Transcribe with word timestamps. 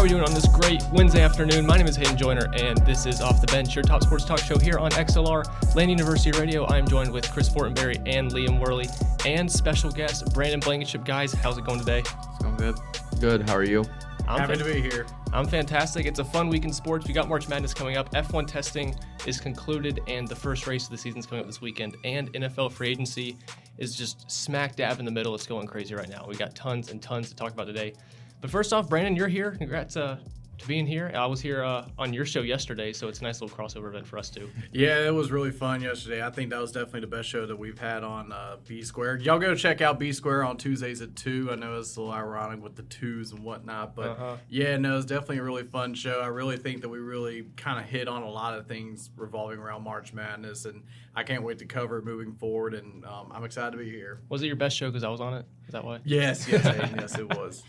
How 0.00 0.04
are 0.04 0.08
we 0.08 0.12
doing 0.12 0.24
on 0.24 0.32
this 0.32 0.48
great 0.48 0.82
Wednesday 0.94 1.20
afternoon? 1.20 1.66
My 1.66 1.76
name 1.76 1.86
is 1.86 1.94
Hayden 1.94 2.16
Joyner, 2.16 2.48
and 2.54 2.78
this 2.86 3.04
is 3.04 3.20
Off 3.20 3.42
the 3.42 3.46
Bench, 3.48 3.74
your 3.74 3.82
top 3.82 4.02
sports 4.02 4.24
talk 4.24 4.38
show 4.38 4.56
here 4.56 4.78
on 4.78 4.90
XLR, 4.92 5.44
Lander 5.74 5.90
University 5.90 6.30
Radio. 6.40 6.66
I'm 6.68 6.88
joined 6.88 7.12
with 7.12 7.30
Chris 7.30 7.50
Fortenberry 7.50 8.00
and 8.06 8.30
Liam 8.32 8.58
Worley, 8.58 8.86
and 9.26 9.52
special 9.52 9.90
guest 9.90 10.32
Brandon 10.32 10.58
Blankenship. 10.58 11.04
Guys, 11.04 11.34
how's 11.34 11.58
it 11.58 11.66
going 11.66 11.80
today? 11.80 11.98
It's 11.98 12.38
going 12.42 12.56
good. 12.56 12.78
Good. 13.20 13.46
How 13.46 13.54
are 13.54 13.62
you? 13.62 13.84
I'm 14.26 14.40
Happy 14.40 14.54
fan- 14.54 14.66
to 14.66 14.72
be 14.72 14.80
here. 14.80 15.06
I'm 15.34 15.46
fantastic. 15.46 16.06
It's 16.06 16.18
a 16.18 16.24
fun 16.24 16.48
week 16.48 16.64
in 16.64 16.72
sports. 16.72 17.06
We 17.06 17.12
got 17.12 17.28
March 17.28 17.46
Madness 17.50 17.74
coming 17.74 17.98
up. 17.98 18.10
F1 18.14 18.46
testing 18.46 18.96
is 19.26 19.38
concluded, 19.38 20.00
and 20.06 20.26
the 20.26 20.34
first 20.34 20.66
race 20.66 20.84
of 20.84 20.92
the 20.92 20.98
season 20.98 21.18
is 21.18 21.26
coming 21.26 21.42
up 21.42 21.46
this 21.46 21.60
weekend. 21.60 21.98
And 22.04 22.32
NFL 22.32 22.72
free 22.72 22.88
agency 22.88 23.36
is 23.76 23.94
just 23.94 24.30
smack 24.30 24.76
dab 24.76 24.98
in 24.98 25.04
the 25.04 25.10
middle. 25.10 25.34
It's 25.34 25.46
going 25.46 25.66
crazy 25.66 25.94
right 25.94 26.08
now. 26.08 26.24
We 26.26 26.36
got 26.36 26.54
tons 26.54 26.90
and 26.90 27.02
tons 27.02 27.28
to 27.28 27.36
talk 27.36 27.52
about 27.52 27.66
today. 27.66 27.92
But 28.40 28.50
first 28.50 28.72
off, 28.72 28.88
Brandon, 28.88 29.14
you're 29.16 29.28
here. 29.28 29.52
Congrats 29.52 29.96
uh, 29.96 30.18
to 30.60 30.66
being 30.66 30.86
here. 30.86 31.10
I 31.14 31.26
was 31.26 31.40
here 31.40 31.62
uh, 31.62 31.86
on 31.98 32.12
your 32.12 32.24
show 32.24 32.40
yesterday, 32.40 32.92
so 32.92 33.08
it's 33.08 33.20
a 33.20 33.22
nice 33.22 33.40
little 33.40 33.54
crossover 33.54 33.88
event 33.88 34.06
for 34.06 34.18
us 34.18 34.30
too. 34.30 34.48
Yeah, 34.72 35.06
it 35.06 35.12
was 35.12 35.30
really 35.30 35.50
fun 35.50 35.82
yesterday. 35.82 36.24
I 36.24 36.30
think 36.30 36.50
that 36.50 36.60
was 36.60 36.72
definitely 36.72 37.00
the 37.00 37.06
best 37.08 37.28
show 37.28 37.46
that 37.46 37.56
we've 37.56 37.78
had 37.78 38.04
on 38.04 38.32
uh, 38.32 38.56
B 38.66 38.82
Square. 38.82 39.18
Y'all 39.18 39.38
go 39.38 39.54
check 39.54 39.80
out 39.80 39.98
B 39.98 40.12
Square 40.12 40.44
on 40.44 40.56
Tuesdays 40.56 41.00
at 41.00 41.16
two. 41.16 41.48
I 41.50 41.54
know 41.54 41.78
it's 41.78 41.96
a 41.96 42.00
little 42.00 42.14
ironic 42.14 42.62
with 42.62 42.76
the 42.76 42.82
twos 42.84 43.32
and 43.32 43.42
whatnot, 43.42 43.94
but 43.94 44.08
uh-huh. 44.08 44.36
yeah, 44.48 44.76
no, 44.76 44.96
it's 44.96 45.06
definitely 45.06 45.38
a 45.38 45.42
really 45.42 45.64
fun 45.64 45.94
show. 45.94 46.20
I 46.20 46.28
really 46.28 46.56
think 46.56 46.82
that 46.82 46.88
we 46.88 46.98
really 46.98 47.46
kind 47.56 47.78
of 47.78 47.86
hit 47.86 48.08
on 48.08 48.22
a 48.22 48.30
lot 48.30 48.56
of 48.56 48.66
things 48.66 49.10
revolving 49.16 49.58
around 49.58 49.82
March 49.82 50.12
Madness, 50.12 50.64
and 50.64 50.82
I 51.14 51.24
can't 51.24 51.42
wait 51.42 51.58
to 51.58 51.66
cover 51.66 51.98
it 51.98 52.04
moving 52.04 52.32
forward. 52.32 52.74
And 52.74 53.04
um, 53.04 53.32
I'm 53.34 53.44
excited 53.44 53.72
to 53.72 53.78
be 53.78 53.90
here. 53.90 54.20
Was 54.28 54.42
it 54.42 54.46
your 54.46 54.56
best 54.56 54.76
show 54.76 54.88
because 54.88 55.04
I 55.04 55.08
was 55.08 55.20
on 55.20 55.34
it? 55.34 55.46
Is 55.70 55.74
that 55.74 55.84
why? 55.84 56.00
Yes, 56.02 56.48
yes, 56.48 56.66
Hayden, 56.76 56.98
yes, 56.98 57.16
it 57.16 57.28
was. 57.28 57.62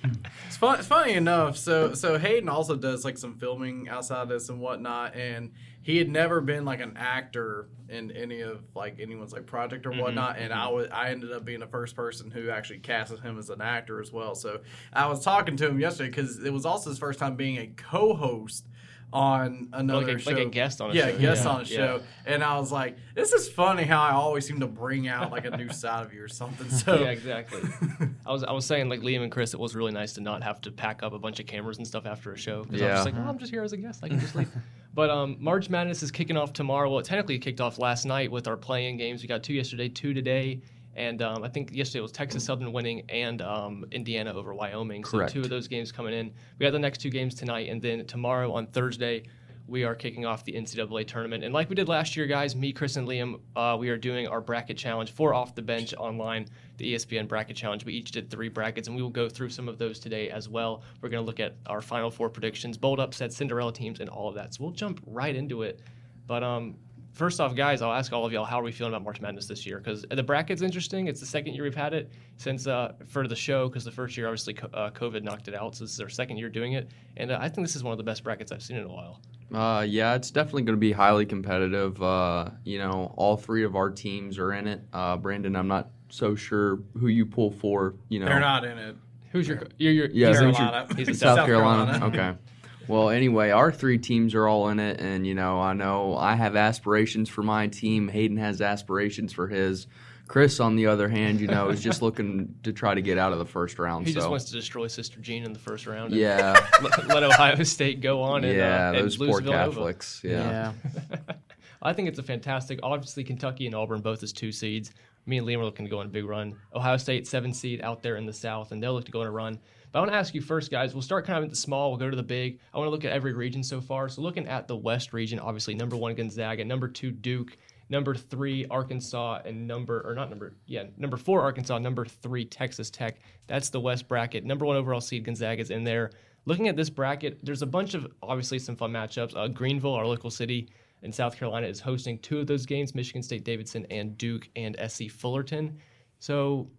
It's 0.47 0.57
fun. 0.57 0.79
It's 0.79 0.87
funny 0.87 1.13
enough. 1.13 1.55
So, 1.55 1.93
so 1.93 2.17
Hayden 2.17 2.49
also 2.49 2.75
does 2.75 3.05
like 3.05 3.15
some 3.15 3.35
filming 3.35 3.89
outside 3.89 4.23
of 4.23 4.29
this 4.29 4.49
and 4.49 4.59
whatnot, 4.59 5.15
and 5.15 5.51
he 5.83 5.97
had 5.97 6.09
never 6.09 6.41
been 6.41 6.65
like 6.65 6.79
an 6.79 6.97
actor 6.97 7.69
in 7.89 8.09
any 8.09 8.41
of 8.41 8.63
like 8.73 8.99
anyone's 8.99 9.33
like 9.33 9.45
project 9.45 9.85
or 9.85 9.91
mm-hmm, 9.91 9.99
whatnot. 9.99 10.33
Mm-hmm. 10.33 10.45
And 10.45 10.53
I 10.53 10.67
was 10.69 10.87
I 10.91 11.11
ended 11.11 11.31
up 11.31 11.45
being 11.45 11.59
the 11.59 11.67
first 11.67 11.95
person 11.95 12.31
who 12.31 12.49
actually 12.49 12.79
casted 12.79 13.19
him 13.19 13.37
as 13.37 13.51
an 13.51 13.61
actor 13.61 14.01
as 14.01 14.11
well. 14.11 14.33
So 14.33 14.61
I 14.91 15.05
was 15.05 15.23
talking 15.23 15.55
to 15.57 15.67
him 15.67 15.79
yesterday 15.79 16.09
because 16.09 16.43
it 16.43 16.51
was 16.51 16.65
also 16.65 16.89
his 16.89 16.97
first 16.97 17.19
time 17.19 17.35
being 17.35 17.59
a 17.59 17.67
co-host 17.67 18.65
on 19.13 19.69
another 19.73 20.07
like 20.07 20.15
a, 20.15 20.19
show. 20.19 20.31
Like 20.31 20.39
a 20.39 20.49
guest 20.49 20.81
on 20.81 20.91
a 20.91 20.93
show. 20.93 20.99
yeah, 20.99 21.11
show. 21.11 21.17
guest 21.17 21.43
yeah. 21.43 21.51
on 21.51 21.61
a 21.61 21.65
show. 21.65 22.01
Yeah. 22.25 22.33
And 22.33 22.43
I 22.43 22.57
was 22.57 22.71
like, 22.71 22.97
this 23.13 23.33
is 23.33 23.49
funny 23.49 23.83
how 23.83 24.01
I 24.01 24.11
always 24.11 24.47
seem 24.47 24.59
to 24.61 24.67
bring 24.67 25.07
out 25.07 25.31
like 25.31 25.45
a 25.45 25.55
new 25.57 25.69
side 25.73 26.05
of 26.05 26.13
you 26.13 26.23
or 26.23 26.27
something. 26.27 26.69
So 26.69 26.99
Yeah, 26.99 27.09
exactly. 27.09 27.61
I 28.25 28.31
was 28.31 28.43
I 28.43 28.51
was 28.51 28.65
saying 28.65 28.89
like 28.89 29.01
Liam 29.01 29.23
and 29.23 29.31
Chris, 29.31 29.53
it 29.53 29.59
was 29.59 29.75
really 29.75 29.91
nice 29.91 30.13
to 30.13 30.21
not 30.21 30.43
have 30.43 30.61
to 30.61 30.71
pack 30.71 31.03
up 31.03 31.13
a 31.13 31.19
bunch 31.19 31.39
of 31.39 31.45
cameras 31.45 31.77
and 31.77 31.85
stuff 31.85 32.05
after 32.05 32.31
a 32.31 32.37
show. 32.37 32.63
Because 32.63 32.81
yeah. 32.81 32.87
I 32.87 32.91
was 32.91 33.05
just 33.05 33.15
like, 33.15 33.25
oh, 33.25 33.29
I'm 33.29 33.37
just 33.37 33.51
here 33.51 33.63
as 33.63 33.73
a 33.73 33.77
guest. 33.77 34.03
I 34.03 34.09
can 34.09 34.19
just 34.19 34.35
leave. 34.35 34.49
But 34.93 35.09
um, 35.09 35.37
March 35.39 35.69
Madness 35.69 36.03
is 36.03 36.11
kicking 36.11 36.35
off 36.35 36.51
tomorrow. 36.51 36.89
Well, 36.89 36.99
it 36.99 37.05
technically 37.05 37.39
kicked 37.39 37.61
off 37.61 37.79
last 37.79 38.05
night 38.05 38.29
with 38.29 38.45
our 38.45 38.57
playing 38.57 38.97
games. 38.97 39.21
We 39.21 39.27
got 39.29 39.41
two 39.41 39.53
yesterday, 39.53 39.87
two 39.87 40.13
today. 40.13 40.63
And 40.95 41.21
um, 41.21 41.43
I 41.43 41.49
think 41.49 41.73
yesterday 41.73 42.01
was 42.01 42.11
Texas 42.11 42.43
Southern 42.43 42.73
winning 42.73 43.03
and 43.09 43.41
um, 43.41 43.85
Indiana 43.91 44.33
over 44.33 44.53
Wyoming. 44.53 45.03
Correct. 45.03 45.31
So 45.31 45.35
two 45.35 45.41
of 45.41 45.49
those 45.49 45.67
games 45.67 45.91
coming 45.91 46.13
in. 46.13 46.33
We 46.59 46.65
got 46.65 46.71
the 46.71 46.79
next 46.79 46.99
two 46.99 47.09
games 47.09 47.33
tonight, 47.33 47.69
and 47.69 47.81
then 47.81 48.05
tomorrow 48.05 48.51
on 48.51 48.67
Thursday 48.67 49.23
we 49.67 49.85
are 49.85 49.95
kicking 49.95 50.25
off 50.25 50.43
the 50.43 50.51
NCAA 50.51 51.07
tournament. 51.07 51.45
And 51.45 51.53
like 51.53 51.69
we 51.69 51.75
did 51.75 51.87
last 51.87 52.17
year, 52.17 52.25
guys, 52.25 52.57
me, 52.57 52.73
Chris, 52.73 52.97
and 52.97 53.07
Liam, 53.07 53.39
uh, 53.55 53.77
we 53.79 53.89
are 53.89 53.97
doing 53.97 54.27
our 54.27 54.41
bracket 54.41 54.77
challenge 54.77 55.11
for 55.11 55.33
Off 55.33 55.55
the 55.55 55.61
Bench 55.61 55.93
online, 55.93 56.47
the 56.75 56.93
ESPN 56.93 57.25
bracket 57.25 57.55
challenge. 57.55 57.85
We 57.85 57.93
each 57.93 58.11
did 58.11 58.29
three 58.29 58.49
brackets, 58.49 58.89
and 58.89 58.97
we 58.97 59.01
will 59.01 59.09
go 59.09 59.29
through 59.29 59.49
some 59.49 59.69
of 59.69 59.77
those 59.77 59.97
today 59.97 60.29
as 60.29 60.49
well. 60.49 60.83
We're 61.01 61.07
going 61.07 61.23
to 61.23 61.25
look 61.25 61.39
at 61.39 61.55
our 61.67 61.81
Final 61.81 62.11
Four 62.11 62.29
predictions, 62.29 62.77
bold 62.77 62.99
upsets, 62.99 63.37
Cinderella 63.37 63.71
teams, 63.71 64.01
and 64.01 64.09
all 64.09 64.27
of 64.27 64.35
that. 64.35 64.53
So 64.53 64.63
we'll 64.65 64.73
jump 64.73 65.01
right 65.05 65.35
into 65.35 65.61
it. 65.61 65.79
But 66.27 66.43
um, 66.43 66.75
first 67.13 67.39
off, 67.39 67.55
guys, 67.55 67.81
I'll 67.81 67.93
ask 67.93 68.11
all 68.13 68.25
of 68.25 68.31
y'all, 68.31 68.45
how 68.45 68.59
are 68.59 68.63
we 68.63 68.71
feeling 68.71 68.93
about 68.93 69.03
March 69.03 69.21
Madness 69.21 69.47
this 69.47 69.65
year? 69.65 69.77
Because 69.77 70.05
the 70.09 70.23
bracket's 70.23 70.61
interesting. 70.61 71.07
It's 71.07 71.19
the 71.19 71.25
second 71.25 71.53
year 71.53 71.63
we've 71.63 71.75
had 71.75 71.93
it 71.93 72.11
since 72.37 72.67
uh, 72.67 72.93
for 73.07 73.27
the 73.27 73.35
show, 73.35 73.67
because 73.67 73.83
the 73.83 73.91
first 73.91 74.17
year, 74.17 74.27
obviously, 74.27 74.57
uh, 74.73 74.89
COVID 74.91 75.23
knocked 75.23 75.47
it 75.47 75.55
out. 75.55 75.75
So 75.75 75.83
this 75.83 75.93
is 75.93 75.99
our 76.01 76.09
second 76.09 76.37
year 76.37 76.49
doing 76.49 76.73
it. 76.73 76.89
And 77.17 77.31
uh, 77.31 77.37
I 77.39 77.49
think 77.49 77.65
this 77.67 77.75
is 77.75 77.83
one 77.83 77.91
of 77.91 77.97
the 77.97 78.03
best 78.03 78.23
brackets 78.23 78.51
I've 78.51 78.63
seen 78.63 78.77
in 78.77 78.83
a 78.83 78.91
while. 78.91 79.21
Uh, 79.53 79.81
yeah, 79.81 80.15
it's 80.15 80.31
definitely 80.31 80.63
going 80.63 80.77
to 80.77 80.79
be 80.79 80.91
highly 80.93 81.25
competitive. 81.25 82.01
Uh, 82.01 82.49
you 82.63 82.79
know, 82.79 83.13
all 83.17 83.35
three 83.35 83.63
of 83.63 83.75
our 83.75 83.89
teams 83.89 84.37
are 84.37 84.53
in 84.53 84.67
it. 84.67 84.81
Uh, 84.93 85.17
Brandon, 85.17 85.55
I'm 85.55 85.67
not 85.67 85.89
so 86.09 86.35
sure 86.35 86.79
who 86.97 87.07
you 87.07 87.25
pull 87.25 87.51
for. 87.51 87.95
You 88.07 88.19
know, 88.19 88.27
they're 88.27 88.39
not 88.39 88.63
in 88.63 88.77
it. 88.77 88.95
Who's 89.31 89.47
your? 89.47 89.63
You're, 89.77 89.93
you're, 89.93 90.09
yeah, 90.11 90.31
Carolina. 90.33 90.87
He's 90.95 91.07
in 91.09 91.13
South, 91.15 91.37
South 91.37 91.45
Carolina. 91.45 91.99
Carolina. 91.99 92.31
okay. 92.31 92.37
Well, 92.91 93.09
anyway, 93.09 93.51
our 93.51 93.71
three 93.71 93.97
teams 93.97 94.35
are 94.35 94.49
all 94.49 94.67
in 94.67 94.79
it, 94.81 94.99
and 94.99 95.25
you 95.25 95.33
know, 95.33 95.61
I 95.61 95.71
know 95.71 96.17
I 96.17 96.35
have 96.35 96.57
aspirations 96.57 97.29
for 97.29 97.41
my 97.41 97.67
team. 97.67 98.09
Hayden 98.09 98.35
has 98.35 98.61
aspirations 98.61 99.31
for 99.31 99.47
his. 99.47 99.87
Chris, 100.27 100.59
on 100.59 100.75
the 100.75 100.87
other 100.87 101.07
hand, 101.07 101.39
you 101.39 101.47
know, 101.47 101.69
is 101.69 101.81
just 101.81 102.01
looking 102.03 102.53
to 102.63 102.73
try 102.73 102.93
to 102.93 103.01
get 103.01 103.17
out 103.17 103.31
of 103.31 103.39
the 103.39 103.45
first 103.45 103.79
round. 103.79 104.07
He 104.07 104.13
so. 104.13 104.19
just 104.19 104.29
wants 104.29 104.45
to 104.45 104.51
destroy 104.51 104.87
Sister 104.87 105.21
Jean 105.21 105.45
in 105.45 105.53
the 105.53 105.59
first 105.59 105.87
round. 105.87 106.13
Yeah. 106.13 106.53
let, 106.81 107.07
let, 107.07 107.23
Ohio 107.23 107.63
State 107.63 108.01
go 108.01 108.21
on 108.21 108.43
and, 108.43 108.57
yeah, 108.57 108.89
uh, 108.89 108.91
those 108.91 109.19
and 109.19 109.29
poor 109.29 109.41
Villanova. 109.41 109.71
Catholics. 109.71 110.21
Yeah. 110.23 110.73
yeah. 110.91 111.17
I 111.81 111.93
think 111.93 112.09
it's 112.09 112.19
a 112.19 112.23
fantastic. 112.23 112.79
Obviously, 112.83 113.23
Kentucky 113.23 113.67
and 113.67 113.75
Auburn 113.75 114.01
both 114.01 114.21
as 114.21 114.33
two 114.33 114.51
seeds. 114.51 114.91
Me 115.25 115.37
and 115.37 115.47
Liam 115.47 115.59
are 115.59 115.65
looking 115.65 115.85
to 115.85 115.89
go 115.89 115.99
on 115.99 116.07
a 116.07 116.09
big 116.09 116.25
run. 116.25 116.55
Ohio 116.73 116.97
State 116.97 117.25
seven 117.25 117.53
seed 117.53 117.81
out 117.81 118.03
there 118.03 118.17
in 118.17 118.25
the 118.25 118.33
South, 118.33 118.73
and 118.73 118.83
they'll 118.83 118.93
look 118.93 119.05
to 119.05 119.11
go 119.11 119.21
on 119.21 119.27
a 119.27 119.31
run. 119.31 119.59
But 119.91 119.99
I 119.99 120.01
want 120.01 120.11
to 120.11 120.17
ask 120.17 120.33
you 120.33 120.41
first, 120.41 120.71
guys. 120.71 120.93
We'll 120.93 121.01
start 121.01 121.25
kind 121.25 121.37
of 121.37 121.43
at 121.43 121.49
the 121.49 121.55
small. 121.55 121.89
We'll 121.89 121.99
go 121.99 122.09
to 122.09 122.15
the 122.15 122.23
big. 122.23 122.59
I 122.73 122.77
want 122.77 122.87
to 122.87 122.91
look 122.91 123.03
at 123.03 123.11
every 123.11 123.33
region 123.33 123.63
so 123.63 123.81
far. 123.81 124.07
So 124.07 124.21
looking 124.21 124.47
at 124.47 124.67
the 124.67 124.75
West 124.75 125.11
region, 125.11 125.39
obviously 125.39 125.73
number 125.73 125.97
one 125.97 126.15
Gonzaga, 126.15 126.63
number 126.63 126.87
two 126.87 127.11
Duke, 127.11 127.57
number 127.89 128.15
three 128.15 128.65
Arkansas, 128.67 129.41
and 129.45 129.67
number 129.67 130.01
or 130.07 130.15
not 130.15 130.29
number 130.29 130.55
yeah 130.65 130.83
number 130.97 131.17
four 131.17 131.41
Arkansas, 131.41 131.77
number 131.77 132.05
three 132.05 132.45
Texas 132.45 132.89
Tech. 132.89 133.19
That's 133.47 133.69
the 133.69 133.81
West 133.81 134.07
bracket. 134.07 134.45
Number 134.45 134.65
one 134.65 134.77
overall 134.77 135.01
seed 135.01 135.25
Gonzaga 135.25 135.61
is 135.61 135.71
in 135.71 135.83
there. 135.83 136.11
Looking 136.45 136.69
at 136.69 136.75
this 136.75 136.89
bracket, 136.89 137.43
there's 137.43 137.61
a 137.61 137.67
bunch 137.67 137.93
of 137.93 138.07
obviously 138.23 138.59
some 138.59 138.75
fun 138.75 138.91
matchups. 138.91 139.35
Uh, 139.35 139.47
Greenville, 139.49 139.93
our 139.93 140.07
local 140.07 140.31
city 140.31 140.69
in 141.03 141.11
South 141.11 141.37
Carolina, 141.37 141.67
is 141.67 141.79
hosting 141.79 142.17
two 142.19 142.39
of 142.39 142.47
those 142.47 142.65
games: 142.65 142.95
Michigan 142.95 143.21
State 143.21 143.43
Davidson 143.43 143.85
and 143.91 144.17
Duke 144.17 144.49
and 144.55 144.77
SC 144.87 145.09
Fullerton. 145.09 145.77
So, 146.19 146.69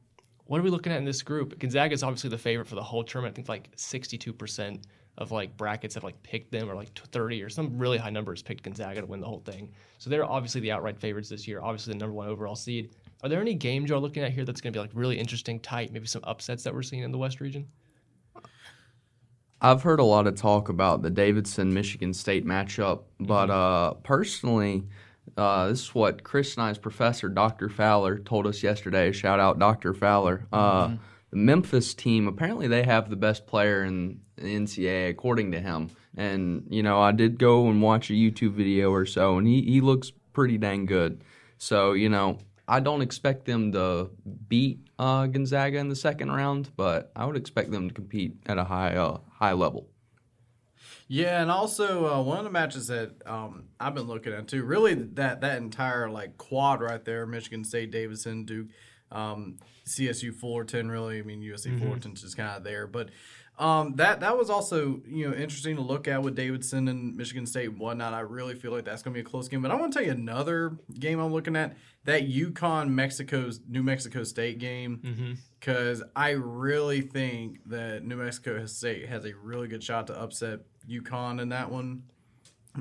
what 0.53 0.61
are 0.61 0.65
we 0.65 0.69
looking 0.69 0.93
at 0.93 0.99
in 0.99 1.07
this 1.07 1.23
group? 1.23 1.59
Gonzaga 1.59 1.95
is 1.95 2.03
obviously 2.03 2.29
the 2.29 2.37
favorite 2.37 2.69
for 2.69 2.75
the 2.75 2.83
whole 2.83 3.03
tournament. 3.03 3.33
I 3.33 3.37
think 3.37 3.49
like 3.49 3.75
62% 3.75 4.83
of 5.17 5.33
like 5.33 5.57
brackets 5.57 5.95
have 5.95 6.05
like 6.05 6.23
picked 6.23 6.53
them 6.53 6.71
or 6.71 6.75
like 6.75 6.93
30 6.93 7.43
or 7.43 7.49
some 7.49 7.79
really 7.79 7.97
high 7.97 8.11
numbers 8.11 8.43
picked 8.43 8.63
Gonzaga 8.63 9.01
to 9.01 9.07
win 9.07 9.19
the 9.19 9.27
whole 9.27 9.41
thing. 9.41 9.71
So 9.97 10.11
they're 10.11 10.27
obviously 10.27 10.61
the 10.61 10.71
outright 10.71 10.99
favorites 10.99 11.31
this 11.31 11.49
year, 11.49 11.63
obviously 11.63 11.95
the 11.95 12.01
number 12.01 12.13
one 12.13 12.29
overall 12.29 12.55
seed. 12.55 12.95
Are 13.23 13.31
there 13.31 13.41
any 13.41 13.55
games 13.55 13.89
you're 13.89 13.99
looking 13.99 14.23
at 14.23 14.31
here 14.31 14.45
that's 14.45 14.61
going 14.61 14.75
to 14.75 14.77
be 14.77 14.83
like 14.83 14.91
really 14.93 15.19
interesting, 15.19 15.59
tight, 15.59 15.91
maybe 15.91 16.07
some 16.07 16.23
upsets 16.25 16.63
that 16.65 16.75
we're 16.75 16.83
seeing 16.83 17.03
in 17.03 17.13
the 17.13 17.17
West 17.17 17.41
region? 17.41 17.67
I've 19.63 19.83
heard 19.83 20.01
a 20.01 20.05
lot 20.05 20.27
of 20.27 20.35
talk 20.37 20.69
about 20.69 21.01
the 21.01 21.09
Davidson 21.09 21.73
Michigan 21.73 22.13
State 22.13 22.45
matchup, 22.45 23.05
but 23.19 23.47
mm-hmm. 23.47 23.53
uh, 23.53 23.95
personally, 24.03 24.87
uh, 25.37 25.69
this 25.69 25.83
is 25.83 25.95
what 25.95 26.23
Chris 26.23 26.57
and 26.57 26.65
I's 26.65 26.79
professor, 26.79 27.29
Dr. 27.29 27.69
Fowler, 27.69 28.19
told 28.19 28.47
us 28.47 28.63
yesterday. 28.63 29.13
Shout 29.13 29.41
out, 29.41 29.59
Dr. 29.59 29.95
Fowler. 29.95 30.47
Uh, 30.53 30.87
mm-hmm. 30.87 30.97
The 31.31 31.37
Memphis 31.37 31.95
team, 31.95 32.29
apparently, 32.29 32.69
they 32.69 32.83
have 32.83 33.09
the 33.09 33.17
best 33.17 33.47
player 33.47 33.85
in 33.85 34.21
the 34.37 34.55
NCAA, 34.55 35.11
according 35.11 35.53
to 35.53 35.61
him. 35.61 35.91
And, 36.17 36.67
you 36.69 36.83
know, 36.83 37.01
I 37.01 37.13
did 37.13 37.39
go 37.39 37.69
and 37.69 37.81
watch 37.81 38.11
a 38.11 38.13
YouTube 38.13 38.53
video 38.53 38.91
or 38.91 39.07
so, 39.07 39.39
and 39.39 39.47
he, 39.47 39.63
he 39.63 39.81
looks 39.81 40.13
pretty 40.33 40.59
dang 40.59 40.85
good. 40.85 41.25
So, 41.57 41.93
you 41.93 42.11
know, 42.11 42.39
I 42.69 42.81
don't 42.81 43.03
expect 43.03 43.47
them 43.47 43.73
to 43.73 44.11
beat 44.49 44.81
uh, 44.99 45.27
Gonzaga 45.27 45.79
in 45.79 45.89
the 45.89 45.97
second 45.97 46.31
round, 46.31 46.71
but 46.77 47.11
I 47.17 47.25
would 47.25 47.37
expect 47.37 47.71
them 47.71 47.89
to 47.89 47.95
compete 47.95 48.37
at 48.47 48.59
a 48.59 48.65
high 48.65 48.95
uh, 48.95 49.19
high 49.31 49.53
level. 49.53 49.89
Yeah, 51.09 51.43
and 51.43 51.51
also 51.51 52.07
uh, 52.13 52.23
one 52.23 52.39
of 52.39 52.45
the 52.45 52.51
matches 52.51 52.87
that 52.87 53.13
um, 53.27 53.65
I've 53.79 53.95
been 53.95 54.07
looking 54.07 54.33
at 54.33 54.49
too, 54.49 54.63
really 54.65 54.95
that 54.95 55.41
that 55.43 55.59
entire 55.59 56.11
like 56.11 56.39
quad 56.39 56.81
right 56.81 57.05
there, 57.05 57.27
Michigan 57.27 57.65
State, 57.65 57.91
Davidson, 57.91 58.45
Duke, 58.45 58.69
um, 59.11 59.59
CSU, 59.87 60.35
Fullerton. 60.35 60.91
Really, 60.91 61.19
I 61.19 61.23
mean 61.23 61.43
USC, 61.43 61.67
mm-hmm. 61.67 61.79
Fullerton's 61.81 62.23
just 62.23 62.37
kind 62.37 62.57
of 62.57 62.65
there, 62.65 62.87
but 62.87 63.11
um, 63.59 63.95
that 63.97 64.21
that 64.21 64.37
was 64.37 64.49
also 64.49 65.03
you 65.07 65.29
know 65.29 65.37
interesting 65.37 65.77
to 65.77 65.83
look 65.83 66.09
at 66.09 66.23
with 66.23 66.35
Davidson 66.35 66.89
and 66.89 67.15
Michigan 67.17 67.47
State 67.47 67.69
and 67.69 67.79
whatnot. 67.79 68.15
I 68.15 68.21
really 68.21 68.55
feel 68.55 68.73
like 68.73 68.85
that's 68.85 69.03
going 69.03 69.15
to 69.15 69.23
be 69.23 69.27
a 69.27 69.29
close 69.29 69.49
game. 69.49 69.61
But 69.61 69.71
I 69.71 69.75
want 69.75 69.93
to 69.93 69.99
tell 69.99 70.07
you 70.07 70.13
another 70.13 70.79
game 70.99 71.21
I'm 71.21 71.33
looking 71.33 71.55
at 71.57 71.77
that 72.05 72.29
UConn 72.29 72.89
Mexico's 72.89 73.61
New 73.69 73.83
Mexico 73.83 74.25
State 74.25 74.59
game 74.59 75.45
because 75.61 76.01
mm-hmm. 76.01 76.09
I 76.17 76.31
really 76.31 77.03
think 77.03 77.59
that 77.67 78.05
New 78.05 78.17
Mexico 78.17 78.65
State 78.67 79.09
has 79.09 79.25
a 79.27 79.35
really 79.35 79.69
good 79.69 79.85
shot 79.85 80.07
to 80.07 80.21
upset 80.21 80.61
UConn 80.89 81.41
in 81.41 81.51
that 81.51 81.71
one. 81.71 82.05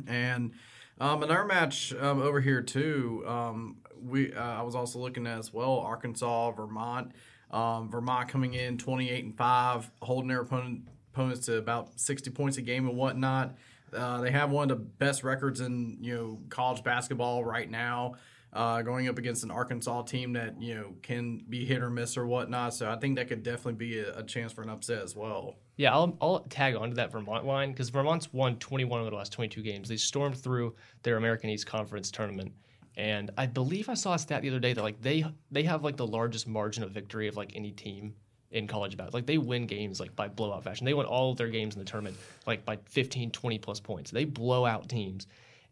And 0.08 0.52
um, 1.00 1.24
in 1.24 1.32
our 1.32 1.46
match 1.46 1.94
um, 2.00 2.22
over 2.22 2.40
here 2.40 2.62
too, 2.62 3.24
um, 3.28 3.78
we 4.02 4.34
uh, 4.34 4.42
I 4.42 4.62
was 4.62 4.76
also 4.76 5.00
looking 5.00 5.28
at 5.28 5.38
as 5.38 5.54
well 5.54 5.80
Arkansas 5.80 6.52
Vermont. 6.52 7.12
Um, 7.52 7.90
Vermont 7.92 8.30
coming 8.30 8.54
in 8.54 8.78
28 8.78 9.26
and 9.26 9.36
5, 9.38 9.92
holding 10.02 10.30
their 10.30 10.42
opponent 10.42 10.88
opponents 11.14 11.46
to 11.48 11.58
about 11.58 12.00
60 12.00 12.30
points 12.32 12.58
a 12.58 12.62
game 12.62 12.88
and 12.88 12.98
whatnot. 12.98 13.56
Uh, 13.94 14.22
they 14.22 14.32
have 14.32 14.52
one 14.52 14.72
of 14.72 14.78
the 14.78 14.84
best 14.84 15.24
records 15.24 15.60
in 15.60 15.98
you 16.02 16.16
know 16.16 16.40
college 16.50 16.84
basketball 16.84 17.44
right 17.44 17.70
now. 17.70 18.14
Uh, 18.54 18.82
going 18.82 19.08
up 19.08 19.18
against 19.18 19.46
an 19.46 19.52
Arkansas 19.52 20.02
team 20.04 20.34
that 20.34 20.62
you 20.62 20.76
know 20.76 20.94
can 21.02 21.42
be 21.50 21.66
hit 21.66 21.82
or 21.82 21.90
miss 21.90 22.18
or 22.18 22.28
whatnot, 22.28 22.74
so 22.74 22.90
I 22.90 22.98
think 22.98 23.16
that 23.16 23.28
could 23.28 23.44
definitely 23.44 23.74
be 23.74 24.00
a, 24.00 24.20
a 24.20 24.24
chance 24.24 24.52
for 24.52 24.62
an 24.62 24.70
upset 24.70 25.02
as 25.04 25.16
well. 25.16 25.56
Yeah, 25.78 25.94
I'll, 25.94 26.18
I'll 26.22 26.40
tag 26.42 26.76
onto 26.76 26.96
that 26.96 27.12
Vermont 27.12 27.46
line 27.46 27.72
because 27.72 27.90
Vermont's 27.90 28.32
won 28.34 28.58
21 28.58 29.02
of 29.02 29.10
the 29.10 29.16
last 29.16 29.32
22 29.32 29.62
games. 29.62 29.90
They 29.90 29.98
stormed 29.98 30.38
through 30.38 30.76
their 31.04 31.18
American 31.18 31.50
East 31.50 31.66
Conference 31.66 32.12
tournament, 32.12 32.52
and 32.98 33.32
I 33.38 33.46
believe 33.46 33.90
I 33.90 33.94
saw 33.94 34.14
a 34.14 34.20
stat 34.20 34.42
the 34.42 34.50
other 34.50 34.60
day 34.60 34.74
that 34.74 34.82
like 34.82 35.02
they 35.02 35.26
they 35.50 35.64
have 35.64 35.84
like 35.84 35.98
the 35.98 36.08
largest 36.08 36.48
margin 36.48 36.84
of 36.84 36.92
victory 36.92 37.28
of 37.28 37.38
like 37.38 37.54
any 37.56 37.72
team 37.72 38.14
in 38.52 38.68
college 38.68 38.98
basketball. 38.98 39.20
Like 39.20 39.26
they 39.26 39.38
win 39.38 39.66
games 39.66 40.00
like 40.00 40.16
by 40.16 40.28
blowout 40.28 40.64
fashion. 40.64 40.86
They 40.86 40.94
win 40.94 41.06
all 41.06 41.32
of 41.32 41.38
their 41.38 41.48
games 41.48 41.76
in 41.76 41.80
the 41.80 41.86
tournament 41.86 42.18
like 42.46 42.66
by 42.66 42.78
15, 42.90 43.32
20 43.32 43.58
plus 43.60 43.80
points. 43.80 44.12
They 44.12 44.26
blow 44.26 44.66
out 44.66 44.90
teams, 44.90 45.28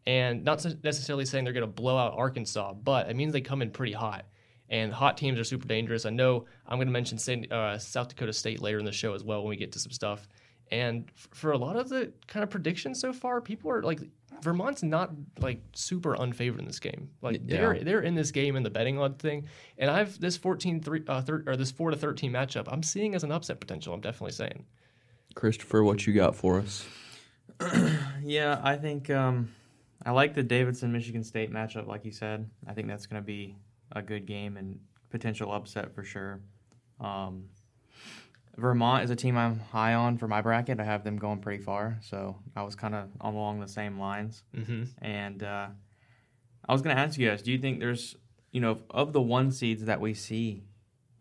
and 0.07 0.44
not 0.44 0.66
necessarily 0.84 1.25
saying 1.25 1.44
they're 1.44 1.54
going 1.54 1.62
to 1.62 1.68
blow 1.68 1.98
out 1.98 2.13
Arkansas, 2.16 2.74
but 2.74 3.10
it 3.10 3.16
means 3.16 3.34
they 3.34 3.42
come 3.42 3.62
in 3.62 3.69
pretty 3.69 3.94
hot 3.94 4.25
and 4.69 4.94
hot 4.94 5.18
teams 5.18 5.39
are 5.39 5.44
super 5.44 5.68
dangerous. 5.68 6.06
I 6.06 6.12
know 6.12 6.45
I'm 6.68 6.77
going 6.77 6.88
to 6.88 6.92
mention 6.92 7.51
uh, 7.51 7.77
South 7.77 8.10
Dakota 8.10 8.33
State 8.33 8.62
later 8.62 8.80
in 8.80 8.86
the 8.86 8.92
show 8.92 9.13
as 9.13 9.24
well 9.24 9.42
when 9.42 9.50
we 9.50 9.56
get 9.56 9.71
to 9.74 9.80
some 9.80 9.92
stuff. 9.92 10.27
And 10.71 11.10
for 11.16 11.51
a 11.51 11.57
lot 11.57 11.75
of 11.75 11.89
the 11.89 12.13
kind 12.27 12.44
of 12.44 12.50
predictions 12.50 13.00
so 13.00 13.12
far, 13.12 13.42
people 13.42 13.71
are 13.71 13.81
like 13.81 14.00
Vermont's 14.42 14.83
not 14.83 15.12
like 15.39 15.62
super 15.74 16.16
unfavored 16.16 16.60
in 16.60 16.66
this 16.66 16.80
game. 16.80 17.10
Like 17.21 17.42
yeah. 17.45 17.57
they're 17.57 17.83
they're 17.83 18.01
in 18.01 18.16
this 18.16 18.31
game 18.31 18.56
in 18.56 18.63
the 18.63 18.69
betting 18.69 19.00
odd 19.00 19.19
thing. 19.19 19.48
And 19.77 19.89
I've 19.89 20.19
this 20.19 20.38
14 20.38 20.81
3 20.81 21.04
uh, 21.07 21.22
thir- 21.22 21.44
or 21.48 21.56
this 21.56 21.72
4 21.72 21.92
to 21.92 21.98
13 21.98 22.31
matchup, 22.31 22.68
I'm 22.72 22.83
seeing 22.83 23.15
as 23.15 23.24
an 23.24 23.31
upset 23.31 23.60
potential. 23.60 23.94
I'm 23.94 24.01
definitely 24.01 24.33
saying. 24.33 24.65
Christopher, 25.36 25.83
what 25.83 26.06
you 26.06 26.13
got 26.13 26.36
for 26.36 26.60
us? 26.60 26.86
yeah, 28.24 28.60
I 28.63 28.75
think 28.77 29.10
um, 29.10 29.51
I 30.06 30.12
like 30.12 30.33
the 30.33 30.44
Davidson 30.44 30.92
Michigan 30.92 31.24
State 31.24 31.51
matchup 31.51 31.88
like 31.88 32.06
you 32.06 32.12
said. 32.12 32.50
I 32.68 32.74
think 32.74 32.88
that's 32.88 33.07
going 33.07 33.22
to 33.22 33.25
be 33.25 33.56
a 33.91 34.01
good 34.01 34.25
game 34.25 34.57
and 34.57 34.80
potential 35.09 35.51
upset 35.51 35.94
for 35.94 36.03
sure. 36.03 36.41
Um, 37.00 37.45
Vermont 38.57 39.03
is 39.03 39.09
a 39.09 39.15
team 39.15 39.38
I'm 39.38 39.59
high 39.59 39.94
on 39.94 40.18
for 40.18 40.27
my 40.27 40.41
bracket. 40.41 40.80
I 40.80 40.83
have 40.83 41.03
them 41.03 41.18
going 41.18 41.39
pretty 41.39 41.63
far, 41.63 41.97
so 42.01 42.38
I 42.56 42.63
was 42.63 42.75
kind 42.75 42.94
of 42.94 43.09
along 43.21 43.59
the 43.59 43.68
same 43.68 44.00
lines. 44.00 44.44
Mm-hmm. 44.56 44.83
And 45.01 45.44
uh, 45.44 45.68
I 46.68 46.74
was 46.74 46.81
going 46.81 46.95
to 46.95 47.01
ask 47.01 47.18
you 47.18 47.30
guys: 47.30 47.41
Do 47.41 47.51
you 47.51 47.57
think 47.57 47.80
there's, 47.80 48.15
you 48.51 48.62
know, 48.62 48.80
of 48.89 49.13
the 49.13 49.21
one 49.21 49.51
seeds 49.51 49.86
that 49.86 50.01
we 50.01 50.13
see, 50.13 50.63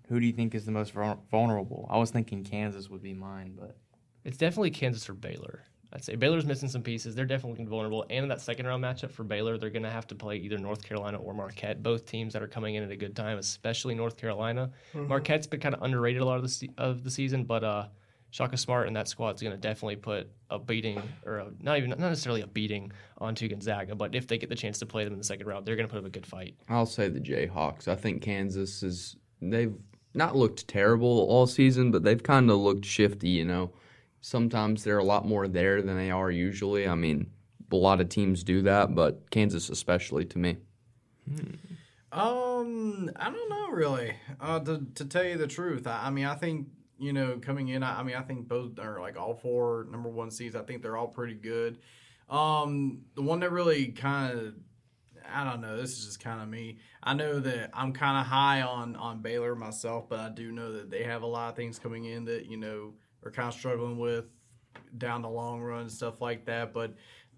who 0.08 0.18
do 0.18 0.26
you 0.26 0.32
think 0.32 0.54
is 0.54 0.66
the 0.66 0.72
most 0.72 0.92
vulnerable? 0.92 1.86
I 1.90 1.98
was 1.98 2.10
thinking 2.10 2.44
Kansas 2.44 2.90
would 2.90 3.02
be 3.02 3.14
mine, 3.14 3.54
but 3.58 3.76
it's 4.24 4.36
definitely 4.36 4.70
Kansas 4.70 5.08
or 5.08 5.14
Baylor. 5.14 5.62
I'd 5.92 6.04
say 6.04 6.16
Baylor's 6.16 6.44
missing 6.44 6.68
some 6.68 6.82
pieces. 6.82 7.14
They're 7.14 7.24
definitely 7.24 7.64
vulnerable. 7.64 8.04
And 8.10 8.24
in 8.24 8.28
that 8.28 8.42
second 8.42 8.66
round 8.66 8.84
matchup 8.84 9.10
for 9.10 9.24
Baylor, 9.24 9.56
they're 9.56 9.70
going 9.70 9.84
to 9.84 9.90
have 9.90 10.06
to 10.08 10.14
play 10.14 10.36
either 10.36 10.58
North 10.58 10.82
Carolina 10.82 11.18
or 11.18 11.32
Marquette, 11.32 11.82
both 11.82 12.04
teams 12.04 12.34
that 12.34 12.42
are 12.42 12.48
coming 12.48 12.74
in 12.74 12.82
at 12.82 12.90
a 12.90 12.96
good 12.96 13.16
time, 13.16 13.38
especially 13.38 13.94
North 13.94 14.18
Carolina. 14.18 14.70
Mm-hmm. 14.94 15.08
Marquette's 15.08 15.46
been 15.46 15.60
kind 15.60 15.74
of 15.74 15.82
underrated 15.82 16.20
a 16.20 16.24
lot 16.24 16.36
of 16.36 16.42
the 16.42 16.48
se- 16.48 16.70
of 16.76 17.04
the 17.04 17.10
season, 17.10 17.44
but 17.44 17.64
uh, 17.64 17.86
Shaka 18.30 18.58
Smart 18.58 18.86
and 18.86 18.96
that 18.96 19.08
squad 19.08 19.36
is 19.36 19.40
going 19.40 19.54
to 19.54 19.58
definitely 19.58 19.96
put 19.96 20.28
a 20.50 20.58
beating, 20.58 21.00
or 21.24 21.38
a, 21.38 21.50
not 21.62 21.78
even 21.78 21.88
not 21.88 22.00
necessarily 22.00 22.42
a 22.42 22.46
beating, 22.46 22.92
onto 23.16 23.48
Gonzaga. 23.48 23.94
But 23.94 24.14
if 24.14 24.26
they 24.26 24.36
get 24.36 24.50
the 24.50 24.56
chance 24.56 24.78
to 24.80 24.86
play 24.86 25.04
them 25.04 25.14
in 25.14 25.18
the 25.18 25.24
second 25.24 25.46
round, 25.46 25.64
they're 25.64 25.76
going 25.76 25.88
to 25.88 25.92
put 25.92 26.00
up 26.00 26.06
a 26.06 26.10
good 26.10 26.26
fight. 26.26 26.54
I'll 26.68 26.84
say 26.84 27.08
the 27.08 27.20
Jayhawks. 27.20 27.88
I 27.88 27.94
think 27.94 28.20
Kansas 28.20 28.82
is 28.82 29.16
they've 29.40 29.74
not 30.12 30.36
looked 30.36 30.68
terrible 30.68 31.26
all 31.30 31.46
season, 31.46 31.90
but 31.90 32.02
they've 32.02 32.22
kind 32.22 32.50
of 32.50 32.58
looked 32.58 32.84
shifty. 32.84 33.30
You 33.30 33.46
know 33.46 33.72
sometimes 34.20 34.84
they're 34.84 34.98
a 34.98 35.04
lot 35.04 35.26
more 35.26 35.48
there 35.48 35.82
than 35.82 35.96
they 35.96 36.10
are 36.10 36.30
usually. 36.30 36.88
I 36.88 36.94
mean, 36.94 37.30
a 37.70 37.76
lot 37.76 38.00
of 38.00 38.08
teams 38.08 38.42
do 38.42 38.62
that, 38.62 38.94
but 38.94 39.30
Kansas 39.30 39.68
especially 39.68 40.24
to 40.26 40.38
me. 40.38 40.56
Hmm. 41.28 41.54
Um, 42.10 43.10
I 43.16 43.30
don't 43.30 43.50
know 43.50 43.68
really. 43.70 44.14
Uh, 44.40 44.60
to 44.60 44.86
to 44.94 45.04
tell 45.04 45.24
you 45.24 45.36
the 45.36 45.46
truth, 45.46 45.86
I, 45.86 46.06
I 46.06 46.10
mean, 46.10 46.24
I 46.24 46.34
think 46.34 46.68
you 46.98 47.12
know 47.12 47.38
coming 47.38 47.68
in, 47.68 47.82
I, 47.82 48.00
I, 48.00 48.02
mean, 48.02 48.16
I 48.16 48.22
think 48.22 48.48
both 48.48 48.78
are 48.78 49.00
like 49.00 49.18
all 49.18 49.34
four 49.34 49.86
number 49.90 50.08
one 50.08 50.30
seeds. 50.30 50.56
I 50.56 50.62
think 50.62 50.82
they're 50.82 50.96
all 50.96 51.08
pretty 51.08 51.34
good. 51.34 51.78
Um, 52.30 53.02
the 53.14 53.22
one 53.22 53.40
that 53.40 53.52
really 53.52 53.88
kind 53.88 54.38
of 54.38 54.54
I 55.30 55.44
don't 55.44 55.60
know. 55.60 55.76
This 55.76 55.98
is 55.98 56.06
just 56.06 56.20
kind 56.20 56.40
of 56.40 56.48
me. 56.48 56.78
I 57.02 57.12
know 57.14 57.38
that 57.40 57.70
I'm 57.74 57.92
kind 57.92 58.18
of 58.18 58.26
high 58.26 58.62
on 58.62 58.96
on 58.96 59.20
Baylor 59.20 59.54
myself, 59.54 60.08
but 60.08 60.20
I 60.20 60.30
do 60.30 60.50
know 60.50 60.72
that 60.72 60.90
they 60.90 61.02
have 61.04 61.22
a 61.22 61.26
lot 61.26 61.50
of 61.50 61.56
things 61.56 61.78
coming 61.78 62.06
in 62.06 62.24
that 62.24 62.46
you 62.46 62.56
know 62.56 62.94
are 63.28 63.32
kind 63.32 63.48
of 63.48 63.54
struggling 63.54 63.98
with 63.98 64.24
down 64.96 65.22
the 65.22 65.28
long 65.28 65.60
run 65.60 65.88
stuff 65.88 66.20
like 66.20 66.46
that. 66.46 66.72
But 66.72 66.94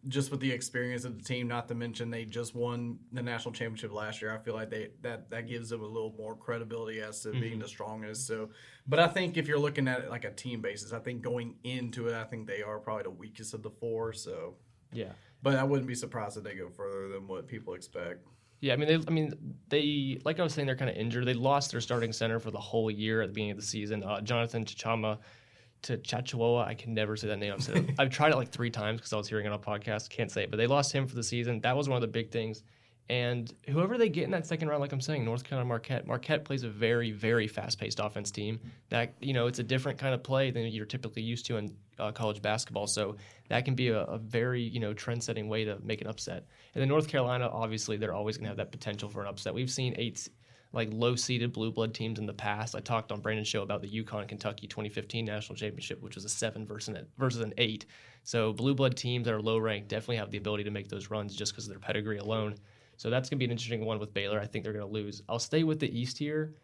just 0.08 0.30
with 0.30 0.40
the 0.40 0.50
experience 0.50 1.04
of 1.04 1.18
the 1.18 1.24
team, 1.24 1.46
not 1.46 1.68
to 1.68 1.74
mention 1.74 2.10
they 2.10 2.24
just 2.24 2.54
won 2.54 2.98
the 3.12 3.22
national 3.22 3.52
championship 3.52 3.92
last 3.92 4.22
year, 4.22 4.34
I 4.34 4.38
feel 4.38 4.54
like 4.54 4.70
they 4.70 4.90
that 5.02 5.30
that 5.30 5.46
gives 5.46 5.68
them 5.68 5.82
a 5.82 5.86
little 5.86 6.14
more 6.16 6.34
credibility 6.34 7.00
as 7.00 7.20
to 7.22 7.28
mm-hmm. 7.28 7.40
being 7.40 7.58
the 7.58 7.68
strongest. 7.68 8.26
So, 8.26 8.50
but 8.86 8.98
I 8.98 9.08
think 9.08 9.36
if 9.36 9.46
you're 9.46 9.58
looking 9.58 9.88
at 9.88 10.00
it 10.00 10.10
like 10.10 10.24
a 10.24 10.30
team 10.30 10.62
basis, 10.62 10.92
I 10.92 11.00
think 11.00 11.22
going 11.22 11.56
into 11.64 12.08
it, 12.08 12.14
I 12.14 12.24
think 12.24 12.46
they 12.46 12.62
are 12.62 12.78
probably 12.78 13.04
the 13.04 13.10
weakest 13.10 13.52
of 13.52 13.62
the 13.62 13.70
four. 13.70 14.12
So, 14.12 14.54
yeah. 14.92 15.12
But 15.42 15.56
I 15.56 15.64
wouldn't 15.64 15.88
be 15.88 15.94
surprised 15.94 16.36
if 16.36 16.44
they 16.44 16.54
go 16.54 16.68
further 16.68 17.08
than 17.08 17.26
what 17.26 17.46
people 17.46 17.74
expect. 17.74 18.26
Yeah, 18.60 18.74
I 18.74 18.76
mean, 18.76 18.88
they, 18.88 18.98
I 19.08 19.10
mean, 19.10 19.32
they 19.68 20.18
like 20.24 20.38
I 20.38 20.42
was 20.42 20.52
saying, 20.52 20.66
they're 20.66 20.76
kind 20.76 20.90
of 20.90 20.96
injured. 20.96 21.26
They 21.26 21.34
lost 21.34 21.72
their 21.72 21.80
starting 21.80 22.12
center 22.12 22.38
for 22.38 22.50
the 22.50 22.60
whole 22.60 22.90
year 22.90 23.22
at 23.22 23.28
the 23.28 23.32
beginning 23.32 23.52
of 23.52 23.56
the 23.58 23.66
season. 23.66 24.02
Uh, 24.02 24.20
Jonathan 24.20 24.64
Tchamwa 24.64 25.18
to 25.82 25.98
Chachuoa. 25.98 26.66
I 26.66 26.74
can 26.74 26.94
never 26.94 27.16
say 27.16 27.28
that 27.28 27.38
name. 27.38 27.52
I've, 27.52 27.62
said. 27.62 27.94
I've 27.98 28.10
tried 28.10 28.32
it 28.32 28.36
like 28.36 28.50
three 28.50 28.70
times 28.70 29.00
because 29.00 29.12
I 29.12 29.16
was 29.16 29.28
hearing 29.28 29.46
it 29.46 29.48
on 29.48 29.54
a 29.54 29.58
podcast. 29.58 30.10
Can't 30.10 30.30
say 30.30 30.44
it, 30.44 30.50
but 30.50 30.56
they 30.56 30.66
lost 30.66 30.92
him 30.92 31.06
for 31.06 31.14
the 31.14 31.22
season. 31.22 31.60
That 31.60 31.76
was 31.76 31.88
one 31.88 31.96
of 31.96 32.02
the 32.02 32.08
big 32.08 32.30
things. 32.30 32.62
And 33.10 33.52
whoever 33.68 33.98
they 33.98 34.08
get 34.08 34.22
in 34.22 34.30
that 34.30 34.46
second 34.46 34.68
round, 34.68 34.80
like 34.80 34.92
I'm 34.92 35.00
saying, 35.00 35.24
North 35.24 35.42
Carolina 35.42 35.66
Marquette. 35.66 36.06
Marquette 36.06 36.44
plays 36.44 36.62
a 36.62 36.68
very, 36.68 37.10
very 37.10 37.48
fast-paced 37.48 37.98
offense 37.98 38.30
team. 38.30 38.60
That 38.88 39.14
you 39.20 39.32
know, 39.32 39.48
it's 39.48 39.58
a 39.58 39.64
different 39.64 39.98
kind 39.98 40.14
of 40.14 40.22
play 40.22 40.52
than 40.52 40.68
you're 40.68 40.86
typically 40.86 41.22
used 41.22 41.44
to 41.46 41.56
in 41.56 41.74
uh, 41.98 42.12
college 42.12 42.40
basketball. 42.40 42.86
So 42.86 43.16
that 43.48 43.64
can 43.64 43.74
be 43.74 43.88
a, 43.88 44.02
a, 44.02 44.16
very 44.16 44.62
you 44.62 44.78
know 44.78 44.94
trend-setting 44.94 45.48
way 45.48 45.64
to 45.64 45.76
make 45.82 46.00
an 46.02 46.06
upset. 46.06 46.46
And 46.76 46.80
then 46.80 46.88
North 46.88 47.08
Carolina, 47.08 47.48
obviously, 47.52 47.96
they're 47.96 48.14
always 48.14 48.36
going 48.36 48.44
to 48.44 48.50
have 48.50 48.58
that 48.58 48.70
potential 48.70 49.08
for 49.08 49.22
an 49.22 49.26
upset. 49.26 49.54
We've 49.54 49.68
seen 49.68 49.96
eight 49.98 50.28
like 50.72 50.88
low 50.92 51.16
seeded 51.16 51.52
blue 51.52 51.72
blood 51.72 51.94
teams 51.94 52.18
in 52.18 52.26
the 52.26 52.32
past. 52.32 52.76
I 52.76 52.80
talked 52.80 53.10
on 53.10 53.20
Brandon's 53.20 53.48
show 53.48 53.62
about 53.62 53.82
the 53.82 53.88
UConn 53.88 54.28
Kentucky 54.28 54.66
2015 54.66 55.24
national 55.24 55.56
championship, 55.56 56.00
which 56.00 56.14
was 56.14 56.24
a 56.24 56.28
seven 56.28 56.66
versus 56.66 56.94
an, 56.94 57.06
versus 57.18 57.40
an 57.40 57.54
eight. 57.58 57.86
So 58.22 58.52
blue 58.52 58.74
blood 58.74 58.96
teams 58.96 59.24
that 59.24 59.34
are 59.34 59.42
low 59.42 59.58
ranked 59.58 59.88
definitely 59.88 60.16
have 60.16 60.30
the 60.30 60.38
ability 60.38 60.64
to 60.64 60.70
make 60.70 60.88
those 60.88 61.10
runs 61.10 61.34
just 61.34 61.52
because 61.52 61.64
of 61.66 61.70
their 61.70 61.80
pedigree 61.80 62.18
alone. 62.18 62.56
So 62.96 63.10
that's 63.10 63.28
going 63.28 63.38
to 63.38 63.40
be 63.40 63.46
an 63.46 63.50
interesting 63.50 63.84
one 63.84 63.98
with 63.98 64.14
Baylor. 64.14 64.38
I 64.38 64.46
think 64.46 64.62
they're 64.62 64.74
going 64.74 64.86
to 64.86 64.92
lose. 64.92 65.22
I'll 65.28 65.38
stay 65.38 65.64
with 65.64 65.80
the 65.80 65.98
East 65.98 66.18
here. 66.18 66.54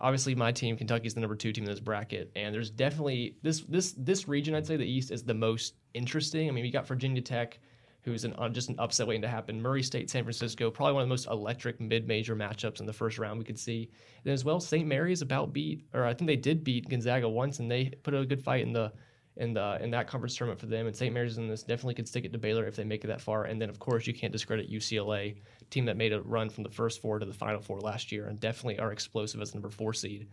Obviously, 0.00 0.34
my 0.34 0.50
team, 0.50 0.76
Kentucky, 0.76 1.06
is 1.06 1.14
the 1.14 1.20
number 1.20 1.36
two 1.36 1.52
team 1.52 1.64
in 1.64 1.70
this 1.70 1.78
bracket, 1.78 2.32
and 2.34 2.52
there's 2.52 2.70
definitely 2.70 3.36
this 3.42 3.60
this 3.68 3.94
this 3.96 4.26
region. 4.26 4.54
I'd 4.54 4.66
say 4.66 4.76
the 4.76 4.90
East 4.90 5.12
is 5.12 5.22
the 5.22 5.34
most 5.34 5.74
interesting. 5.94 6.48
I 6.48 6.50
mean, 6.50 6.64
we 6.64 6.70
got 6.70 6.88
Virginia 6.88 7.20
Tech, 7.20 7.60
who's 8.02 8.24
an, 8.24 8.34
uh, 8.38 8.48
just 8.48 8.68
an 8.68 8.74
upset 8.78 9.06
waiting 9.06 9.22
to 9.22 9.28
happen. 9.28 9.60
Murray 9.60 9.82
State, 9.82 10.10
San 10.10 10.24
Francisco, 10.24 10.70
probably 10.70 10.94
one 10.94 11.02
of 11.02 11.08
the 11.08 11.12
most 11.12 11.28
electric 11.28 11.80
mid-major 11.80 12.34
matchups 12.34 12.80
in 12.80 12.86
the 12.86 12.92
first 12.92 13.18
round 13.18 13.38
we 13.38 13.44
could 13.44 13.58
see. 13.58 13.90
And 14.24 14.32
as 14.32 14.44
well, 14.44 14.60
St. 14.60 14.86
Mary's 14.86 15.22
about 15.22 15.52
beat, 15.52 15.84
or 15.94 16.04
I 16.04 16.14
think 16.14 16.26
they 16.26 16.36
did 16.36 16.64
beat 16.64 16.88
Gonzaga 16.88 17.28
once, 17.28 17.60
and 17.60 17.70
they 17.70 17.92
put 18.02 18.14
a 18.14 18.26
good 18.26 18.42
fight 18.42 18.62
in 18.62 18.72
the 18.72 18.92
in 19.38 19.54
the 19.54 19.78
in 19.80 19.90
that 19.90 20.06
conference 20.08 20.36
tournament 20.36 20.60
for 20.60 20.66
them. 20.66 20.86
And 20.86 20.94
St. 20.94 21.14
Mary's 21.14 21.38
in 21.38 21.48
this 21.48 21.62
definitely 21.62 21.94
could 21.94 22.08
stick 22.08 22.24
it 22.24 22.32
to 22.32 22.38
Baylor 22.38 22.66
if 22.66 22.76
they 22.76 22.84
make 22.84 23.04
it 23.04 23.06
that 23.06 23.20
far. 23.20 23.44
And 23.44 23.60
then 23.60 23.70
of 23.70 23.78
course 23.78 24.06
you 24.06 24.12
can't 24.12 24.32
discredit 24.32 24.70
UCLA, 24.70 25.36
team 25.70 25.86
that 25.86 25.96
made 25.96 26.12
a 26.12 26.20
run 26.22 26.50
from 26.50 26.64
the 26.64 26.70
first 26.70 27.00
four 27.00 27.18
to 27.18 27.24
the 27.24 27.32
final 27.32 27.60
four 27.60 27.80
last 27.80 28.12
year, 28.12 28.26
and 28.26 28.38
definitely 28.38 28.78
are 28.78 28.92
explosive 28.92 29.40
as 29.40 29.54
number 29.54 29.70
four 29.70 29.94
seed 29.94 30.28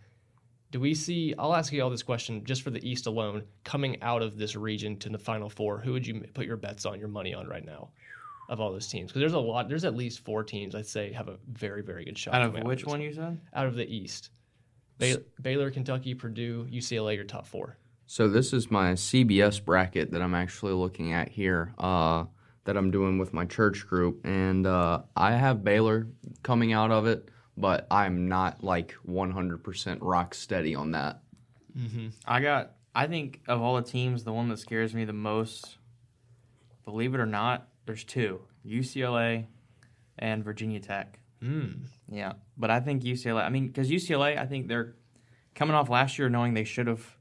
do 0.71 0.79
we 0.79 0.93
see 0.93 1.33
i'll 1.39 1.55
ask 1.55 1.73
you 1.73 1.81
all 1.81 1.89
this 1.89 2.03
question 2.03 2.43
just 2.45 2.61
for 2.61 2.69
the 2.69 2.88
east 2.88 3.07
alone 3.07 3.43
coming 3.63 4.01
out 4.01 4.21
of 4.21 4.38
this 4.38 4.55
region 4.55 4.97
to 4.97 5.09
the 5.09 5.17
final 5.17 5.49
four 5.49 5.79
who 5.79 5.93
would 5.93 6.05
you 6.05 6.21
put 6.33 6.45
your 6.45 6.57
bets 6.57 6.85
on 6.85 6.99
your 6.99 7.07
money 7.07 7.33
on 7.33 7.47
right 7.47 7.65
now 7.65 7.89
of 8.49 8.59
all 8.59 8.71
those 8.71 8.88
teams? 8.88 9.11
Because 9.11 9.21
there's 9.21 9.33
a 9.33 9.39
lot 9.39 9.69
there's 9.69 9.85
at 9.85 9.95
least 9.95 10.25
four 10.25 10.43
teams 10.43 10.75
i'd 10.75 10.88
say 10.88 11.13
have 11.13 11.29
a 11.29 11.38
very 11.51 11.81
very 11.81 12.03
good 12.03 12.17
shot 12.17 12.33
out 12.33 12.55
of 12.55 12.63
which 12.63 12.85
one 12.85 12.99
you 12.99 13.13
said? 13.13 13.39
Out 13.53 13.67
of 13.67 13.75
the 13.75 13.88
east. 13.88 14.31
Baylor 15.41 15.71
kentucky 15.71 16.13
purdue 16.13 16.67
ucla 16.69 17.15
your 17.15 17.23
top 17.23 17.47
four. 17.47 17.77
So 18.07 18.27
this 18.27 18.51
is 18.53 18.71
my 18.71 18.93
cbs 18.93 19.63
bracket 19.63 20.11
that 20.11 20.21
i'm 20.21 20.33
actually 20.33 20.73
looking 20.73 21.13
at 21.13 21.29
here 21.29 21.73
uh, 21.77 22.25
that 22.65 22.75
i'm 22.75 22.91
doing 22.91 23.17
with 23.17 23.33
my 23.33 23.45
church 23.45 23.88
group 23.88 24.25
and 24.25 24.65
uh, 24.65 25.03
i 25.15 25.31
have 25.31 25.63
baylor 25.63 26.07
coming 26.43 26.73
out 26.73 26.91
of 26.91 27.05
it 27.05 27.29
but 27.60 27.86
I'm 27.92 28.30
not 28.30 28.63
like 28.63 28.96
100% 29.08 29.98
rock 30.01 30.34
steady 30.34 30.75
on 30.75 30.92
that. 30.92 31.22
Mm-hmm. 31.78 32.08
I 32.25 32.39
got, 32.39 32.72
I 32.96 33.08
think 33.08 33.42
of 33.48 33.62
all 33.62 33.75
the 33.75 33.82
teams, 33.82 34.24
the 34.24 34.32
one 34.32 34.48
that 34.50 34.60
scares 34.60 34.94
me 34.94 35.04
the 35.04 35.13
most, 35.13 35.78
believe 36.86 37.13
it 37.13 37.20
or 37.20 37.25
not, 37.25 37.68
there's 37.86 38.04
two 38.06 38.39
UCLA 38.66 39.46
and 40.18 40.44
Virginia 40.44 40.80
Tech. 40.80 41.20
Mm. 41.44 41.82
Yeah. 42.10 42.34
But 42.58 42.72
I 42.72 42.80
think 42.80 43.04
UCLA, 43.04 43.44
I 43.44 43.50
mean, 43.50 43.68
because 43.68 43.89
UCLA, 43.89 44.38
I 44.38 44.46
think 44.46 44.68
they're 44.68 44.96
coming 45.54 45.75
off 45.75 45.89
last 45.89 46.18
year 46.18 46.30
knowing 46.30 46.54
they 46.54 46.63
should 46.63 46.88
have 46.88 47.18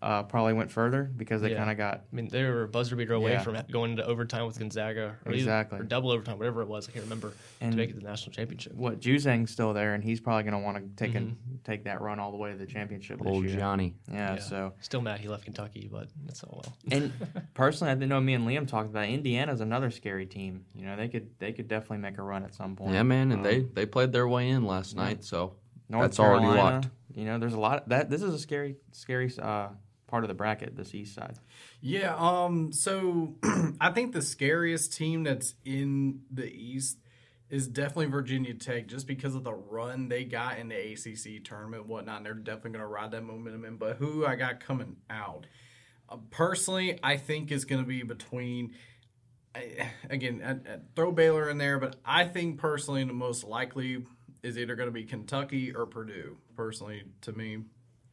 uh, 0.00 0.22
probably 0.22 0.52
went 0.52 0.70
further 0.70 1.10
because 1.16 1.42
they 1.42 1.50
Yeah. 1.50 1.58
kind 1.58 1.70
of 1.70 1.76
got 1.76 2.04
I 2.12 2.16
mean, 2.16 2.28
they 2.28 2.44
were 2.44 2.62
a 2.62 2.68
buzzer 2.68 2.94
beater 2.96 3.14
away 3.14 3.32
Yeah. 3.32 3.40
from 3.42 3.56
going 3.70 3.90
into 3.92 4.04
overtime 4.06 4.46
with 4.46 4.58
Gonzaga, 4.58 5.16
or, 5.24 5.32
either- 5.32 5.34
Exactly. 5.38 5.78
or 5.80 5.82
double 5.82 6.10
overtime, 6.10 6.38
whatever 6.38 6.62
it 6.62 6.68
was. 6.68 6.88
I 6.88 6.92
can't 6.92 7.04
remember 7.04 7.32
And- 7.60 7.72
to 7.72 7.76
make 7.76 7.90
it 7.90 7.94
to 7.94 8.00
the 8.00 8.06
national 8.06 8.32
championship. 8.32 8.74
what 8.74 9.00
Juzang's 9.00 9.50
still 9.50 9.72
there, 9.72 9.94
and 9.94 10.04
he's 10.04 10.20
probably 10.20 10.44
going 10.44 10.52
to 10.54 10.60
want 10.64 10.76
to 10.78 11.04
take 11.04 11.14
Mm-hmm. 11.16 11.32
a, 11.56 11.58
take 11.64 11.84
that 11.84 12.00
run 12.00 12.18
all 12.20 12.30
the 12.30 12.36
way 12.36 12.52
to 12.52 12.56
the 12.58 12.66
championship 12.66 13.18
this 13.18 13.26
Old 13.26 13.44
year. 13.44 13.56
Johnny. 13.56 13.94
Yeah, 14.12 14.36
so 14.36 14.72
still 14.80 15.00
mad 15.00 15.20
he 15.20 15.28
left 15.28 15.44
Kentucky, 15.44 15.88
but 15.90 16.08
that's 16.24 16.42
all 16.44 16.62
well. 16.64 16.76
and 16.90 17.12
personally, 17.54 17.90
I 17.90 17.94
didn't 17.94 18.08
know 18.10 18.20
me 18.20 18.34
and 18.34 18.46
Liam 18.46 18.68
talked 18.68 18.90
about 18.90 19.04
it. 19.04 19.10
Indiana's 19.12 19.60
another 19.60 19.90
scary 19.90 20.26
team. 20.26 20.64
You 20.74 20.86
know, 20.86 20.96
they 20.96 21.08
could 21.08 21.30
they 21.38 21.52
could 21.52 21.68
definitely 21.68 21.98
make 21.98 22.18
a 22.18 22.22
run 22.22 22.44
at 22.44 22.54
some 22.54 22.76
point. 22.76 22.92
Yeah, 22.94 23.02
man, 23.02 23.32
and 23.32 23.40
Um, 23.40 23.42
they 23.42 23.60
they 23.60 23.86
played 23.86 24.12
their 24.12 24.28
way 24.28 24.48
in 24.48 24.64
last 24.64 24.94
night, 24.96 25.24
so 25.24 25.54
North 25.88 26.02
that's 26.04 26.20
already 26.20 26.44
Carolina, 26.44 26.74
locked. 26.76 26.88
You 27.14 27.24
know, 27.24 27.38
there's 27.38 27.54
a 27.54 27.58
lot 27.60 27.82
of 27.82 27.88
that 27.88 28.10
this 28.10 28.22
is 28.22 28.32
a 28.34 28.38
scary 28.38 28.76
scary 28.92 29.32
uh, 29.40 29.68
part 30.08 30.24
of 30.24 30.28
the 30.28 30.34
bracket, 30.34 30.74
this 30.74 30.94
east 30.94 31.14
side. 31.14 31.38
Yeah, 31.80 32.16
um, 32.16 32.72
so 32.72 33.36
I 33.80 33.92
think 33.92 34.12
the 34.12 34.22
scariest 34.22 34.94
team 34.94 35.22
that's 35.22 35.54
in 35.64 36.22
the 36.30 36.50
East 36.52 36.98
is 37.50 37.68
definitely 37.68 38.06
Virginia 38.06 38.54
Tech, 38.54 38.88
just 38.88 39.06
because 39.06 39.34
of 39.34 39.44
the 39.44 39.54
run 39.54 40.08
they 40.08 40.24
got 40.24 40.58
in 40.58 40.68
the 40.68 40.92
ACC 40.92 41.44
tournament, 41.44 41.82
and 41.82 41.90
whatnot. 41.90 42.18
And 42.18 42.26
they're 42.26 42.34
definitely 42.34 42.72
going 42.72 42.82
to 42.82 42.86
ride 42.86 43.12
that 43.12 43.22
momentum 43.22 43.64
in. 43.64 43.76
But 43.76 43.96
who 43.96 44.26
I 44.26 44.34
got 44.34 44.60
coming 44.60 44.96
out, 45.08 45.46
uh, 46.08 46.16
personally, 46.30 46.98
I 47.02 47.16
think 47.16 47.52
is 47.52 47.64
going 47.64 47.82
to 47.82 47.88
be 47.88 48.02
between. 48.02 48.74
I- 49.54 49.90
Again, 50.10 50.42
I, 50.44 50.72
I 50.72 50.78
throw 50.96 51.12
Baylor 51.12 51.48
in 51.48 51.58
there, 51.58 51.78
but 51.78 51.96
I 52.04 52.24
think 52.24 52.58
personally 52.58 53.04
the 53.04 53.12
most 53.12 53.44
likely 53.44 54.04
is 54.42 54.58
either 54.58 54.74
going 54.74 54.88
to 54.88 54.92
be 54.92 55.04
Kentucky 55.04 55.74
or 55.74 55.86
Purdue. 55.86 56.38
Personally, 56.54 57.02
to 57.22 57.32
me, 57.32 57.58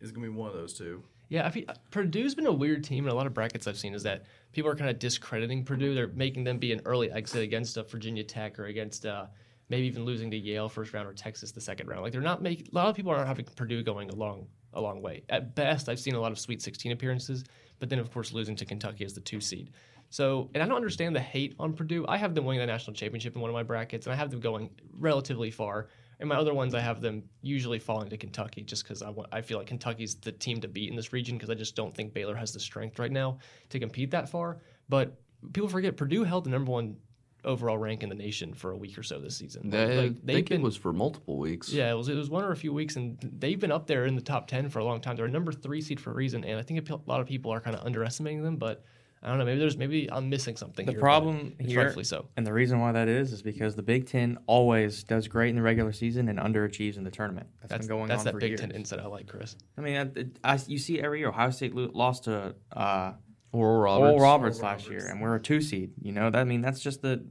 is 0.01 0.11
going 0.11 0.25
to 0.25 0.31
be 0.31 0.37
one 0.37 0.49
of 0.49 0.55
those 0.55 0.73
two. 0.73 1.03
Yeah, 1.29 1.45
I 1.45 1.49
feel, 1.49 1.65
Purdue's 1.91 2.35
been 2.35 2.45
a 2.45 2.51
weird 2.51 2.83
team 2.83 3.05
in 3.05 3.11
a 3.11 3.15
lot 3.15 3.25
of 3.25 3.33
brackets 3.33 3.67
I've 3.67 3.77
seen. 3.77 3.93
Is 3.93 4.03
that 4.03 4.25
people 4.51 4.69
are 4.69 4.75
kind 4.75 4.89
of 4.89 4.99
discrediting 4.99 5.63
Purdue? 5.63 5.95
They're 5.95 6.07
making 6.07 6.43
them 6.43 6.59
be 6.59 6.71
an 6.71 6.81
early 6.85 7.11
exit 7.11 7.41
against 7.41 7.77
a 7.77 7.83
Virginia 7.83 8.23
Tech 8.23 8.59
or 8.59 8.65
against 8.65 9.05
uh, 9.05 9.25
maybe 9.69 9.87
even 9.87 10.05
losing 10.05 10.29
to 10.31 10.37
Yale 10.37 10.69
first 10.69 10.93
round 10.93 11.07
or 11.07 11.13
Texas 11.13 11.51
the 11.51 11.61
second 11.61 11.87
round. 11.87 12.03
Like 12.03 12.11
they're 12.11 12.21
not 12.21 12.41
making. 12.41 12.67
A 12.71 12.75
lot 12.75 12.87
of 12.87 12.95
people 12.95 13.11
aren't 13.11 13.27
having 13.27 13.45
Purdue 13.55 13.83
going 13.83 14.09
a 14.09 14.15
long 14.15 14.47
a 14.73 14.81
long 14.81 15.01
way. 15.01 15.23
At 15.29 15.55
best, 15.55 15.89
I've 15.89 15.99
seen 15.99 16.15
a 16.15 16.19
lot 16.19 16.31
of 16.31 16.39
Sweet 16.39 16.61
16 16.61 16.91
appearances, 16.91 17.45
but 17.79 17.89
then 17.89 17.99
of 17.99 18.11
course 18.11 18.33
losing 18.33 18.55
to 18.57 18.65
Kentucky 18.65 19.05
as 19.05 19.13
the 19.13 19.21
two 19.21 19.39
seed. 19.39 19.71
So, 20.09 20.49
and 20.53 20.61
I 20.61 20.67
don't 20.67 20.75
understand 20.75 21.15
the 21.15 21.21
hate 21.21 21.55
on 21.59 21.73
Purdue. 21.73 22.05
I 22.07 22.17
have 22.17 22.35
them 22.35 22.45
winning 22.45 22.59
the 22.59 22.67
national 22.67 22.93
championship 22.93 23.35
in 23.35 23.41
one 23.41 23.49
of 23.49 23.53
my 23.53 23.63
brackets, 23.63 24.05
and 24.05 24.13
I 24.13 24.17
have 24.17 24.29
them 24.29 24.39
going 24.39 24.69
relatively 24.99 25.49
far. 25.49 25.87
In 26.19 26.27
my 26.27 26.35
other 26.35 26.53
ones, 26.53 26.73
I 26.73 26.79
have 26.79 27.01
them 27.01 27.23
usually 27.41 27.79
falling 27.79 28.09
to 28.09 28.17
Kentucky 28.17 28.63
just 28.63 28.83
because 28.83 29.01
I, 29.01 29.09
want, 29.09 29.29
I 29.31 29.41
feel 29.41 29.57
like 29.57 29.67
Kentucky's 29.67 30.15
the 30.15 30.31
team 30.31 30.61
to 30.61 30.67
beat 30.67 30.89
in 30.89 30.95
this 30.95 31.11
region 31.11 31.37
because 31.37 31.49
I 31.49 31.55
just 31.55 31.75
don't 31.75 31.93
think 31.93 32.13
Baylor 32.13 32.35
has 32.35 32.53
the 32.53 32.59
strength 32.59 32.99
right 32.99 33.11
now 33.11 33.39
to 33.69 33.79
compete 33.79 34.11
that 34.11 34.29
far. 34.29 34.59
But 34.87 35.19
people 35.53 35.67
forget 35.69 35.97
Purdue 35.97 36.23
held 36.23 36.45
the 36.45 36.49
number 36.49 36.71
one 36.71 36.97
overall 37.43 37.77
rank 37.77 38.01
in 38.01 38.09
the 38.09 38.15
nation 38.15 38.53
for 38.53 38.71
a 38.71 38.77
week 38.77 38.97
or 38.97 39.03
so 39.03 39.19
this 39.19 39.37
season. 39.37 39.69
they, 39.69 39.85
Like, 39.85 40.11
I 40.27 40.33
think 40.33 40.49
been, 40.49 40.61
it 40.61 40.63
was 40.63 40.75
for 40.75 40.91
multiple 40.91 41.37
weeks. 41.37 41.71
yeah, 41.71 41.91
it 41.91 41.93
was 41.93 42.09
it 42.09 42.15
was 42.15 42.29
one 42.29 42.43
or 42.43 42.51
a 42.51 42.55
few 42.55 42.73
weeks, 42.73 42.95
and 42.95 43.17
they've 43.39 43.59
been 43.59 43.71
up 43.71 43.87
there 43.87 44.05
in 44.05 44.15
the 44.15 44.21
top 44.21 44.47
ten 44.47 44.69
for 44.69 44.79
a 44.79 44.83
long 44.83 44.99
time. 44.99 45.15
They're 45.15 45.25
a 45.25 45.29
number 45.31 45.51
three 45.51 45.81
seed 45.81 45.99
for 45.99 46.11
a 46.11 46.13
reason, 46.13 46.43
and 46.43 46.59
I 46.59 46.63
think 46.63 46.89
a 46.89 46.99
lot 47.05 47.21
of 47.21 47.27
people 47.27 47.51
are 47.53 47.61
kind 47.61 47.75
of 47.75 47.85
underestimating 47.85 48.43
them. 48.43 48.57
But 48.57 48.83
I 49.25 49.29
don't 49.29 49.39
know, 49.39 49.45
maybe 49.45 49.59
there's 49.59 49.75
maybe 49.75 50.07
I'm 50.11 50.29
missing 50.29 50.55
something. 50.55 50.85
The 50.85 50.91
here, 50.91 51.01
problem 51.01 51.55
but 51.57 51.65
it's 51.65 51.73
here- 51.73 51.83
rightfully 51.83 52.05
so. 52.05 52.27
And 52.37 52.45
the 52.45 52.53
reason 52.53 52.79
why 52.79 52.91
that 52.91 53.07
is 53.07 53.33
is 53.33 53.41
because 53.41 53.75
the 53.75 53.81
Big 53.81 54.05
Ten 54.07 54.37
always 54.45 55.03
does 55.03 55.27
great 55.27 55.49
in 55.49 55.55
the 55.55 55.63
regular 55.63 55.91
season 55.91 56.29
and 56.29 56.37
underachieves 56.37 56.95
in 56.95 57.03
the 57.03 57.09
tournament. 57.11 57.47
That's 57.59 57.71
That's 57.71 57.87
been 57.87 57.97
going 57.97 58.07
that's 58.07 58.19
on 58.19 58.25
that 58.25 58.31
for 58.33 58.39
Big 58.39 58.51
years. 58.51 58.61
Ten 58.61 58.69
insight 58.71 58.99
I 58.99 59.07
like, 59.07 59.27
Chris. 59.27 59.55
I 59.77 59.81
mean, 59.81 60.29
I, 60.43 60.53
I, 60.53 60.59
you 60.67 60.77
see 60.77 61.01
every 61.01 61.19
year 61.19 61.29
Ohio 61.29 61.49
State 61.49 61.73
lost 61.73 62.25
to 62.25 62.53
uh, 62.71 63.13
Oral 63.51 63.79
Roberts. 63.81 64.01
Oral 64.03 64.19
Roberts 64.19 64.57
Oral 64.59 64.69
last 64.71 64.85
Roberts. 64.87 65.03
year, 65.03 65.11
and 65.11 65.21
we're 65.21 65.35
a 65.35 65.41
two 65.41 65.59
seed. 65.59 65.93
You 66.01 66.11
know, 66.11 66.29
that 66.29 66.37
I 66.39 66.43
mean 66.43 66.61
that's 66.61 66.79
just 66.79 67.01
the. 67.01 67.25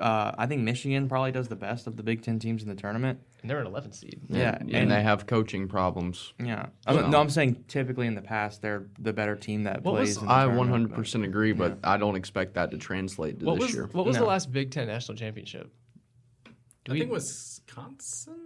Uh, 0.00 0.32
I 0.36 0.46
think 0.46 0.62
Michigan 0.62 1.08
probably 1.08 1.32
does 1.32 1.48
the 1.48 1.56
best 1.56 1.86
of 1.86 1.96
the 1.96 2.02
Big 2.02 2.22
Ten 2.22 2.38
teams 2.38 2.62
in 2.62 2.68
the 2.68 2.74
tournament. 2.74 3.20
And 3.42 3.50
they're 3.50 3.58
an 3.60 3.66
11th 3.66 3.94
seed. 3.94 4.20
Yeah, 4.28 4.56
and, 4.58 4.70
and- 4.70 4.90
they 4.90 5.02
have 5.02 5.26
coaching 5.26 5.68
problems. 5.68 6.32
Yeah, 6.38 6.66
Well- 6.86 7.04
I'm, 7.04 7.10
no, 7.10 7.20
I'm 7.20 7.28
saying 7.30 7.64
typically 7.68 8.06
in 8.06 8.14
the 8.14 8.22
past 8.22 8.62
they're 8.62 8.86
the 8.98 9.12
better 9.12 9.36
team 9.36 9.64
that 9.64 9.82
What 9.82 9.94
was- 9.94 10.16
plays. 10.16 10.22
in 10.22 10.26
the 10.26 10.32
I 10.32 10.46
100% 10.46 11.24
agree, 11.24 11.52
but 11.52 11.78
I 11.84 11.96
don't 11.96 12.16
expect 12.16 12.54
that 12.54 12.70
to 12.70 12.78
translate 12.78 13.40
to 13.40 13.46
What 13.46 13.56
this 13.56 13.66
was 13.68 13.74
year. 13.74 13.88
what 13.92 14.06
was 14.06 14.16
the 14.16 14.24
last 14.24 14.50
Big 14.52 14.70
Ten 14.70 14.86
national 14.86 15.16
championship? 15.18 15.70
Do 16.84 16.92
I 16.92 16.92
we- 16.92 16.98
think 17.00 17.12
Wisconsin 17.12 18.43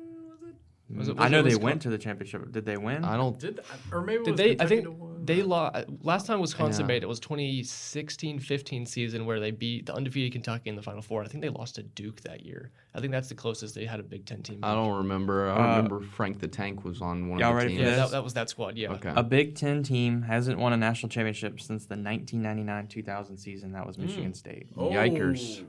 was 0.96 1.08
it? 1.08 1.16
Was 1.16 1.24
I 1.26 1.28
know 1.28 1.40
it 1.40 1.42
they 1.42 1.46
Wisconsin? 1.48 1.64
went 1.64 1.82
to 1.82 1.90
the 1.90 1.98
championship. 1.98 2.50
Did 2.52 2.64
they 2.64 2.76
win? 2.76 3.04
I 3.04 3.16
don't. 3.16 3.38
Did 3.38 3.60
or 3.92 4.02
maybe 4.02 4.22
it 4.22 4.24
Did 4.24 4.30
was 4.32 4.38
they? 4.38 4.56
I 4.58 4.66
think 4.66 4.84
that 4.84 5.26
they 5.26 5.42
lost 5.42 5.84
last 6.02 6.26
time 6.26 6.40
Wisconsin 6.40 6.82
Yeah. 6.84 6.86
made 6.88 7.02
it 7.02 7.06
was 7.08 7.20
2016-15 7.20 8.86
season 8.88 9.26
where 9.26 9.40
they 9.40 9.50
beat 9.50 9.86
the 9.86 9.94
undefeated 9.94 10.32
Kentucky 10.32 10.70
in 10.70 10.76
the 10.76 10.82
Final 10.82 11.02
Four. 11.02 11.22
I 11.22 11.26
think 11.26 11.42
they 11.42 11.50
lost 11.50 11.74
to 11.76 11.82
Duke 11.82 12.20
that 12.22 12.44
year. 12.44 12.70
I 12.94 13.00
think 13.00 13.12
that's 13.12 13.28
the 13.28 13.34
closest 13.34 13.74
they 13.74 13.84
had 13.84 14.00
a 14.00 14.02
Big 14.02 14.24
Ten 14.26 14.42
team. 14.42 14.60
I 14.62 14.74
don't 14.74 14.96
remember. 14.96 15.50
I 15.50 15.56
Uh, 15.56 15.76
remember 15.76 16.00
Frank 16.00 16.40
the 16.40 16.48
Tank 16.48 16.84
was 16.84 17.00
on 17.02 17.28
one 17.28 17.38
y'all 17.38 17.50
of 17.50 17.54
the 17.56 17.58
ready 17.58 17.68
teams. 17.76 17.80
for 17.80 17.84
Yeah, 17.84 17.90
this? 17.96 18.10
that, 18.10 18.16
that 18.16 18.24
was 18.24 18.34
that 18.34 18.48
squad. 18.50 18.76
Yeah. 18.76 18.92
Okay. 18.92 19.12
A 19.14 19.22
Big 19.22 19.54
Ten 19.56 19.82
team 19.82 20.22
hasn't 20.22 20.58
won 20.58 20.72
a 20.72 20.76
national 20.76 21.10
championship 21.10 21.60
since 21.60 21.84
the 21.86 21.96
1999-2000 21.96 23.38
season. 23.38 23.72
That 23.72 23.86
was. 23.86 23.98
Michigan 23.98 24.32
State. 24.32 24.68
Oh. 24.76 24.90
Yikers. 24.90 25.64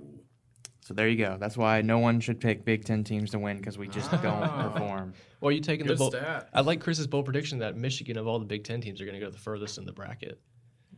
So 0.90 0.96
there 0.96 1.08
you 1.08 1.18
go. 1.18 1.38
That's 1.40 1.56
why 1.56 1.84
no 1.84 2.00
one 2.00 2.20
should 2.20 2.40
pick 2.40 2.66
Big 2.66 2.84
Ten 2.84 3.04
teams 3.04 3.30
to 3.30 3.38
win 3.38 3.58
because 3.58 3.78
we 3.78 3.88
just 3.88 4.12
Ah. 4.12 4.18
don't 4.18 4.74
perform. 4.74 5.14
Well, 5.40 5.52
you 5.52 5.60
taking 5.62 5.86
Good 5.86 5.98
the 5.98 6.00
bold, 6.00 6.14
stat. 6.16 6.50
I 6.52 6.62
like 6.62 6.82
Chris's 6.82 7.06
bold 7.06 7.26
prediction 7.26 7.60
that 7.60 7.78
Michigan 7.78 8.18
of 8.18 8.26
all 8.26 8.40
the 8.40 8.46
Big 8.46 8.64
Ten 8.64 8.82
teams 8.82 9.00
are 9.00 9.06
going 9.06 9.14
to 9.20 9.24
go 9.24 9.30
the 9.30 9.38
furthest 9.38 9.78
in 9.78 9.86
the 9.86 9.92
bracket. 9.94 10.40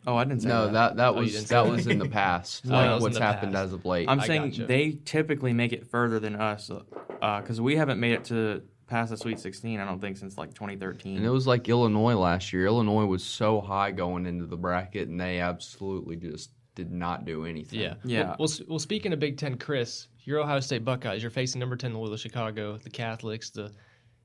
Oh, 0.07 0.15
I 0.15 0.23
didn't 0.23 0.43
say 0.43 0.47
No, 0.47 0.67
that. 0.67 0.71
that 0.71 0.95
that 0.95 1.07
Oh, 1.09 1.15
you 1.15 1.19
was 1.23 1.33
didn't 1.33 1.47
that 1.49 1.65
say 1.65 1.71
was 1.71 1.87
in 1.87 1.99
the 1.99 2.07
past. 2.21 2.63
Oh, 2.67 2.69
that 2.69 2.75
like 2.75 2.85
was 2.91 2.95
in 2.99 3.01
what's 3.03 3.17
the 3.17 3.23
happened 3.25 3.51
past. 3.51 3.65
as 3.65 3.73
of 3.73 3.83
late. 3.83 4.07
I'm 4.09 4.21
I 4.21 4.27
saying 4.27 4.41
gotcha. 4.51 4.65
they 4.65 4.97
typically 5.03 5.51
make 5.51 5.73
it 5.73 5.85
further 5.85 6.21
than 6.21 6.37
us 6.37 6.71
because 7.19 7.59
we 7.59 7.75
haven't 7.75 7.99
made 7.99 8.13
it 8.13 8.23
to 8.25 8.61
past 8.87 9.09
the 9.09 9.17
Sweet 9.17 9.39
16. 9.41 9.77
I 9.77 9.83
don't 9.85 9.99
think 9.99 10.15
since 10.15 10.37
like 10.37 10.53
2013. 10.53 11.17
and 11.17 11.25
it 11.25 11.29
was 11.29 11.47
like 11.47 11.67
Illinois 11.67 12.15
last 12.15 12.53
year. 12.53 12.65
Illinois 12.65 13.05
was 13.07 13.25
so 13.25 13.59
high 13.59 13.91
going 13.91 14.25
into 14.25 14.45
the 14.45 14.55
bracket, 14.57 15.09
and 15.09 15.19
they 15.19 15.41
absolutely 15.41 16.15
just 16.15 16.51
did 16.75 16.91
not 16.91 17.25
do 17.25 17.45
anything. 17.45 17.79
Yeah. 17.79 17.95
Yeah. 18.03 18.23
Well, 18.23 18.35
well, 18.39 18.49
s- 18.49 18.61
well, 18.67 18.79
speaking 18.79 19.13
of 19.13 19.19
Big 19.19 19.37
Ten, 19.37 19.57
Chris, 19.57 20.07
your 20.23 20.39
Ohio 20.39 20.59
State 20.59 20.85
Buckeyes, 20.85 21.21
you're 21.21 21.29
facing 21.31 21.59
number 21.59 21.75
10 21.75 21.93
Loyola 21.93 22.17
Chicago, 22.17 22.77
the 22.77 22.89
Catholics, 22.89 23.49
the 23.49 23.71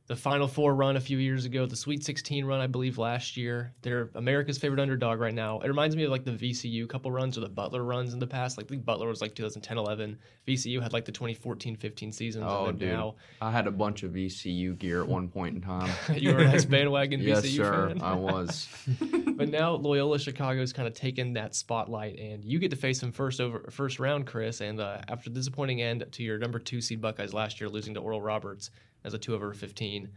the 0.07 0.17
Final 0.17 0.49
Four 0.49 0.75
run 0.75 0.97
a 0.97 1.01
few 1.01 1.19
years 1.19 1.45
ago, 1.45 1.67
the 1.67 1.77
Sweet 1.77 2.05
16 2.05 2.45
run, 2.45 2.61
I 2.61 2.67
believe, 2.67 2.99
last 2.99 3.37
year. 3.37 3.75
They're 3.83 4.11
America's 4.15 4.59
favorite 4.59 4.81
underdog 4.81 5.21
right 5.21 5.35
now. 5.35 5.61
It 5.61 5.69
reminds 5.69 5.97
me 5.97 6.05
of 6.05 6.11
like 6.11 6.25
the 6.25 6.33
VCU 6.33 6.89
couple 6.89 7.11
runs 7.11 7.37
or 7.37 7.43
the 7.43 7.49
Butler 7.49 7.85
runs 7.85 8.13
in 8.13 8.19
the 8.19 8.27
past. 8.27 8.57
Like, 8.57 8.67
I 8.67 8.69
think 8.71 8.85
Butler 8.85 9.09
was 9.09 9.21
like 9.21 9.35
2010 9.35 9.79
11. 9.79 10.19
VCU 10.47 10.81
had 10.81 10.93
like 10.93 11.05
the 11.05 11.13
2014 11.13 11.77
15 11.77 12.13
seasons. 12.13 12.45
Oh, 12.47 12.67
and 12.67 12.79
dude. 12.79 12.91
now 12.91 13.17
I 13.41 13.51
had 13.51 13.67
a 13.67 13.71
bunch 13.71 14.05
of 14.05 14.13
VCU 14.13 14.79
gear 14.79 15.03
at 15.03 15.09
one 15.09 15.29
point 15.29 15.57
in 15.57 15.61
time. 15.61 15.91
you 16.17 16.33
were 16.33 16.41
a 16.41 16.45
nice 16.45 16.65
bandwagon 16.65 17.21
VCU 17.23 17.27
yes, 17.27 17.47
VCU 17.47 17.57
sir. 17.57 17.89
fan. 17.89 18.03
I 18.03 18.15
was. 18.15 18.69
but 19.37 19.49
now 19.49 19.73
Loyola 19.75 20.19
Chicago 20.19 20.47
Chicago's 20.57 20.73
kind 20.73 20.89
of 20.89 20.95
taken 20.95 21.33
that 21.35 21.55
spotlight, 21.55 22.19
and 22.19 22.45
you 22.45 22.59
get 22.59 22.71
to 22.71 22.77
face 22.77 23.01
them 23.01 23.13
first 23.13 23.41
over 23.41 23.65
first 23.71 23.99
round, 23.99 24.27
Chris. 24.27 24.61
And 24.61 24.81
uh, 24.81 24.99
after 25.09 25.29
the 25.29 25.35
disappointing 25.35 25.83
end 25.83 26.05
to 26.13 26.23
your 26.23 26.39
number 26.39 26.59
two 26.59 26.81
seed 26.81 27.01
Buckeyes 27.01 27.35
last 27.35 27.61
year, 27.61 27.69
losing 27.69 27.95
to 27.95 28.01
Oral 28.01 28.21
Roberts 28.23 28.71
as 29.05 29.15
a 29.15 29.19
two 29.19 29.35
over 29.35 29.53
fifteen, 29.53 30.11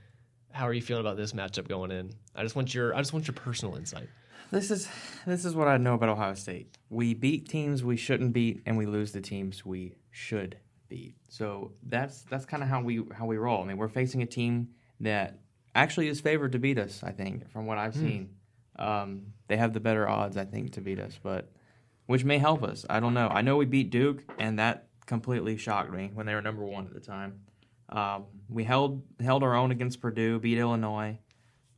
how 0.51 0.67
are 0.67 0.73
you 0.73 0.81
feeling 0.81 1.01
about 1.01 1.17
this 1.17 1.33
matchup 1.33 1.67
going 1.67 1.91
in? 1.91 2.11
I 2.35 2.43
just 2.43 2.55
want 2.55 2.73
your 2.73 2.95
I 2.95 2.99
just 2.99 3.13
want 3.13 3.27
your 3.27 3.35
personal 3.35 3.75
insight. 3.75 4.09
This 4.51 4.71
is 4.71 4.89
this 5.27 5.45
is 5.45 5.55
what 5.55 5.67
I 5.67 5.77
know 5.77 5.93
about 5.93 6.09
Ohio 6.09 6.33
State. 6.33 6.75
We 6.89 7.13
beat 7.13 7.47
teams 7.47 7.83
we 7.83 7.97
shouldn't 7.97 8.33
beat, 8.33 8.61
and 8.65 8.77
we 8.77 8.85
lose 8.85 9.11
the 9.11 9.21
teams 9.21 9.65
we 9.65 9.95
should 10.11 10.57
beat. 10.87 11.15
So 11.27 11.73
that's 11.83 12.23
that's 12.23 12.45
kind 12.45 12.63
of 12.63 12.69
how 12.69 12.81
we 12.81 13.03
how 13.13 13.25
we 13.25 13.37
roll. 13.37 13.61
I 13.61 13.65
mean, 13.65 13.77
we're 13.77 13.87
facing 13.87 14.23
a 14.23 14.25
team 14.25 14.69
that 15.01 15.39
actually 15.75 16.07
is 16.07 16.19
favored 16.19 16.53
to 16.53 16.59
beat 16.59 16.79
us. 16.79 17.03
I 17.03 17.11
think 17.11 17.49
from 17.51 17.67
what 17.67 17.77
I've 17.77 17.95
seen, 17.95 18.35
um, 18.79 19.27
they 19.47 19.57
have 19.57 19.73
the 19.73 19.79
better 19.79 20.09
odds. 20.09 20.35
I 20.35 20.45
think 20.45 20.73
to 20.73 20.81
beat 20.81 20.99
us, 20.99 21.19
but 21.21 21.51
which 22.07 22.23
may 22.23 22.39
help 22.39 22.63
us. 22.63 22.85
I 22.89 22.99
don't 22.99 23.13
know. 23.13 23.27
I 23.27 23.41
know 23.43 23.55
we 23.55 23.65
beat 23.65 23.91
Duke, 23.91 24.23
and 24.39 24.57
that 24.57 24.87
completely 25.05 25.57
shocked 25.57 25.93
me 25.93 26.09
when 26.13 26.25
they 26.25 26.33
were 26.33 26.41
number 26.41 26.63
one 26.63 26.87
at 26.87 26.93
the 26.93 26.99
time. 26.99 27.41
Um, 27.89 28.25
we 28.47 28.63
held 28.63 29.01
held 29.19 29.43
our 29.43 29.55
own 29.55 29.71
against 29.71 30.01
Purdue, 30.01 30.39
beat 30.39 30.57
Illinois. 30.57 31.17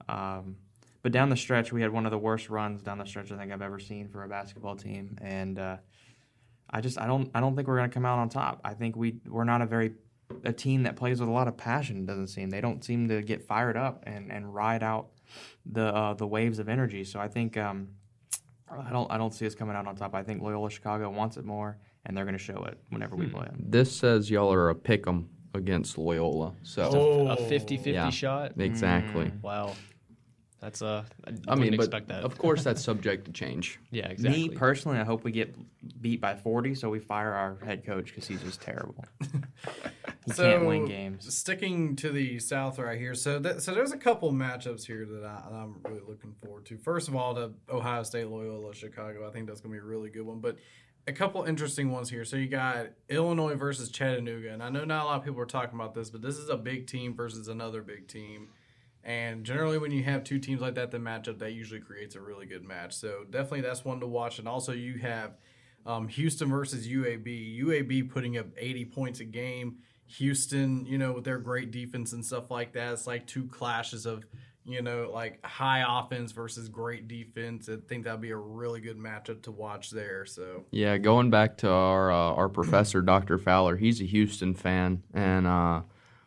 Um, 0.10 0.58
but 1.04 1.12
down 1.12 1.30
the 1.30 1.38
stretch, 1.38 1.72
we 1.72 1.82
had 1.82 1.92
one 1.92 2.06
of 2.06 2.12
the 2.12 2.18
worst 2.18 2.50
runs 2.50 2.84
down 2.84 2.98
the 2.98 3.06
stretch 3.06 3.32
I 3.32 3.38
think 3.38 3.52
I've 3.52 3.62
ever 3.62 3.80
seen 3.80 4.08
for 4.08 4.24
a 4.24 4.28
basketball 4.28 4.76
team, 4.76 5.18
and 5.22 5.58
uh, 5.58 5.78
I 6.70 6.82
just 6.82 7.00
I 7.00 7.08
don't 7.08 7.32
I 7.34 7.40
don't 7.40 7.56
think 7.56 7.68
we're 7.68 7.78
going 7.78 7.90
to 7.90 7.94
come 7.94 8.06
out 8.06 8.20
on 8.20 8.30
top. 8.30 8.62
I 8.64 8.74
think 8.74 8.96
we 8.96 9.16
we're 9.28 9.44
not 9.44 9.62
a 9.62 9.66
very 9.66 9.94
a 10.44 10.54
team 10.54 10.84
that 10.84 10.96
plays 10.96 11.20
with 11.20 11.30
a 11.30 11.32
lot 11.32 11.48
of 11.48 11.58
passion. 11.58 12.06
Doesn't 12.06 12.28
seem 12.28 12.50
they 12.50 12.62
don't 12.62 12.84
seem 12.84 13.08
to 13.08 13.22
get 13.22 13.42
fired 13.44 13.78
up 13.78 14.04
and, 14.06 14.32
and 14.32 14.54
ride 14.54 14.84
out 14.84 15.10
the 15.66 15.94
uh, 15.94 16.14
the 16.14 16.28
waves 16.28 16.60
of 16.60 16.70
energy. 16.70 17.04
So 17.04 17.20
I 17.20 17.28
think 17.28 17.58
um, 17.58 17.90
I 18.70 18.92
don't 18.92 19.12
I 19.12 19.18
don't 19.18 19.34
see 19.34 19.48
us 19.48 19.56
coming 19.56 19.76
out 19.76 19.88
on 19.88 19.96
top. 19.96 20.14
I 20.14 20.24
think 20.24 20.42
Loyola 20.42 20.70
Chicago 20.70 21.10
wants 21.10 21.38
it 21.38 21.46
more, 21.46 21.78
and 22.06 22.16
they're 22.16 22.26
going 22.26 22.38
to 22.38 22.44
show 22.44 22.64
it 22.66 22.78
whenever 22.90 23.16
we 23.16 23.28
play 23.28 23.46
them. 23.46 23.58
This 23.60 23.96
says 23.96 24.30
y'all 24.30 24.54
are 24.54 24.70
a 24.70 24.76
pick 24.76 25.08
'em 25.08 25.30
against 25.54 25.98
Loyola. 25.98 26.54
So 26.64 26.90
Oh. 26.94 27.28
A 27.28 27.36
50-50 27.38 27.94
Yeah. 27.94 28.10
shot. 28.10 28.54
exactly. 28.60 29.26
Mm. 29.26 29.42
Wow. 29.42 29.74
That's 30.60 30.84
uh, 30.84 31.04
I, 31.26 31.32
I 31.54 31.56
mean, 31.56 31.72
but 31.72 31.86
expect 31.86 32.08
that. 32.10 32.24
of 32.24 32.38
course 32.38 32.64
that's 32.64 32.84
subject 32.84 33.26
to 33.26 33.32
change. 33.32 33.80
yeah, 33.92 34.08
exactly. 34.10 34.48
Me 34.48 34.56
personally, 34.56 35.00
I 35.00 35.04
hope 35.04 35.24
we 35.24 35.32
get 35.32 35.56
beat 36.04 36.22
by 36.22 36.36
40, 36.36 36.76
so 36.76 36.88
we 36.88 37.00
fire 37.00 37.34
our 37.34 37.58
head 37.66 37.84
coach 37.84 38.06
because 38.06 38.28
he's 38.28 38.44
just 38.44 38.62
terrible. 38.62 39.04
he 40.28 40.32
can't 40.34 40.68
win 40.68 40.86
games. 40.86 41.34
Sticking 41.36 41.96
to 41.96 42.12
the 42.12 42.38
South 42.38 42.78
right 42.78 43.00
here, 43.00 43.16
so 43.16 43.40
that, 43.40 43.64
so 43.64 43.74
there's 43.74 43.92
a 43.92 43.98
couple 43.98 44.32
matchups 44.32 44.86
here 44.86 45.04
that 45.08 45.24
I, 45.26 45.42
I'm 45.52 45.78
really 45.84 46.02
looking 46.08 46.36
forward 46.44 46.66
to. 46.68 46.78
First 46.78 47.08
of 47.08 47.16
all, 47.16 47.34
the 47.34 47.54
Ohio 47.68 48.04
State 48.04 48.28
Loyola 48.28 48.76
Chicago, 48.76 49.28
I 49.28 49.32
think 49.32 49.48
that's 49.48 49.62
going 49.62 49.74
to 49.74 49.82
be 49.82 49.84
a 49.84 49.90
really 49.90 50.12
good 50.12 50.28
one. 50.28 50.42
But 50.42 50.58
a 51.08 51.14
couple 51.14 51.44
interesting 51.44 51.92
ones 51.92 52.10
here. 52.10 52.26
So 52.26 52.38
you 52.38 52.48
got 52.48 52.88
Illinois 53.10 53.56
versus 53.56 53.90
Chattanooga, 53.90 54.54
and 54.54 54.62
I 54.62 54.70
know 54.70 54.86
not 54.86 55.04
a 55.04 55.06
lot 55.06 55.20
of 55.20 55.26
people 55.26 55.42
are 55.42 55.46
talking 55.46 55.76
about 55.76 55.94
this, 55.94 56.10
but 56.10 56.22
this 56.22 56.38
is 56.38 56.50
a 56.50 56.58
big 56.58 56.88
team 56.88 57.16
versus 57.16 57.48
another 57.48 57.82
big 57.82 58.08
team. 58.08 58.50
And 59.04 59.44
generally, 59.44 59.80
when 59.80 59.92
you 59.92 60.04
have 60.04 60.24
two 60.24 60.38
teams 60.38 60.62
like 60.62 60.76
that 60.76 60.92
that 60.92 61.00
match 61.00 61.28
up, 61.28 61.40
that 61.40 61.54
usually 61.54 61.80
creates 61.80 62.16
a 62.16 62.22
really 62.22 62.46
good 62.46 62.64
match. 62.64 62.94
So 62.94 63.24
definitely, 63.30 63.62
that's 63.62 63.84
one 63.84 64.00
to 64.00 64.08
watch. 64.08 64.38
And 64.38 64.48
also, 64.48 64.74
you 64.74 65.00
have 65.00 65.38
um, 65.86 66.08
Houston 66.08 66.50
versus 66.50 66.88
UAB. 66.88 67.60
UAB 67.62 68.12
putting 68.12 68.38
up 68.38 68.46
80 68.58 68.86
points 68.86 69.20
a 69.20 69.26
game. 69.26 69.78
Houston, 70.18 70.86
you 70.86 70.98
know, 70.98 71.14
with 71.14 71.24
their 71.24 71.40
great 71.40 71.72
defense 71.72 72.14
and 72.14 72.24
stuff 72.24 72.52
like 72.52 72.74
that, 72.74 72.94
it's 72.94 73.08
like 73.08 73.26
two 73.26 73.48
clashes 73.48 74.06
of, 74.06 74.26
you 74.66 74.82
know, 74.82 75.10
like 75.12 75.44
high 75.46 75.84
offense 75.88 76.32
versus 76.32 76.70
great 76.70 77.08
defense. 77.08 77.70
I 77.70 77.78
think 77.88 78.06
that'd 78.06 78.22
be 78.22 78.32
a 78.32 78.38
really 78.38 78.80
good 78.80 78.98
matchup 78.98 79.42
to 79.44 79.52
watch 79.52 79.90
there. 79.90 80.26
So 80.26 80.66
Yeah, 80.72 80.98
going 80.98 81.30
back 81.30 81.58
to 81.60 81.70
our 81.70 82.12
uh, 82.12 82.16
our 82.16 82.50
professor, 82.50 83.02
Dr. 83.04 83.38
Fowler, 83.38 83.78
he's 83.78 84.02
a 84.02 84.06
Houston 84.06 84.54
fan, 84.54 85.04
and 85.14 85.48
uh, 85.48 85.82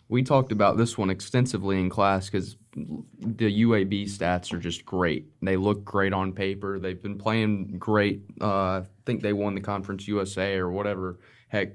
we 0.09 0.23
talked 0.23 0.53
about 0.53 0.77
this 0.77 0.99
one 0.99 1.11
extensively 1.11 1.81
in 1.81 1.89
class 1.89 2.29
because 2.29 2.57
the 2.75 3.63
UAB 3.63 4.05
stats 4.05 4.53
are 4.53 4.59
just 4.59 4.85
great. 4.85 5.27
They 5.41 5.57
look 5.57 5.85
great 5.85 6.13
on 6.13 6.33
paper. 6.33 6.79
They've 6.79 7.01
been 7.01 7.19
playing 7.19 7.79
great. 7.79 8.23
Uh, 8.41 8.81
I 8.81 8.83
think 9.07 9.23
they 9.23 9.33
won 9.33 9.55
the 9.55 9.61
Conference 9.61 10.09
USA 10.09 10.57
or 10.57 10.71
whatever 10.71 11.19
heck 11.49 11.71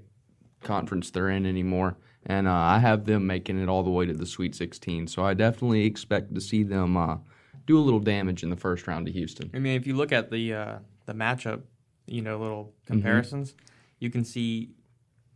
conference 0.61 1.09
they're 1.09 1.29
in 1.29 1.45
anymore. 1.45 1.97
And 2.29 2.47
uh, 2.47 2.53
I 2.53 2.77
have 2.77 3.05
them 3.05 3.25
making 3.25 3.59
it 3.61 3.67
all 3.67 3.81
the 3.81 3.89
way 3.89 4.05
to 4.05 4.13
the 4.13 4.25
Sweet 4.27 4.53
16. 4.53 5.07
So 5.07 5.25
I 5.25 5.33
definitely 5.33 5.85
expect 5.85 6.33
to 6.35 6.39
see 6.39 6.61
them 6.61 6.95
uh, 6.95 7.17
do 7.65 7.75
a 7.77 7.81
little 7.81 7.99
damage 7.99 8.43
in 8.43 8.51
the 8.51 8.55
first 8.55 8.85
round 8.85 9.07
to 9.07 9.11
Houston. 9.11 9.49
I 9.53 9.57
mean, 9.57 9.75
if 9.75 9.87
you 9.87 9.95
look 9.95 10.11
at 10.11 10.29
the 10.29 10.53
uh, 10.53 10.77
the 11.07 11.13
matchup, 11.13 11.61
you 12.05 12.21
know, 12.21 12.37
little 12.39 12.71
comparisons, 12.85 13.55
you 13.97 14.11
can 14.11 14.23
see, 14.23 14.69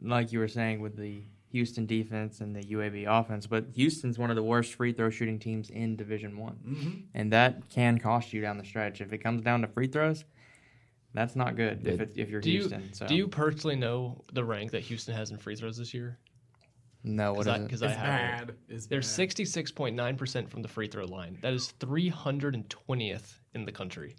like 0.03 0.31
you 0.31 0.37
were 0.37 0.47
saying, 0.47 0.81
with 0.81 0.95
the 0.95 1.23
Houston 1.51 1.87
defense 1.87 2.41
and 2.41 2.55
the 2.55 2.61
UAB 2.63 3.05
offense. 3.07 3.47
But 3.47 3.65
Houston's 3.73 4.19
one 4.19 4.29
of 4.29 4.35
the 4.35 4.43
worst 4.43 4.75
free 4.75 4.91
throw 4.93 5.09
shooting 5.09 5.39
teams 5.39 5.71
in 5.71 5.95
Division 5.95 6.37
One, 6.37 7.07
and 7.15 7.33
that 7.33 7.69
can 7.69 7.97
cost 7.97 8.33
you 8.33 8.41
down 8.41 8.59
the 8.59 8.65
stretch 8.65 9.01
if 9.01 9.11
it 9.13 9.17
comes 9.17 9.41
down 9.41 9.61
to 9.61 9.67
free 9.67 9.87
throws. 9.87 10.25
That's 11.15 11.35
not 11.35 11.55
good 11.55 11.87
if 11.87 11.99
It- 11.99 12.01
it, 12.01 12.11
if 12.21 12.29
you're 12.29 12.41
do 12.41 12.51
you 12.51 12.59
Houston. 12.59 12.93
so 12.93 13.07
do 13.07 13.15
you 13.15 13.27
personally 13.27 13.75
know 13.75 14.23
the 14.31 14.43
rank 14.43 14.69
that 14.71 14.81
Houston 14.81 15.15
has 15.15 15.31
in 15.31 15.37
free 15.37 15.55
throws 15.55 15.77
this 15.77 15.91
year? 15.93 16.19
No 17.03 17.33
what 17.33 17.45
Because 17.45 17.47
is 17.47 17.47
I, 17.49 17.57
it? 17.65 17.69
'cause 17.69 17.83
I 17.83 17.89
have 17.89 18.41
it. 18.41 18.47
bad. 18.47 18.55
It's 18.69 18.85
They're 18.87 18.99
bad. 18.99 19.05
sixty 19.05 19.45
six 19.45 19.71
point 19.71 19.95
nine 19.95 20.15
percent 20.17 20.49
from 20.49 20.61
the 20.61 20.67
free 20.67 20.87
throw 20.87 21.05
line. 21.05 21.37
That 21.41 21.53
is 21.53 21.71
three 21.79 22.09
hundred 22.09 22.55
and 22.55 22.69
twentieth 22.69 23.39
in 23.53 23.65
the 23.65 23.71
country. 23.71 24.15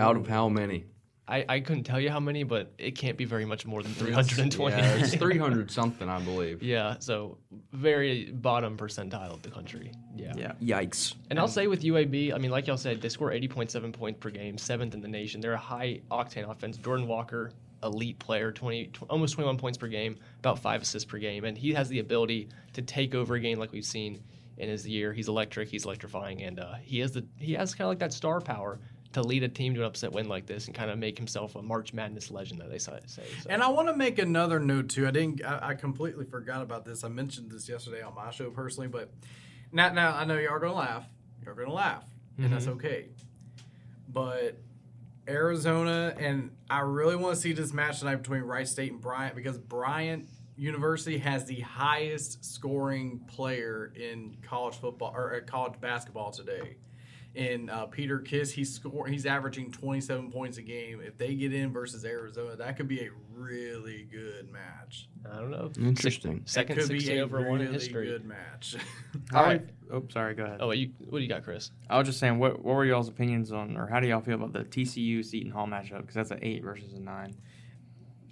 Out 0.00 0.16
of 0.16 0.26
how 0.26 0.48
many? 0.48 0.84
I, 1.28 1.44
I 1.48 1.58
couldn't 1.60 1.82
tell 1.82 1.98
you 1.98 2.08
how 2.08 2.20
many, 2.20 2.44
but 2.44 2.72
it 2.78 2.92
can't 2.92 3.16
be 3.18 3.24
very 3.24 3.44
much 3.44 3.66
more 3.66 3.82
than 3.82 3.92
three 3.94 4.12
hundred 4.12 4.38
and 4.38 4.52
twenty. 4.52 4.76
Yeah, 4.76 4.94
it's 4.94 5.14
300 5.16 5.72
something, 5.72 6.08
I 6.08 6.20
believe. 6.20 6.62
Yeah, 6.62 6.96
so 7.00 7.38
very 7.72 8.30
bottom 8.30 8.76
percentile 8.76 9.32
of 9.32 9.42
the 9.42 9.50
country. 9.50 9.90
Yeah. 10.14 10.34
yeah. 10.36 10.52
Yikes. 10.62 11.16
And 11.30 11.40
I'll 11.40 11.48
say 11.48 11.66
with 11.66 11.82
UAB, 11.82 12.32
I 12.32 12.38
mean, 12.38 12.52
like 12.52 12.68
y'all 12.68 12.76
said, 12.76 13.02
they 13.02 13.08
score 13.08 13.32
80.7 13.32 13.92
points 13.92 14.20
per 14.20 14.30
game, 14.30 14.56
seventh 14.56 14.94
in 14.94 15.00
the 15.00 15.08
nation. 15.08 15.40
They're 15.40 15.54
a 15.54 15.58
high 15.58 16.00
octane 16.12 16.48
offense. 16.48 16.76
Jordan 16.76 17.08
Walker, 17.08 17.50
elite 17.86 18.18
player, 18.18 18.52
20, 18.52 18.90
almost 19.08 19.34
21 19.34 19.56
points 19.56 19.78
per 19.78 19.88
game, 19.88 20.18
about 20.38 20.58
five 20.58 20.82
assists 20.82 21.10
per 21.10 21.18
game. 21.18 21.44
And 21.44 21.56
he 21.56 21.72
has 21.72 21.88
the 21.88 21.98
ability 21.98 22.48
to 22.74 22.82
take 22.82 23.14
over 23.14 23.34
a 23.34 23.40
game 23.40 23.58
like 23.58 23.72
we've 23.72 23.84
seen 23.84 24.22
in 24.58 24.68
his 24.68 24.86
year. 24.86 25.12
He's 25.12 25.28
electric, 25.28 25.68
he's 25.68 25.84
electrifying, 25.84 26.42
and 26.42 26.60
uh, 26.60 26.74
he 26.82 27.00
has 27.00 27.12
the 27.12 27.26
he 27.38 27.54
has 27.54 27.74
kind 27.74 27.86
of 27.86 27.90
like 27.90 27.98
that 28.00 28.12
star 28.12 28.40
power 28.40 28.78
to 29.12 29.22
lead 29.22 29.42
a 29.42 29.48
team 29.48 29.74
to 29.74 29.80
an 29.80 29.86
upset 29.86 30.12
win 30.12 30.28
like 30.28 30.46
this 30.46 30.66
and 30.66 30.74
kind 30.74 30.90
of 30.90 30.98
make 30.98 31.16
himself 31.16 31.56
a 31.56 31.62
March 31.62 31.94
Madness 31.94 32.30
legend 32.30 32.60
that 32.60 32.70
they 32.70 32.78
say. 32.78 33.00
say 33.06 33.22
so. 33.42 33.48
And 33.48 33.62
I 33.62 33.68
want 33.68 33.88
to 33.88 33.96
make 33.96 34.18
another 34.18 34.60
note 34.60 34.90
too. 34.90 35.06
I 35.06 35.10
didn't. 35.10 35.44
I, 35.44 35.70
I 35.70 35.74
completely 35.74 36.26
forgot 36.26 36.62
about 36.62 36.84
this. 36.84 37.04
I 37.04 37.08
mentioned 37.08 37.50
this 37.50 37.68
yesterday 37.68 38.02
on 38.02 38.14
my 38.14 38.30
show 38.30 38.50
personally, 38.50 38.88
but 38.88 39.10
now, 39.72 39.92
now 39.92 40.14
I 40.14 40.24
know 40.24 40.36
y'all 40.38 40.52
are 40.52 40.58
going 40.58 40.72
to 40.72 40.78
laugh. 40.78 41.06
You're 41.44 41.54
going 41.54 41.68
to 41.68 41.74
laugh, 41.74 42.04
and 42.38 42.52
that's 42.52 42.66
okay. 42.66 43.08
But 44.08 44.58
Arizona 45.28 46.14
and 46.18 46.50
I 46.68 46.80
really 46.80 47.14
want 47.14 47.36
to 47.36 47.40
see 47.40 47.52
this 47.52 47.72
match 47.72 48.00
tonight 48.00 48.16
between 48.16 48.42
Wright 48.42 48.66
State 48.66 48.90
and 48.90 49.00
Bryant 49.00 49.36
because 49.36 49.56
Bryant 49.56 50.28
University 50.56 51.18
has 51.18 51.44
the 51.44 51.60
highest 51.60 52.44
scoring 52.44 53.20
player 53.28 53.92
in 53.94 54.36
college 54.42 54.74
football 54.74 55.12
or 55.14 55.36
uh, 55.36 55.40
college 55.46 55.80
basketball 55.80 56.32
today. 56.32 56.76
In 57.36 57.68
uh, 57.68 57.84
Peter 57.84 58.18
Kiss, 58.18 58.50
he's 58.50 58.72
score 58.74 59.06
he's 59.06 59.26
averaging 59.26 59.70
27 59.70 60.30
points 60.30 60.56
a 60.56 60.62
game. 60.62 61.02
If 61.04 61.18
they 61.18 61.34
get 61.34 61.52
in 61.52 61.70
versus 61.70 62.02
Arizona, 62.04 62.56
that 62.56 62.78
could 62.78 62.88
be 62.88 63.00
a 63.02 63.10
really 63.30 64.08
good 64.10 64.50
match. 64.50 65.08
I 65.30 65.36
don't 65.36 65.50
know. 65.50 65.70
Interesting. 65.78 66.40
Second 66.46 66.76
that 66.76 66.82
could 66.88 66.88
16 66.88 67.12
be 67.14 67.18
a 67.18 67.24
over 67.24 67.36
really 67.36 67.50
one 67.50 67.60
in 67.60 67.72
history. 67.74 68.06
good 68.06 68.24
match. 68.24 68.76
All 69.34 69.38
All 69.40 69.44
right. 69.44 69.60
right. 69.60 69.70
Oh, 69.92 70.02
sorry. 70.10 70.34
Go 70.34 70.44
ahead. 70.44 70.58
Oh, 70.62 70.70
you, 70.70 70.92
what 71.10 71.18
do 71.18 71.22
you 71.22 71.28
got, 71.28 71.44
Chris? 71.44 71.72
I 71.90 71.98
was 71.98 72.06
just 72.08 72.18
saying, 72.18 72.38
what 72.38 72.64
what 72.64 72.74
were 72.74 72.86
y'all's 72.86 73.08
opinions 73.10 73.52
on, 73.52 73.76
or 73.76 73.86
how 73.86 74.00
do 74.00 74.08
y'all 74.08 74.22
feel 74.22 74.36
about 74.42 74.54
the 74.54 74.60
TCU 74.64 75.22
Seton 75.22 75.52
Hall 75.52 75.66
matchup? 75.66 76.00
Because 76.00 76.14
that's 76.14 76.30
an 76.30 76.38
eight 76.40 76.62
versus 76.62 76.94
a 76.94 77.00
nine. 77.00 77.34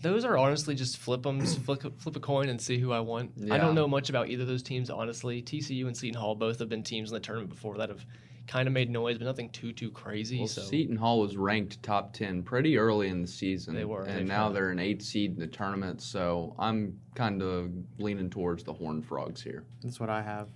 Those 0.00 0.24
are 0.24 0.38
honestly 0.38 0.74
just 0.74 0.96
flip 0.96 1.26
'ems, 1.26 1.56
flip, 1.56 1.82
flip 1.98 2.16
a 2.16 2.20
coin 2.20 2.48
and 2.48 2.60
see 2.60 2.78
who 2.78 2.92
I 2.92 3.00
want. 3.00 3.32
I 3.50 3.58
don't 3.58 3.74
know 3.74 3.88
much 3.88 4.08
about 4.08 4.28
either 4.30 4.42
of 4.42 4.48
those 4.48 4.62
teams, 4.62 4.88
honestly. 4.88 5.42
TCU 5.42 5.86
and 5.86 5.96
Seton 5.96 6.18
Hall 6.18 6.34
both 6.34 6.58
have 6.58 6.68
been 6.70 6.82
teams 6.82 7.10
in 7.10 7.14
the 7.14 7.20
tournament 7.20 7.50
before 7.50 7.76
that 7.78 7.88
have 7.90 8.04
kind 8.46 8.66
of 8.68 8.74
made 8.74 8.90
noise, 8.90 9.18
but 9.18 9.24
nothing 9.24 9.50
too 9.50 9.72
too 9.72 9.90
crazy. 9.90 10.38
Well, 10.38 10.48
so 10.48 10.62
Seton 10.62 10.96
Hall 10.96 11.20
was 11.20 11.36
ranked 11.36 11.82
top 11.82 12.12
10 12.12 12.42
pretty 12.42 12.76
early 12.76 13.08
in 13.08 13.22
the 13.22 13.28
season. 13.28 13.74
They 13.74 13.84
were. 13.84 14.04
And 14.04 14.18
They've 14.20 14.26
now 14.26 14.46
had- 14.48 14.56
they're 14.56 14.70
an 14.70 14.78
eight 14.78 15.02
seed 15.02 15.32
in 15.34 15.40
the 15.40 15.46
tournament. 15.46 16.00
So 16.02 16.54
I'm 16.58 16.98
kind 17.14 17.42
of 17.42 17.70
leaning 17.98 18.30
towards 18.30 18.64
the 18.64 18.72
Horned 18.72 19.06
Frogs 19.06 19.42
here. 19.42 19.64
That's 19.82 19.98
what 20.00 20.10
I 20.10 20.22
have. 20.22 20.48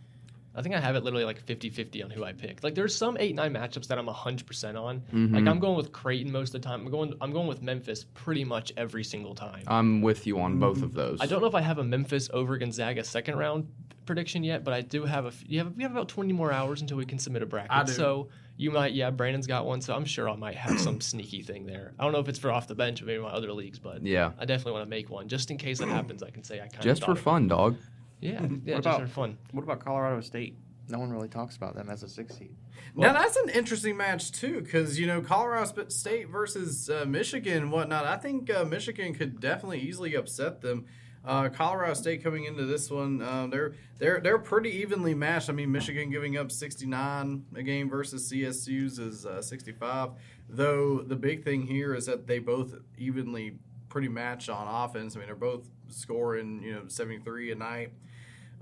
I 0.59 0.63
think 0.63 0.75
I 0.75 0.81
have 0.81 0.97
it 0.97 1.05
literally 1.05 1.25
like 1.25 1.45
50-50 1.45 2.05
on 2.05 2.11
who 2.11 2.25
I 2.25 2.33
pick. 2.33 2.63
Like 2.63 2.75
there's 2.75 2.95
some 2.95 3.17
eight 3.21 3.35
nine 3.35 3.55
matchups 3.55 3.87
that 3.87 3.99
I'm 3.99 4.07
hundred 4.09 4.47
percent 4.47 4.77
on. 4.77 5.01
Mm-hmm. 5.13 5.35
Like 5.35 5.47
I'm 5.47 5.61
going 5.61 5.77
with 5.77 5.93
Creighton 5.93 6.33
most 6.33 6.55
of 6.55 6.61
the 6.61 6.69
time. 6.69 6.81
I'm 6.85 6.91
going 6.91 7.15
I'm 7.21 7.33
going 7.33 7.47
with 7.47 7.63
Memphis 7.63 8.05
pretty 8.15 8.45
much 8.45 8.73
every 8.77 9.05
single 9.05 9.35
time. 9.35 9.63
I'm 9.67 10.03
with 10.03 10.27
you 10.27 10.41
on 10.41 10.59
both 10.59 10.83
of 10.83 10.95
those. 10.95 11.21
I 11.21 11.27
don't 11.27 11.41
know 11.41 11.47
if 11.49 11.55
I 11.55 11.61
have 11.61 11.79
a 11.79 11.85
Memphis 11.85 12.29
over 12.33 12.59
Gonzaga 12.59 13.05
second 13.05 13.37
round 13.37 13.69
prediction 14.07 14.43
yet, 14.43 14.65
but 14.65 14.75
I 14.75 14.81
do 14.81 15.05
have 15.05 15.27
a. 15.27 15.33
You 15.47 15.59
have 15.59 15.77
we 15.77 15.83
have 15.85 15.93
about 15.93 16.09
20 16.09 16.33
more 16.33 16.53
hours 16.53 16.81
until 16.81 16.97
we 16.97 17.07
can 17.07 17.19
submit 17.19 17.43
a 17.43 17.47
bracket. 17.47 17.71
I 17.71 17.85
do. 17.85 17.93
So 17.93 18.29
you 18.57 18.73
might, 18.73 18.93
yeah. 18.93 19.11
Brandon's 19.11 19.47
got 19.47 19.67
one, 19.67 19.81
so 19.81 19.95
I'm 19.95 20.05
sure 20.05 20.29
I 20.29 20.35
might 20.35 20.57
have 20.57 20.81
some 20.81 21.01
sneaky 21.13 21.43
thing 21.43 21.65
there. 21.65 21.93
I 21.99 22.03
don't 22.03 22.13
know 22.13 22.19
if 22.19 22.29
it's 22.29 22.41
for 22.41 22.51
off 22.51 22.67
the 22.67 22.75
bench 22.75 23.01
or 23.01 23.05
maybe 23.05 23.23
my 23.23 23.29
other 23.29 23.53
leagues, 23.53 23.79
but 23.79 24.05
Yeah. 24.05 24.33
I 24.39 24.45
definitely 24.47 24.73
want 24.73 24.85
to 24.85 24.91
make 24.91 25.09
one 25.09 25.29
just 25.29 25.53
in 25.53 25.59
case 25.59 25.81
it 25.81 25.89
happens. 25.89 26.25
I 26.25 26.31
can 26.31 26.43
say 26.43 26.57
I 26.57 26.67
kind 26.67 26.75
of 26.75 26.83
Just 26.83 27.03
of 27.03 27.07
for 27.07 27.15
fun, 27.15 27.47
dog. 27.47 27.77
Yeah, 28.21 28.41
yeah, 28.65 28.75
What 28.77 28.85
just 28.85 28.87
about- 28.87 29.01
for 29.03 29.07
fun. 29.09 29.39
What 29.53 29.63
about 29.63 29.81
Colorado 29.85 30.21
State? 30.21 30.57
No 30.91 30.99
one 30.99 31.11
really 31.11 31.29
talks 31.29 31.55
about 31.57 31.75
them 31.75 31.91
as 31.91 32.03
a 32.03 32.09
six 32.09 32.39
seed. 32.39 32.55
now 32.97 33.13
that's 33.13 33.37
an 33.37 33.51
interesting 33.51 33.95
match 33.99 34.33
too, 34.33 34.63
because 34.63 34.99
you 34.99 35.07
know 35.07 35.21
Colorado 35.21 35.67
Sp- 35.69 35.93
State 35.93 36.31
versus 36.31 36.89
uh, 36.89 37.05
Michigan 37.07 37.59
and 37.65 37.73
whatnot. 37.73 38.07
I 38.07 38.17
think 38.17 38.51
uh, 38.51 38.65
Michigan 38.65 39.13
could 39.15 39.39
definitely 39.39 39.81
easily 39.81 40.15
upset 40.15 40.63
them. 40.63 40.87
Uh, 41.25 41.51
Colorado 41.51 41.93
State 41.93 42.23
coming 42.25 42.45
into 42.45 42.65
this 42.65 42.91
one, 42.91 43.21
um, 43.21 43.51
they're 43.51 43.75
they're 43.99 44.21
they're 44.21 44.39
pretty 44.39 44.71
evenly 44.71 45.15
matched. 45.15 45.51
I 45.51 45.53
mean, 45.53 45.71
Michigan 45.71 46.09
giving 46.11 46.39
up 46.39 46.51
69 46.51 47.45
a 47.55 47.63
game 47.63 47.91
versus 47.91 48.33
CSU's 48.33 48.99
is 48.99 49.27
uh, 49.27 49.43
65. 49.43 50.13
Though 50.49 51.03
the 51.03 51.17
big 51.17 51.45
thing 51.45 51.67
here 51.67 51.95
is 51.95 52.07
that 52.07 52.27
they 52.27 52.39
both 52.39 52.75
evenly 52.97 53.59
pretty 53.89 54.09
matched 54.09 54.49
on 54.49 54.67
offense. 54.69 55.17
I 55.17 55.21
mean, 55.21 55.27
they're 55.27 55.37
both 55.37 55.69
scoring 55.89 56.63
you 56.63 56.75
know 56.75 56.83
73 56.89 57.53
a 57.53 57.55
night. 57.55 57.93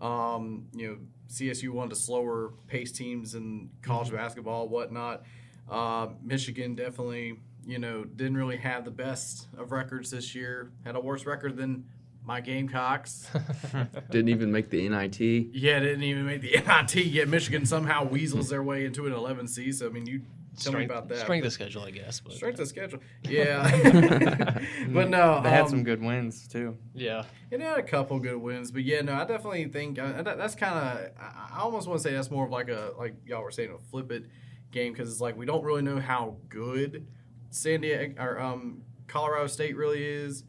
Um, 0.00 0.66
you 0.74 0.88
know, 0.88 0.96
CSU 1.30 1.70
one 1.70 1.84
of 1.84 1.90
the 1.90 1.96
slower 1.96 2.52
pace 2.68 2.92
teams 2.92 3.34
in 3.34 3.70
college 3.82 4.12
basketball, 4.12 4.68
whatnot. 4.68 5.22
Uh, 5.70 6.08
Michigan 6.22 6.74
definitely, 6.74 7.38
you 7.66 7.78
know, 7.78 8.04
didn't 8.04 8.36
really 8.36 8.58
have 8.58 8.84
the 8.84 8.90
best 8.90 9.46
of 9.56 9.72
records 9.72 10.10
this 10.10 10.34
year. 10.34 10.70
Had 10.84 10.96
a 10.96 11.00
worse 11.00 11.24
record 11.26 11.56
than 11.56 11.86
my 12.24 12.40
Gamecocks. 12.40 13.28
Didn't 14.10 14.30
even 14.30 14.50
make 14.50 14.68
the 14.68 14.88
NIT. 14.88 15.20
yeah, 15.20 15.78
didn't 15.78 16.02
even 16.02 16.26
make 16.26 16.40
the 16.40 16.56
NIT. 16.60 16.96
Yet 17.06 17.28
Michigan 17.28 17.64
somehow 17.64 18.04
weasels 18.04 18.48
their 18.48 18.64
way 18.64 18.84
into 18.84 19.06
an 19.06 19.12
11 19.12 19.46
seed. 19.46 19.76
So 19.76 19.86
I 19.86 19.90
mean, 19.90 20.06
you 20.06 20.22
Tell 20.56 20.72
me 20.72 20.84
about 20.84 21.08
that. 21.08 21.18
Strength 21.18 21.46
of 21.46 21.52
schedule, 21.52 21.82
I 21.82 21.90
guess. 21.90 22.20
But 22.20 22.32
Strength 22.34 22.60
of 22.60 22.68
schedule. 22.68 23.00
Yeah. 23.28 24.60
but 24.88 25.10
no, 25.10 25.40
They 25.42 25.50
had 25.50 25.62
um, 25.62 25.68
some 25.68 25.84
good 25.84 26.02
wins 26.02 26.48
too. 26.48 26.76
yeah, 26.94 27.24
And 27.52 27.60
they 27.60 27.66
had 27.66 27.78
a 27.78 27.82
couple 27.82 28.18
good 28.18 28.36
wins, 28.36 28.70
but 28.70 28.82
yeah, 28.84 29.00
no, 29.02 29.14
I 29.14 29.24
definitely 29.24 29.66
think 29.66 29.98
uh, 29.98 30.22
that, 30.22 30.38
that's 30.38 30.54
kind 30.54 30.74
of. 30.74 31.10
I, 31.20 31.56
I 31.56 31.60
almost 31.60 31.88
want 31.88 32.00
to 32.00 32.08
say 32.08 32.14
that's 32.14 32.30
more 32.30 32.44
of 32.46 32.50
like 32.50 32.68
a 32.68 32.92
like 32.98 33.14
y'all 33.26 33.42
were 33.42 33.50
saying 33.50 33.70
a 33.70 33.78
flip 33.90 34.10
it 34.10 34.26
game 34.72 34.92
because 34.92 35.10
it's 35.10 35.20
like 35.20 35.36
we 35.36 35.46
don't 35.46 35.64
really 35.64 35.82
know 35.82 36.00
how 36.00 36.36
good 36.48 37.06
San 37.50 37.80
Diego 37.80 38.20
or 38.22 38.40
um 38.40 38.82
Colorado 39.06 39.46
State 39.46 39.76
really 39.76 40.04
is, 40.04 40.44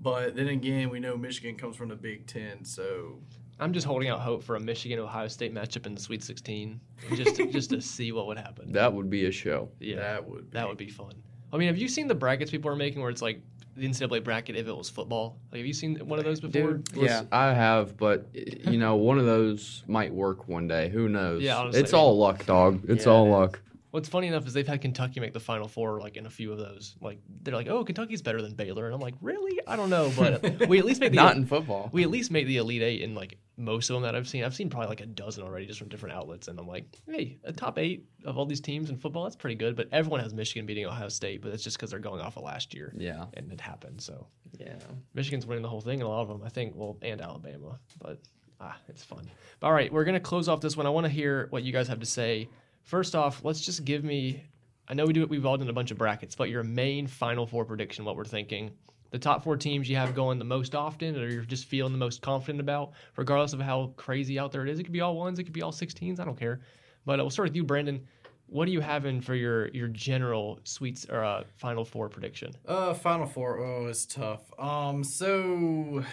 but 0.00 0.36
then 0.36 0.48
again, 0.48 0.90
we 0.90 1.00
know 1.00 1.16
Michigan 1.16 1.56
comes 1.56 1.76
from 1.76 1.88
the 1.88 1.96
Big 1.96 2.26
Ten, 2.26 2.64
so 2.64 3.18
I'm 3.62 3.72
just 3.72 3.86
holding 3.86 4.08
out 4.08 4.20
hope 4.20 4.42
for 4.42 4.56
a 4.56 4.60
Michigan 4.60 4.98
Ohio 4.98 5.28
State 5.28 5.54
matchup 5.54 5.86
in 5.86 5.94
the 5.94 6.00
Sweet 6.00 6.22
16, 6.22 6.80
just 7.14 7.36
to, 7.36 7.46
just 7.46 7.70
to 7.70 7.80
see 7.94 8.10
what 8.12 8.26
would 8.26 8.36
happen. 8.38 8.72
That 8.72 8.92
would 8.92 9.08
be 9.08 9.26
a 9.26 9.30
show. 9.30 9.68
Yeah, 9.78 9.96
that 9.96 10.28
would 10.28 10.50
be. 10.50 10.58
that 10.58 10.68
would 10.68 10.76
be 10.78 10.88
fun. 10.88 11.12
I 11.52 11.58
mean, 11.58 11.68
have 11.68 11.78
you 11.78 11.86
seen 11.88 12.08
the 12.08 12.14
brackets 12.14 12.50
people 12.50 12.70
are 12.70 12.76
making 12.76 13.00
where 13.02 13.10
it's 13.10 13.22
like 13.22 13.40
the 13.76 13.86
NCAA 13.88 14.24
bracket 14.24 14.56
if 14.56 14.66
it 14.66 14.76
was 14.76 14.90
football? 14.90 15.38
Like, 15.52 15.58
have 15.60 15.66
you 15.66 15.72
seen 15.74 15.96
one 16.06 16.18
of 16.18 16.24
those 16.24 16.40
before? 16.40 16.72
Dude, 16.74 16.96
listen, 16.96 17.28
I 17.30 17.52
have, 17.54 17.96
but 17.96 18.26
you 18.34 18.78
know, 18.78 18.96
one 18.96 19.18
of 19.18 19.26
those 19.26 19.84
might 19.86 20.12
work 20.12 20.48
one 20.48 20.66
day. 20.66 20.88
Who 20.88 21.08
knows? 21.08 21.42
Yeah, 21.42 21.58
honestly. 21.58 21.80
it's 21.80 21.92
all 21.92 22.18
luck, 22.18 22.44
dog. 22.46 22.82
It's 22.88 23.06
Yeah, 23.06 23.12
all 23.12 23.26
it 23.26 23.28
is. 23.28 23.32
luck. 23.32 23.60
What's 23.92 24.08
funny 24.08 24.26
enough 24.26 24.46
is 24.46 24.52
they've 24.54 24.66
had 24.66 24.80
Kentucky 24.80 25.20
make 25.20 25.32
the 25.34 25.38
Final 25.40 25.68
Four 25.68 26.00
like 26.00 26.16
in 26.16 26.26
a 26.26 26.30
few 26.30 26.50
of 26.50 26.58
those. 26.58 26.96
Like 27.00 27.18
they're 27.42 27.54
like, 27.54 27.68
oh, 27.68 27.84
Kentucky's 27.84 28.22
better 28.22 28.42
than 28.42 28.54
Baylor, 28.54 28.86
and 28.86 28.94
I'm 28.94 29.00
like, 29.00 29.14
really? 29.20 29.60
I 29.66 29.76
don't 29.76 29.90
know, 29.90 30.10
but 30.16 30.66
we 30.68 30.78
at 30.78 30.84
least 30.84 31.00
make 31.00 31.12
the 31.12 31.16
Not 31.16 31.36
in 31.36 31.46
football. 31.46 31.88
we 31.92 32.02
at 32.02 32.10
least 32.10 32.30
made 32.30 32.48
the 32.48 32.56
Elite 32.56 32.82
Eight 32.82 33.02
in 33.02 33.14
like 33.14 33.38
most 33.58 33.90
of 33.90 33.94
them 33.94 34.02
that 34.02 34.16
I've 34.16 34.26
seen. 34.26 34.44
I've 34.44 34.54
seen 34.54 34.70
probably 34.70 34.88
like 34.88 35.02
a 35.02 35.06
dozen 35.06 35.44
already 35.44 35.66
just 35.66 35.78
from 35.78 35.88
different 35.88 36.14
outlets, 36.16 36.48
and 36.48 36.58
I'm 36.58 36.66
like, 36.66 36.86
hey, 37.06 37.38
a 37.44 37.52
top 37.52 37.78
eight 37.78 38.06
of 38.24 38.38
all 38.38 38.46
these 38.46 38.62
teams 38.62 38.88
in 38.90 38.96
football, 38.96 39.24
that's 39.24 39.36
pretty 39.36 39.56
good. 39.56 39.76
But 39.76 39.88
everyone 39.92 40.20
has 40.20 40.32
Michigan 40.32 40.64
beating 40.64 40.86
Ohio 40.86 41.08
State, 41.10 41.42
but 41.42 41.50
that's 41.50 41.62
just 41.62 41.76
because 41.76 41.90
they're 41.90 42.00
going 42.00 42.20
off 42.22 42.36
of 42.38 42.44
last 42.44 42.74
year, 42.74 42.94
Yeah. 42.96 43.26
and 43.34 43.52
it 43.52 43.60
happened. 43.60 44.00
So 44.00 44.26
Yeah. 44.58 44.76
Michigan's 45.12 45.44
winning 45.46 45.62
the 45.62 45.68
whole 45.68 45.82
thing, 45.82 46.00
and 46.00 46.04
a 46.04 46.08
lot 46.08 46.22
of 46.22 46.28
them, 46.28 46.42
I 46.44 46.48
think, 46.48 46.72
well, 46.74 46.96
and 47.02 47.20
Alabama, 47.20 47.78
but 48.00 48.20
ah, 48.58 48.76
it's 48.88 49.04
fun. 49.04 49.30
But, 49.60 49.66
all 49.66 49.72
right, 49.74 49.92
we're 49.92 50.04
gonna 50.04 50.18
close 50.18 50.48
off 50.48 50.62
this 50.62 50.78
one. 50.78 50.86
I 50.86 50.90
want 50.90 51.04
to 51.04 51.10
hear 51.12 51.48
what 51.50 51.62
you 51.62 51.72
guys 51.74 51.88
have 51.88 52.00
to 52.00 52.06
say. 52.06 52.48
First 52.82 53.14
off, 53.14 53.44
let's 53.44 53.60
just 53.60 53.84
give 53.84 54.04
me. 54.04 54.44
I 54.88 54.94
know 54.94 55.06
we 55.06 55.12
do. 55.12 55.22
It. 55.22 55.30
We've 55.30 55.46
all 55.46 55.56
done 55.56 55.68
a 55.68 55.72
bunch 55.72 55.90
of 55.90 55.98
brackets, 55.98 56.34
but 56.34 56.50
your 56.50 56.62
main 56.62 57.06
Final 57.06 57.46
Four 57.46 57.64
prediction, 57.64 58.04
what 58.04 58.16
we're 58.16 58.24
thinking, 58.24 58.72
the 59.10 59.18
top 59.18 59.44
four 59.44 59.56
teams 59.56 59.88
you 59.88 59.96
have 59.96 60.14
going 60.14 60.38
the 60.38 60.44
most 60.44 60.74
often, 60.74 61.16
or 61.16 61.28
you're 61.28 61.42
just 61.44 61.66
feeling 61.66 61.92
the 61.92 61.98
most 61.98 62.22
confident 62.22 62.60
about, 62.60 62.92
regardless 63.16 63.52
of 63.52 63.60
how 63.60 63.92
crazy 63.96 64.38
out 64.38 64.52
there 64.52 64.62
it 64.62 64.68
is. 64.68 64.78
It 64.78 64.84
could 64.84 64.92
be 64.92 65.00
all 65.00 65.16
ones, 65.16 65.38
it 65.38 65.44
could 65.44 65.52
be 65.52 65.62
all 65.62 65.72
16s. 65.72 66.18
I 66.18 66.24
don't 66.24 66.38
care. 66.38 66.60
But 67.04 67.20
uh, 67.20 67.24
we'll 67.24 67.30
start 67.30 67.48
with 67.48 67.56
you, 67.56 67.64
Brandon. 67.64 68.06
What 68.46 68.68
are 68.68 68.70
you 68.70 68.80
having 68.80 69.20
for 69.20 69.34
your 69.34 69.68
your 69.68 69.88
general 69.88 70.60
sweets 70.64 71.06
or 71.08 71.24
uh, 71.24 71.44
Final 71.56 71.84
Four 71.84 72.08
prediction? 72.08 72.52
Uh, 72.66 72.92
Final 72.92 73.26
Four. 73.26 73.60
Oh, 73.60 73.86
it's 73.86 74.04
tough. 74.04 74.42
Um, 74.58 75.02
so 75.04 76.04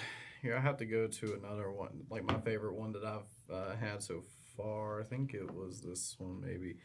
here 0.42 0.56
I 0.56 0.60
have 0.62 0.78
to 0.78 0.86
go 0.86 1.08
to 1.08 1.34
another 1.34 1.72
one, 1.72 2.04
like 2.10 2.24
my 2.24 2.40
favorite 2.40 2.76
one 2.76 2.94
that 2.94 3.04
I've 3.04 3.54
uh, 3.54 3.76
had 3.76 4.02
so 4.02 4.24
far. 4.64 5.00
I 5.00 5.04
think 5.04 5.34
it 5.34 5.54
was 5.54 5.82
this 5.82 6.16
one, 6.20 6.42
maybe. 6.42 6.76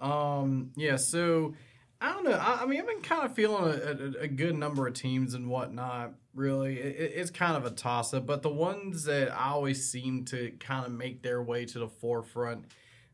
Um, 0.00 0.70
yeah. 0.76 0.96
So 0.96 1.54
I 2.00 2.12
don't 2.12 2.24
know. 2.24 2.32
I, 2.32 2.62
I 2.62 2.66
mean, 2.66 2.80
I've 2.80 2.86
been 2.86 3.02
kind 3.02 3.24
of 3.24 3.34
feeling 3.34 3.64
a, 3.64 4.20
a, 4.20 4.22
a 4.22 4.28
good 4.28 4.54
number 4.56 4.86
of 4.86 4.94
teams 4.94 5.34
and 5.34 5.48
whatnot. 5.48 6.14
Really, 6.34 6.78
it, 6.78 6.96
it- 6.96 7.12
it's 7.16 7.30
kind 7.30 7.56
of 7.56 7.64
a 7.66 7.70
toss 7.70 8.14
up. 8.14 8.26
But 8.26 8.42
the 8.42 8.48
ones 8.50 9.04
that 9.04 9.30
I 9.32 9.50
always 9.50 9.90
seem 9.90 10.24
to 10.26 10.50
kind 10.60 10.86
of 10.86 10.92
make 10.92 11.22
their 11.22 11.42
way 11.42 11.64
to 11.66 11.78
the 11.78 11.88
forefront 11.88 12.64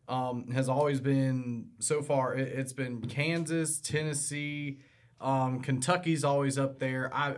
um, 0.09 0.52
has 0.52 0.68
always 0.68 1.00
been 1.00 1.70
so 1.81 2.00
far. 2.02 2.35
It, 2.35 2.46
it's 2.48 2.72
been 2.72 3.00
Kansas, 3.07 3.81
Tennessee, 3.81 4.79
um, 5.20 5.61
Kentucky's 5.61 6.22
always 6.22 6.59
up 6.59 6.79
there. 6.79 7.11
I, 7.12 7.35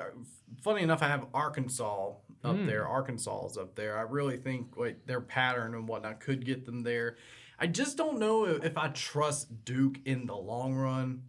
funny 0.62 0.82
enough, 0.82 1.02
I 1.02 1.08
have 1.08 1.26
Arkansas 1.32 2.12
up 2.44 2.56
Hmm. 2.56 2.66
there. 2.66 2.86
Arkansas 2.86 3.46
is 3.46 3.58
up 3.58 3.74
there. 3.74 3.96
I 3.98 4.02
really 4.02 4.36
think 4.36 4.76
like 4.76 5.06
their 5.06 5.20
pattern 5.20 5.74
and 5.74 5.88
whatnot 5.88 6.20
could 6.20 6.44
get 6.44 6.64
them 6.66 6.82
there. 6.82 7.16
I 7.58 7.66
just 7.66 7.96
don't 7.96 8.18
know 8.18 8.44
if, 8.46 8.64
if 8.64 8.78
I 8.78 8.88
trust 8.88 9.64
Duke 9.64 9.98
in 10.04 10.26
the 10.26 10.36
long 10.36 10.74
run 10.74 11.22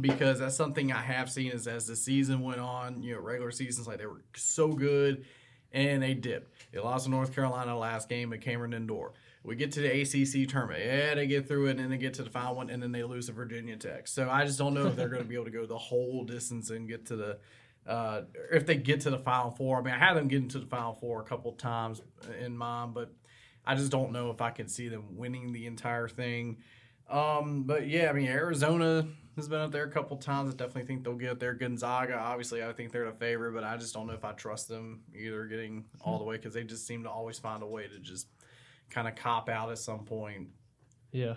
because 0.00 0.40
that's 0.40 0.56
something 0.56 0.92
I 0.92 1.00
have 1.00 1.30
seen 1.30 1.52
is 1.52 1.66
as 1.66 1.86
the 1.86 1.96
season 1.96 2.40
went 2.42 2.60
on, 2.60 3.02
you 3.02 3.14
know, 3.14 3.20
regular 3.20 3.50
seasons 3.50 3.86
like 3.86 3.98
they 3.98 4.06
were 4.06 4.22
so 4.34 4.68
good 4.72 5.24
and 5.72 6.02
they 6.02 6.14
dipped. 6.14 6.52
They 6.72 6.80
lost 6.80 7.04
to 7.04 7.10
North 7.10 7.34
Carolina 7.34 7.76
last 7.78 8.08
game 8.08 8.32
at 8.32 8.40
Cameron 8.40 8.74
Indoor. 8.74 9.12
We 9.42 9.56
get 9.56 9.72
to 9.72 9.80
the 9.80 10.00
ACC 10.02 10.48
tournament. 10.48 10.80
Yeah, 10.84 11.14
they 11.14 11.26
get 11.26 11.46
through 11.46 11.66
it, 11.66 11.72
and 11.72 11.80
then 11.80 11.90
they 11.90 11.98
get 11.98 12.14
to 12.14 12.22
the 12.22 12.30
final 12.30 12.54
one, 12.54 12.70
and 12.70 12.82
then 12.82 12.92
they 12.92 13.02
lose 13.02 13.26
to 13.26 13.32
Virginia 13.32 13.76
Tech. 13.76 14.08
So 14.08 14.30
I 14.30 14.46
just 14.46 14.58
don't 14.58 14.72
know 14.72 14.86
if 14.86 14.96
they're 14.96 15.10
going 15.10 15.22
to 15.22 15.28
be 15.28 15.34
able 15.34 15.44
to 15.44 15.50
go 15.50 15.66
the 15.66 15.76
whole 15.76 16.24
distance 16.24 16.70
and 16.70 16.88
get 16.88 17.04
to 17.06 17.16
the, 17.16 17.38
uh, 17.86 18.22
if 18.52 18.66
they 18.66 18.76
get 18.76 19.00
to 19.02 19.10
the 19.10 19.18
final 19.18 19.50
four. 19.50 19.78
I 19.78 19.82
mean, 19.82 19.94
I 19.94 19.98
had 19.98 20.14
them 20.14 20.28
getting 20.28 20.48
to 20.48 20.58
the 20.58 20.66
final 20.66 20.94
four 20.94 21.20
a 21.20 21.24
couple 21.24 21.52
times 21.52 22.02
in 22.40 22.56
mind, 22.56 22.94
but 22.94 23.12
I 23.64 23.74
just 23.74 23.90
don't 23.90 24.12
know 24.12 24.30
if 24.30 24.40
I 24.40 24.50
can 24.50 24.68
see 24.68 24.88
them 24.88 25.16
winning 25.16 25.52
the 25.52 25.66
entire 25.66 26.08
thing. 26.08 26.58
Um, 27.08 27.64
but 27.64 27.86
yeah, 27.86 28.08
I 28.08 28.12
mean, 28.12 28.26
Arizona 28.26 29.06
has 29.36 29.48
been 29.48 29.60
up 29.60 29.72
there 29.72 29.84
a 29.84 29.90
couple 29.90 30.16
times. 30.16 30.52
I 30.52 30.56
definitely 30.56 30.84
think 30.84 31.04
they'll 31.04 31.14
get 31.14 31.30
up 31.30 31.40
there. 31.40 31.54
Gonzaga, 31.54 32.16
obviously, 32.16 32.62
I 32.62 32.72
think 32.72 32.92
they're 32.92 33.06
the 33.06 33.12
favorite, 33.12 33.52
but 33.52 33.64
I 33.64 33.76
just 33.76 33.92
don't 33.92 34.06
know 34.06 34.14
if 34.14 34.24
I 34.24 34.32
trust 34.32 34.68
them 34.68 35.02
either 35.14 35.44
getting 35.46 35.84
all 36.00 36.18
the 36.18 36.24
way 36.24 36.36
because 36.36 36.54
they 36.54 36.64
just 36.64 36.86
seem 36.86 37.02
to 37.02 37.10
always 37.10 37.38
find 37.38 37.62
a 37.62 37.66
way 37.66 37.86
to 37.86 37.98
just 37.98 38.28
kind 38.90 39.08
of 39.08 39.16
cop 39.16 39.48
out 39.48 39.70
at 39.70 39.78
some 39.78 40.04
point. 40.04 40.48
Yeah. 41.12 41.34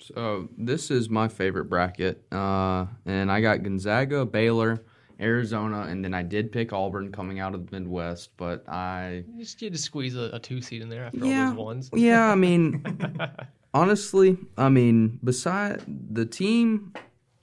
So 0.00 0.48
this 0.56 0.90
is 0.90 1.08
my 1.08 1.28
favorite 1.28 1.66
bracket, 1.66 2.22
uh, 2.30 2.86
and 3.06 3.32
I 3.32 3.40
got 3.40 3.62
Gonzaga, 3.62 4.26
Baylor, 4.26 4.84
Arizona, 5.20 5.86
and 5.88 6.04
then 6.04 6.12
I 6.14 6.22
did 6.22 6.52
pick 6.52 6.72
Auburn 6.72 7.10
coming 7.12 7.40
out 7.40 7.54
of 7.54 7.66
the 7.70 7.78
Midwest, 7.80 8.30
but 8.36 8.68
I 8.68 9.24
You 9.32 9.38
just 9.44 9.60
you 9.62 9.66
had 9.66 9.72
to 9.74 9.78
squeeze 9.80 10.14
a, 10.16 10.30
a 10.32 10.38
two 10.38 10.60
seed 10.60 10.82
in 10.82 10.88
there 10.88 11.04
after 11.06 11.24
Yeah. 11.24 11.48
all 11.56 11.66
those 11.66 11.90
ones. 11.90 11.90
yeah, 11.94 12.30
I 12.30 12.34
mean, 12.34 12.84
honestly, 13.74 14.36
I 14.56 14.68
mean, 14.68 15.18
beside 15.22 15.82
the 15.86 16.26
team 16.26 16.92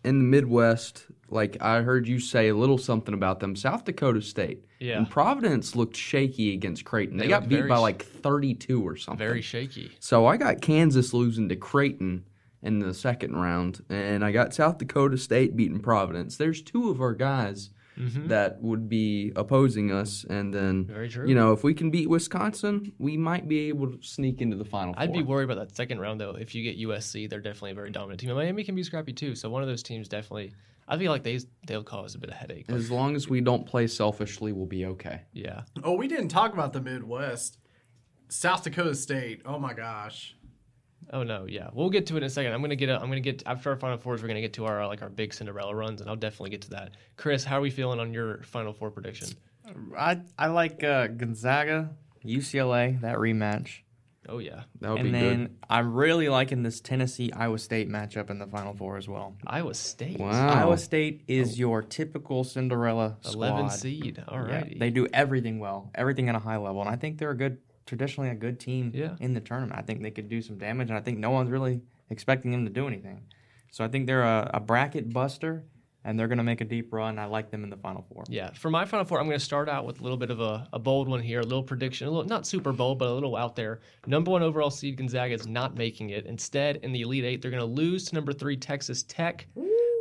in 0.04 0.20
the 0.20 0.26
Midwest, 0.26 1.06
like 1.30 1.58
I 1.62 1.82
heard 1.82 2.08
you 2.08 2.20
say 2.20 2.50
a 2.50 2.56
little 2.56 2.78
something 2.78 3.14
about 3.14 3.40
them, 3.40 3.56
South 3.56 3.86
Dakota 3.86 4.22
State. 4.22 4.66
Yeah. 4.80 4.98
And 4.98 5.10
Providence 5.10 5.76
looked 5.78 5.96
shaky 5.96 6.54
against 6.54 6.84
Creighton. 6.84 7.18
They, 7.18 7.24
They 7.26 7.30
got 7.30 7.48
beat 7.48 7.68
by 7.70 7.78
like 7.78 8.04
32 8.04 8.86
or 8.86 8.98
something. 8.98 9.18
Very 9.26 9.42
shaky. 9.42 9.92
So 10.00 10.26
I 10.26 10.36
got 10.36 10.62
Kansas 10.62 11.14
losing 11.14 11.48
to 11.50 11.56
Creighton 11.56 12.26
in 12.64 12.80
the 12.80 12.94
second 12.94 13.36
round, 13.36 13.84
and 13.90 14.24
I 14.24 14.32
got 14.32 14.54
South 14.54 14.78
Dakota 14.78 15.18
State 15.18 15.56
beating 15.56 15.80
Providence. 15.80 16.38
There's 16.38 16.62
two 16.62 16.90
of 16.90 17.02
our 17.02 17.14
guys 17.14 17.70
mm-hmm. 17.98 18.28
that 18.28 18.62
would 18.62 18.90
be 18.90 19.32
opposing 19.36 19.92
us, 19.92 20.24
and 20.30 20.54
then 20.54 20.86
Very 20.86 21.10
true. 21.10 21.28
you 21.28 21.36
know 21.36 21.52
if 21.52 21.64
we 21.64 21.74
can 21.74 21.92
beat 21.92 22.10
Wisconsin, 22.10 22.94
we 22.98 23.18
might 23.18 23.48
be 23.48 23.68
able 23.70 23.92
to 23.92 24.02
sneak 24.02 24.42
into 24.42 24.56
the 24.56 24.66
final. 24.66 24.94
I'd 24.98 25.14
be 25.14 25.22
worried 25.22 25.46
about 25.46 25.58
that 25.58 25.76
second 25.76 26.00
round 26.00 26.20
though. 26.20 26.32
If 26.32 26.56
you 26.56 26.64
get 26.64 26.80
USC, 26.80 27.30
they're 27.30 27.42
definitely 27.42 27.72
a 27.72 27.76
very 27.76 27.92
dominant 27.92 28.22
team. 28.22 28.30
And 28.30 28.40
Miami 28.40 28.64
can 28.64 28.76
be 28.76 28.84
scrappy 28.84 29.14
too. 29.14 29.36
So 29.36 29.50
one 29.50 29.62
of 29.62 29.68
those 29.68 29.84
teams 29.84 30.08
definitely. 30.08 30.54
I 30.86 30.98
feel 30.98 31.12
like 31.12 31.24
they 31.24 31.40
they'll 31.66 31.84
cause 31.84 32.14
a 32.14 32.20
bit 32.20 32.30
of 32.30 32.36
headache. 32.36 32.66
As 32.68 32.92
long 32.92 33.16
as 33.16 33.30
we 33.30 33.40
don't 33.40 33.66
play 33.66 33.88
selfishly, 33.88 34.52
we'll 34.52 34.66
be 34.66 34.86
okay. 34.86 35.22
yeah. 35.32 35.62
Oh, 35.82 35.94
we 35.94 36.10
didn't 36.10 36.28
talk 36.28 36.52
about 36.52 36.74
the 36.74 36.82
Midwest. 36.82 37.58
South 38.28 38.64
Dakota 38.64 38.96
State. 38.96 39.42
Oh 39.46 39.60
my 39.60 39.74
gosh. 39.74 40.36
Oh 41.12 41.24
no, 41.24 41.46
yeah. 41.48 41.70
We'll 41.74 41.90
get 41.90 42.08
to 42.08 42.16
it 42.16 42.18
in 42.18 42.24
a 42.24 42.30
second. 42.30 42.54
I'm 42.54 42.62
gonna 42.62 42.76
get. 42.76 42.90
A, 42.90 42.96
I'm 42.96 43.10
gonna 43.10 43.20
get 43.20 43.44
after 43.46 43.70
our 43.72 43.76
final 43.76 43.98
fours. 43.98 44.22
We're 44.22 44.28
gonna 44.28 44.42
get 44.42 44.54
to 44.54 44.66
our 44.66 44.84
uh, 44.84 44.88
like 44.88 45.02
our 45.02 45.10
big 45.10 45.34
Cinderella 45.34 45.76
runs, 45.76 46.02
and 46.02 46.10
I'll 46.10 46.16
definitely 46.16 46.52
get 46.52 46.62
to 46.64 46.70
that. 46.72 46.92
Chris, 47.18 47.44
how 47.44 47.58
are 47.58 47.62
we 47.62 47.70
feeling 47.70 48.00
on 48.00 48.14
your 48.14 48.42
final 48.44 48.74
four 48.74 48.92
prediction? 48.92 49.30
I 49.98 50.22
I 50.38 50.48
like 50.48 50.84
uh, 50.84 51.08
Gonzaga, 51.08 51.90
UCLA 52.26 53.00
that 53.02 53.18
rematch, 53.18 53.80
Oh 54.30 54.38
yeah, 54.38 54.64
That 54.80 54.92
would 54.92 54.96
be 54.96 55.10
and 55.10 55.12
be 55.12 55.20
then 55.20 55.44
good. 55.44 55.58
I'm 55.70 55.94
really 55.94 56.30
liking 56.30 56.64
this 56.64 56.80
Tennessee 56.80 57.32
Iowa 57.34 57.58
State 57.60 57.90
matchup 57.90 58.30
in 58.30 58.40
the 58.40 58.48
Final 58.48 58.74
Four 58.74 58.98
as 58.98 59.08
well. 59.08 59.36
Iowa 59.46 59.74
State. 59.74 60.20
Wow. 60.20 60.62
Iowa 60.62 60.78
State 60.78 61.24
is 61.28 61.60
your 61.60 61.82
typical 61.82 62.44
Cinderella 62.44 63.18
squad. 63.22 63.34
Eleven 63.36 63.70
seed. 63.70 64.24
All 64.28 64.40
right. 64.40 64.72
Yeah, 64.72 64.78
they 64.80 64.90
do 64.92 65.08
everything 65.14 65.60
well, 65.60 65.92
everything 65.94 66.30
at 66.30 66.36
a 66.36 66.40
high 66.40 66.58
level, 66.58 66.82
and 66.82 66.90
I 66.90 66.96
think 66.96 67.18
they're 67.18 67.32
a 67.32 67.38
good, 67.38 67.58
traditionally 67.86 68.30
a 68.30 68.36
good 68.36 68.60
team 68.60 68.92
Yeah. 68.94 69.16
in 69.20 69.34
the 69.34 69.42
tournament. 69.42 69.78
I 69.78 69.82
think 69.82 70.02
they 70.02 70.12
could 70.12 70.30
do 70.30 70.42
some 70.42 70.58
damage, 70.58 70.90
and 70.90 70.98
I 70.98 71.02
think 71.02 71.18
no 71.20 71.32
one's 71.32 71.50
really 71.52 71.82
expecting 72.10 72.52
them 72.52 72.66
to 72.66 72.72
do 72.72 72.88
anything. 72.88 73.22
So 73.72 73.84
I 73.84 73.88
think 73.88 74.06
they're 74.08 74.24
a, 74.24 74.52
a 74.56 74.60
bracket 74.60 75.12
buster, 75.12 75.64
and 76.06 76.20
they're 76.20 76.28
going 76.28 76.38
to 76.38 76.44
make 76.44 76.60
a 76.62 76.66
deep 76.66 76.92
run. 76.94 77.18
I 77.18 77.26
like 77.26 77.50
them 77.50 77.64
in 77.64 77.70
the 77.70 77.78
Final 77.78 78.06
Four. 78.10 78.26
Yeah, 78.28 78.52
for 78.52 78.70
my 78.70 78.84
final 78.86 79.06
four, 79.06 79.20
I'm 79.20 79.26
going 79.26 79.40
to 79.40 79.44
start 79.44 79.70
out 79.70 79.86
with 79.86 80.00
a 80.00 80.04
little 80.04 80.18
bit 80.18 80.32
of 80.32 80.42
a, 80.42 80.68
a 80.74 80.78
bold 80.80 81.08
one 81.08 81.22
here, 81.22 81.40
a 81.40 81.44
little 81.44 81.64
prediction, 81.64 82.08
a 82.08 82.12
little 82.12 82.26
not 82.28 82.46
super 82.46 82.72
bold, 82.74 83.00
but 83.00 83.08
a 83.08 83.14
little 83.14 83.36
out 83.38 83.56
there. 83.56 83.80
Number 84.06 84.30
one 84.32 84.44
overall 84.44 84.70
seed 84.70 84.98
Gonzaga 84.98 85.34
is 85.34 85.48
not 85.48 85.76
making 85.78 86.10
it. 86.10 86.26
Instead, 86.26 86.78
in 86.84 86.92
the 86.92 87.02
Elite 87.02 87.24
Eight, 87.24 87.42
they're 87.42 87.52
going 87.52 87.62
to 87.62 87.66
lose 87.66 88.06
to 88.06 88.16
number 88.16 88.34
three 88.34 88.58
Texas 88.58 89.04
Tech. 89.04 89.48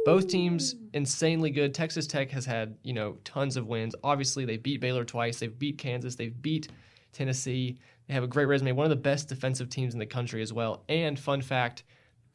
Both 0.05 0.27
teams 0.27 0.75
insanely 0.95 1.51
good. 1.51 1.73
Texas 1.73 2.09
Tech 2.09 2.29
has 2.33 2.45
had 2.45 2.77
you 2.83 2.93
know 2.93 3.17
tons 3.23 3.57
of 3.57 3.69
wins. 3.69 3.95
Obviously, 4.03 4.45
they 4.45 4.57
beat 4.57 4.81
Baylor 4.81 5.05
twice. 5.05 5.39
They've 5.39 5.57
beat 5.57 5.79
Kansas. 5.79 6.17
They've 6.17 6.43
beat 6.43 6.69
Tennessee. 7.13 7.79
They 8.07 8.15
have 8.15 8.25
a 8.25 8.29
great 8.29 8.47
resume. 8.47 8.73
One 8.73 8.87
of 8.87 8.91
the 8.91 8.97
best 8.97 9.29
defensive 9.29 9.69
teams 9.69 9.95
in 9.95 10.01
the 10.01 10.07
country 10.07 10.43
as 10.43 10.53
well. 10.53 10.85
And 10.89 11.19
fun 11.19 11.43
fact, 11.43 11.85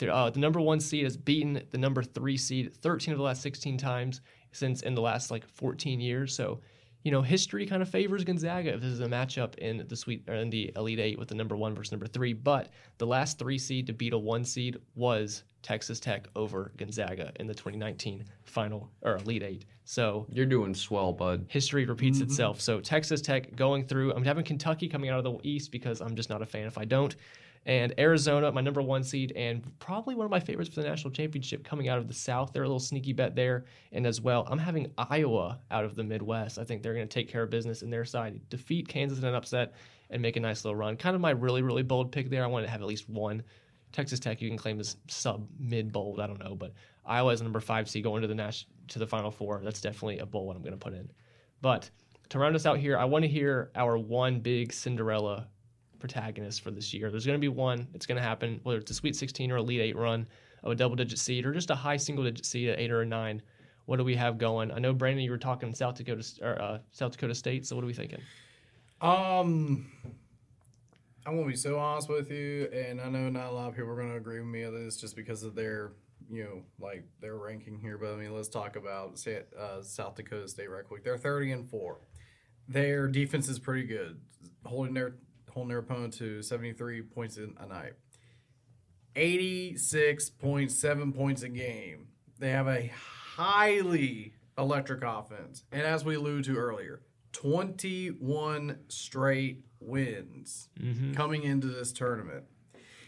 uh, 0.02 0.30
the 0.30 0.40
number 0.40 0.62
one 0.62 0.80
seed 0.80 1.04
has 1.04 1.18
beaten 1.18 1.62
the 1.72 1.78
number 1.78 2.04
three 2.04 2.38
seed 2.38 2.74
13 2.74 3.14
of 3.14 3.18
the 3.18 3.24
last 3.24 3.42
16 3.42 3.78
times 3.78 4.22
since 4.52 4.82
in 4.82 4.96
the 4.96 5.02
last 5.02 5.32
like 5.32 5.48
14 5.48 6.00
years. 6.00 6.34
So, 6.36 6.62
you 7.08 7.12
know, 7.12 7.22
history 7.22 7.66
kind 7.66 7.82
of 7.82 7.88
favors 7.88 8.26
Gonzaga 8.26 8.74
if 8.74 8.82
this 8.82 8.92
is 8.92 9.00
a 9.00 9.06
matchup 9.06 9.58
in 9.60 9.86
the 9.88 9.96
sweet 9.96 10.26
or 10.28 10.34
in 10.34 10.50
the 10.50 10.74
Elite 10.76 11.00
Eight 11.00 11.18
with 11.18 11.30
the 11.30 11.36
number 11.36 11.56
one 11.56 11.74
versus 11.74 11.94
number 11.94 12.06
three. 12.06 12.34
But 12.34 12.68
the 12.98 13.08
last 13.08 13.40
three 13.40 13.58
seed 13.58 13.88
to 13.88 13.94
beat 13.94 14.12
a 14.12 14.18
one 14.18 14.44
seed 14.44 14.76
was 14.94 15.46
Texas 15.62 16.02
Tech 16.02 16.28
over 16.36 16.74
Gonzaga 16.76 17.32
in 17.40 17.48
the 17.48 17.54
2019 17.54 18.26
final 18.44 18.92
or 19.04 19.16
Elite 19.16 19.42
Eight. 19.42 19.66
So 19.86 20.26
You're 20.30 20.46
doing 20.46 20.76
swell, 20.76 21.14
bud. 21.14 21.46
history 21.48 21.86
repeats 21.86 22.18
mm-hmm. 22.18 22.28
itself. 22.28 22.60
So 22.60 22.82
Texas 22.82 23.22
Tech 23.22 23.56
going 23.56 23.86
through. 23.86 24.12
I'm 24.12 24.26
having 24.26 24.44
Kentucky 24.44 24.90
coming 24.90 25.10
out 25.10 25.18
of 25.18 25.24
the 25.24 25.40
East 25.50 25.72
because 25.72 26.02
I'm 26.02 26.14
just 26.14 26.30
not 26.30 26.42
a 26.42 26.46
fan 26.46 26.68
if 26.68 26.78
I 26.78 26.84
don't. 26.84 27.16
And 27.66 27.94
Arizona, 28.00 28.52
my 28.52 28.62
number 28.62 28.82
one 28.82 29.04
seed, 29.04 29.34
and 29.36 29.62
probably 29.80 30.16
one 30.16 30.26
of 30.26 30.32
my 30.32 30.40
favorites 30.40 30.70
for 30.70 30.82
the 30.82 30.88
national 30.88 31.12
championship 31.12 31.64
coming 31.64 31.90
out 31.90 31.98
of 31.98 32.08
the 32.08 32.14
South. 32.14 32.54
They're 32.54 32.64
a 32.64 32.68
little 32.68 32.80
sneaky 32.80 33.14
bet 33.14 33.36
there. 33.36 33.66
And 33.92 34.08
as 34.08 34.22
well, 34.22 34.48
I'm 34.50 34.58
having 34.58 34.92
Iowa 34.98 35.60
out 35.72 35.84
of 35.84 35.96
the 35.96 36.04
Midwest. 36.04 36.60
I 36.60 36.64
think 36.64 36.82
they're 36.82 36.94
going 36.94 37.08
to 37.08 37.14
take 37.14 37.30
care 37.30 37.44
of 37.44 37.50
business 37.50 37.82
in 37.82 37.90
their 37.90 38.06
side, 38.06 38.40
defeat 38.50 38.88
Kansas 38.88 39.20
in 39.20 39.26
an 39.26 39.36
upset, 39.36 39.74
and 40.10 40.22
make 40.22 40.38
a 40.38 40.40
nice 40.40 40.64
little 40.64 40.78
run. 40.78 40.96
Kind 40.96 41.16
of 41.16 41.22
my 41.22 41.32
really, 41.32 41.62
really 41.62 41.84
bold 41.84 42.12
pick 42.12 42.30
there. 42.30 42.44
I 42.44 42.48
wanted 42.48 42.68
to 42.68 42.72
have 42.72 42.82
at 42.82 42.88
least 42.88 43.10
one. 43.10 43.44
Texas 43.92 44.20
Tech, 44.20 44.42
you 44.42 44.50
can 44.50 44.58
claim 44.58 44.80
as 44.80 44.98
sub 45.08 45.48
mid 45.60 45.92
bold. 45.92 46.20
I 46.20 46.28
don't 46.28 46.44
know, 46.44 46.56
but 46.56 46.74
Iowa 47.06 47.32
is 47.32 47.42
number 47.42 47.60
five 47.60 47.90
seed 47.90 48.04
going 48.04 48.22
to 48.22 48.28
the 48.28 48.36
Nash 48.36 48.68
to 48.90 49.00
the 49.00 49.08
Final 49.08 49.32
Four. 49.32 49.62
That's 49.64 49.82
definitely 49.82 50.20
a 50.20 50.26
bold 50.26 50.48
one 50.48 50.56
I'm 50.56 50.62
going 50.62 50.74
to 50.74 50.78
put 50.78 50.94
in. 50.94 51.10
But 51.62 51.90
to 52.30 52.40
round 52.40 52.56
us 52.56 52.66
out 52.66 52.78
here, 52.78 52.98
I 52.98 53.06
want 53.06 53.24
to 53.24 53.30
hear 53.30 53.72
our 53.76 53.98
one 53.98 54.40
big 54.40 54.74
Cinderella 54.74 55.48
protagonist 56.00 56.62
for 56.62 56.72
this 56.72 56.94
year. 56.94 57.12
There's 57.12 57.26
going 57.26 57.38
to 57.38 57.42
be 57.42 57.48
one. 57.48 57.88
It's 57.94 58.06
going 58.06 58.18
to 58.18 58.24
happen, 58.24 58.60
whether 58.64 58.80
it's 58.80 58.92
a 58.92 58.94
Sweet 58.94 59.16
16 59.16 59.52
or 59.52 59.58
Elite 59.58 59.82
Eight 59.82 59.96
run 59.96 60.28
of 60.64 60.72
a 60.72 60.76
double 60.76 60.96
digit 60.96 61.20
seed 61.20 61.46
or 61.46 61.54
just 61.54 61.70
a 61.70 61.76
high 61.76 61.98
single 61.98 62.24
digit 62.24 62.46
seed 62.46 62.70
at 62.70 62.80
eight 62.80 62.92
or 62.92 63.02
a 63.02 63.06
nine. 63.06 63.42
What 63.86 63.98
do 63.98 64.04
we 64.04 64.16
have 64.16 64.38
going? 64.38 64.72
I 64.72 64.80
know 64.80 64.94
Brandon, 64.94 65.24
you 65.24 65.32
were 65.32 65.38
talking 65.38 65.74
South 65.74 65.96
Dakota 65.96 66.24
or 66.42 66.62
uh, 66.62 66.80
South 66.92 67.14
Dakota 67.14 67.34
State. 67.34 67.66
So 67.66 67.76
what 67.76 67.84
are 67.84 67.88
we 67.88 67.94
thinking? 67.94 68.20
Um, 69.00 69.90
I'm 71.26 71.36
gonna 71.36 71.48
be 71.48 71.56
so 71.56 71.80
honest 71.80 72.10
with 72.10 72.30
you, 72.30 72.66
and 72.74 73.00
I 73.00 73.10
know 73.10 73.30
not 73.30 73.48
a 73.48 73.52
lot 73.52 73.70
of 73.70 73.76
people 73.76 73.90
are 73.90 73.96
gonna 73.96 74.18
agree 74.18 74.40
with 74.40 74.50
me 74.50 74.66
on 74.66 74.74
this 74.74 74.98
just 74.98 75.16
because 75.16 75.44
of 75.44 75.56
their, 75.56 75.94
you 76.30 76.44
know, 76.44 76.64
like 76.80 77.06
their 77.22 77.38
ranking 77.38 77.78
here. 77.80 77.98
But 77.98 78.14
I 78.14 78.16
mean, 78.18 78.36
let's 78.36 78.50
talk 78.50 78.76
about 78.76 79.26
uh, 79.58 79.82
South 79.84 80.16
Dakota 80.16 80.48
State 80.48 80.70
right 80.70 80.84
quick. 80.84 81.04
They're 81.04 81.18
30 81.18 81.52
and 81.52 81.70
four. 81.70 82.00
Their 82.68 83.08
defense 83.08 83.48
is 83.48 83.60
pretty 83.60 83.88
good, 83.88 84.20
holding 84.66 84.94
their 84.94 85.16
holding 85.58 85.70
their 85.70 85.80
opponent 85.80 86.14
to 86.14 86.44
73 86.44 87.02
points 87.02 87.38
in 87.38 87.56
a 87.60 87.66
night. 87.66 87.94
86.7 89.16 91.16
points 91.16 91.42
a 91.42 91.50
game. 91.50 92.10
They 92.38 92.52
have 92.52 92.68
a 92.68 92.92
highly 93.36 94.36
electric 94.56 95.04
offense. 95.04 95.64
And 95.72 95.82
as 95.82 96.06
we 96.06 96.14
alluded 96.14 96.46
to 96.46 96.58
earlier, 96.58 97.02
21 97.32 98.78
straight 98.88 99.64
wins 99.80 100.70
mm-hmm. 100.80 101.14
coming 101.14 101.42
into 101.42 101.66
this 101.66 101.92
tournament. 101.92 102.44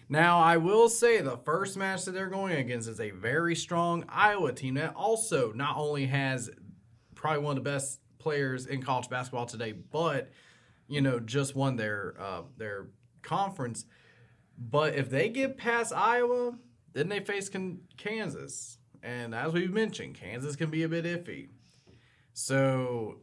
Now, 0.09 0.39
I 0.39 0.57
will 0.57 0.89
say 0.89 1.21
the 1.21 1.37
first 1.37 1.77
match 1.77 2.05
that 2.05 2.13
they're 2.13 2.29
going 2.29 2.53
against 2.53 2.89
is 2.89 2.99
a 2.99 3.11
very 3.11 3.55
strong 3.55 4.05
Iowa 4.09 4.53
team 4.53 4.73
that 4.73 4.95
also 4.95 5.51
not 5.51 5.77
only 5.77 6.07
has 6.07 6.49
probably 7.13 7.43
one 7.43 7.59
of 7.59 7.63
the 7.63 7.69
best 7.69 7.99
players 8.17 8.65
in 8.65 8.81
college 8.81 9.07
basketball 9.07 9.45
today, 9.45 9.73
but 9.73 10.31
you 10.89 11.01
know 11.01 11.19
just 11.19 11.55
won 11.55 11.77
their 11.77 12.15
uh, 12.19 12.41
their 12.57 12.87
conference. 13.21 13.85
But 14.57 14.95
if 14.95 15.09
they 15.09 15.29
get 15.29 15.57
past 15.57 15.93
Iowa, 15.93 16.57
then 16.91 17.07
they 17.07 17.21
face 17.21 17.47
Kan- 17.47 17.81
Kansas, 17.95 18.77
and 19.01 19.33
as 19.33 19.53
we've 19.53 19.71
mentioned, 19.71 20.15
Kansas 20.15 20.57
can 20.57 20.69
be 20.69 20.83
a 20.83 20.89
bit 20.89 21.05
iffy. 21.05 21.49
So, 22.33 23.21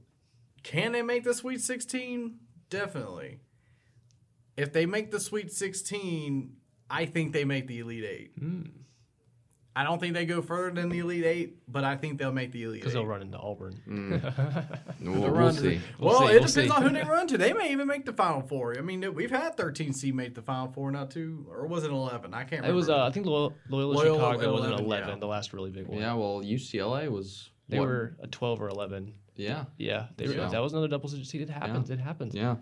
can 0.62 0.92
they 0.92 1.02
make 1.02 1.24
the 1.24 1.34
Sweet 1.34 1.60
16? 1.60 2.38
Definitely. 2.70 3.40
If 4.56 4.72
they 4.72 4.86
make 4.86 5.10
the 5.10 5.20
Sweet 5.20 5.52
16, 5.52 6.56
I 6.88 7.04
think 7.06 7.32
they 7.32 7.44
make 7.44 7.66
the 7.66 7.80
Elite 7.80 8.04
Eight. 8.04 8.32
I 9.78 9.84
don't 9.84 10.00
think 10.00 10.14
they 10.14 10.24
go 10.24 10.40
further 10.40 10.70
than 10.80 10.88
the 10.88 11.00
Elite 11.00 11.24
Eight, 11.24 11.56
but 11.70 11.84
I 11.84 11.96
think 11.96 12.18
they'll 12.18 12.32
make 12.32 12.50
the 12.50 12.62
Elite 12.64 12.76
Eight. 12.76 12.80
Because 12.80 12.92
Eight. 12.94 12.98
they'll 12.98 13.06
run 13.06 13.20
into 13.22 13.38
Auburn. 13.38 13.78
We'll, 15.00 15.14
The 15.14 15.20
we'll 15.20 15.30
run 15.30 15.54
to- 15.54 15.60
see. 15.60 15.80
Well, 15.98 16.18
We'll 16.18 16.18
see, 16.20 16.24
it 16.24 16.40
we'll 16.40 16.48
depends 16.48 16.54
see. 16.54 16.68
on 16.70 16.82
who 16.82 16.88
they 16.90 17.02
run 17.08 17.26
to. 17.28 17.36
They 17.38 17.52
may 17.52 17.70
even 17.72 17.86
make 17.86 18.06
the 18.06 18.12
Final 18.14 18.40
Four. 18.40 18.76
I 18.78 18.80
mean, 18.80 19.14
we've 19.14 19.30
had 19.30 19.56
13 19.56 19.92
seed 19.92 20.14
make 20.14 20.34
the 20.34 20.40
Final 20.42 20.72
Four, 20.72 20.90
not 20.90 21.10
two, 21.10 21.46
or 21.50 21.66
was 21.66 21.84
it 21.84 21.90
11? 21.90 22.32
I 22.32 22.38
can't 22.40 22.52
remember. 22.62 22.70
It 22.70 22.74
was, 22.74 22.88
uh, 22.88 23.04
I 23.04 23.10
think, 23.10 23.26
Loyola, 23.26 23.52
Loyola, 23.68 23.92
Loyola 23.92 24.32
Chicago 24.32 24.52
was 24.54 24.60
an 24.64 24.72
11, 24.72 24.84
11, 24.86 25.08
yeah. 25.08 25.14
the 25.20 25.26
last 25.26 25.52
really 25.52 25.70
big 25.70 25.86
one. 25.86 25.98
Yeah, 25.98 26.14
well, 26.14 26.40
UCLA 26.42 27.08
was. 27.10 27.50
They 27.68 27.78
what? 27.78 27.88
were 27.88 28.16
a 28.22 28.26
12 28.26 28.62
or 28.62 28.68
11. 28.68 29.12
Yeah, 29.36 29.64
Yeah, 29.76 30.06
they 30.16 30.24
Yeah. 30.24 30.46
were, 30.46 30.50
that 30.50 30.62
was 30.62 30.72
another 30.72 30.88
double 30.88 31.08
digit 31.10 31.26
seed. 31.26 31.42
It 31.42 31.50
happens. 31.50 31.90
It 31.90 31.98
happens. 32.00 32.34
yeah. 32.34 32.56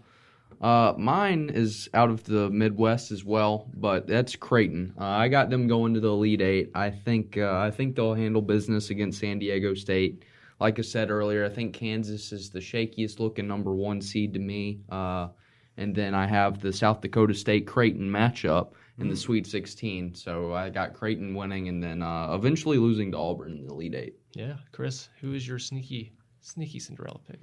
Uh, 0.61 0.95
mine 0.97 1.51
is 1.53 1.91
out 1.93 2.09
of 2.09 2.25
the 2.25 2.49
Midwest 2.49 3.11
as 3.11 3.25
well, 3.25 3.69
but 3.75 4.07
that's 4.07 4.35
Creighton. 4.35 4.95
Uh, 4.99 5.05
I 5.05 5.29
got 5.29 5.51
them 5.51 5.67
going 5.67 5.93
to 5.95 6.01
the 6.01 6.09
Elite 6.09 6.41
Eight. 6.41 6.71
I 6.75 6.91
think 6.91 7.37
uh, 7.37 7.59
I 7.59 7.71
think 7.71 7.97
they'll 7.97 8.15
handle 8.15 8.41
business 8.41 8.91
against 8.91 9.21
San 9.21 9.39
Diego 9.39 9.75
State. 9.75 10.25
Like 10.61 10.79
I 10.79 10.83
said 10.83 11.11
earlier, 11.11 11.45
I 11.45 11.49
think 11.51 11.75
Kansas 11.75 12.33
is 12.33 12.49
the 12.49 12.61
shakiest 12.61 13.21
looking 13.21 13.47
number 13.47 13.75
one 13.75 14.01
seed 14.01 14.33
to 14.35 14.41
me. 14.41 14.81
Uh, 14.89 15.29
and 15.77 15.95
then 15.95 16.15
I 16.15 16.27
have 16.27 16.61
the 16.61 16.73
South 16.73 17.01
Dakota 17.01 17.35
State 17.35 17.67
Creighton 17.67 18.09
matchup 18.09 18.73
in 18.99 19.09
the 19.09 19.17
Sweet 19.17 19.47
16. 19.47 20.15
So 20.15 20.55
I 20.55 20.71
got 20.71 20.95
Creighton 20.95 21.35
winning 21.35 21.69
and 21.69 21.83
then 21.83 22.01
uh, 22.01 22.33
eventually 22.33 22.79
losing 22.79 23.11
to 23.13 23.19
Auburn 23.19 23.53
in 23.53 23.67
the 23.67 23.73
Elite 23.73 23.95
Eight. 23.95 24.15
Yeah, 24.35 24.55
Chris, 24.73 25.09
who 25.21 25.35
is 25.35 25.47
your 25.47 25.59
sneaky, 25.59 26.13
sneaky 26.41 26.79
Cinderella 26.79 27.19
pick? 27.29 27.41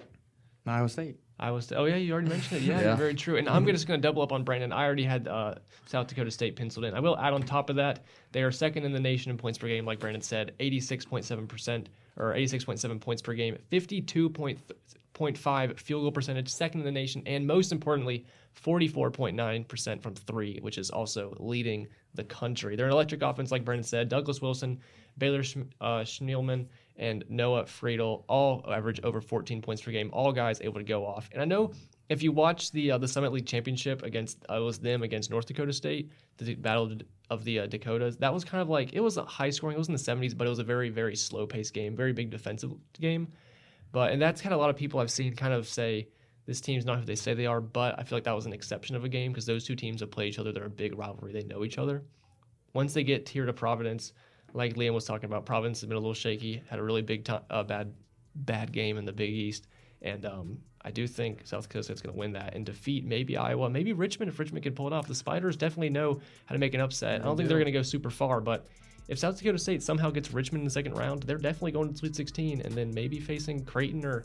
Iowa 0.66 0.90
State. 0.90 1.18
I 1.42 1.50
was. 1.52 1.72
Oh 1.72 1.86
yeah, 1.86 1.96
you 1.96 2.14
already 2.14 2.30
mentioned 2.30 2.62
it. 2.62 2.66
Yeah, 2.66 2.82
Yeah. 2.82 2.96
very 2.96 3.16
true. 3.16 3.38
And 3.38 3.50
I'm 3.50 3.66
just 3.66 3.88
going 3.88 4.00
to 4.00 4.08
double 4.08 4.22
up 4.22 4.32
on 4.32 4.44
Brandon. 4.44 4.72
I 4.72 4.86
already 4.86 5.04
had 5.04 5.28
uh, 5.28 5.56
South 5.88 6.08
Dakota 6.08 6.30
State 6.32 6.56
penciled 6.56 6.86
in. 6.86 6.94
I 6.94 7.00
will 7.00 7.18
add 7.18 7.34
on 7.34 7.42
top 7.42 7.70
of 7.72 7.76
that, 7.78 8.06
they 8.32 8.44
are 8.44 8.52
second 8.52 8.86
in 8.86 8.94
the 8.94 9.00
nation 9.00 9.32
in 9.32 9.38
points 9.38 9.58
per 9.58 9.68
game, 9.68 9.86
like 9.86 10.00
Brandon 10.00 10.22
said, 10.22 10.54
86.7 10.60 11.48
percent 11.48 11.90
or 12.18 12.34
86.7 12.34 13.00
points 13.02 13.22
per 13.22 13.34
game, 13.34 13.58
52.5 13.72 15.80
field 15.80 16.02
goal 16.04 16.12
percentage, 16.12 16.50
second 16.50 16.82
in 16.82 16.86
the 16.86 16.92
nation, 16.92 17.24
and 17.26 17.46
most 17.46 17.72
importantly, 17.72 18.26
44.9 18.64 19.68
percent 19.68 20.02
from 20.04 20.16
three, 20.16 20.60
which 20.62 20.78
is 20.78 20.90
also 20.90 21.36
leading 21.40 21.88
the 22.16 22.24
country. 22.26 22.76
They're 22.76 22.88
an 22.88 22.92
electric 22.92 23.22
offense, 23.22 23.52
like 23.52 23.64
Brandon 23.66 23.84
said. 23.84 24.10
Douglas 24.10 24.42
Wilson, 24.42 24.80
Baylor 25.18 25.44
Sch- 25.44 25.58
uh, 25.80 26.00
Scheierman, 26.02 26.66
and 26.98 27.24
Noah 27.30 27.64
Freidel 27.64 28.24
all 28.28 28.64
average 28.72 29.00
over 29.04 29.22
14 29.22 29.62
points 29.62 29.82
per 29.82 29.92
game. 29.92 30.10
All 30.14 30.32
guys 30.32 30.62
able 30.62 30.80
to 30.80 30.84
go 30.84 31.06
off. 31.06 31.30
And 31.32 31.42
I 31.42 31.46
know 31.46 31.72
if 32.10 32.22
you 32.22 32.32
watch 32.32 32.72
the 32.72 32.92
uh, 32.92 32.98
the 32.98 33.08
Summit 33.08 33.32
League 33.32 33.46
championship 33.46 34.04
against 34.04 34.46
uh, 34.50 34.56
it 34.56 34.60
was 34.60 34.80
them 34.80 35.02
against 35.02 35.30
North 35.30 35.46
Dakota 35.46 35.74
State, 35.74 36.12
the 36.38 36.56
battle 36.56 36.92
of 37.30 37.44
the 37.44 37.60
uh, 37.60 37.66
Dakotas. 37.68 38.18
That 38.18 38.34
was 38.34 38.44
kind 38.44 38.62
of 38.62 38.70
like 38.70 38.94
it 38.94 39.00
was 39.00 39.18
a 39.18 39.24
high 39.24 39.50
scoring. 39.50 39.76
It 39.76 39.80
was 39.80 39.88
in 39.88 39.94
the 39.94 40.00
70s, 40.00 40.38
but 40.38 40.46
it 40.46 40.50
was 40.50 40.60
a 40.60 40.64
very 40.64 40.90
very 40.90 41.16
slow 41.16 41.48
paced 41.48 41.74
game, 41.74 41.96
very 41.96 42.14
big 42.14 42.30
defensive 42.30 42.74
game. 43.00 43.30
But 43.92 44.12
and 44.12 44.22
that's 44.22 44.42
kind 44.42 44.54
of 44.54 44.60
a 44.60 44.62
lot 44.62 44.70
of 44.70 44.76
people 44.76 45.00
I've 45.00 45.12
seen 45.12 45.36
kind 45.36 45.54
of 45.54 45.68
say 45.68 46.10
this 46.46 46.60
team's 46.60 46.86
not 46.86 47.00
who 47.00 47.06
they 47.06 47.16
say 47.16 47.34
they 47.34 47.46
are. 47.46 47.62
But 47.62 47.98
I 47.98 48.04
feel 48.04 48.18
like 48.18 48.26
that 48.26 48.36
was 48.36 48.46
an 48.46 48.54
exception 48.54 48.96
of 48.96 49.04
a 49.04 49.10
game 49.10 49.32
because 49.32 49.46
those 49.46 49.64
two 49.64 49.76
teams 49.76 50.02
have 50.02 50.12
played 50.12 50.28
each 50.30 50.40
other. 50.40 50.52
They're 50.52 50.66
a 50.66 50.70
big 50.70 50.98
rivalry. 50.98 51.32
They 51.32 51.44
know 51.44 51.64
each 51.64 51.78
other. 51.78 52.04
Once 52.74 52.94
they 52.94 53.04
get 53.04 53.28
here 53.28 53.46
to 53.46 53.54
Providence, 53.54 54.14
like 54.54 54.76
Liam 54.76 54.94
was 54.94 55.06
talking 55.06 55.26
about, 55.26 55.46
Providence 55.46 55.82
has 55.82 55.88
been 55.88 55.98
a 55.98 56.00
little 56.00 56.14
shaky. 56.14 56.62
Had 56.70 56.80
a 56.80 56.84
really 56.84 57.02
big 57.02 57.24
time, 57.24 57.42
uh, 57.50 57.64
bad 57.64 57.94
bad 58.36 58.72
game 58.72 58.98
in 58.98 59.06
the 59.06 59.12
Big 59.12 59.32
East, 59.32 59.68
and 60.02 60.26
um, 60.26 60.58
I 60.84 60.92
do 60.92 61.08
think 61.08 61.42
South 61.46 61.64
Dakota 61.64 61.84
State's 61.84 62.02
going 62.02 62.14
to 62.14 62.20
win 62.20 62.32
that 62.34 62.56
and 62.56 62.66
defeat 62.66 63.06
maybe 63.06 63.38
Iowa, 63.38 63.70
maybe 63.70 63.94
Richmond 63.94 64.30
if 64.30 64.40
Richmond 64.40 64.64
can 64.64 64.74
pull 64.74 64.88
it 64.88 64.94
off. 64.94 65.08
The 65.08 65.16
Spiders 65.16 65.56
definitely 65.56 65.90
know 65.90 66.20
how 66.46 66.54
to 66.54 66.60
make 66.60 66.74
an 66.74 66.82
upset. 66.82 67.22
I 67.22 67.26
don't 67.26 67.38
think 67.38 67.50
they're 67.50 67.58
going 67.58 67.66
to 67.66 67.72
go 67.72 67.82
super 67.82 68.10
far, 68.10 68.42
but 68.42 68.68
if 69.08 69.20
South 69.20 69.38
Dakota 69.38 69.58
State 69.58 69.84
somehow 69.84 70.10
gets 70.10 70.32
Richmond 70.34 70.62
in 70.62 70.66
the 70.66 70.72
second 70.72 70.94
round, 70.94 71.24
they're 71.24 71.38
definitely 71.38 71.72
going 71.72 71.92
to 71.92 71.98
Sweet 71.98 72.16
16 72.16 72.62
and 72.62 72.74
then 72.74 72.94
maybe 72.94 73.20
facing 73.20 73.64
Creighton 73.66 74.06
or 74.06 74.24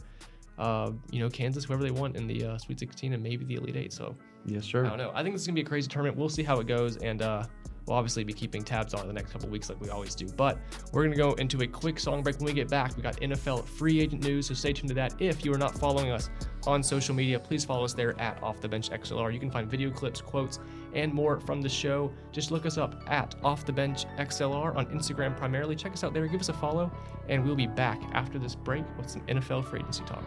uh, 0.59 0.93
you 1.11 1.21
know 1.21 1.29
Kansas, 1.29 1.65
whoever 1.65 1.83
they 1.83 1.91
want 1.91 2.17
in 2.17 2.27
the 2.27 2.45
uh, 2.45 2.59
Sweet 2.59 2.79
16 2.79 3.13
and 3.13 3.23
maybe 3.23 3.45
the 3.45 3.57
Elite 3.57 3.77
Eight. 3.77 3.93
So 3.93 4.17
Yes, 4.47 4.65
sure. 4.65 4.87
I 4.87 4.89
don't 4.89 4.99
know. 4.99 5.11
I 5.15 5.23
think 5.23 5.35
this 5.35 5.43
is 5.43 5.47
gonna 5.47 5.57
be 5.57 5.63
a 5.63 5.65
crazy 5.65 5.89
tournament. 5.89 6.17
We'll 6.17 6.29
see 6.29 6.45
how 6.45 6.61
it 6.61 6.67
goes, 6.67 6.97
and 6.99 7.21
uh, 7.21 7.45
we'll 7.87 7.97
obviously 7.97 8.25
be 8.25 8.33
keeping 8.33 8.63
tabs 8.63 8.95
on 8.95 9.05
it 9.05 9.07
the 9.07 9.13
next 9.13 9.33
couple 9.33 9.49
weeks, 9.49 9.69
like 9.69 9.81
we 9.81 9.91
always 9.91 10.15
do. 10.15 10.27
But 10.27 10.59
we're 10.93 11.05
gonna 11.05 11.17
go 11.17 11.35
into 11.35 11.63
a 11.63 11.67
quick 11.67 11.99
song 11.99 12.23
break. 12.23 12.37
When 12.37 12.47
we 12.47 12.53
get 12.53 12.69
back, 12.69 12.97
we 12.97 13.03
got 13.03 13.17
NFL 13.21 13.65
free 13.65 14.01
agent 14.01 14.25
news, 14.25 14.47
so 14.47 14.55
stay 14.55 14.73
tuned 14.73 14.89
to 14.89 14.95
that. 14.95 15.15
If 15.21 15.45
you 15.45 15.53
are 15.55 15.59
not 15.59 15.77
following 15.77 16.11
us 16.11 16.31
on 16.67 16.83
social 16.83 17.15
media, 17.15 17.39
please 17.39 17.65
follow 17.65 17.85
us 17.85 17.95
there 17.95 18.19
at 18.21 18.43
Off 18.43 18.61
the 18.61 18.69
Bench 18.69 18.91
XLR. 18.91 19.33
You 19.33 19.41
can 19.41 19.51
find 19.51 19.71
video 19.71 19.91
clips, 19.91 20.21
quotes, 20.21 20.59
and 20.95 21.13
more 21.13 21.39
from 21.41 21.63
the 21.63 21.69
show. 21.69 22.13
Just 22.33 22.51
look 22.51 22.67
us 22.67 22.79
up 22.79 23.03
at 23.09 23.35
Off 23.45 23.65
the 23.65 23.73
Bench 23.73 24.07
XLR 24.19 24.75
on 24.77 24.87
Instagram 24.87 25.37
primarily. 25.37 25.77
Check 25.77 25.93
us 25.93 26.03
out 26.03 26.13
there. 26.13 26.27
Give 26.27 26.41
us 26.41 26.49
a 26.49 26.55
follow, 26.55 26.91
and 27.29 27.45
we'll 27.45 27.55
be 27.55 27.67
back 27.67 28.01
after 28.13 28.39
this 28.39 28.55
break 28.55 28.85
with 28.97 29.09
some 29.09 29.23
NFL 29.23 29.65
free 29.65 29.81
agency 29.81 30.05
talk. 30.05 30.25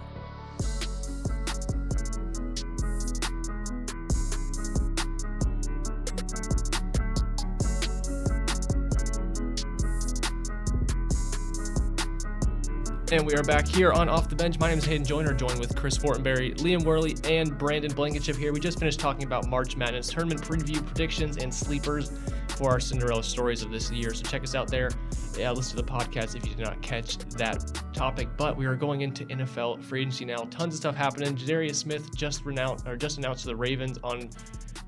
And 13.11 13.25
we 13.25 13.33
are 13.33 13.41
back 13.41 13.67
here 13.67 13.91
on 13.91 14.07
Off 14.07 14.29
the 14.29 14.35
Bench. 14.35 14.59
My 14.59 14.69
name 14.69 14.77
is 14.77 14.85
Hayden 14.85 15.03
Joyner, 15.03 15.33
joined 15.33 15.59
with 15.59 15.75
Chris 15.75 15.97
Fortenberry, 15.97 16.55
Liam 16.57 16.83
Worley, 16.83 17.15
and 17.23 17.57
Brandon 17.57 17.91
Blankenship 17.91 18.35
here. 18.35 18.53
We 18.53 18.59
just 18.59 18.77
finished 18.77 18.99
talking 18.99 19.23
about 19.23 19.47
March 19.47 19.75
Madness 19.75 20.09
tournament 20.09 20.43
preview 20.43 20.85
predictions 20.85 21.37
and 21.37 21.51
sleepers 21.51 22.11
for 22.49 22.69
our 22.69 22.79
Cinderella 22.79 23.23
stories 23.23 23.63
of 23.63 23.71
this 23.71 23.89
year. 23.89 24.13
So 24.13 24.21
check 24.25 24.43
us 24.43 24.53
out 24.53 24.67
there. 24.67 24.91
Yeah, 25.35 25.49
listen 25.49 25.75
to 25.75 25.83
the 25.83 25.91
podcast 25.91 26.35
if 26.35 26.45
you 26.45 26.53
did 26.53 26.63
not 26.63 26.83
catch 26.83 27.17
that 27.29 27.81
topic. 27.93 28.27
But 28.37 28.55
we 28.55 28.67
are 28.67 28.75
going 28.75 29.01
into 29.01 29.25
NFL 29.25 29.81
free 29.83 30.01
agency 30.01 30.25
now. 30.25 30.43
Tons 30.51 30.75
of 30.75 30.77
stuff 30.77 30.95
happening. 30.95 31.35
Za'Darius 31.35 31.77
Smith 31.77 32.15
just 32.15 32.45
renounced 32.45 32.87
or 32.87 32.95
just 32.95 33.17
announced 33.17 33.41
to 33.41 33.47
the 33.47 33.55
Ravens 33.55 33.97
on 34.03 34.29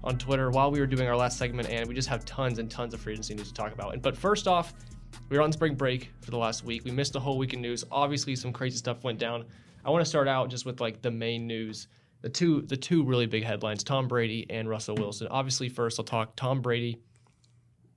on 0.04 0.18
Twitter 0.20 0.52
while 0.52 0.70
we 0.70 0.80
were 0.80 0.88
doing 0.88 1.08
our 1.08 1.16
last 1.16 1.40
segment, 1.40 1.70
and 1.70 1.88
we 1.88 1.96
just 1.96 2.08
have 2.08 2.24
tons 2.26 2.60
and 2.60 2.70
tons 2.70 2.94
of 2.94 3.00
free 3.00 3.14
agency 3.14 3.34
news 3.34 3.48
to 3.48 3.54
talk 3.54 3.74
about. 3.74 3.94
And 3.94 4.02
but 4.02 4.16
first 4.16 4.48
off, 4.48 4.74
we 5.30 5.38
were 5.38 5.44
on 5.44 5.52
spring 5.52 5.76
break 5.76 6.10
for 6.22 6.32
the 6.32 6.38
last 6.38 6.64
week. 6.64 6.84
We 6.84 6.92
missed 6.92 7.14
the 7.14 7.20
whole 7.20 7.38
week 7.38 7.54
in 7.54 7.62
news. 7.62 7.84
Obviously, 7.92 8.36
some 8.36 8.52
crazy 8.52 8.78
stuff 8.78 9.04
went 9.04 9.20
down. 9.20 9.46
I 9.84 9.90
want 9.90 10.04
to 10.04 10.10
start 10.10 10.28
out 10.28 10.50
just 10.50 10.66
with 10.66 10.82
like 10.82 11.02
the 11.02 11.12
main 11.12 11.48
news. 11.48 11.88
The 12.22 12.30
two 12.30 12.62
the 12.62 12.78
two 12.78 13.04
really 13.04 13.26
big 13.26 13.44
headlines, 13.44 13.84
Tom 13.84 14.08
Brady 14.08 14.46
and 14.50 14.70
Russell 14.70 14.96
Wilson. 14.96 15.28
Obviously, 15.32 15.70
first 15.70 16.00
I'll 16.00 16.06
talk 16.06 16.36
Tom 16.36 16.62
Brady 16.62 17.02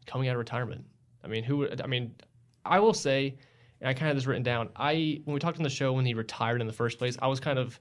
coming 0.07 0.29
out 0.29 0.33
of 0.33 0.39
retirement. 0.39 0.85
I 1.23 1.29
mean, 1.29 1.45
who 1.45 1.69
I 1.69 1.87
mean, 1.87 2.15
I 2.65 2.81
will 2.81 2.95
say, 2.95 3.37
and 3.81 3.89
I 3.89 3.95
kind 3.95 4.11
of 4.11 4.17
this 4.17 4.27
written 4.27 4.43
down. 4.43 4.71
I 4.77 5.21
when 5.25 5.35
we 5.35 5.41
talked 5.41 5.59
on 5.59 5.65
the 5.65 5.71
show 5.71 5.93
when 5.93 6.07
he 6.07 6.15
retired 6.15 6.61
in 6.61 6.67
the 6.67 6.73
first 6.73 6.99
place, 6.99 7.17
I 7.21 7.27
was 7.27 7.41
kind 7.41 7.59
of 7.59 7.79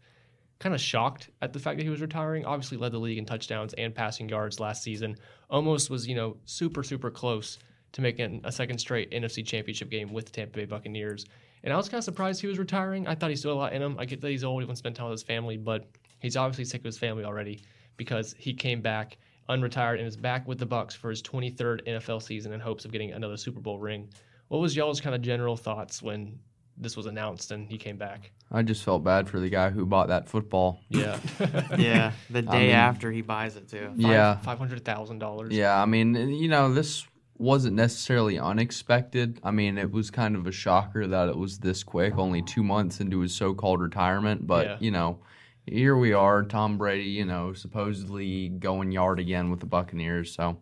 kind 0.59 0.75
of 0.75 0.81
shocked 0.81 1.29
at 1.41 1.53
the 1.53 1.59
fact 1.59 1.77
that 1.77 1.83
he 1.83 1.89
was 1.89 2.01
retiring. 2.01 2.45
Obviously 2.45 2.77
led 2.77 2.91
the 2.91 2.99
league 2.99 3.17
in 3.17 3.25
touchdowns 3.25 3.73
and 3.73 3.95
passing 3.95 4.27
yards 4.27 4.59
last 4.59 4.83
season. 4.83 5.15
Almost 5.49 5.89
was, 5.89 6.07
you 6.07 6.15
know, 6.15 6.37
super 6.45 6.83
super 6.83 7.09
close 7.09 7.57
to 7.93 8.01
making 8.01 8.41
a 8.43 8.51
second 8.51 8.77
straight 8.77 9.11
NFC 9.11 9.45
Championship 9.45 9.89
game 9.89 10.11
with 10.11 10.25
the 10.25 10.31
Tampa 10.31 10.57
Bay 10.57 10.65
Buccaneers. 10.65 11.25
And 11.63 11.71
I 11.73 11.77
was 11.77 11.87
kind 11.87 11.99
of 11.99 12.03
surprised 12.03 12.41
he 12.41 12.47
was 12.47 12.59
retiring. 12.59 13.07
I 13.07 13.15
thought 13.15 13.29
he 13.29 13.35
still 13.35 13.51
had 13.51 13.55
a 13.55 13.59
lot 13.59 13.73
in 13.73 13.81
him. 13.81 13.95
I 13.97 14.05
get 14.05 14.19
that 14.21 14.29
he's 14.29 14.43
old, 14.43 14.61
he 14.61 14.65
wants 14.65 14.81
to 14.81 14.83
spend 14.83 14.95
time 14.95 15.05
with 15.05 15.19
his 15.19 15.23
family, 15.23 15.57
but 15.57 15.87
he's 16.19 16.35
obviously 16.35 16.65
sick 16.65 16.81
of 16.81 16.85
his 16.85 16.97
family 16.97 17.23
already 17.23 17.61
because 17.95 18.35
he 18.37 18.53
came 18.53 18.81
back 18.81 19.17
unretired 19.49 19.99
and 19.99 20.07
is 20.07 20.17
back 20.17 20.47
with 20.47 20.57
the 20.57 20.65
Bucs 20.67 20.93
for 20.93 21.09
his 21.09 21.21
23rd 21.21 21.87
NFL 21.87 22.21
season 22.21 22.53
in 22.53 22.59
hopes 22.59 22.85
of 22.85 22.91
getting 22.91 23.11
another 23.11 23.37
Super 23.37 23.59
Bowl 23.59 23.79
ring. 23.79 24.09
What 24.47 24.59
was 24.59 24.75
y'all's 24.75 25.01
kind 25.01 25.15
of 25.15 25.21
general 25.21 25.55
thoughts 25.55 26.01
when 26.01 26.39
this 26.77 26.97
was 26.97 27.05
announced 27.05 27.51
and 27.51 27.69
he 27.69 27.77
came 27.77 27.97
back? 27.97 28.31
I 28.51 28.63
just 28.63 28.83
felt 28.83 29.03
bad 29.03 29.29
for 29.29 29.39
the 29.39 29.49
guy 29.49 29.69
who 29.69 29.85
bought 29.85 30.07
that 30.07 30.27
football. 30.27 30.79
Yeah. 30.89 31.19
yeah, 31.77 32.11
the 32.29 32.41
day 32.41 32.67
mean- 32.67 32.71
after 32.71 33.11
he 33.11 33.21
buys 33.21 33.55
it 33.55 33.69
too. 33.69 33.91
Yeah. 33.95 34.37
Five 34.37 34.57
hundred 34.57 34.83
thousand 34.83 35.19
dollars. 35.19 35.53
Yeah, 35.53 35.79
I 35.79 35.85
mean, 35.85 36.15
you 36.15 36.47
know, 36.47 36.73
this 36.73 37.05
wasn't 37.43 37.75
necessarily 37.75 38.39
unexpected. 38.39 39.39
I 39.43 39.51
mean, 39.51 39.77
it 39.77 39.91
was 39.91 40.09
kind 40.09 40.35
of 40.35 40.47
a 40.47 40.51
shocker 40.51 41.05
that 41.05 41.27
it 41.29 41.37
was 41.37 41.59
this 41.59 41.83
quick, 41.83 42.17
only 42.17 42.41
two 42.41 42.63
months 42.63 43.01
into 43.01 43.19
his 43.19 43.35
so 43.35 43.53
called 43.53 43.81
retirement. 43.81 44.47
But, 44.47 44.65
Yeah. 44.65 44.77
you 44.79 44.91
know, 44.91 45.19
here 45.67 45.97
we 45.97 46.13
are, 46.13 46.43
Tom 46.43 46.77
Brady, 46.77 47.09
you 47.09 47.25
know, 47.25 47.53
supposedly 47.53 48.49
going 48.49 48.91
yard 48.91 49.19
again 49.19 49.51
with 49.51 49.59
the 49.59 49.65
Buccaneers. 49.65 50.33
So, 50.33 50.57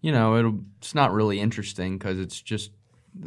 you 0.00 0.12
know, 0.12 0.36
it'll, 0.36 0.60
it's 0.78 0.94
not 0.94 1.12
really 1.12 1.40
interesting 1.40 1.98
because 1.98 2.18
it's 2.18 2.40
just 2.40 2.70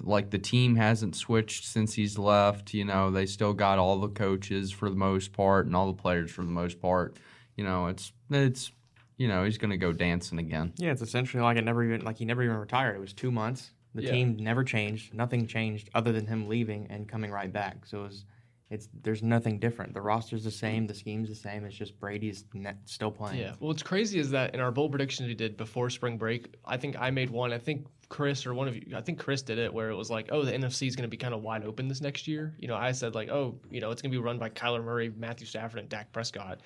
like 0.04 0.32
the 0.32 0.40
team 0.40 0.76
hasn't 0.76 1.16
switched 1.16 1.66
since 1.66 1.94
he's 1.94 2.18
left. 2.18 2.74
You 2.74 2.86
know, 2.86 3.12
they 3.12 3.26
still 3.28 3.54
got 3.54 3.78
all 3.80 4.00
the 4.00 4.10
coaches 4.10 4.72
for 4.72 4.90
the 4.90 4.96
most 4.96 5.34
part 5.34 5.68
and 5.68 5.76
all 5.76 5.88
the 5.88 6.02
players 6.02 6.32
for 6.32 6.44
the 6.44 6.52
most 6.52 6.82
part. 6.82 7.18
You 7.56 7.64
know, 7.64 7.88
it's, 7.88 8.12
it's, 8.30 8.72
you 9.18 9.28
know, 9.28 9.44
he's 9.44 9.58
going 9.58 9.72
to 9.72 9.78
go 9.78 9.92
dancing 9.92 10.40
again. 10.40 10.74
Yeah, 10.78 10.92
it's 10.92 11.02
essentially 11.02 11.42
like 11.44 11.58
it 11.58 11.64
never 11.66 11.84
even 11.84 12.02
like 12.06 12.18
he 12.18 12.26
never 12.26 12.44
even 12.44 12.56
retired. 12.58 12.96
It 12.96 13.00
was 13.00 13.14
two 13.14 13.32
months. 13.32 13.72
The 13.96 14.04
Yeah. 14.04 14.12
team 14.12 14.38
never 14.38 14.64
changed. 14.64 15.14
Nothing 15.14 15.48
changed 15.48 15.90
other 15.96 16.12
than 16.12 16.28
him 16.28 16.48
leaving 16.48 16.88
and 16.90 17.08
coming 17.08 17.32
right 17.32 17.52
back. 17.52 17.86
So 17.86 18.02
it 18.02 18.08
was, 18.08 18.26
it's 18.70 18.90
there's 19.02 19.24
nothing 19.24 19.60
different. 19.60 19.94
The 19.94 20.02
roster's 20.02 20.44
the 20.44 20.52
same. 20.52 20.86
The 20.86 20.94
scheme's 20.94 21.30
the 21.30 21.36
same. 21.36 21.64
It's 21.66 21.76
just 21.76 22.00
Brady's 22.00 22.44
net, 22.54 22.78
still 22.86 23.10
playing. 23.12 23.40
Yeah. 23.40 23.52
Well, 23.60 23.70
what's 23.70 23.82
crazy 23.82 24.20
is 24.20 24.30
that 24.32 24.54
in 24.54 24.60
our 24.60 24.72
bowl 24.72 24.90
predictions 24.90 25.28
we 25.28 25.34
did 25.36 25.58
before 25.58 25.90
spring 25.90 26.18
break, 26.18 26.54
I 26.66 26.78
think 26.78 26.96
I 27.00 27.10
made 27.10 27.30
one. 27.30 27.54
I 27.54 27.58
think 27.58 27.88
Chris 28.10 28.46
or 28.46 28.54
one 28.54 28.68
of 28.68 28.76
you, 28.76 28.84
I 28.96 29.02
think 29.02 29.20
Chris 29.20 29.42
did 29.42 29.58
it, 29.58 29.74
where 29.74 29.90
it 29.90 29.96
was 29.96 30.10
like, 30.12 30.30
oh, 30.32 30.44
the 30.44 30.52
NFC 30.52 30.88
is 30.88 30.96
going 30.96 31.04
to 31.04 31.10
be 31.10 31.18
kind 31.18 31.34
of 31.34 31.42
wide 31.42 31.64
open 31.64 31.88
this 31.88 32.02
next 32.02 32.28
year. 32.28 32.54
You 32.60 32.68
know, 32.68 32.76
I 32.76 32.92
said 32.92 33.16
like, 33.16 33.30
oh, 33.30 33.58
you 33.72 33.80
know, 33.82 33.90
it's 33.92 34.02
going 34.02 34.12
to 34.12 34.18
be 34.18 34.22
run 34.24 34.38
by 34.38 34.50
Kyler 34.50 34.84
Murray, 34.84 35.12
Matthew 35.18 35.48
Stafford, 35.48 35.80
and 35.80 35.90
Dak 35.90 36.12
Prescott. 36.12 36.60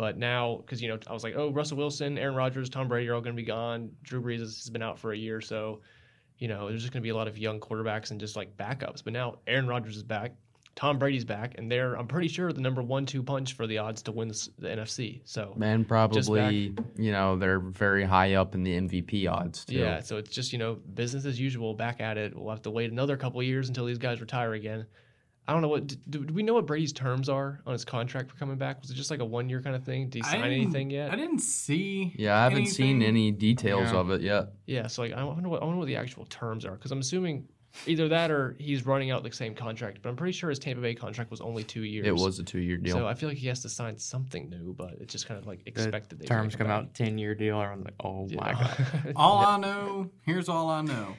But 0.00 0.16
now, 0.16 0.56
because 0.56 0.80
you 0.80 0.88
know, 0.88 0.98
I 1.06 1.12
was 1.12 1.22
like, 1.22 1.34
oh, 1.36 1.50
Russell 1.50 1.76
Wilson, 1.76 2.16
Aaron 2.16 2.34
Rodgers, 2.34 2.70
Tom 2.70 2.88
Brady 2.88 3.06
are 3.10 3.14
all 3.14 3.20
going 3.20 3.36
to 3.36 3.42
be 3.42 3.46
gone. 3.46 3.90
Drew 4.02 4.22
Brees 4.22 4.38
has 4.38 4.70
been 4.70 4.80
out 4.80 4.98
for 4.98 5.12
a 5.12 5.16
year, 5.16 5.42
so 5.42 5.82
you 6.38 6.48
know, 6.48 6.70
there's 6.70 6.80
just 6.80 6.90
going 6.94 7.02
to 7.02 7.04
be 7.04 7.10
a 7.10 7.14
lot 7.14 7.28
of 7.28 7.36
young 7.36 7.60
quarterbacks 7.60 8.10
and 8.10 8.18
just 8.18 8.34
like 8.34 8.56
backups. 8.56 9.04
But 9.04 9.12
now 9.12 9.40
Aaron 9.46 9.66
Rodgers 9.66 9.98
is 9.98 10.02
back. 10.02 10.32
Tom 10.74 10.98
Brady's 10.98 11.26
back, 11.26 11.56
and 11.58 11.70
they're 11.70 11.98
I'm 11.98 12.06
pretty 12.06 12.28
sure 12.28 12.50
the 12.50 12.62
number 12.62 12.80
one 12.80 13.04
two 13.04 13.22
punch 13.22 13.52
for 13.52 13.66
the 13.66 13.76
odds 13.76 14.00
to 14.04 14.12
win 14.12 14.28
this, 14.28 14.48
the 14.58 14.68
NFC. 14.68 15.20
So 15.24 15.54
And 15.60 15.86
probably, 15.86 16.74
you 16.96 17.12
know, 17.12 17.36
they're 17.36 17.60
very 17.60 18.04
high 18.04 18.36
up 18.36 18.54
in 18.54 18.62
the 18.62 18.80
MVP 18.80 19.30
odds 19.30 19.66
too. 19.66 19.74
Yeah, 19.74 20.00
so 20.00 20.16
it's 20.16 20.30
just 20.30 20.54
you 20.54 20.58
know 20.58 20.76
business 20.94 21.26
as 21.26 21.38
usual. 21.38 21.74
Back 21.74 22.00
at 22.00 22.16
it. 22.16 22.34
We'll 22.34 22.48
have 22.48 22.62
to 22.62 22.70
wait 22.70 22.90
another 22.90 23.18
couple 23.18 23.40
of 23.40 23.46
years 23.46 23.68
until 23.68 23.84
these 23.84 23.98
guys 23.98 24.22
retire 24.22 24.54
again. 24.54 24.86
I 25.50 25.52
don't 25.52 25.62
know 25.62 25.68
what. 25.68 25.88
Do, 26.08 26.24
do 26.24 26.32
we 26.32 26.44
know 26.44 26.54
what 26.54 26.64
Brady's 26.66 26.92
terms 26.92 27.28
are 27.28 27.60
on 27.66 27.72
his 27.72 27.84
contract 27.84 28.30
for 28.30 28.36
coming 28.36 28.56
back? 28.56 28.80
Was 28.80 28.92
it 28.92 28.94
just 28.94 29.10
like 29.10 29.18
a 29.18 29.24
one 29.24 29.48
year 29.48 29.60
kind 29.60 29.74
of 29.74 29.82
thing? 29.82 30.08
Did 30.08 30.24
he 30.24 30.30
sign 30.30 30.44
anything 30.44 30.90
yet? 30.90 31.10
I 31.10 31.16
didn't 31.16 31.40
see. 31.40 32.12
Yeah, 32.16 32.38
I 32.38 32.44
haven't 32.44 32.66
seen 32.66 33.02
any 33.02 33.32
details 33.32 33.90
Yeah. 33.90 33.98
of 33.98 34.10
it 34.12 34.20
yet. 34.20 34.52
Yeah, 34.66 34.86
so 34.86 35.02
like 35.02 35.12
I 35.12 35.24
wonder 35.24 35.48
what 35.48 35.60
I 35.60 35.64
wonder 35.64 35.80
what 35.80 35.88
the 35.88 35.96
actual 35.96 36.24
terms 36.26 36.64
are 36.64 36.70
because 36.76 36.92
I'm 36.92 37.00
assuming 37.00 37.48
either 37.88 38.08
that 38.08 38.30
or 38.30 38.54
he's 38.60 38.86
running 38.86 39.10
out 39.10 39.24
the 39.24 39.32
same 39.32 39.56
contract. 39.56 39.98
But 40.02 40.10
I'm 40.10 40.16
pretty 40.16 40.32
sure 40.32 40.50
his 40.50 40.60
Tampa 40.60 40.82
Bay 40.82 40.94
contract 40.94 41.32
was 41.32 41.40
only 41.40 41.64
two 41.64 41.82
years. 41.82 42.06
It 42.06 42.14
was 42.14 42.38
a 42.38 42.44
two-year 42.44 42.76
deal. 42.76 42.96
So 42.96 43.08
I 43.08 43.14
feel 43.14 43.28
like 43.28 43.38
he 43.38 43.48
has 43.48 43.60
to 43.62 43.68
sign 43.68 43.98
something 43.98 44.48
new, 44.50 44.72
but 44.72 44.92
it's 45.00 45.10
just 45.12 45.26
kind 45.26 45.38
of 45.40 45.48
like 45.48 45.62
expected. 45.66 46.20
that 46.20 46.24
he's 46.24 46.28
terms 46.28 46.54
gonna 46.54 46.70
come 46.70 46.78
out 46.78 46.94
ten 46.94 47.18
year 47.18 47.34
deal. 47.34 47.58
I'm 47.58 47.82
like, 47.82 47.94
oh 48.04 48.28
my 48.28 48.52
god. 48.52 48.56
back. 48.56 49.12
All 49.16 49.38
I 49.44 49.58
know, 49.58 50.10
here's 50.22 50.48
all 50.48 50.68
I 50.70 50.82
know. 50.82 51.16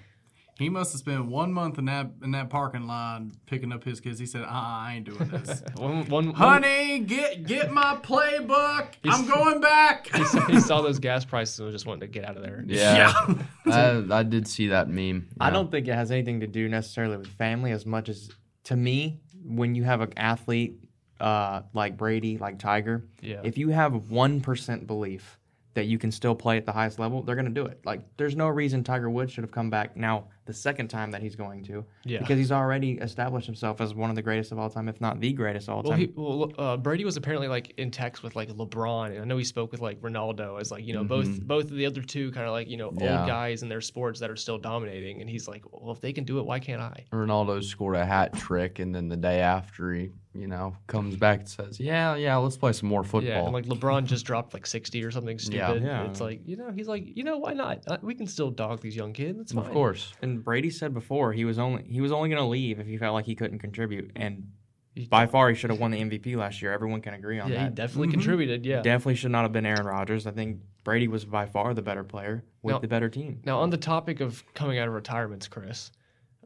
He 0.62 0.70
must 0.70 0.92
have 0.94 1.00
spent 1.00 1.26
one 1.26 1.52
month 1.52 1.80
in 1.80 1.86
that 1.86 2.12
in 2.24 2.32
that 2.32 2.50
parking 2.52 2.86
lot 2.86 3.24
picking 3.48 3.72
up 3.72 3.84
his 3.84 4.00
kids. 4.00 4.20
He 4.20 4.26
said, 4.28 4.44
uh, 4.44 4.48
"I 4.50 4.94
ain't 4.98 5.06
doing 5.06 5.28
this." 5.30 5.64
one, 5.78 6.06
one, 6.08 6.26
one- 6.28 6.34
Honey, 6.36 7.00
get 7.00 7.48
get 7.48 7.72
my 7.72 7.98
playbook. 8.04 8.88
I'm 9.06 9.26
going 9.28 9.60
back. 9.60 10.08
he, 10.16 10.24
saw, 10.26 10.46
he 10.48 10.60
saw 10.70 10.82
those 10.82 11.00
gas 11.00 11.26
prices 11.26 11.58
and 11.60 11.66
was 11.66 11.74
just 11.74 11.86
wanting 11.88 12.02
to 12.02 12.08
get 12.08 12.26
out 12.26 12.38
of 12.38 12.44
there. 12.44 12.64
yeah, 12.68 13.12
I, 13.66 14.04
I 14.12 14.24
did 14.24 14.48
see 14.48 14.68
that 14.68 14.88
meme. 14.88 15.30
I 15.40 15.50
don't 15.50 15.72
think 15.72 15.88
it 15.88 15.96
has 15.96 16.12
anything 16.12 16.42
to 16.42 16.48
do 16.48 16.70
necessarily 16.70 17.18
with 17.18 17.28
family 17.28 17.72
as 17.72 17.86
much 17.86 18.08
as 18.08 18.30
to 18.66 18.76
me 18.76 19.20
when 19.44 19.74
you 19.74 19.84
have 19.84 20.02
an 20.02 20.14
athlete 20.16 20.78
uh, 21.20 21.62
like 21.74 21.98
Brady, 21.98 22.38
like 22.38 22.60
Tiger, 22.60 23.04
Yeah. 23.22 23.42
if 23.44 23.58
you 23.58 23.70
have 23.70 24.12
one 24.12 24.42
percent 24.42 24.86
belief 24.88 25.38
that 25.74 25.86
you 25.86 25.98
can 25.98 26.12
still 26.12 26.36
play 26.36 26.58
at 26.58 26.66
the 26.66 26.72
highest 26.72 27.00
level, 27.00 27.22
they're 27.22 27.36
going 27.36 27.46
to 27.46 27.52
do 27.52 27.66
it. 27.66 27.80
Like 27.86 28.02
there's 28.18 28.36
no 28.36 28.48
reason 28.50 28.84
Tiger 28.84 29.10
Woods 29.10 29.32
should 29.32 29.44
have 29.44 29.52
come 29.52 29.70
back 29.70 29.96
now 29.96 30.26
the 30.52 30.58
second 30.58 30.90
time 30.90 31.12
that 31.12 31.22
he's 31.22 31.36
going 31.36 31.64
to, 31.64 31.86
Yeah. 32.04 32.20
because 32.20 32.38
he's 32.38 32.52
already 32.52 32.94
established 32.94 33.46
himself 33.46 33.80
as 33.80 33.94
one 33.96 34.10
of 34.10 34.16
the 34.18 34.22
greatest 34.22 34.52
of 34.52 34.60
all 34.60 34.70
time, 34.70 34.90
if 34.90 35.00
not 35.00 35.20
the 35.20 35.32
greatest 35.34 35.68
of 35.70 35.76
all 35.76 35.82
Well, 35.84 35.92
time. 35.92 36.00
he, 36.00 36.14
well, 36.16 36.52
uh, 36.58 36.78
Brady 36.78 37.06
was 37.06 37.16
apparently 37.18 37.48
like 37.48 37.74
in 37.78 37.90
text 37.92 38.22
with 38.24 38.36
like 38.36 38.50
LeBron, 38.50 39.12
and 39.12 39.22
I 39.22 39.24
know 39.24 39.38
he 39.38 39.44
spoke 39.46 39.72
with 39.72 39.80
like 39.82 40.02
Ronaldo 40.02 40.60
as 40.60 40.72
like 40.72 40.86
you 40.86 40.94
know 40.94 41.04
both 41.04 41.42
both 41.42 41.66
of 41.66 41.72
the 41.78 41.86
other 41.86 42.02
two 42.02 42.32
kind 42.32 42.46
of 42.46 42.52
like 42.52 42.68
you 42.68 42.78
know 42.78 42.94
Yeah. 43.00 43.20
old 43.20 43.28
guys 43.28 43.64
in 43.64 43.70
their 43.70 43.82
sports 43.82 44.20
that 44.20 44.30
are 44.30 44.36
still 44.36 44.58
dominating, 44.58 45.22
and 45.22 45.30
he's 45.30 45.48
like, 45.48 45.64
well, 45.72 45.92
if 45.94 46.02
they 46.02 46.12
can 46.14 46.26
do 46.26 46.40
it, 46.40 46.46
why 46.46 46.60
can't 46.60 46.82
I? 46.82 47.06
Ronaldo 47.14 47.64
scored 47.64 47.96
a 47.96 48.06
hat 48.06 48.34
trick, 48.34 48.80
and 48.80 48.94
then 48.94 49.08
the 49.08 49.18
day 49.18 49.40
after 49.40 49.94
he, 49.94 50.10
you 50.34 50.48
know, 50.48 50.76
comes 50.88 51.16
back 51.18 51.40
and 51.40 51.50
says, 51.50 51.80
"Yeah, 51.80 52.16
yeah, 52.16 52.38
let's 52.38 52.56
play 52.58 52.72
some 52.74 52.88
more 52.90 53.04
football." 53.04 53.24
Yeah, 53.30 53.44
and 53.44 53.54
like 53.54 53.66
LeBron 53.66 54.06
just 54.06 54.26
dropped 54.26 54.54
like 54.54 54.66
sixty 54.66 55.04
or 55.04 55.12
something 55.12 55.38
stupid. 55.38 55.84
Yeah. 55.84 56.04
yeah. 56.04 56.10
It's 56.10 56.22
like 56.22 56.42
you 56.46 56.56
know 56.56 56.72
he's 56.72 56.88
like 56.88 57.18
you 57.18 57.24
know 57.24 57.38
why 57.38 57.54
not? 57.54 57.84
Uh, 57.88 57.98
we 58.02 58.16
can 58.16 58.28
still 58.28 58.50
dog 58.50 58.82
these 58.82 58.96
young 58.96 59.14
kids. 59.14 59.40
It's 59.40 59.52
fine. 59.52 59.66
of 59.66 59.72
course. 59.72 60.14
and 60.22 60.44
Brady 60.44 60.70
said 60.70 60.94
before 60.94 61.34
he 61.34 61.44
was 61.46 61.60
only 61.60 61.84
he 61.84 62.00
was 62.02 62.12
only 62.12 62.30
going 62.30 62.42
to 62.42 62.48
leave 62.48 62.80
if 62.80 62.88
he 62.88 62.98
felt 62.98 63.14
like 63.14 63.26
he 63.26 63.36
couldn't 63.36 63.60
contribute, 63.60 64.12
and 64.16 64.48
He- 64.96 65.06
by 65.06 65.26
far 65.26 65.50
he 65.50 65.56
should 65.56 65.70
have 65.70 65.80
won 65.80 65.92
the 65.92 66.00
MVP 66.02 66.36
last 66.38 66.62
year. 66.62 66.72
Everyone 66.74 67.02
can 67.02 67.14
agree 67.14 67.40
on 67.40 67.50
Yeah, 67.50 67.60
he 67.60 67.64
that. 67.66 67.76
definitely 67.76 68.08
Mhm. 68.10 68.12
contributed. 68.14 68.66
Yeah. 68.66 68.82
Definitely 68.82 69.16
should 69.16 69.32
not 69.32 69.44
have 69.44 69.52
been 69.54 69.66
Aaron 69.66 69.86
Rodgers. 69.86 70.28
I 70.28 70.32
think 70.32 70.60
Brady 70.84 71.08
was 71.08 71.24
by 71.26 71.46
far 71.46 71.74
the 71.74 71.82
better 71.82 72.04
player 72.04 72.44
with 72.62 72.74
Now- 72.74 72.80
the 72.80 72.88
better 72.88 73.08
team. 73.10 73.40
Now, 73.46 73.60
on 73.60 73.70
the 73.70 73.78
topic 73.78 74.20
of 74.20 74.44
coming 74.54 74.80
out 74.80 74.88
of 74.88 74.94
retirements, 74.94 75.48
Chris, 75.48 75.92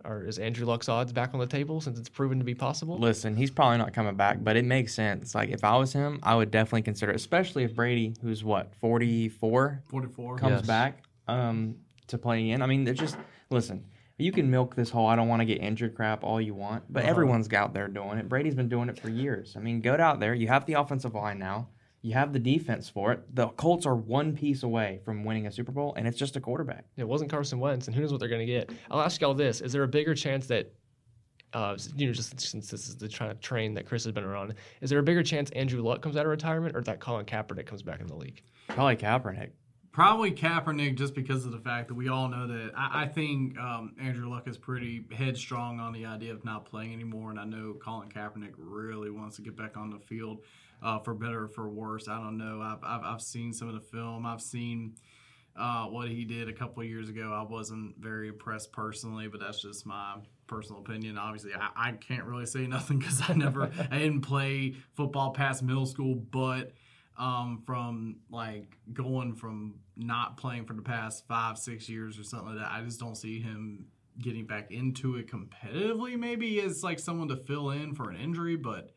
or 0.07 0.23
is 0.23 0.37
Andrew 0.39 0.65
Luck's 0.65 0.87
odds 0.89 1.11
back 1.11 1.33
on 1.33 1.39
the 1.39 1.47
table 1.47 1.81
since 1.81 1.97
it's 1.99 2.09
proven 2.09 2.39
to 2.39 2.45
be 2.45 2.55
possible? 2.55 2.97
Listen, 2.97 3.35
he's 3.35 3.51
probably 3.51 3.77
not 3.77 3.93
coming 3.93 4.15
back, 4.15 4.43
but 4.43 4.55
it 4.55 4.65
makes 4.65 4.93
sense. 4.93 5.33
Like 5.35 5.49
if 5.49 5.63
I 5.63 5.75
was 5.77 5.93
him, 5.93 6.19
I 6.23 6.35
would 6.35 6.51
definitely 6.51 6.83
consider, 6.83 7.11
it, 7.11 7.15
especially 7.15 7.63
if 7.63 7.75
Brady, 7.75 8.13
who's 8.21 8.43
what 8.43 8.73
forty 8.75 9.29
four, 9.29 9.81
Forty-four. 9.89 10.37
comes 10.37 10.59
Yes. 10.59 10.67
back 10.67 11.03
um, 11.27 11.75
to 12.07 12.17
play 12.17 12.49
in. 12.51 12.61
I 12.61 12.65
mean, 12.67 12.83
they're 12.83 12.93
just 12.93 13.17
listen. 13.49 13.83
You 14.17 14.31
can 14.31 14.49
milk 14.49 14.75
this 14.75 14.89
whole 14.89 15.07
"I 15.07 15.15
don't 15.17 15.27
want 15.27 15.41
to 15.41 15.45
get 15.45 15.59
injured" 15.61 15.93
crap 15.95 16.23
all 16.23 16.39
you 16.39 16.53
want, 16.53 16.83
but 16.89 17.01
Uh-huh. 17.03 17.09
everyone's 17.09 17.51
out 17.51 17.73
there 17.73 17.87
doing 17.89 18.17
it. 18.17 18.29
Brady's 18.29 18.55
been 18.55 18.69
doing 18.69 18.87
it 18.87 18.97
for 18.99 19.09
years. 19.09 19.55
I 19.57 19.59
mean, 19.59 19.81
go 19.81 19.95
out 19.95 20.19
there. 20.21 20.33
You 20.33 20.47
have 20.47 20.65
the 20.65 20.73
offensive 20.73 21.13
line 21.15 21.37
now. 21.39 21.67
You 22.05 22.13
have 22.13 22.33
the 22.33 22.39
defense 22.39 22.87
for 22.87 23.13
it. 23.13 23.35
The 23.35 23.47
Colts 23.47 23.87
are 23.87 23.95
one 23.95 24.35
piece 24.35 24.61
away 24.61 24.99
from 25.03 25.23
winning 25.23 25.47
a 25.47 25.51
Super 25.51 25.71
Bowl, 25.71 25.95
and 25.97 26.07
it's 26.07 26.19
just 26.19 26.35
a 26.35 26.39
quarterback. 26.39 26.85
It 26.97 27.03
wasn't 27.03 27.31
Carson 27.31 27.57
Wentz, 27.57 27.87
and 27.87 27.95
who 27.95 28.01
knows 28.03 28.11
what 28.11 28.19
they're 28.19 28.29
going 28.29 28.45
to 28.45 28.53
get. 28.53 28.69
I'll 28.91 29.01
ask 29.01 29.19
y'all 29.21 29.33
this: 29.33 29.59
Is 29.59 29.71
there 29.71 29.81
a 29.81 29.87
bigger 29.87 30.13
chance 30.13 30.45
that 30.45 30.71
uh, 31.53 31.75
you 31.95 32.05
know, 32.05 32.13
just 32.13 32.39
since 32.39 32.69
this 32.69 32.87
is 32.87 32.97
the 32.97 33.09
kind 33.09 33.31
of 33.31 33.41
train 33.41 33.73
that 33.73 33.87
Chris 33.87 34.03
has 34.03 34.13
been 34.13 34.23
around, 34.23 34.53
is 34.81 34.91
there 34.91 34.99
a 34.99 35.03
bigger 35.03 35.23
chance 35.23 35.49
Andrew 35.51 35.81
Luck 35.81 36.03
comes 36.03 36.15
out 36.15 36.25
of 36.25 36.29
retirement 36.29 36.75
or 36.75 36.83
that 36.83 36.99
Colin 36.99 37.25
Kaepernick 37.25 37.65
comes 37.65 37.81
back 37.81 38.01
in 38.01 38.05
the 38.05 38.15
league? 38.15 38.43
Probably 38.67 38.97
Kaepernick. 38.97 39.49
Probably 39.91 40.31
Kaepernick, 40.31 40.97
just 40.97 41.15
because 41.15 41.43
of 41.45 41.53
the 41.53 41.59
fact 41.59 41.87
that 41.87 41.95
we 41.95 42.09
all 42.09 42.27
know 42.27 42.45
that 42.45 42.71
I, 42.77 43.03
I 43.03 43.07
think 43.07 43.57
um, 43.57 43.95
Andrew 43.99 44.29
Luck 44.29 44.47
is 44.47 44.59
pretty 44.59 45.05
headstrong 45.11 45.79
on 45.79 45.91
the 45.91 46.05
idea 46.05 46.33
of 46.33 46.45
not 46.45 46.65
playing 46.65 46.93
anymore, 46.93 47.31
and 47.31 47.39
I 47.39 47.45
know 47.45 47.73
Colin 47.81 48.09
Kaepernick 48.09 48.53
really 48.57 49.09
wants 49.09 49.37
to 49.37 49.41
get 49.41 49.57
back 49.57 49.75
on 49.75 49.89
the 49.89 49.97
field, 49.97 50.41
uh, 50.85 50.99
for 50.99 51.15
better 51.15 51.45
or 51.45 51.47
for 51.47 51.67
worse. 51.67 52.07
I 52.07 52.17
don't 52.17 52.37
know. 52.37 52.61
I've, 52.61 52.83
I've, 52.83 53.03
I've 53.03 53.21
seen 53.21 53.51
some 53.51 53.67
of 53.67 53.73
the 53.73 53.81
film. 53.81 54.23
I've 54.23 54.41
seen 54.41 54.93
uh, 55.59 55.85
what 55.85 56.09
he 56.09 56.25
did 56.25 56.47
a 56.47 56.53
couple 56.53 56.83
years 56.83 57.09
ago. 57.09 57.33
I 57.33 57.41
wasn't 57.51 57.97
very 57.97 58.27
impressed 58.27 58.71
personally, 58.71 59.27
but 59.27 59.39
that's 59.39 59.59
just 59.59 59.85
my 59.87 60.17
personal 60.45 60.81
opinion. 60.81 61.17
Obviously, 61.17 61.51
I, 61.55 61.89
I 61.89 61.91
can't 61.93 62.25
really 62.25 62.45
say 62.45 62.67
nothing 62.67 62.99
because 62.99 63.19
I 63.27 63.33
never 63.33 63.71
I 63.91 63.97
didn't 63.97 64.21
play 64.21 64.75
football 64.95 65.31
past 65.31 65.63
middle 65.63 65.87
school, 65.87 66.13
but 66.15 66.73
um, 67.17 67.63
from 67.65 68.17
like 68.29 68.77
going 68.93 69.33
from 69.33 69.79
not 69.97 70.37
playing 70.37 70.65
for 70.65 70.73
the 70.73 70.83
past 70.83 71.25
five, 71.27 71.57
six 71.57 71.89
years 71.89 72.19
or 72.19 72.23
something 72.23 72.49
like 72.49 72.59
that. 72.59 72.71
I 72.71 72.81
just 72.83 72.99
don't 72.99 73.15
see 73.15 73.39
him 73.39 73.85
getting 74.21 74.45
back 74.45 74.69
into 74.69 75.15
it 75.15 75.31
competitively. 75.31 76.15
Maybe 76.19 76.61
as 76.61 76.83
like 76.83 76.99
someone 76.99 77.29
to 77.29 77.37
fill 77.37 77.71
in 77.71 77.95
for 77.95 78.11
an 78.11 78.17
injury, 78.17 78.55
but 78.55 78.91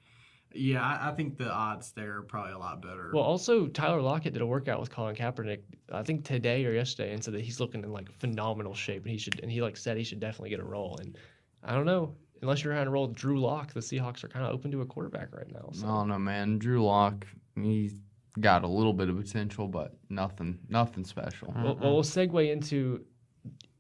yeah, 0.54 0.82
I, 0.82 1.10
I 1.10 1.14
think 1.14 1.36
the 1.36 1.50
odds 1.50 1.92
there 1.92 2.18
are 2.18 2.22
probably 2.22 2.52
a 2.52 2.58
lot 2.58 2.80
better. 2.80 3.10
Well, 3.12 3.24
also 3.24 3.66
Tyler 3.66 4.00
Lockett 4.00 4.32
did 4.32 4.42
a 4.42 4.46
workout 4.46 4.80
with 4.80 4.90
Colin 4.90 5.14
Kaepernick, 5.14 5.60
I 5.92 6.02
think 6.02 6.24
today 6.24 6.64
or 6.64 6.72
yesterday, 6.72 7.12
and 7.12 7.22
said 7.22 7.34
that 7.34 7.42
he's 7.42 7.60
looking 7.60 7.82
in 7.82 7.92
like 7.92 8.10
phenomenal 8.12 8.74
shape, 8.74 9.02
and 9.02 9.12
he 9.12 9.18
should, 9.18 9.40
and 9.42 9.50
he 9.50 9.60
like 9.60 9.76
said 9.76 9.96
he 9.96 10.04
should 10.04 10.20
definitely 10.20 10.50
get 10.50 10.60
a 10.60 10.64
role. 10.64 10.98
And 11.00 11.18
I 11.62 11.74
don't 11.74 11.86
know, 11.86 12.14
unless 12.42 12.64
you're 12.64 12.72
trying 12.72 12.86
to 12.86 12.90
roll 12.90 13.08
with 13.08 13.16
Drew 13.16 13.40
Lock, 13.40 13.72
the 13.72 13.80
Seahawks 13.80 14.24
are 14.24 14.28
kind 14.28 14.44
of 14.44 14.52
open 14.52 14.70
to 14.70 14.80
a 14.80 14.86
quarterback 14.86 15.34
right 15.34 15.52
now. 15.52 15.68
So. 15.72 15.86
I 15.86 16.06
don't 16.06 16.24
man. 16.24 16.58
Drew 16.58 16.84
Lock, 16.84 17.26
he's 17.54 17.94
got 18.40 18.64
a 18.64 18.68
little 18.68 18.92
bit 18.92 19.08
of 19.08 19.16
potential, 19.16 19.68
but 19.68 19.96
nothing, 20.08 20.58
nothing 20.68 21.04
special. 21.04 21.52
Well, 21.54 21.76
well, 21.80 21.94
we'll 21.94 22.02
segue 22.02 22.50
into 22.50 23.04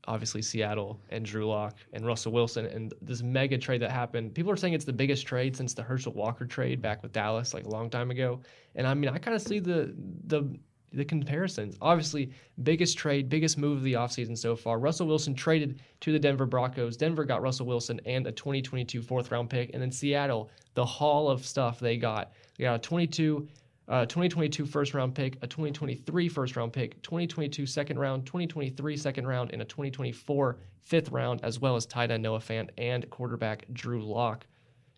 obviously 0.08 0.42
Seattle 0.42 1.00
and 1.10 1.24
Drew 1.24 1.46
Lock 1.46 1.76
and 1.92 2.04
Russell 2.04 2.32
Wilson 2.32 2.66
and 2.66 2.94
this 3.02 3.22
mega 3.22 3.58
trade 3.58 3.82
that 3.82 3.90
happened. 3.90 4.34
People 4.34 4.50
are 4.50 4.56
saying 4.56 4.72
it's 4.72 4.84
the 4.84 4.92
biggest 4.92 5.26
trade 5.26 5.54
since 5.54 5.74
the 5.74 5.82
Herschel 5.82 6.12
Walker 6.14 6.46
trade 6.46 6.80
back 6.80 7.02
with 7.02 7.12
Dallas 7.12 7.54
like 7.54 7.66
a 7.66 7.68
long 7.68 7.90
time 7.90 8.10
ago. 8.10 8.40
And 8.74 8.86
I 8.86 8.94
mean, 8.94 9.10
I 9.10 9.18
kind 9.18 9.34
of 9.34 9.42
see 9.42 9.60
the 9.60 9.94
the 10.26 10.58
the 10.92 11.04
comparisons. 11.04 11.76
Obviously, 11.82 12.30
biggest 12.62 12.96
trade, 12.96 13.28
biggest 13.28 13.58
move 13.58 13.76
of 13.76 13.84
the 13.84 13.92
offseason 13.92 14.36
so 14.36 14.56
far. 14.56 14.78
Russell 14.78 15.06
Wilson 15.06 15.34
traded 15.34 15.82
to 16.00 16.12
the 16.12 16.18
Denver 16.18 16.46
Broncos. 16.46 16.96
Denver 16.96 17.24
got 17.24 17.42
Russell 17.42 17.66
Wilson 17.66 18.00
and 18.06 18.26
a 18.26 18.32
2022 18.32 19.02
fourth 19.02 19.30
round 19.30 19.50
pick. 19.50 19.70
And 19.74 19.82
then 19.82 19.92
Seattle, 19.92 20.50
the 20.72 20.84
haul 20.84 21.28
of 21.30 21.44
stuff 21.44 21.78
they 21.78 21.98
got. 21.98 22.32
They 22.56 22.64
got 22.64 22.76
a 22.76 22.78
22 22.78 23.46
uh, 23.88 24.04
2022 24.06 24.66
first 24.66 24.94
round 24.94 25.14
pick, 25.14 25.36
a 25.42 25.46
2023 25.46 26.28
first 26.28 26.56
round 26.56 26.72
pick, 26.72 27.00
2022 27.02 27.66
second 27.66 27.98
round, 27.98 28.26
2023 28.26 28.96
second 28.96 29.26
round, 29.26 29.50
and 29.52 29.62
a 29.62 29.64
2024 29.64 30.58
fifth 30.82 31.10
round, 31.10 31.40
as 31.42 31.58
well 31.58 31.76
as 31.76 31.86
tight 31.86 32.10
end 32.10 32.22
Noah 32.22 32.38
Fant 32.38 32.68
and 32.76 33.08
quarterback 33.10 33.64
Drew 33.72 34.04
Lock. 34.04 34.46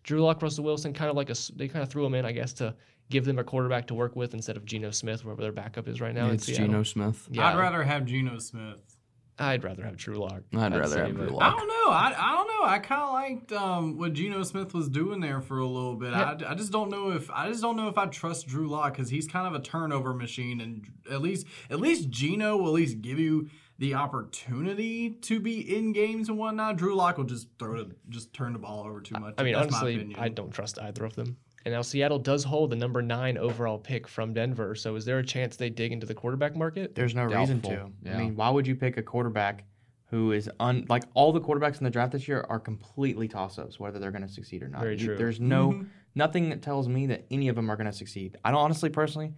Drew 0.03 0.21
Lock, 0.21 0.41
Russell 0.41 0.63
Wilson, 0.63 0.93
kind 0.93 1.09
of 1.09 1.15
like 1.15 1.29
a 1.29 1.35
they 1.55 1.67
kind 1.67 1.83
of 1.83 1.89
threw 1.89 2.05
him 2.05 2.15
in, 2.15 2.25
I 2.25 2.31
guess, 2.31 2.53
to 2.53 2.75
give 3.09 3.25
them 3.25 3.39
a 3.39 3.43
quarterback 3.43 3.87
to 3.87 3.93
work 3.93 4.15
with 4.15 4.33
instead 4.33 4.57
of 4.57 4.65
Geno 4.65 4.91
Smith, 4.91 5.23
wherever 5.23 5.41
their 5.41 5.51
backup 5.51 5.87
is 5.87 6.01
right 6.01 6.15
now. 6.15 6.27
in 6.27 6.35
it's 6.35 6.45
Seattle. 6.45 6.67
Geno 6.67 6.83
Smith. 6.83 7.27
Yeah, 7.29 7.47
I'd 7.47 7.57
rather 7.57 7.83
have 7.83 8.05
Geno 8.05 8.39
Smith. 8.39 8.90
I'd 9.39 9.63
rather 9.63 9.83
have 9.83 9.97
Drew 9.97 10.15
Lock. 10.15 10.43
I'd 10.55 10.75
rather 10.75 11.05
have 11.05 11.15
Drew 11.15 11.29
Lock. 11.29 11.41
I 11.41 11.57
don't 11.57 11.67
know. 11.67 11.91
I, 11.91 12.13
I 12.15 12.35
don't 12.35 12.47
know. 12.47 12.63
I 12.63 12.79
kind 12.79 13.01
of 13.01 13.13
liked 13.13 13.51
um, 13.51 13.97
what 13.97 14.13
Geno 14.13 14.43
Smith 14.43 14.73
was 14.73 14.87
doing 14.87 15.19
there 15.19 15.41
for 15.41 15.59
a 15.59 15.65
little 15.65 15.95
bit. 15.95 16.13
I, 16.13 16.37
I 16.47 16.53
just 16.53 16.71
don't 16.71 16.89
know 16.89 17.11
if 17.11 17.29
I 17.31 17.49
just 17.49 17.61
don't 17.61 17.75
know 17.75 17.87
if 17.87 17.97
I 17.97 18.05
trust 18.05 18.47
Drew 18.47 18.67
Lock 18.67 18.93
because 18.93 19.09
he's 19.09 19.27
kind 19.27 19.47
of 19.47 19.59
a 19.59 19.63
turnover 19.63 20.13
machine, 20.13 20.61
and 20.61 20.85
at 21.09 21.21
least 21.21 21.47
at 21.69 21.79
least 21.79 22.09
Geno 22.09 22.57
will 22.57 22.67
at 22.67 22.73
least 22.73 23.01
give 23.01 23.17
you 23.19 23.49
the 23.79 23.95
opportunity 23.95 25.09
to 25.09 25.39
be 25.39 25.75
in 25.75 25.91
games 25.91 26.29
and 26.29 26.37
whatnot. 26.37 26.77
Drew 26.77 26.95
Lock 26.95 27.17
will 27.17 27.23
just 27.25 27.47
throw 27.57 27.81
it, 27.81 27.87
just 28.09 28.31
turn 28.31 28.53
the 28.53 28.59
ball 28.59 28.83
over 28.85 29.01
too 29.01 29.19
much. 29.19 29.33
I 29.39 29.43
mean, 29.43 29.53
That's 29.53 29.73
honestly, 29.73 29.95
opinion. 29.95 30.19
I 30.19 30.29
don't 30.29 30.51
trust 30.51 30.77
either 30.79 31.03
of 31.03 31.15
them. 31.15 31.37
And 31.65 31.73
now 31.73 31.81
Seattle 31.81 32.19
does 32.19 32.43
hold 32.43 32.71
the 32.71 32.75
number 32.75 33.01
nine 33.01 33.37
overall 33.37 33.77
pick 33.77 34.07
from 34.07 34.33
Denver. 34.33 34.73
So 34.75 34.95
is 34.95 35.05
there 35.05 35.19
a 35.19 35.23
chance 35.23 35.55
they 35.55 35.69
dig 35.69 35.91
into 35.91 36.05
the 36.07 36.13
quarterback 36.15 36.55
market? 36.55 36.95
There's 36.95 37.13
no 37.13 37.25
reason 37.25 37.61
to. 37.61 37.91
Yeah. 38.03 38.15
I 38.15 38.17
mean, 38.17 38.35
why 38.35 38.49
would 38.49 38.65
you 38.65 38.75
pick 38.75 38.97
a 38.97 39.03
quarterback 39.03 39.65
who 40.09 40.31
is 40.33 40.49
un 40.59 40.85
like 40.89 41.03
all 41.13 41.31
the 41.31 41.39
quarterbacks 41.39 41.77
in 41.77 41.83
the 41.85 41.89
draft 41.89 42.11
this 42.11 42.27
year 42.27 42.45
are 42.49 42.59
completely 42.59 43.27
toss 43.29 43.57
ups 43.57 43.79
whether 43.79 43.97
they're 43.97 44.11
going 44.11 44.27
to 44.27 44.27
succeed 44.27 44.61
or 44.61 44.67
not. 44.67 44.81
Very 44.81 44.97
You- 44.97 45.05
true. 45.07 45.17
There's 45.17 45.39
no 45.39 45.85
nothing 46.15 46.49
that 46.49 46.61
tells 46.61 46.87
me 46.89 47.07
that 47.07 47.25
any 47.31 47.47
of 47.47 47.55
them 47.55 47.69
are 47.71 47.77
going 47.77 47.87
to 47.87 47.93
succeed. 47.93 48.37
I 48.43 48.51
don't 48.51 48.59
honestly 48.59 48.89
personally 48.89 49.33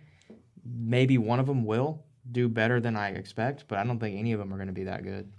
maybe 0.65 1.17
one 1.17 1.39
of 1.39 1.45
them 1.45 1.65
will 1.65 2.03
do 2.32 2.47
better 2.47 2.80
than 2.80 2.95
I 2.95 3.09
expect, 3.09 3.65
but 3.67 3.78
I 3.80 3.84
don't 3.84 3.99
think 3.99 4.17
any 4.17 4.32
of 4.32 4.39
them 4.39 4.51
are 4.53 4.55
going 4.57 4.67
to 4.67 4.74
be 4.74 4.86
that 4.86 5.03
good. 5.03 5.30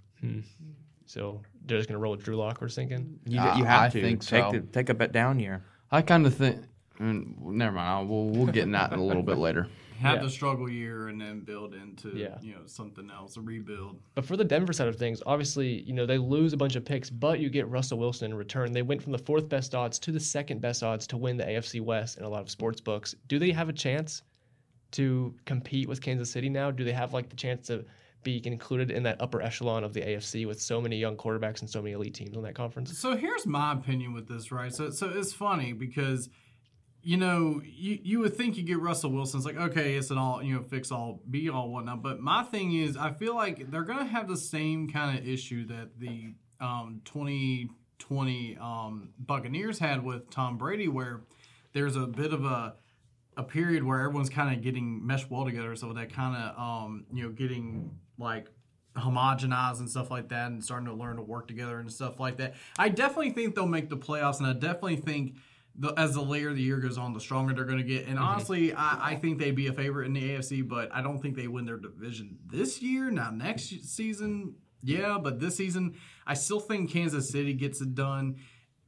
So 1.07 1.41
they're 1.65 1.77
just 1.77 1.89
going 1.89 1.95
to 1.97 2.01
roll 2.01 2.11
with 2.13 2.23
Drew 2.23 2.35
Lock, 2.35 2.61
we're 2.61 2.69
thinking. 2.69 3.19
You, 3.25 3.39
Uh, 3.39 3.57
you 3.57 3.63
have 3.65 3.81
I 3.83 3.89
to 3.89 4.01
think 4.01 4.21
take 4.21 4.43
so. 4.43 4.51
the, 4.51 4.59
take 4.61 4.89
a 4.89 4.93
bet 4.93 5.11
down 5.11 5.39
year. 5.39 5.63
I 5.91 6.01
kind 6.01 6.25
of 6.25 6.33
think. 6.35 6.57
Mm, 6.99 7.37
Never 7.39 7.75
mind. 7.75 7.89
I'll, 7.89 8.05
we'll 8.05 8.29
we'll 8.29 8.53
get 8.53 8.63
in 8.63 8.71
that 8.71 8.91
in 8.93 8.99
a 8.99 9.03
little 9.03 9.23
bit 9.23 9.37
later. 9.37 9.67
have 9.99 10.17
yeah. 10.17 10.23
the 10.23 10.29
struggle 10.29 10.69
year 10.69 11.07
and 11.07 11.19
then 11.19 11.39
build 11.39 11.73
into 11.73 12.09
Yeah. 12.09 12.37
you 12.41 12.53
know 12.53 12.65
something 12.65 13.09
else, 13.09 13.37
a 13.37 13.41
rebuild. 13.41 13.99
But 14.13 14.25
for 14.25 14.37
the 14.37 14.43
Denver 14.43 14.73
side 14.73 14.87
of 14.87 14.97
things, 14.97 15.21
obviously, 15.25 15.81
you 15.83 15.93
know, 15.93 16.05
they 16.05 16.17
lose 16.17 16.53
a 16.53 16.57
bunch 16.57 16.75
of 16.75 16.83
picks, 16.83 17.09
but 17.09 17.39
you 17.39 17.49
get 17.49 17.67
Russell 17.67 17.97
Wilson 17.97 18.31
in 18.31 18.37
return. 18.37 18.71
They 18.71 18.81
went 18.81 19.01
from 19.01 19.11
the 19.11 19.17
fourth 19.17 19.47
best 19.47 19.73
odds 19.73 19.99
to 19.99 20.11
the 20.11 20.19
second 20.19 20.61
best 20.61 20.83
odds 20.83 21.07
to 21.07 21.17
win 21.17 21.37
the 21.37 21.45
AFC 21.45 21.81
West 21.81 22.17
in 22.17 22.23
a 22.23 22.29
lot 22.29 22.41
of 22.41 22.49
sports 22.49 22.81
books. 22.81 23.15
Do 23.27 23.39
they 23.39 23.51
have 23.51 23.69
a 23.69 23.73
chance 23.73 24.21
to 24.91 25.33
compete 25.45 25.87
with 25.87 26.01
Kansas 26.01 26.29
City 26.29 26.49
now? 26.49 26.71
Do 26.71 26.83
they 26.83 26.93
have 26.93 27.13
like 27.13 27.29
the 27.29 27.35
chance 27.35 27.67
to 27.67 27.85
be 28.23 28.41
included 28.45 28.91
in 28.91 29.03
that 29.03 29.21
upper 29.21 29.41
echelon 29.41 29.83
of 29.83 29.93
the 29.93 30.01
AFC 30.01 30.47
with 30.47 30.59
so 30.59 30.81
many 30.81 30.97
young 30.97 31.15
quarterbacks 31.15 31.61
and 31.61 31.69
so 31.69 31.81
many 31.81 31.93
elite 31.93 32.15
teams 32.15 32.35
on 32.35 32.43
that 32.43 32.55
conference? 32.55 32.97
So 32.97 33.15
here's 33.15 33.45
my 33.45 33.73
opinion 33.73 34.13
with 34.13 34.27
this, 34.27 34.51
right? 34.51 34.73
So 34.73 34.89
so 34.89 35.09
it's 35.13 35.31
funny 35.31 35.73
because 35.73 36.29
you 37.05 37.17
know 37.17 37.61
you 37.63 37.99
you 38.01 38.19
would 38.19 38.35
think 38.35 38.57
you 38.57 38.63
get 38.63 38.79
Russell 38.79 39.11
Wilson. 39.11 39.37
It's 39.37 39.45
like 39.45 39.57
okay, 39.57 39.93
it's 39.93 40.09
an 40.09 40.17
all 40.17 40.41
you 40.41 40.55
know 40.55 40.63
fix 40.63 40.91
all 40.91 41.21
be 41.29 41.49
all 41.49 41.69
whatnot. 41.69 42.01
But 42.01 42.19
my 42.19 42.41
thing 42.41 42.73
is, 42.73 42.97
I 42.97 43.11
feel 43.11 43.35
like 43.35 43.69
they're 43.69 43.83
gonna 43.83 44.05
have 44.05 44.27
the 44.27 44.35
same 44.35 44.89
kind 44.89 45.17
of 45.17 45.27
issue 45.27 45.67
that 45.67 45.99
the 45.99 46.33
um 46.59 47.01
2020 47.05 48.57
um 48.59 49.09
Buccaneers 49.19 49.77
had 49.77 50.03
with 50.03 50.31
Tom 50.31 50.57
Brady, 50.57 50.87
where 50.87 51.21
there's 51.73 51.95
a 51.95 52.07
bit 52.07 52.33
of 52.33 52.43
a 52.43 52.73
a 53.37 53.43
period 53.43 53.83
where 53.83 53.99
everyone's 53.99 54.29
kind 54.29 54.55
of 54.55 54.63
getting 54.63 55.05
meshed 55.05 55.29
well 55.29 55.45
together, 55.45 55.75
so 55.75 55.93
that 55.93 56.11
kind 56.11 56.35
of 56.35 56.57
um, 56.57 57.05
you 57.13 57.23
know 57.23 57.29
getting 57.29 57.91
like 58.17 58.47
homogenized 58.97 59.79
and 59.79 59.89
stuff 59.89 60.09
like 60.09 60.29
that, 60.29 60.49
and 60.49 60.63
starting 60.63 60.87
to 60.87 60.93
learn 60.93 61.17
to 61.17 61.21
work 61.21 61.47
together 61.47 61.79
and 61.79 61.91
stuff 61.91 62.19
like 62.19 62.37
that. 62.37 62.55
I 62.79 62.89
definitely 62.89 63.31
think 63.31 63.53
they'll 63.53 63.67
make 63.67 63.89
the 63.89 63.97
playoffs, 63.97 64.39
and 64.39 64.47
I 64.47 64.53
definitely 64.53 64.95
think. 64.97 65.35
The, 65.77 65.93
as 65.97 66.13
the 66.13 66.21
later 66.21 66.53
the 66.53 66.61
year 66.61 66.77
goes 66.77 66.97
on, 66.97 67.13
the 67.13 67.19
stronger 67.19 67.53
they're 67.53 67.65
going 67.65 67.79
to 67.79 67.83
get. 67.83 68.05
And 68.05 68.15
mm-hmm. 68.15 68.25
honestly, 68.25 68.73
I, 68.73 69.11
I 69.11 69.15
think 69.15 69.39
they'd 69.39 69.55
be 69.55 69.67
a 69.67 69.73
favorite 69.73 70.05
in 70.05 70.13
the 70.13 70.21
AFC, 70.21 70.67
but 70.67 70.89
I 70.93 71.01
don't 71.01 71.21
think 71.21 71.35
they 71.35 71.47
win 71.47 71.65
their 71.65 71.77
division 71.77 72.37
this 72.45 72.81
year. 72.81 73.11
Now, 73.11 73.29
next 73.29 73.69
season, 73.83 74.55
yeah, 74.81 75.17
but 75.21 75.39
this 75.39 75.57
season, 75.57 75.95
I 76.25 76.33
still 76.35 76.59
think 76.59 76.91
Kansas 76.91 77.29
City 77.29 77.53
gets 77.53 77.81
it 77.81 77.93
done 77.93 78.37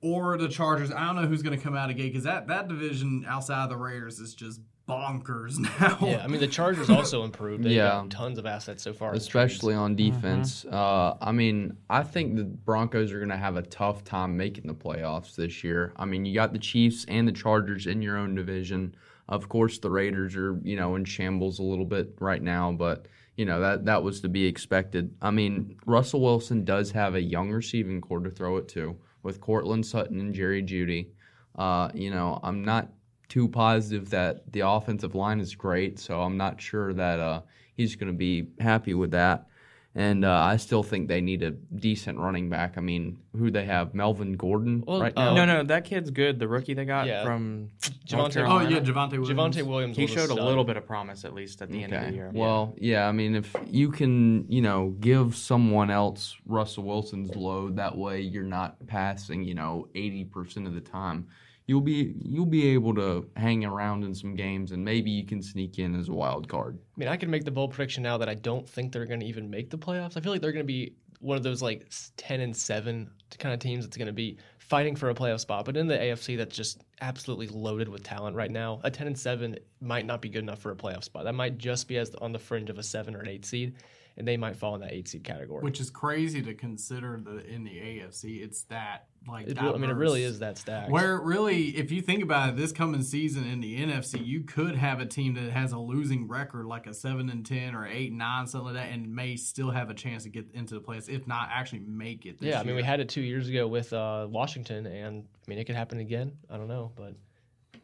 or 0.02 0.38
the 0.38 0.48
Chargers. 0.48 0.92
I 0.92 1.06
don't 1.06 1.16
know 1.16 1.28
who's 1.28 1.42
going 1.42 1.58
to 1.58 1.64
come 1.64 1.76
out 1.76 1.90
of 1.90 1.98
gate 1.98 2.14
because 2.14 2.24
that, 2.24 2.48
that 2.48 2.68
division 2.68 3.26
outside 3.28 3.64
of 3.64 3.70
the 3.70 3.78
Raiders 3.78 4.20
is 4.20 4.34
just 4.34 4.62
bonkers 4.88 5.58
now. 5.82 5.98
Yeah, 6.08 6.24
I 6.24 6.28
mean 6.28 6.40
the 6.40 6.48
Chargers 6.48 6.90
also 6.90 7.24
improved. 7.24 7.64
They 7.64 7.72
Yeah. 7.72 7.90
got 7.90 8.10
tons 8.10 8.38
of 8.38 8.46
assets 8.46 8.84
so 8.84 8.94
far, 8.94 9.14
especially 9.14 9.74
on 9.74 9.96
Mm-hmm. 9.96 10.12
defense. 10.14 10.66
Uh, 10.66 11.16
I 11.22 11.32
mean, 11.32 11.78
I 11.90 12.04
think 12.04 12.36
the 12.36 12.46
Broncos 12.46 13.12
are 13.12 13.18
going 13.20 13.30
to 13.30 13.38
have 13.38 13.58
a 13.58 13.62
tough 13.64 14.04
time 14.04 14.38
making 14.38 14.68
the 14.68 14.74
playoffs 14.74 15.36
this 15.36 15.64
year. 15.64 15.94
I 15.98 16.06
mean, 16.06 16.26
you 16.26 16.34
got 16.34 16.54
the 16.54 16.60
Chiefs 16.60 17.06
and 17.08 17.28
the 17.28 17.32
Chargers 17.32 17.88
in 17.88 18.02
your 18.02 18.18
own 18.18 18.36
division. 18.36 18.96
Of 19.30 19.50
course, 19.50 19.78
the 19.80 19.90
Raiders 19.90 20.36
are 20.36 20.60
you 20.64 20.76
know 20.78 20.96
in 20.96 21.04
shambles 21.06 21.60
a 21.60 21.64
little 21.64 21.86
bit 21.86 22.16
right 22.20 22.42
now, 22.42 22.72
but 22.72 23.08
you 23.36 23.46
know 23.46 23.60
that 23.60 23.86
that 23.86 24.02
was 24.04 24.22
to 24.22 24.30
be 24.30 24.46
expected. 24.46 25.14
I 25.22 25.32
mean, 25.32 25.78
Russell 25.86 26.22
Wilson 26.22 26.64
does 26.64 26.92
have 26.92 27.16
a 27.16 27.22
young 27.22 27.52
receiving 27.52 28.00
core 28.00 28.22
to 28.22 28.30
throw 28.32 28.56
it 28.58 28.68
to 28.70 28.96
with 29.24 29.42
Courtland 29.42 29.86
Sutton 29.86 30.20
and 30.22 30.34
Jerry 30.34 30.64
Jeudy. 30.64 31.10
Uh, 31.58 31.90
you 31.94 32.10
know, 32.12 32.40
I'm 32.42 32.64
not 32.64 32.90
too 33.30 33.48
positive 33.48 34.10
that 34.12 34.52
the 34.52 34.62
offensive 34.62 35.16
line 35.16 35.40
is 35.40 35.56
great, 35.56 36.00
so 36.00 36.22
I'm 36.22 36.38
not 36.38 36.62
sure 36.62 36.94
that 36.94 37.20
uh, 37.20 37.42
he's 37.76 37.96
going 37.96 38.12
to 38.12 38.18
be 38.18 38.48
happy 38.60 38.94
with 38.94 39.12
that. 39.12 39.48
And 39.96 40.24
uh, 40.26 40.32
I 40.32 40.58
still 40.58 40.84
think 40.84 41.08
they 41.08 41.22
need 41.22 41.42
a 41.42 41.50
decent 41.50 42.20
running 42.20 42.52
back. 42.52 42.78
I 42.78 42.82
mean, 42.82 43.18
who 43.36 43.50
they 43.50 43.66
have? 43.66 43.96
Melvin 43.96 44.34
Gordon 44.34 44.84
Well, 44.86 45.02
right 45.02 45.14
uh, 45.18 45.34
now. 45.34 45.46
no, 45.46 45.46
no, 45.46 45.64
that 45.64 45.86
kid's 45.86 46.12
good. 46.12 46.38
The 46.38 46.48
rookie 46.48 46.76
they 46.76 46.86
got 46.86 47.08
Yeah. 47.08 47.24
from 47.24 47.72
Javonte- 48.06 48.36
North 48.36 48.38
Oh 48.38 48.60
yeah, 48.60 48.80
Javonte 48.80 49.18
Williams. 49.18 49.30
Javonte 49.58 49.64
Williams. 49.64 49.98
He 49.98 50.04
was 50.04 50.12
showed 50.12 50.30
a 50.30 50.34
stud. 50.34 50.40
little 50.46 50.64
bit 50.64 50.78
of 50.78 50.86
promise 50.86 51.26
at 51.26 51.34
least 51.34 51.64
at 51.64 51.72
the 51.72 51.84
end 51.84 51.94
of 51.94 52.06
the 52.06 52.14
year. 52.14 52.30
Well, 52.32 52.76
yeah, 52.78 53.08
I 53.08 53.12
mean, 53.12 53.34
if 53.34 53.56
you 53.66 53.90
can, 53.90 54.46
you 54.52 54.62
know, 54.62 54.90
give 55.00 55.36
someone 55.36 55.90
else 55.90 56.36
Russell 56.46 56.84
Wilson's 56.84 57.36
load, 57.36 57.78
that 57.78 57.98
way 57.98 58.22
you're 58.22 58.44
not 58.44 58.76
passing, 58.86 59.44
you 59.46 59.56
know, 59.56 59.88
eighty 59.96 60.26
percent 60.26 60.68
of 60.68 60.76
the 60.76 60.82
time. 60.82 61.26
You'll 61.68 61.82
be 61.82 62.16
you'll 62.24 62.46
be 62.46 62.70
able 62.70 62.96
to 62.96 63.30
hang 63.36 63.66
around 63.66 64.06
in 64.06 64.16
some 64.16 64.36
games, 64.36 64.72
and 64.72 64.84
maybe 64.84 65.12
you 65.12 65.26
can 65.26 65.42
sneak 65.42 65.80
in 65.80 66.00
as 66.00 66.08
a 66.08 66.14
wild 66.14 66.48
card. 66.48 66.80
I 66.80 67.00
mean, 67.00 67.10
I 67.10 67.18
can 67.18 67.30
make 67.30 67.44
the 67.44 67.52
bold 67.52 67.72
prediction 67.72 68.04
now 68.04 68.18
that 68.18 68.30
I 68.30 68.36
don't 68.36 68.68
think 68.68 68.94
they're 68.94 69.06
going 69.06 69.20
to 69.20 69.26
even 69.26 69.50
make 69.50 69.70
the 69.70 69.78
playoffs. 69.78 70.16
I 70.16 70.22
feel 70.22 70.32
like 70.32 70.42
they're 70.42 70.54
going 70.54 70.66
to 70.66 70.68
be 70.68 70.96
one 71.20 71.36
of 71.36 71.44
those 71.44 71.62
like 71.62 71.92
ten 72.16 72.40
and 72.40 72.56
seven 72.56 73.10
kind 73.38 73.54
of 73.54 73.60
teams 73.60 73.86
that's 73.86 73.98
going 73.98 74.08
to 74.08 74.14
be 74.14 74.38
fighting 74.60 74.96
for 74.96 75.10
a 75.10 75.14
playoff 75.16 75.40
spot. 75.42 75.66
But 75.66 75.78
in 75.78 75.88
the 75.88 75.98
AFC, 75.98 76.38
that's 76.38 76.56
just 76.56 76.84
absolutely 77.02 77.48
loaded 77.48 77.90
with 77.90 78.04
talent 78.04 78.36
right 78.36 78.52
now. 78.52 78.80
A 78.84 78.92
ten 78.92 79.08
and 79.08 79.18
seven 79.18 79.58
might 79.82 80.06
not 80.06 80.22
be 80.22 80.30
good 80.30 80.44
enough 80.44 80.60
for 80.60 80.72
a 80.72 80.76
playoff 80.76 81.04
spot. 81.04 81.26
That 81.26 81.36
might 81.36 81.58
just 81.58 81.88
be 81.88 81.98
as 81.98 82.14
on 82.16 82.32
the 82.32 82.40
fringe 82.40 82.70
of 82.70 82.78
a 82.78 82.84
seven 82.84 83.16
or 83.16 83.20
an 83.20 83.28
eight 83.28 83.46
seed, 83.46 83.76
and 84.18 84.28
they 84.28 84.36
might 84.36 84.56
fall 84.56 84.74
in 84.76 84.82
that 84.82 84.92
eight 84.92 85.08
seed 85.08 85.24
category. 85.24 85.64
which 85.64 85.80
is 85.80 85.90
crazy 85.90 86.42
to 86.42 86.54
consider 86.54 87.20
the 87.24 87.46
in 87.46 87.64
the 87.64 87.72
AFC. 87.72 88.44
It's 88.44 88.64
that 88.64 89.06
like 89.28 89.48
It 89.48 89.62
I 89.62 89.78
mean, 89.78 89.90
it 89.90 89.96
really 89.96 90.24
is 90.24 90.40
that 90.40 90.58
stacked. 90.58 90.90
Where 90.90 91.20
really, 91.20 91.78
if 91.78 91.92
you 91.92 92.02
think 92.02 92.24
about 92.24 92.50
it, 92.50 92.56
this 92.56 92.72
coming 92.72 93.04
season 93.04 93.46
in 93.46 93.62
the 93.62 93.80
NFC, 93.80 94.26
you 94.26 94.42
could 94.42 94.76
have 94.76 95.00
a 95.00 95.06
team 95.06 95.36
that 95.36 95.52
has 95.52 95.72
a 95.72 95.78
losing 95.78 96.28
record, 96.28 96.66
like 96.66 96.88
a 96.88 96.94
seven 96.94 97.30
and 97.30 97.46
ten 97.46 97.76
or 97.76 97.86
eight 97.86 98.10
and 98.10 98.18
nine, 98.18 98.48
something 98.48 98.74
like 98.74 98.84
that, 98.86 98.92
and 98.92 99.14
may 99.14 99.36
still 99.36 99.70
have 99.70 99.90
a 99.90 99.94
chance 99.94 100.24
to 100.24 100.30
get 100.30 100.48
into 100.54 100.74
the 100.74 100.82
playoffs, 100.82 101.10
if 101.10 101.28
not 101.28 101.50
actually 101.52 101.80
make 101.80 102.26
it. 102.26 102.40
This 102.40 102.50
yeah, 102.50 102.60
I 102.60 102.64
mean, 102.64 102.76
we 102.76 102.84
had 102.84 103.00
it 103.00 103.10
two 103.10 103.22
years 103.22 103.48
ago 103.48 103.68
with 103.68 103.94
uh, 103.94 104.28
Washington, 104.30 104.88
and 104.88 105.26
I 105.26 105.50
mean, 105.50 105.60
it 105.60 105.66
could 105.66 105.76
happen 105.76 106.00
again. 106.00 106.32
I 106.50 106.58
don't 106.58 106.68
know, 106.68 106.92
but 106.96 107.14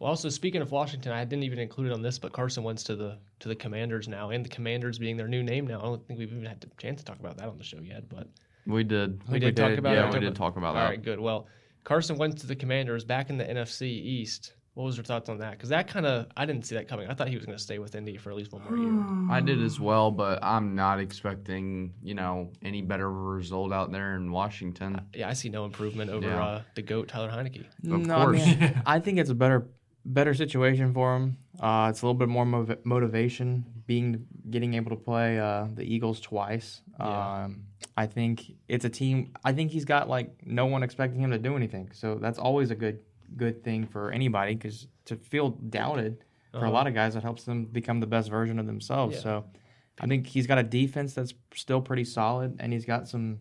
well, 0.04 0.10
also 0.10 0.28
speaking 0.28 0.62
of 0.62 0.70
Washington, 0.72 1.14
I 1.14 1.24
didn't 1.24 1.44
even 1.44 1.60
include 1.60 1.88
it 1.88 1.94
on 1.94 2.02
this, 2.02 2.20
but 2.20 2.34
Carson 2.34 2.62
Wentz 2.64 2.84
to 2.84 2.96
the 2.98 3.18
to 3.40 3.48
the 3.48 3.56
Commanders 3.56 4.08
now, 4.10 4.32
and 4.32 4.44
the 4.44 4.50
Commanders 4.50 5.00
being 5.00 5.16
their 5.16 5.30
new 5.30 5.42
name 5.42 5.66
now. 5.66 5.80
I 5.80 5.84
don't 5.84 6.06
think 6.06 6.20
we've 6.20 6.32
even 6.32 6.46
had 6.46 6.64
a 6.70 6.82
chance 6.82 7.00
to 7.00 7.06
talk 7.06 7.20
about 7.20 7.38
that 7.38 7.48
on 7.48 7.58
the 7.58 7.64
show 7.64 7.80
yet, 7.80 8.10
but 8.10 8.28
We 8.68 8.84
did. 8.84 9.22
we 9.30 9.40
did 9.40 9.56
talk 9.56 9.78
about 9.78 9.94
yeah, 9.96 10.10
it. 10.10 10.14
we 10.14 10.20
did 10.20 10.36
talk 10.36 10.58
about 10.58 10.70
All 10.70 10.74
that. 10.82 10.90
right, 10.90 11.02
good. 11.02 11.20
Well, 11.22 11.48
Carson 11.86 12.18
Wentz 12.18 12.42
to 12.42 12.48
the 12.48 12.56
Commanders 12.56 13.06
back 13.06 13.30
in 13.30 13.38
the 13.38 13.46
NFC 13.46 13.84
East. 13.84 14.54
What 14.74 14.86
was 14.86 14.98
your 14.98 15.04
thoughts 15.04 15.30
on 15.30 15.38
that? 15.38 15.52
Because 15.52 15.70
that 15.70 15.88
kind 15.88 16.06
of 16.06 16.26
I 16.36 16.46
didn't 16.46 16.66
see 16.66 16.76
that 16.76 16.88
coming. 16.90 17.08
I 17.08 17.14
thought 17.14 17.28
he 17.30 17.36
was 17.36 17.46
going 17.46 17.58
to 17.58 17.64
stay 17.64 17.78
with 17.80 17.96
Indy 17.96 18.18
for 18.18 18.32
at 18.32 18.36
least 18.36 18.52
one 18.52 18.64
more 18.66 18.76
year. 18.78 19.32
I 19.32 19.40
did 19.40 19.62
as 19.62 19.80
well, 19.80 20.12
but 20.12 20.44
I'm 20.44 20.76
not 20.76 21.00
expecting, 21.00 21.94
you 22.04 22.16
know, 22.16 22.52
any 22.62 22.82
better 22.82 23.10
result 23.10 23.72
out 23.72 23.92
there 23.94 24.16
in 24.16 24.32
Washington. 24.32 25.00
Yeah, 25.16 25.30
I 25.30 25.34
see 25.34 25.48
no 25.50 25.64
improvement 25.66 26.10
over 26.10 26.28
Yeah. 26.28 26.44
uh, 26.44 26.62
the 26.76 26.82
goat 26.82 27.08
Tyler 27.08 27.30
Heinicke. 27.30 27.66
Of 27.90 28.06
no, 28.06 28.16
I, 28.16 28.26
mean, 28.32 28.82
I 28.86 29.00
think 29.00 29.20
it's 29.20 29.30
a 29.30 29.36
better 29.36 29.68
better 30.06 30.34
situation 30.34 30.94
for 30.94 31.16
him. 31.16 31.38
Uh, 31.60 31.88
it's 31.90 32.02
a 32.02 32.06
little 32.06 32.18
bit 32.18 32.28
more 32.30 32.46
mov- 32.46 32.84
motivation 32.86 33.66
being 33.86 34.26
getting 34.50 34.74
able 34.74 34.90
to 34.90 34.96
play 34.96 35.40
uh, 35.40 35.68
the 35.74 35.84
Eagles 35.84 36.20
twice. 36.20 36.82
Yeah. 37.00 37.44
Um, 37.46 37.64
I 37.96 38.06
think 38.08 38.52
it's 38.68 38.86
a 38.86 38.90
team. 38.90 39.34
I 39.44 39.54
think 39.54 39.72
he's 39.72 39.86
got 39.86 40.10
like 40.10 40.34
no 40.46 40.66
one 40.66 40.84
expecting 40.84 41.20
him 41.22 41.32
to 41.32 41.38
do 41.38 41.56
anything. 41.56 41.90
So 41.94 42.16
that's 42.16 42.40
always 42.40 42.72
a 42.72 42.76
good 42.76 43.00
good 43.36 43.64
thing 43.64 43.86
for 43.88 44.12
anybody 44.12 44.56
because 44.56 44.88
to 45.06 45.16
feel 45.16 45.50
doubted 45.50 46.24
for 46.52 46.58
a 46.60 46.62
Uh-huh. 46.62 46.72
lot 46.72 46.88
of 46.88 46.94
guys 46.94 47.14
that 47.16 47.24
helps 47.24 47.44
them 47.46 47.66
become 47.66 48.00
the 48.00 48.08
best 48.08 48.30
version 48.30 48.60
of 48.60 48.66
themselves. 48.68 49.16
Yeah. 49.16 49.22
So 49.22 49.46
I 50.00 50.08
think 50.08 50.28
he's 50.28 50.48
got 50.48 50.58
a 50.60 50.64
defense 50.64 51.14
that's 51.14 51.34
still 51.56 51.82
pretty 51.82 52.04
solid, 52.06 52.58
and 52.60 52.74
he's 52.74 52.86
got 52.86 53.08
some. 53.08 53.40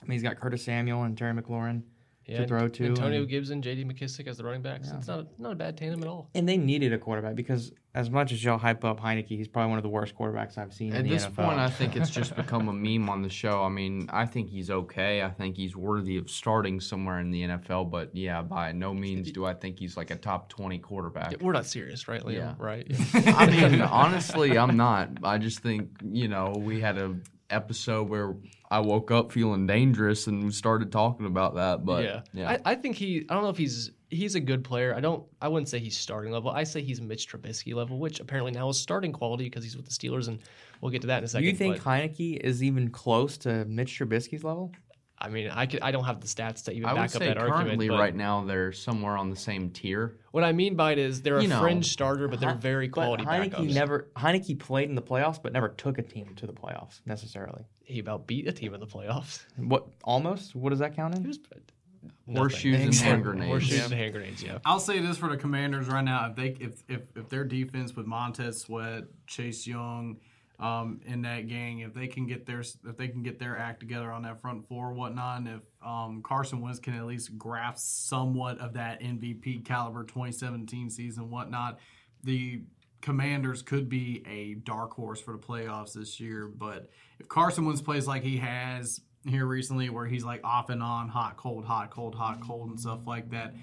I 0.00 0.04
mean, 0.06 0.12
he's 0.12 0.22
got 0.22 0.36
Curtis 0.40 0.64
Samuel 0.64 1.02
and 1.04 1.16
Terry 1.16 1.32
McLaurin. 1.34 1.82
Yeah, 2.26 2.46
throw 2.46 2.68
to, 2.68 2.86
Antonio 2.86 3.20
and- 3.20 3.28
Gibson, 3.28 3.62
J.D. 3.62 3.84
McKissic 3.84 4.26
as 4.28 4.36
the 4.38 4.44
running 4.44 4.62
backs. 4.62 4.88
Yeah. 4.90 4.98
It's 4.98 5.08
not 5.08 5.20
a, 5.20 5.26
not 5.38 5.52
a 5.52 5.56
bad 5.56 5.76
tandem 5.76 6.02
at 6.02 6.08
all. 6.08 6.30
And 6.34 6.48
they 6.48 6.56
needed 6.56 6.92
a 6.92 6.98
quarterback 6.98 7.34
because 7.34 7.72
as 7.94 8.08
much 8.10 8.32
as 8.32 8.42
y'all 8.42 8.58
hype 8.58 8.84
up 8.84 9.00
Heinicke, 9.00 9.26
he's 9.28 9.48
probably 9.48 9.70
one 9.70 9.78
of 9.78 9.82
the 9.82 9.88
worst 9.90 10.14
quarterbacks 10.16 10.56
I've 10.56 10.72
seen 10.72 10.92
At 10.92 11.00
in 11.00 11.06
the 11.08 11.12
this 11.14 11.26
NFL. 11.26 11.34
point, 11.34 11.58
I 11.58 11.68
think 11.68 11.96
it's 11.96 12.08
just 12.10 12.34
become 12.42 12.68
a 12.68 12.72
meme 12.72 13.10
on 13.10 13.22
the 13.22 13.28
show. 13.28 13.62
I 13.62 13.68
mean, 13.68 14.08
I 14.10 14.24
think 14.24 14.48
he's 14.48 14.70
okay. 14.70 15.22
I 15.22 15.30
think 15.30 15.56
he's 15.56 15.76
worthy 15.76 16.16
of 16.16 16.30
starting 16.30 16.80
somewhere 16.80 17.18
in 17.20 17.30
the 17.30 17.42
NFL, 17.42 17.90
but 17.90 18.14
yeah, 18.14 18.40
by 18.40 18.72
no 18.72 18.94
means 18.94 19.30
do 19.32 19.44
I 19.44 19.52
think 19.54 19.78
he's 19.78 19.96
like 19.96 20.10
a 20.10 20.16
top 20.16 20.48
20 20.48 20.78
quarterback. 20.78 21.40
We're 21.40 21.52
not 21.52 21.66
serious, 21.66 22.08
right, 22.08 22.22
Liam? 22.22 22.34
Yeah. 22.34 22.54
Right? 22.58 22.86
I 23.14 23.46
mean, 23.46 23.80
honestly, 23.82 24.56
I'm 24.56 24.76
not. 24.76 25.10
I 25.22 25.38
just 25.38 25.58
think, 25.58 25.90
you 26.02 26.28
know, 26.28 26.54
we 26.56 26.80
had 26.80 26.96
a 26.98 27.14
episode 27.52 28.08
where 28.08 28.34
I 28.70 28.80
woke 28.80 29.10
up 29.10 29.32
feeling 29.32 29.66
dangerous 29.66 30.26
and 30.26 30.44
we 30.44 30.50
started 30.50 30.90
talking 30.90 31.26
about 31.26 31.54
that, 31.56 31.84
but 31.84 32.04
yeah. 32.04 32.20
yeah. 32.32 32.50
I, 32.50 32.72
I 32.72 32.74
think 32.74 32.96
he. 32.96 33.26
I 33.28 33.34
don't 33.34 33.42
know 33.42 33.50
if 33.50 33.58
he's 33.58 33.90
he's 34.08 34.34
a 34.34 34.40
good 34.40 34.64
player. 34.64 34.94
I 34.94 35.00
don't. 35.00 35.24
I 35.40 35.48
wouldn't 35.48 35.68
say 35.68 35.78
he's 35.78 35.96
starting 35.96 36.32
level. 36.32 36.50
I 36.50 36.64
say 36.64 36.82
he's 36.82 37.00
Mitch 37.00 37.28
Trubisky 37.28 37.74
level, 37.74 37.98
which 37.98 38.20
apparently 38.20 38.52
now 38.52 38.68
is 38.68 38.78
starting 38.78 39.12
quality 39.12 39.44
because 39.44 39.64
he's 39.64 39.76
with 39.76 39.86
the 39.86 39.92
Steelers, 39.92 40.28
and 40.28 40.38
we'll 40.80 40.90
get 40.90 41.00
to 41.02 41.06
that 41.08 41.18
in 41.18 41.24
a 41.24 41.28
second. 41.28 41.44
Do 41.44 41.50
you 41.50 41.56
think 41.56 41.82
but, 41.82 41.84
Heinicke 41.84 42.38
is 42.38 42.62
even 42.62 42.90
close 42.90 43.36
to 43.38 43.64
Mitch 43.64 43.98
Trubisky's 43.98 44.44
level? 44.44 44.72
I 45.22 45.28
mean, 45.28 45.48
I 45.50 45.66
could. 45.66 45.80
I 45.80 45.90
don't 45.92 46.04
have 46.04 46.20
the 46.20 46.26
stats 46.26 46.64
to 46.64 46.72
even 46.72 46.86
I 46.86 46.92
would 46.92 46.98
back 46.98 47.14
up 47.14 47.22
say 47.22 47.28
that 47.28 47.38
argument. 47.38 47.66
currently, 47.68 47.88
right 47.90 48.14
now, 48.14 48.44
they're 48.44 48.72
somewhere 48.72 49.16
on 49.16 49.30
the 49.30 49.36
same 49.36 49.70
tier. 49.70 50.18
What 50.32 50.42
I 50.42 50.52
mean 50.52 50.74
by 50.74 50.92
it 50.92 50.98
is 50.98 51.22
they're 51.22 51.38
a 51.38 51.46
know, 51.46 51.60
fringe 51.60 51.86
starter, 51.92 52.26
but 52.28 52.40
they're 52.40 52.50
Hi- 52.50 52.56
very 52.56 52.88
quality 52.88 53.24
but 53.24 53.32
Heinicke 53.32 53.54
backups. 53.54 53.74
never 53.74 54.08
Heinicke 54.16 54.58
played 54.58 54.88
in 54.88 54.96
the 54.96 55.02
playoffs, 55.02 55.40
but 55.42 55.52
never 55.52 55.68
took 55.68 55.98
a 55.98 56.02
team 56.02 56.34
to 56.36 56.46
the 56.46 56.52
playoffs 56.52 57.00
necessarily. 57.06 57.62
he 57.84 58.00
about 58.00 58.26
beat 58.26 58.48
a 58.48 58.52
team 58.52 58.74
in 58.74 58.80
the 58.80 58.86
playoffs. 58.86 59.44
What 59.56 59.86
almost? 60.02 60.54
What 60.56 60.70
does 60.70 60.80
that 60.80 60.96
count 60.96 61.14
in? 61.16 61.22
was 61.24 61.38
uh, 61.54 61.58
Horseshoes 62.34 62.74
and 62.80 62.84
nothing. 62.86 63.06
hand 63.06 63.22
grenades. 63.22 63.48
Horseshoes 63.48 63.84
and 63.84 63.94
hand 63.94 64.12
grenades. 64.12 64.42
Yeah. 64.42 64.58
I'll 64.64 64.80
say 64.80 64.98
this 65.00 65.16
for 65.18 65.28
the 65.28 65.36
Commanders 65.36 65.86
right 65.88 66.02
now: 66.04 66.30
if 66.30 66.36
they 66.36 66.48
if 66.64 66.82
if, 66.88 67.02
if 67.16 67.28
their 67.28 67.44
defense 67.44 67.94
with 67.94 68.06
Montez 68.06 68.60
Sweat, 68.62 69.04
Chase 69.26 69.66
Young, 69.66 70.18
um, 70.58 71.00
in 71.06 71.22
that 71.22 71.48
gang, 71.48 71.80
if 71.80 71.94
they 71.94 72.06
can 72.06 72.26
get 72.26 72.46
their 72.46 72.60
if 72.60 72.96
they 72.96 73.08
can 73.08 73.22
get 73.22 73.38
their 73.38 73.58
act 73.58 73.80
together 73.80 74.12
on 74.12 74.22
that 74.22 74.40
front 74.40 74.66
four, 74.68 74.92
whatnot, 74.92 75.38
and 75.38 75.48
if 75.48 75.60
um, 75.84 76.22
Carson 76.22 76.60
Wentz 76.60 76.78
can 76.78 76.94
at 76.94 77.06
least 77.06 77.36
grasp 77.36 77.78
somewhat 77.78 78.58
of 78.58 78.74
that 78.74 79.00
MVP 79.00 79.64
caliber 79.64 80.04
2017 80.04 80.90
season, 80.90 81.30
whatnot, 81.30 81.78
the 82.22 82.62
Commanders 83.00 83.62
could 83.62 83.88
be 83.88 84.22
a 84.28 84.54
dark 84.54 84.92
horse 84.92 85.20
for 85.20 85.32
the 85.32 85.38
playoffs 85.38 85.94
this 85.94 86.20
year. 86.20 86.46
But 86.46 86.88
if 87.18 87.28
Carson 87.28 87.64
Wentz 87.64 87.82
plays 87.82 88.06
like 88.06 88.22
he 88.22 88.36
has 88.36 89.00
here 89.26 89.46
recently, 89.46 89.90
where 89.90 90.06
he's 90.06 90.24
like 90.24 90.40
off 90.44 90.70
and 90.70 90.82
on, 90.82 91.08
hot, 91.08 91.36
cold, 91.36 91.64
hot, 91.64 91.90
cold, 91.90 92.14
hot, 92.14 92.40
cold, 92.40 92.70
and 92.70 92.78
stuff 92.78 93.00
like 93.04 93.30
that, 93.30 93.54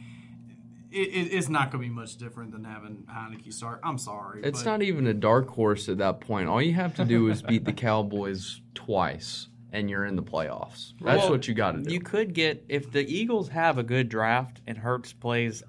it, 0.91 0.97
it, 0.97 1.33
it's 1.33 1.49
not 1.49 1.71
going 1.71 1.83
to 1.83 1.89
be 1.89 1.93
much 1.93 2.17
different 2.17 2.51
than 2.51 2.63
having 2.63 3.05
Heinicke 3.11 3.53
start. 3.53 3.79
I'm 3.83 3.97
sorry. 3.97 4.41
It's 4.43 4.63
but 4.63 4.69
not 4.71 4.81
even 4.81 5.07
a 5.07 5.13
dark 5.13 5.47
horse 5.49 5.87
at 5.89 5.97
that 5.99 6.19
point. 6.21 6.49
All 6.49 6.61
you 6.61 6.73
have 6.73 6.95
to 6.95 7.05
do 7.05 7.29
is 7.29 7.41
beat 7.41 7.65
the 7.65 7.73
Cowboys 7.73 8.61
twice, 8.73 9.47
and 9.71 9.89
you're 9.89 10.05
in 10.05 10.15
the 10.15 10.23
playoffs. 10.23 10.93
That's 11.01 11.21
Well, 11.23 11.29
what 11.31 11.47
you 11.47 11.53
got 11.53 11.73
to 11.73 11.81
do. 11.83 11.93
You 11.93 11.99
could 11.99 12.33
get 12.33 12.65
if 12.69 12.91
the 12.91 13.01
Eagles 13.07 13.49
have 13.49 13.77
a 13.77 13.83
good 13.83 14.09
draft 14.09 14.61
and 14.67 14.77
Hurts 14.77 15.13
plays 15.13 15.63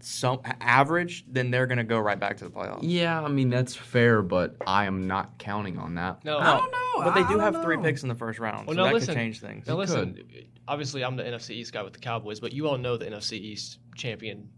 some 0.00 0.40
average, 0.60 1.24
then 1.28 1.50
they're 1.52 1.66
going 1.68 1.78
to 1.78 1.84
go 1.84 1.98
right 1.98 2.18
back 2.18 2.36
to 2.38 2.44
the 2.44 2.50
playoffs. 2.50 2.80
yeah, 2.82 3.22
I 3.22 3.28
mean 3.28 3.50
that's 3.50 3.76
fair, 3.76 4.20
but 4.20 4.56
I 4.66 4.86
am 4.86 5.06
not 5.06 5.38
counting 5.38 5.78
on 5.78 5.94
that. 5.94 6.24
No, 6.24 6.38
I 6.38 6.56
don't 6.58 6.72
know. 6.72 6.78
But 7.04 7.14
they 7.14 7.22
do 7.22 7.38
don't 7.38 7.40
have 7.54 7.62
three 7.62 7.76
picks 7.78 8.02
in 8.02 8.08
the 8.08 8.14
first 8.16 8.38
round, 8.40 8.66
Well, 8.66 8.74
so 8.76 8.82
now 8.82 8.88
that 8.88 8.94
listen. 8.94 9.14
could 9.14 9.20
change 9.20 9.40
things. 9.40 9.66
Now 9.66 9.76
listen, 9.76 10.18
obviously 10.68 11.04
I'm 11.04 11.16
the 11.16 11.24
NFC 11.24 11.50
East 11.50 11.72
guy 11.72 11.82
with 11.82 11.92
the 11.92 11.98
Cowboys, 12.00 12.40
but 12.40 12.52
you 12.52 12.68
all 12.68 12.78
know 12.78 12.96
the 12.96 13.06
NFC 13.06 13.32
East 13.38 13.78
champion 13.94 14.48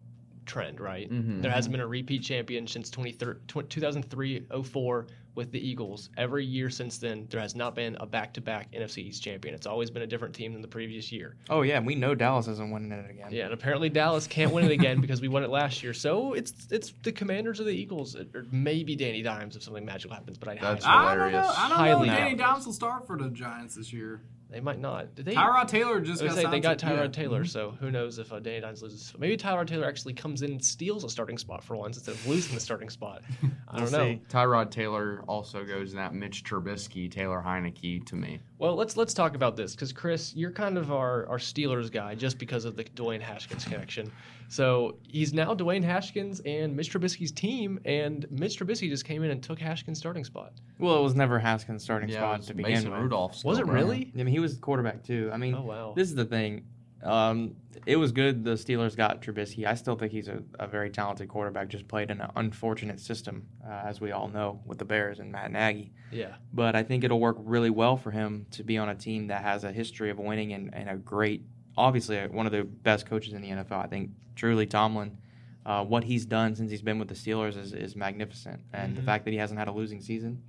trend, 0.47 0.81
right? 0.81 1.11
Mhm. 1.11 1.43
There 1.43 1.51
hasn't 1.51 1.73
been 1.73 1.81
a 1.81 1.87
repeat 1.87 2.23
champion 2.23 2.67
since 2.67 2.91
2003-04 2.91 5.07
with 5.35 5.51
the 5.51 5.69
Eagles. 5.69 6.11
Every 6.17 6.45
year 6.45 6.71
since 6.71 6.99
then, 6.99 7.27
there 7.31 7.41
has 7.41 7.57
not 7.57 7.75
been 7.75 7.97
a 7.99 8.07
back-to-back 8.07 8.71
NFC 8.73 9.03
East 9.05 9.21
champion. 9.23 9.53
It's 9.55 9.67
always 9.67 9.91
been 9.91 10.03
a 10.03 10.07
different 10.07 10.33
team 10.35 10.53
than 10.53 10.63
the 10.63 10.69
previous 10.69 11.11
year. 11.11 11.35
Oh 11.51 11.63
yeah, 11.63 11.79
and 11.79 11.87
we 11.87 11.97
know 11.97 12.15
Dallas 12.15 12.47
isn't 12.47 12.71
winning 12.71 12.93
it 12.93 13.11
again. 13.11 13.33
Yeah, 13.33 13.47
and 13.47 13.55
apparently 13.55 13.89
Dallas 13.89 14.29
can't 14.29 14.53
win 14.53 14.67
it 14.67 14.71
again 14.71 15.01
because 15.01 15.21
we 15.21 15.27
won 15.29 15.43
it 15.43 15.51
last 15.51 15.83
year. 15.83 15.93
So 15.93 16.35
it's 16.35 16.69
it's 16.71 16.93
the 17.03 17.11
Commanders 17.11 17.61
or 17.61 17.65
the 17.65 17.73
Eagles, 17.73 18.15
or 18.15 18.47
maybe 18.53 18.95
Danny 18.95 19.23
Dimes 19.23 19.57
if 19.57 19.63
something 19.65 19.85
magical 19.85 20.15
happens. 20.15 20.39
But 20.39 20.51
I 20.51 20.55
That's 20.57 20.85
highly, 20.85 21.09
I 21.09 21.15
don't 21.17 21.33
know. 21.33 21.53
I 21.57 21.69
don't 21.69 21.79
Highly 21.79 22.09
know. 22.09 22.15
Danny. 22.15 22.37
Dimes 22.37 22.67
will 22.67 22.73
start 22.73 23.05
for 23.07 23.19
the 23.19 23.31
Giants 23.31 23.75
this 23.75 23.93
year. 23.93 24.21
They 24.51 24.61
might 24.61 24.79
not. 24.79 25.15
Did 25.15 25.25
they? 25.25 25.35
Tyrod 25.35 25.67
Taylor 25.69 26.01
just 26.01 26.23
got 26.23 26.35
say, 26.35 26.43
signed 26.43 26.53
they 26.55 26.61
got 26.61 26.79
Tyrod 26.79 26.97
yeah. 26.97 27.09
Taylor, 27.09 27.45
so 27.45 27.71
who 27.81 27.91
knows 27.91 28.19
if 28.19 28.33
uh, 28.33 28.39
Danny 28.39 28.61
Dimes 28.61 28.83
loses? 28.83 29.13
Maybe 29.19 29.37
Tyrod 29.37 29.67
Taylor 29.67 29.87
actually 29.87 30.13
comes 30.15 30.43
in 30.43 30.53
and 30.53 30.65
steals 30.65 31.03
a 31.03 31.09
starting 31.09 31.39
spot 31.39 31.65
for 31.65 31.77
once 31.77 31.97
instead 31.97 32.15
of 32.15 32.27
losing 32.27 32.55
the 32.55 32.61
starting 32.61 32.89
spot. 32.91 33.23
I 33.69 33.79
don't 33.79 33.91
We'll 33.91 34.01
know. 34.01 34.13
see. 34.13 34.23
Tyrod 34.29 34.71
Taylor 34.71 35.25
also 35.27 35.65
goes 35.65 35.91
in 35.93 35.97
that 35.97 36.15
Mitch 36.15 36.45
Trubisky, 36.45 37.11
Taylor 37.11 37.43
Heinicke 37.45 38.07
to 38.07 38.15
me. 38.17 38.41
Well, 38.65 38.77
let's 38.77 38.97
let's 38.97 39.13
talk 39.13 39.35
about 39.35 39.57
this 39.59 39.75
because 39.75 39.93
Chris, 39.93 40.35
you're 40.35 40.51
kind 40.51 40.79
of 40.79 40.91
our, 40.91 41.29
our 41.29 41.37
Steelers 41.37 41.93
guy 41.93 42.15
just 42.15 42.39
because 42.39 42.65
of 42.65 42.77
the 42.77 42.85
Dwayne 42.85 43.21
Haskins 43.21 43.63
connection. 43.63 44.11
So 44.49 44.97
he's 45.07 45.35
now 45.35 45.55
Dwayne 45.55 45.85
Haskins 45.85 46.41
and 46.47 46.75
Mitch 46.75 46.91
Trubisky's 46.91 47.31
team, 47.31 47.79
and 47.85 48.25
Mitch 48.31 48.59
Trubisky 48.59 48.89
just 48.89 49.05
came 49.05 49.23
in 49.23 49.31
and 49.33 49.43
took 49.43 49.59
Haskins' 49.59 49.99
starting 49.99 50.25
spot. 50.25 50.55
Well, 50.79 50.99
it 50.99 51.03
was 51.03 51.15
never 51.15 51.39
Haskins' 51.39 51.83
starting 51.83 52.09
Yeah, 52.09 52.15
it 52.15 52.19
spot 52.21 52.39
was 52.39 52.47
to 52.47 52.55
begin 52.55 52.73
Mason 52.73 52.91
with. 52.93 53.01
Rudolph. 53.01 53.45
Was 53.45 53.59
it 53.59 53.65
still 53.65 53.75
really? 53.75 54.11
I 54.15 54.17
mean, 54.17 54.29
he 54.29 54.39
was 54.39 54.55
the 54.55 54.61
quarterback 54.63 55.05
too. 55.05 55.29
I 55.31 55.37
mean, 55.37 55.55
Oh 55.55 55.61
wow. 55.61 55.93
this 55.95 56.09
is 56.09 56.15
the 56.15 56.25
thing. 56.25 56.65
Um, 57.05 57.57
it 57.87 57.97
was 57.97 58.13
good 58.13 58.45
the 58.45 58.53
Steelers 58.53 58.97
got 58.97 59.21
Trubisky. 59.21 59.67
I 59.67 59.75
still 59.75 59.95
think 59.95 60.11
he's 60.13 60.29
a, 60.29 60.43
a 60.59 60.67
very 60.67 60.89
talented 60.91 61.29
quarterback. 61.29 61.69
Just 61.69 61.87
played 61.87 62.11
in 62.11 62.21
an 62.21 62.31
unfortunate 62.37 62.99
system, 62.99 63.47
uh, 63.67 63.83
as 63.85 64.01
we 64.01 64.11
all 64.13 64.29
know, 64.29 64.61
with 64.65 64.79
the 64.79 64.85
Bears 64.87 65.19
and 65.19 65.31
Matt 65.31 65.53
Nagy. 65.53 65.93
yeah. 66.11 66.37
But 66.53 66.75
I 66.77 66.83
think 66.83 67.05
it'll 67.05 67.21
work 67.21 67.37
really 67.41 67.71
well 67.71 67.97
for 67.97 68.11
him 68.11 68.47
to 68.53 68.63
be 68.65 68.79
on 68.79 68.89
a 68.89 68.95
team 68.95 69.27
that 69.27 69.43
has 69.43 69.65
a 69.65 69.73
history 69.73 70.09
of 70.11 70.19
winning 70.19 70.53
and, 70.55 70.73
and 70.75 70.89
a 70.89 70.97
great, 70.97 71.43
obviously 71.77 72.19
uh, 72.19 72.29
one 72.29 72.47
of 72.47 72.53
the 72.53 72.65
best 72.65 73.05
coaches 73.07 73.35
in 73.35 73.43
the 73.43 73.51
NFL. 73.51 73.85
I 73.85 73.87
think 73.87 74.11
truly 74.35 74.67
Tomlin, 74.67 75.19
uh, 75.67 75.85
what 75.85 76.05
he's 76.05 76.25
done 76.25 76.55
since 76.57 76.71
he's 76.71 76.83
been 76.83 76.99
with 76.99 77.09
the 77.09 77.15
Steelers 77.15 77.59
is, 77.59 77.73
is 77.75 77.97
magnificent, 77.97 78.61
and 78.73 78.97
the 78.97 79.03
Mhm. 79.03 79.07
fact 79.07 79.25
that 79.27 79.33
he 79.33 79.37
hasn't 79.39 79.59
had 79.59 79.69
a 79.69 79.73
losing 79.73 80.01
season 80.01 80.43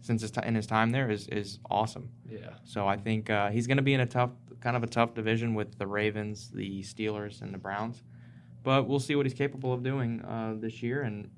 since 0.00 0.22
his 0.22 0.30
t- 0.30 0.40
in 0.44 0.54
his 0.54 0.66
time 0.66 0.90
there 0.90 1.10
is 1.10 1.28
is 1.28 1.58
awesome. 1.70 2.08
Yeah. 2.28 2.54
So 2.64 2.86
I 2.88 2.96
think 2.96 3.28
uh, 3.30 3.50
he's 3.50 3.66
going 3.66 3.76
to 3.76 3.82
be 3.82 3.92
in 3.94 4.00
a 4.00 4.06
tough, 4.06 4.30
kind 4.60 4.76
of 4.76 4.82
a 4.82 4.86
tough 4.86 5.14
division 5.14 5.54
with 5.54 5.78
the 5.78 5.86
Ravens, 5.86 6.50
the 6.50 6.82
Steelers, 6.82 7.42
and 7.42 7.52
the 7.52 7.58
Browns. 7.58 8.02
But 8.62 8.86
we'll 8.86 9.00
see 9.00 9.16
what 9.16 9.26
he's 9.26 9.34
capable 9.34 9.72
of 9.72 9.82
doing 9.82 10.22
uh, 10.22 10.54
this 10.58 10.82
year, 10.82 11.02
and 11.02 11.30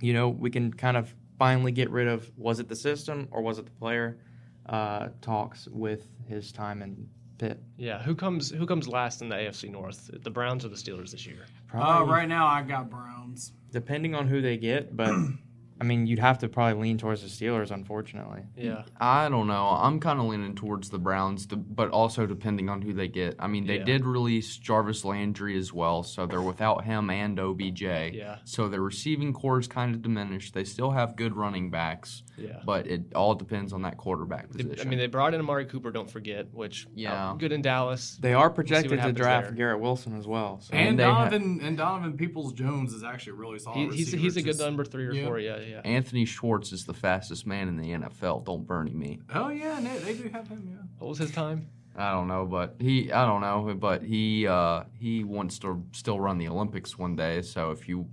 you 0.00 0.12
know 0.12 0.28
we 0.28 0.50
can 0.50 0.72
kind 0.72 0.96
of 0.96 1.14
finally 1.38 1.72
get 1.72 1.90
rid 1.90 2.08
of 2.08 2.30
was 2.36 2.60
it 2.60 2.68
the 2.68 2.76
system 2.76 3.28
or 3.30 3.42
was 3.42 3.58
it 3.58 3.66
the 3.66 3.70
player 3.72 4.18
uh, 4.66 5.08
talks 5.20 5.68
with 5.68 6.08
his 6.26 6.52
time 6.52 6.82
in 6.82 7.08
Pitt. 7.38 7.60
Yeah. 7.76 8.02
Who 8.02 8.14
comes 8.14 8.50
who 8.50 8.66
comes 8.66 8.88
last 8.88 9.20
in 9.22 9.28
the 9.28 9.34
AFC 9.36 9.70
North? 9.70 10.10
The 10.22 10.30
Browns 10.30 10.64
or 10.64 10.68
the 10.68 10.76
Steelers 10.76 11.10
this 11.10 11.26
year? 11.26 11.46
Uh, 11.74 12.04
right 12.06 12.28
now, 12.28 12.46
I 12.46 12.62
got 12.62 12.88
Browns. 12.88 13.52
depending 13.70 14.14
on 14.14 14.26
who 14.26 14.40
they 14.40 14.56
get, 14.56 14.96
but 14.96 15.14
I 15.80 15.84
mean 15.84 16.06
you'd 16.06 16.18
have 16.18 16.38
to 16.38 16.48
probably 16.48 16.80
lean 16.82 16.98
towards 16.98 17.22
the 17.22 17.28
Steelers, 17.28 17.70
unfortunately. 17.70 18.42
Yeah. 18.56 18.82
I 19.00 19.28
don't 19.28 19.46
know. 19.46 19.66
I'm 19.68 20.00
kind 20.00 20.18
of 20.20 20.26
leaning 20.26 20.54
towards 20.54 20.90
the 20.90 20.98
Browns, 20.98 21.46
but 21.46 21.90
also 21.90 22.26
depending 22.26 22.68
on 22.68 22.82
who 22.82 22.92
they 22.94 23.08
get. 23.08 23.36
I 23.38 23.46
mean, 23.46 23.66
they 23.66 23.78
Yeah. 23.78 23.84
did 23.84 24.04
release 24.04 24.56
Jarvis 24.56 25.04
Landry 25.04 25.56
as 25.58 25.72
well, 25.72 26.02
so 26.02 26.26
they're 26.26 26.40
without 26.42 26.84
him 26.84 27.10
and 27.10 27.38
OBJ. 27.38 27.82
Yeah. 28.14 28.38
So 28.44 28.68
their 28.68 28.80
receiving 28.80 29.32
core 29.32 29.58
is 29.58 29.68
kind 29.68 29.94
of 29.94 30.02
diminished. 30.02 30.54
They 30.54 30.64
still 30.64 30.90
have 30.92 31.16
good 31.16 31.36
running 31.36 31.70
backs, 31.70 32.22
Yeah. 32.38 32.60
but 32.64 32.86
it 32.86 33.12
all 33.14 33.34
depends 33.34 33.72
on 33.72 33.82
that 33.82 33.96
quarterback 33.98 34.50
position. 34.50 34.78
I 34.80 34.88
mean, 34.88 34.98
they 34.98 35.06
brought 35.08 35.34
in 35.34 35.40
Amari 35.40 35.66
Cooper. 35.66 35.90
Don't 35.90 36.10
forget, 36.10 36.52
which 36.52 36.86
Yeah. 36.94 37.30
uh, 37.30 37.34
good 37.34 37.52
in 37.52 37.62
Dallas. 37.62 38.16
They 38.20 38.32
are 38.34 38.46
what 38.48 38.54
projected 38.54 39.00
to 39.02 39.12
draft 39.12 39.48
there. 39.48 39.54
Garrett 39.56 39.80
Wilson 39.80 40.16
as 40.16 40.26
well. 40.26 40.60
So. 40.60 40.74
And 40.74 40.98
they 40.98 41.04
ha- 41.04 41.28
Donovan 41.28 41.60
and 41.62 41.76
Donovan 41.76 42.16
Peoples 42.16 42.52
Jones 42.54 42.92
is 42.92 43.02
actually 43.04 43.32
a 43.32 43.36
really 43.36 43.58
solid. 43.58 43.76
He, 43.76 43.84
he's 43.84 43.92
receiver. 44.06 44.22
he's 44.22 44.36
a 44.36 44.42
good 44.42 44.46
Just- 44.52 44.60
number 44.60 44.84
three 44.84 45.06
or 45.06 45.12
yeah. 45.12 45.24
four. 45.26 45.38
Yeah. 45.38 45.58
Yeah. 45.66 45.80
Anthony 45.84 46.24
Schwartz 46.24 46.72
is 46.72 46.84
the 46.84 46.94
fastest 46.94 47.46
man 47.46 47.68
in 47.68 47.76
the 47.76 47.90
NFL. 47.90 48.44
Don't 48.44 48.66
Bernie 48.66 48.94
me. 48.94 49.20
Oh 49.34 49.48
yeah, 49.48 49.78
and 49.78 49.86
they, 49.86 49.98
they 49.98 50.14
do 50.14 50.28
have 50.28 50.48
him. 50.48 50.68
Yeah. 50.70 50.86
What 50.98 51.08
was 51.08 51.18
his 51.18 51.30
time? 51.30 51.68
I 51.96 52.12
don't 52.12 52.28
know, 52.28 52.44
but 52.44 52.76
he 52.78 53.10
I 53.10 53.24
don't 53.24 53.40
know, 53.40 53.74
but 53.74 54.02
he 54.02 54.46
uh, 54.46 54.84
he 54.98 55.24
wants 55.24 55.58
to 55.60 55.82
still 55.92 56.20
run 56.20 56.38
the 56.38 56.48
Olympics 56.48 56.98
one 56.98 57.16
day. 57.16 57.42
So 57.42 57.70
if 57.70 57.88
you're 57.88 58.06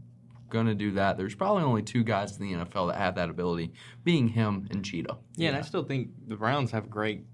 gonna 0.50 0.76
do 0.76 0.92
that, 0.92 1.18
there's 1.18 1.36
probably 1.36 1.64
only 1.64 1.82
two 1.82 2.04
guys 2.04 2.40
in 2.40 2.48
the 2.48 2.66
NFL 2.66 2.92
that 2.92 2.98
have 2.98 3.16
that 3.16 3.30
ability, 3.30 3.74
being 4.04 4.30
him 4.30 4.68
and 4.72 4.86
Cheetah. 4.86 5.18
Yeah, 5.36 5.50
and 5.50 5.58
I 5.58 5.62
still 5.62 5.84
think 5.84 6.12
the 6.28 6.36
Browns 6.36 6.72
have 6.72 6.90
great 6.90 7.26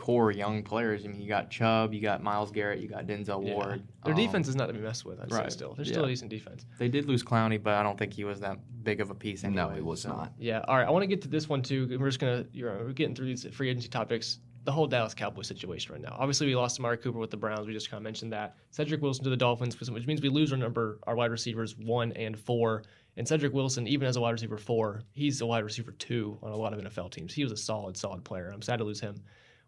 core 0.00 0.30
young 0.30 0.62
players. 0.62 1.04
I 1.04 1.08
mean, 1.08 1.20
you 1.20 1.28
got 1.28 1.50
Chubb, 1.50 1.92
you 1.92 2.00
got 2.00 2.22
Myles 2.22 2.50
Garrett, 2.50 2.80
you 2.80 2.88
got 2.88 3.06
Denzel 3.06 3.46
Yeah. 3.46 3.52
Ward. 3.54 3.82
Their 4.04 4.14
Um, 4.14 4.18
defense 4.18 4.48
is 4.48 4.56
not 4.56 4.66
to 4.68 4.72
be 4.72 4.78
messed 4.80 5.04
with. 5.04 5.20
I'd 5.20 5.30
say 5.30 5.48
still. 5.50 5.74
They're 5.74 5.84
still 5.84 6.04
a 6.06 6.08
decent 6.08 6.30
defense. 6.30 6.64
They 6.78 6.88
did 6.88 7.04
lose 7.04 7.22
Clowney, 7.22 7.62
but 7.62 7.74
I 7.74 7.82
don't 7.82 7.98
think 7.98 8.14
he 8.14 8.24
was 8.24 8.40
that 8.40 8.58
big 8.82 9.02
of 9.02 9.10
a 9.10 9.14
piece. 9.14 9.44
Anyway, 9.44 9.62
no, 9.62 9.68
he 9.68 9.82
was 9.82 10.00
so- 10.00 10.08
not. 10.08 10.32
Yeah. 10.38 10.64
All 10.66 10.76
right. 10.76 10.86
I 10.86 10.90
want 10.90 11.02
to 11.02 11.06
get 11.06 11.20
to 11.22 11.28
this 11.28 11.48
one 11.50 11.60
too. 11.60 11.98
We're 12.00 12.08
just 12.08 12.18
gonna 12.18 12.46
you're 12.52 12.72
we're 12.84 12.92
getting 12.94 13.14
through 13.14 13.26
these 13.26 13.46
free 13.52 13.68
agency 13.68 13.88
topics. 13.88 14.38
The 14.64 14.72
whole 14.72 14.86
Dallas 14.86 15.14
Cowboys 15.14 15.46
situation 15.46 15.92
right 15.92 16.02
now. 16.02 16.14
Obviously, 16.18 16.46
we 16.46 16.54
lost 16.54 16.78
Amari 16.80 16.98
Cooper 16.98 17.18
with 17.18 17.30
the 17.30 17.36
Browns. 17.36 17.66
We 17.66 17.72
just 17.72 17.90
kind 17.90 17.98
of 17.98 18.04
mentioned 18.04 18.32
that. 18.34 18.56
Cedric 18.70 19.00
Wilson 19.00 19.24
to 19.24 19.30
the 19.30 19.36
Dolphins, 19.36 19.78
which 19.78 20.06
means 20.06 20.20
we 20.22 20.28
lose 20.28 20.52
our 20.52 20.58
number, 20.58 20.98
our 21.06 21.14
wide 21.16 21.30
receivers 21.30 21.76
one 21.78 22.12
and 22.12 22.38
four. 22.38 22.84
And 23.16 23.26
Cedric 23.26 23.52
Wilson, 23.54 23.86
even 23.88 24.06
as 24.06 24.16
a 24.16 24.20
wide 24.20 24.30
receiver 24.32 24.56
four, 24.58 25.02
he's 25.12 25.40
a 25.40 25.46
wide 25.46 25.64
receiver 25.64 25.92
two 25.92 26.38
on 26.42 26.52
a 26.52 26.56
lot 26.56 26.72
of 26.72 26.78
NFL 26.78 27.10
teams. 27.10 27.32
He 27.34 27.42
was 27.42 27.52
a 27.52 27.56
solid, 27.56 27.96
solid 27.96 28.22
player. 28.24 28.50
I'm 28.52 28.62
sad 28.62 28.76
to 28.78 28.84
lose 28.84 29.00
him. 29.00 29.16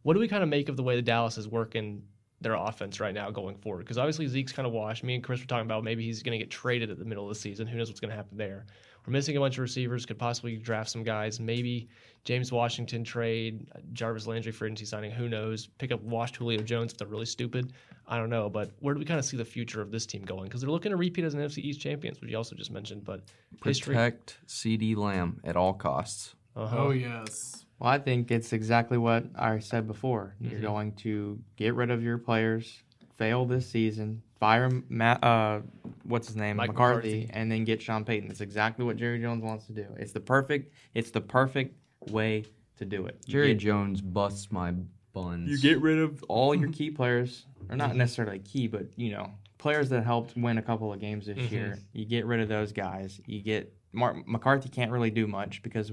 What 0.03 0.15
do 0.15 0.21
we 0.21 0.29
kind 0.29 0.43
of 0.43 0.49
make 0.49 0.69
of 0.69 0.77
the 0.77 0.83
way 0.83 0.97
the 0.97 1.03
Dallas 1.03 1.39
is 1.39 1.49
working 1.49 2.03
their 2.41 2.55
offense 2.55 2.99
right 3.01 3.15
now 3.15 3.31
going 3.31 3.57
forward? 3.57 3.81
Because 3.81 3.99
obviously 3.99 4.27
Zeke's 4.27 4.53
kind 4.53 4.67
of 4.67 4.73
washed. 4.73 5.05
Me 5.05 5.15
and 5.15 5.23
Chris 5.23 5.41
were 5.41 5.47
talking 5.47 5.67
about 5.67 5.85
maybe 5.85 6.05
he's 6.05 6.23
going 6.23 6.33
to 6.33 6.45
get 6.45 6.51
traded 6.51 6.91
at 6.91 6.99
the 6.99 7.05
middle 7.05 7.25
of 7.25 7.29
the 7.29 7.41
season. 7.41 7.67
Who 7.67 7.79
knows 7.79 7.89
what's 7.89 8.01
going 8.01 8.11
to 8.11 8.17
happen 8.17 8.37
there? 8.37 8.67
We're 9.07 9.13
missing 9.13 9.37
a 9.37 9.41
bunch 9.41 9.57
of 9.59 9.63
receivers. 9.63 10.07
Could 10.07 10.19
possibly 10.19 10.57
draft 10.57 10.91
some 10.91 11.03
guys. 11.03 11.41
Maybe 11.41 11.89
James 12.25 12.53
Washington 12.53 13.03
trade, 13.03 13.67
Jarvis 13.93 14.27
Landry 14.27 14.53
for 14.53 14.67
agency 14.67 14.85
signing. 14.85 15.11
Who 15.11 15.29
knows? 15.29 15.67
Pick 15.79 15.91
up 15.91 16.01
Wash 16.03 16.37
Julio 16.37 16.63
Jones 16.63 16.93
if 16.93 16.99
they're 16.99 17.09
really 17.09 17.27
stupid. 17.27 17.73
I 18.07 18.17
don't 18.17 18.31
know. 18.31 18.49
But 18.49 18.71
where 18.79 18.95
do 18.95 19.01
we 19.01 19.05
kind 19.05 19.19
of 19.19 19.25
see 19.25 19.37
the 19.37 19.45
future 19.45 19.81
of 19.81 19.91
this 19.91 20.07
team 20.07 20.23
going? 20.23 20.45
Because 20.45 20.61
they're 20.61 20.71
looking 20.71 20.91
to 20.91 20.97
repeat 20.97 21.25
as 21.25 21.35
an 21.35 21.41
NFC 21.41 21.59
East 21.59 21.81
champions, 21.81 22.21
which 22.21 22.31
you 22.31 22.37
also 22.37 22.55
just 22.55 22.71
mentioned. 22.71 23.05
But 23.05 23.23
history. 23.65 23.95
Protect 23.95 24.39
CeeDee 24.47 24.97
Lamb 24.97 25.41
at 25.43 25.57
all 25.57 25.75
costs. 25.75 26.35
Uh-huh. 26.55 26.77
Oh 26.79 26.91
yes. 26.91 27.62
Well, 27.83 27.91
I 27.91 27.99
think 27.99 28.31
it's 28.31 28.53
exactly 28.53 28.97
what 28.97 29.25
I 29.35 29.59
said 29.59 29.89
before. 29.89 30.37
You're 30.41 30.61
Mhm. 30.61 30.63
going 30.63 30.93
to 30.99 31.41
get 31.57 31.75
rid 31.75 31.91
of 31.91 32.01
your 32.01 32.17
players, 32.17 32.81
fail 33.17 33.45
this 33.45 33.69
season, 33.69 34.23
fire 34.39 34.71
Matt, 34.89 35.23
uh, 35.25 35.63
what's 36.05 36.29
his 36.29 36.37
name, 36.37 36.59
Mike 36.59 36.69
McCarthy, 36.71 37.23
McCarthy. 37.23 37.31
and 37.41 37.51
then 37.51 37.65
get 37.65 37.83
Sean 37.83 38.05
Payton. 38.05 38.29
That's 38.29 38.41
exactly 38.41 38.85
what 38.85 38.97
Jerry 38.99 39.21
Jones 39.21 39.43
wants 39.43 39.67
to 39.67 39.73
do. 39.73 39.87
It's 39.99 40.13
the 40.13 40.21
perfect. 40.21 40.73
It's 40.95 41.11
the 41.11 41.21
perfect 41.21 41.75
way 42.09 42.45
to 42.77 42.85
do 42.85 43.07
it. 43.07 43.19
Jerry 43.27 43.49
get- 43.49 43.59
Jones 43.59 44.01
busts 44.01 44.53
my 44.53 44.75
buns. 45.13 45.51
you 45.51 45.59
get 45.59 45.83
rid 45.83 45.99
of 45.99 46.23
all 46.29 46.55
your 46.55 46.69
key 46.73 46.93
players, 46.93 47.47
or 47.69 47.75
not 47.75 47.97
necessarily 47.97 48.39
key, 48.39 48.69
but 48.69 48.97
you 48.97 49.11
know, 49.11 49.29
players 49.59 49.89
that 49.89 50.05
helped 50.05 50.37
win 50.37 50.57
a 50.57 50.63
couple 50.63 50.93
of 50.93 51.01
games 51.01 51.27
this 51.27 51.37
Mhm. 51.37 51.51
year. 51.51 51.79
You 51.93 52.05
get 52.05 52.27
rid 52.27 52.39
of 52.39 52.49
those 52.49 52.71
guys. 52.71 53.21
You 53.27 53.43
get 53.43 53.75
Mark 53.93 54.25
McCarthy 54.29 54.69
can't 54.69 54.93
really 54.93 55.11
do 55.11 55.27
much 55.27 55.63
because 55.65 55.93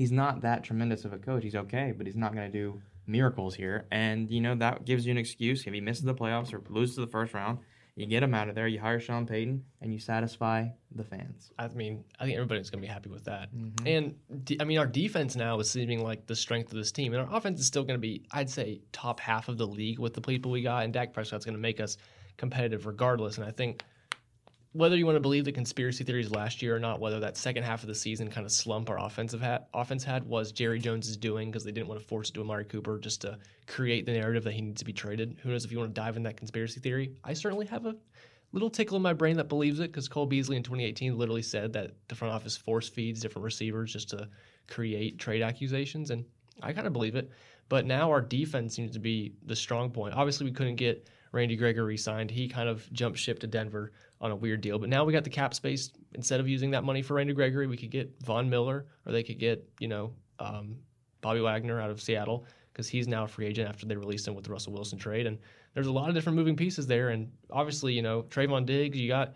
he's 0.00 0.10
not 0.10 0.40
that 0.40 0.64
tremendous 0.64 1.04
of 1.04 1.12
a 1.12 1.18
coach. 1.18 1.42
He's 1.42 1.54
okay, 1.54 1.92
but 1.94 2.06
he's 2.06 2.16
not 2.16 2.34
going 2.34 2.50
to 2.50 2.58
do 2.58 2.80
miracles 3.06 3.54
here. 3.54 3.84
And 3.92 4.30
you 4.30 4.40
know 4.40 4.54
that 4.54 4.86
gives 4.86 5.04
you 5.04 5.10
an 5.10 5.18
excuse 5.18 5.66
if 5.66 5.74
he 5.74 5.80
misses 5.82 6.04
the 6.04 6.14
playoffs 6.14 6.54
or 6.54 6.62
loses 6.70 6.96
the 6.96 7.06
first 7.06 7.34
round. 7.34 7.58
You 7.96 8.06
get 8.06 8.22
him 8.22 8.32
out 8.32 8.48
of 8.48 8.54
there. 8.54 8.66
You 8.66 8.80
hire 8.80 8.98
Sean 8.98 9.26
Payton, 9.26 9.62
and 9.82 9.92
you 9.92 9.98
satisfy 9.98 10.68
the 10.94 11.04
fans. 11.04 11.52
I 11.58 11.68
mean, 11.68 12.02
I 12.18 12.24
think 12.24 12.36
everybody's 12.36 12.70
going 12.70 12.80
to 12.80 12.88
be 12.88 12.90
happy 12.90 13.10
with 13.10 13.24
that. 13.24 13.54
Mhm. 13.54 13.86
And 13.86 14.44
de- 14.46 14.58
I 14.58 14.64
mean, 14.64 14.78
our 14.78 14.86
defense 14.86 15.36
now 15.36 15.58
is 15.60 15.70
seeming 15.70 16.02
like 16.02 16.26
the 16.26 16.34
strength 16.34 16.72
of 16.72 16.78
this 16.78 16.92
team, 16.92 17.12
and 17.12 17.20
our 17.20 17.36
offense 17.36 17.60
is 17.60 17.66
still 17.66 17.84
going 17.84 17.98
to 17.98 18.00
be, 18.00 18.24
I'd 18.30 18.48
say, 18.48 18.80
top 18.92 19.20
half 19.20 19.50
of 19.50 19.58
the 19.58 19.66
league 19.66 19.98
with 19.98 20.14
the 20.14 20.22
people 20.22 20.50
we 20.50 20.62
got. 20.62 20.84
And 20.84 20.94
Dak 20.94 21.12
Prescott's 21.12 21.44
going 21.44 21.56
to 21.56 21.60
make 21.60 21.78
us 21.78 21.98
competitive 22.38 22.86
regardless. 22.86 23.36
And 23.36 23.44
I 23.46 23.50
think 23.50 23.84
whether 24.72 24.96
you 24.96 25.04
want 25.04 25.16
to 25.16 25.20
believe 25.20 25.44
the 25.44 25.52
conspiracy 25.52 26.04
theories 26.04 26.30
last 26.30 26.62
year 26.62 26.76
or 26.76 26.78
not, 26.78 27.00
whether 27.00 27.18
that 27.20 27.36
second 27.36 27.64
half 27.64 27.82
of 27.82 27.88
the 27.88 27.94
season 27.94 28.30
kind 28.30 28.46
of 28.46 28.52
slump 28.52 28.88
our 28.88 28.98
offensive 28.98 29.40
hat, 29.40 29.68
offense 29.74 30.04
had 30.04 30.24
was 30.24 30.52
Jerry 30.52 30.78
Jones's 30.78 31.16
doing 31.16 31.50
because 31.50 31.64
they 31.64 31.72
didn't 31.72 31.88
want 31.88 32.00
to 32.00 32.06
force 32.06 32.30
it 32.30 32.34
to 32.34 32.40
Amari 32.40 32.64
Cooper 32.64 32.98
just 32.98 33.20
to 33.22 33.38
create 33.66 34.06
the 34.06 34.12
narrative 34.12 34.44
that 34.44 34.52
he 34.52 34.60
needs 34.60 34.80
to 34.80 34.84
be 34.84 34.92
traded. 34.92 35.38
Who 35.42 35.50
knows 35.50 35.64
if 35.64 35.72
you 35.72 35.78
want 35.78 35.92
to 35.92 36.00
dive 36.00 36.16
in 36.16 36.22
that 36.22 36.36
conspiracy 36.36 36.78
theory? 36.78 37.12
I 37.24 37.32
certainly 37.32 37.66
have 37.66 37.84
a 37.84 37.96
little 38.52 38.70
tickle 38.70 38.96
in 38.96 39.02
my 39.02 39.12
brain 39.12 39.36
that 39.38 39.48
believes 39.48 39.80
it 39.80 39.90
because 39.90 40.08
Cole 40.08 40.26
Beasley 40.26 40.56
in 40.56 40.62
2018 40.62 41.18
literally 41.18 41.42
said 41.42 41.72
that 41.72 41.92
the 42.06 42.14
front 42.14 42.32
office 42.32 42.56
force 42.56 42.88
feeds 42.88 43.20
different 43.20 43.44
receivers 43.44 43.92
just 43.92 44.10
to 44.10 44.28
create 44.68 45.18
trade 45.18 45.42
accusations, 45.42 46.10
and 46.10 46.24
I 46.62 46.72
kind 46.72 46.86
of 46.86 46.92
believe 46.92 47.16
it. 47.16 47.30
But 47.68 47.86
now 47.86 48.10
our 48.10 48.20
defense 48.20 48.74
seems 48.74 48.92
to 48.92 48.98
be 49.00 49.32
the 49.46 49.56
strong 49.56 49.90
point. 49.90 50.14
Obviously, 50.14 50.46
we 50.46 50.52
couldn't 50.52 50.76
get 50.76 51.08
Randy 51.32 51.56
Gregory 51.56 51.96
signed. 51.96 52.30
He 52.30 52.48
kind 52.48 52.68
of 52.68 52.90
jumped 52.92 53.18
ship 53.18 53.38
to 53.40 53.46
Denver 53.46 53.92
on 54.20 54.30
a 54.30 54.36
weird 54.36 54.60
deal. 54.60 54.78
But 54.78 54.88
now 54.88 55.04
we 55.04 55.12
got 55.12 55.24
the 55.24 55.30
cap 55.30 55.54
space. 55.54 55.90
Instead 56.14 56.40
of 56.40 56.48
using 56.48 56.70
that 56.72 56.84
money 56.84 57.02
for 57.02 57.14
Randy 57.14 57.32
Gregory, 57.32 57.66
we 57.66 57.76
could 57.76 57.90
get 57.90 58.12
Von 58.24 58.48
Miller, 58.48 58.86
or 59.06 59.12
they 59.12 59.22
could 59.22 59.38
get 59.38 59.68
you 59.80 59.88
know 59.88 60.12
um, 60.38 60.76
Bobby 61.20 61.40
Wagner 61.40 61.80
out 61.80 61.90
of 61.90 62.00
Seattle 62.00 62.44
because 62.72 62.88
he's 62.88 63.08
now 63.08 63.24
a 63.24 63.28
free 63.28 63.46
agent 63.46 63.68
after 63.68 63.86
they 63.86 63.96
released 63.96 64.26
him 64.28 64.34
with 64.34 64.44
the 64.44 64.52
Russell 64.52 64.72
Wilson 64.72 64.98
trade. 64.98 65.26
And 65.26 65.38
there's 65.74 65.88
a 65.88 65.92
lot 65.92 66.08
of 66.08 66.14
different 66.14 66.36
moving 66.36 66.56
pieces 66.56 66.86
there. 66.86 67.10
And 67.10 67.30
obviously, 67.50 67.92
you 67.92 68.02
know, 68.02 68.22
Trevon 68.22 68.64
Diggs, 68.64 68.98
you 68.98 69.08
got 69.08 69.34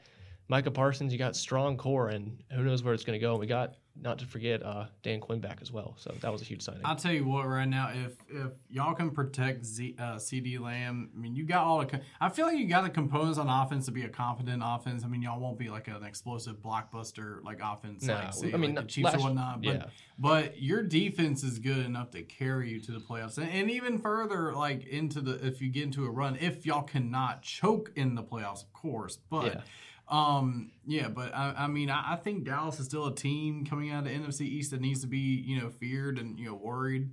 Micah 0.49 0.70
Parsons, 0.70 1.12
you 1.12 1.18
got 1.18 1.37
strong 1.37 1.76
core, 1.76 2.09
and 2.09 2.43
who 2.53 2.62
knows 2.62 2.82
where 2.82 2.95
it's 2.95 3.05
going 3.05 3.18
to 3.18 3.24
go. 3.24 3.32
And 3.32 3.41
we 3.41 3.47
got 3.47 3.74
not 4.01 4.18
to 4.18 4.26
forget 4.26 4.62
uh, 4.62 4.86
Dan 5.03 5.20
Quinn 5.20 5.40
back 5.40 5.59
as 5.62 5.70
well. 5.70 5.95
So 5.99 6.14
that 6.20 6.32
was 6.32 6.42
a 6.42 6.45
huge 6.45 6.62
signing. 6.62 6.80
I'll 6.84 6.97
tell 6.97 7.12
you 7.12 7.24
what, 7.24 7.47
right 7.47 7.68
now, 7.68 7.90
if 7.95 8.12
if 8.28 8.53
y'all 8.68 8.95
can 8.95 9.11
protect 9.11 9.64
Z, 9.64 9.95
uh, 9.99 10.16
CeeDee 10.16 10.59
Lamb, 10.61 11.11
I 11.14 11.18
mean, 11.18 11.36
you 11.36 11.45
got 11.45 11.64
all 11.64 11.84
the. 11.84 12.01
I 12.20 12.28
feel 12.28 12.47
like 12.47 12.59
you 12.59 12.66
got 12.66 12.82
the 12.82 12.90
components 12.90 13.38
on 13.38 13.49
offense 13.49 13.86
to 13.86 13.92
be 13.92 14.03
a 14.03 14.09
confident 14.09 14.62
offense. 14.64 15.05
I 15.05 15.09
mean, 15.09 15.22
y'all 15.22 15.38
won't 15.38 15.59
be 15.59 15.68
like 15.68 15.86
an 15.88 16.03
explosive 16.05 16.57
blockbuster 16.57 17.42
like 17.45 17.61
offense, 17.62 18.05
No, 18.05 18.14
like 18.14 18.34
say, 18.34 18.53
I 18.53 18.57
mean, 18.57 18.74
like 18.74 18.84
the 18.86 18.90
Chiefs 18.90 19.05
last- 19.05 19.16
or 19.16 19.22
whatnot. 19.22 19.62
But 19.62 19.74
yeah. 19.74 19.86
but 20.18 20.61
your 20.61 20.82
defense 20.82 21.45
is 21.45 21.59
good 21.61 21.86
enough 21.86 22.11
to 22.12 22.22
carry 22.22 22.70
you 22.70 22.80
to 22.80 22.92
the 22.92 23.01
playoffs, 23.01 23.38
and, 23.38 23.49
and 23.49 23.70
even 23.70 23.99
further, 23.99 24.55
like 24.55 24.86
into 24.86 25.20
the 25.20 25.45
if 25.47 25.61
you 25.61 25.68
get 25.70 25.84
into 25.84 26.05
a 26.05 26.11
run, 26.11 26.36
if 26.40 26.66
y'all 26.66 26.82
cannot 26.82 27.42
choke 27.42 27.92
in 27.95 28.16
the 28.16 28.22
playoffs, 28.24 28.62
of 28.64 28.72
course, 28.72 29.18
but. 29.30 29.47
Yeah. 29.47 29.61
Um. 30.09 30.70
Yeah, 30.86 31.09
but 31.09 31.34
I, 31.34 31.55
I 31.57 31.66
mean, 31.66 31.90
I, 31.90 32.12
I 32.12 32.16
think 32.16 32.44
Dallas 32.44 32.78
is 32.78 32.86
still 32.86 33.07
a 33.07 33.14
team 33.14 33.64
coming 33.64 33.90
out 33.90 34.00
of 34.00 34.05
the 34.05 34.11
NFC 34.11 34.42
East 34.42 34.72
that 34.72 34.80
needs 34.80 35.00
to 35.00 35.07
be, 35.07 35.18
you 35.18 35.61
know, 35.61 35.70
feared 35.70 36.18
and 36.18 36.38
you 36.38 36.46
know 36.46 36.55
worried 36.55 37.11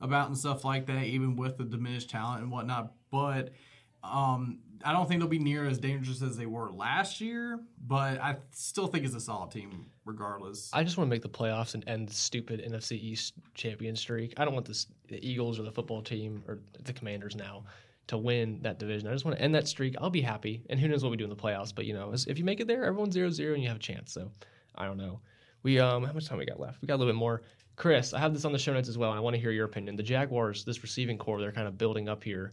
about 0.00 0.28
and 0.28 0.36
stuff 0.36 0.64
like 0.64 0.86
that, 0.86 1.04
even 1.04 1.36
with 1.36 1.56
the 1.56 1.64
diminished 1.64 2.10
talent 2.10 2.42
and 2.42 2.50
whatnot. 2.50 2.92
But 3.10 3.50
um, 4.02 4.58
I 4.84 4.92
don't 4.92 5.08
think 5.08 5.20
they'll 5.20 5.28
be 5.28 5.38
near 5.38 5.66
as 5.66 5.78
dangerous 5.78 6.20
as 6.20 6.36
they 6.36 6.46
were 6.46 6.70
last 6.70 7.20
year. 7.20 7.58
But 7.86 8.20
I 8.20 8.36
still 8.50 8.86
think 8.86 9.04
it's 9.04 9.14
a 9.14 9.20
solid 9.20 9.50
team, 9.50 9.86
regardless. 10.04 10.70
I 10.72 10.84
just 10.84 10.98
want 10.98 11.08
to 11.08 11.10
make 11.10 11.22
the 11.22 11.28
playoffs 11.28 11.74
and 11.74 11.82
end 11.88 12.08
the 12.08 12.14
stupid 12.14 12.62
NFC 12.62 12.92
East 12.92 13.34
champion 13.54 13.96
streak. 13.96 14.34
I 14.36 14.44
don't 14.44 14.54
want 14.54 14.66
this, 14.66 14.86
the 15.08 15.26
Eagles 15.26 15.58
or 15.58 15.62
the 15.62 15.72
football 15.72 16.02
team 16.02 16.42
or 16.46 16.58
the 16.82 16.92
Commanders 16.92 17.34
now 17.34 17.64
to 18.08 18.18
win 18.18 18.60
that 18.62 18.78
division. 18.78 19.08
I 19.08 19.12
just 19.12 19.24
want 19.24 19.38
to 19.38 19.42
end 19.42 19.54
that 19.54 19.66
streak. 19.66 19.94
I'll 20.00 20.10
be 20.10 20.20
happy. 20.20 20.62
And 20.68 20.78
who 20.78 20.88
knows 20.88 21.02
what 21.02 21.10
we 21.10 21.16
do 21.16 21.24
in 21.24 21.30
the 21.30 21.36
playoffs. 21.36 21.74
But, 21.74 21.86
you 21.86 21.94
know, 21.94 22.12
if 22.12 22.38
you 22.38 22.44
make 22.44 22.60
it 22.60 22.66
there, 22.66 22.84
everyone's 22.84 23.14
0 23.14 23.30
0 23.30 23.54
and 23.54 23.62
you 23.62 23.68
have 23.68 23.78
a 23.78 23.80
chance. 23.80 24.12
So 24.12 24.30
I 24.74 24.86
don't 24.86 24.98
know. 24.98 25.20
We 25.62 25.78
um 25.80 26.04
How 26.04 26.12
much 26.12 26.26
time 26.26 26.38
we 26.38 26.44
got 26.44 26.60
left? 26.60 26.82
We 26.82 26.86
got 26.86 26.94
a 26.94 26.98
little 26.98 27.12
bit 27.12 27.18
more. 27.18 27.42
Chris, 27.76 28.14
I 28.14 28.20
have 28.20 28.32
this 28.32 28.44
on 28.44 28.52
the 28.52 28.58
show 28.58 28.72
notes 28.72 28.88
as 28.88 28.98
well. 28.98 29.10
And 29.10 29.18
I 29.18 29.22
want 29.22 29.34
to 29.34 29.40
hear 29.40 29.50
your 29.50 29.64
opinion. 29.64 29.96
The 29.96 30.02
Jaguars, 30.02 30.64
this 30.64 30.82
receiving 30.82 31.18
core, 31.18 31.40
they're 31.40 31.52
kind 31.52 31.66
of 31.66 31.78
building 31.78 32.08
up 32.08 32.22
here. 32.22 32.52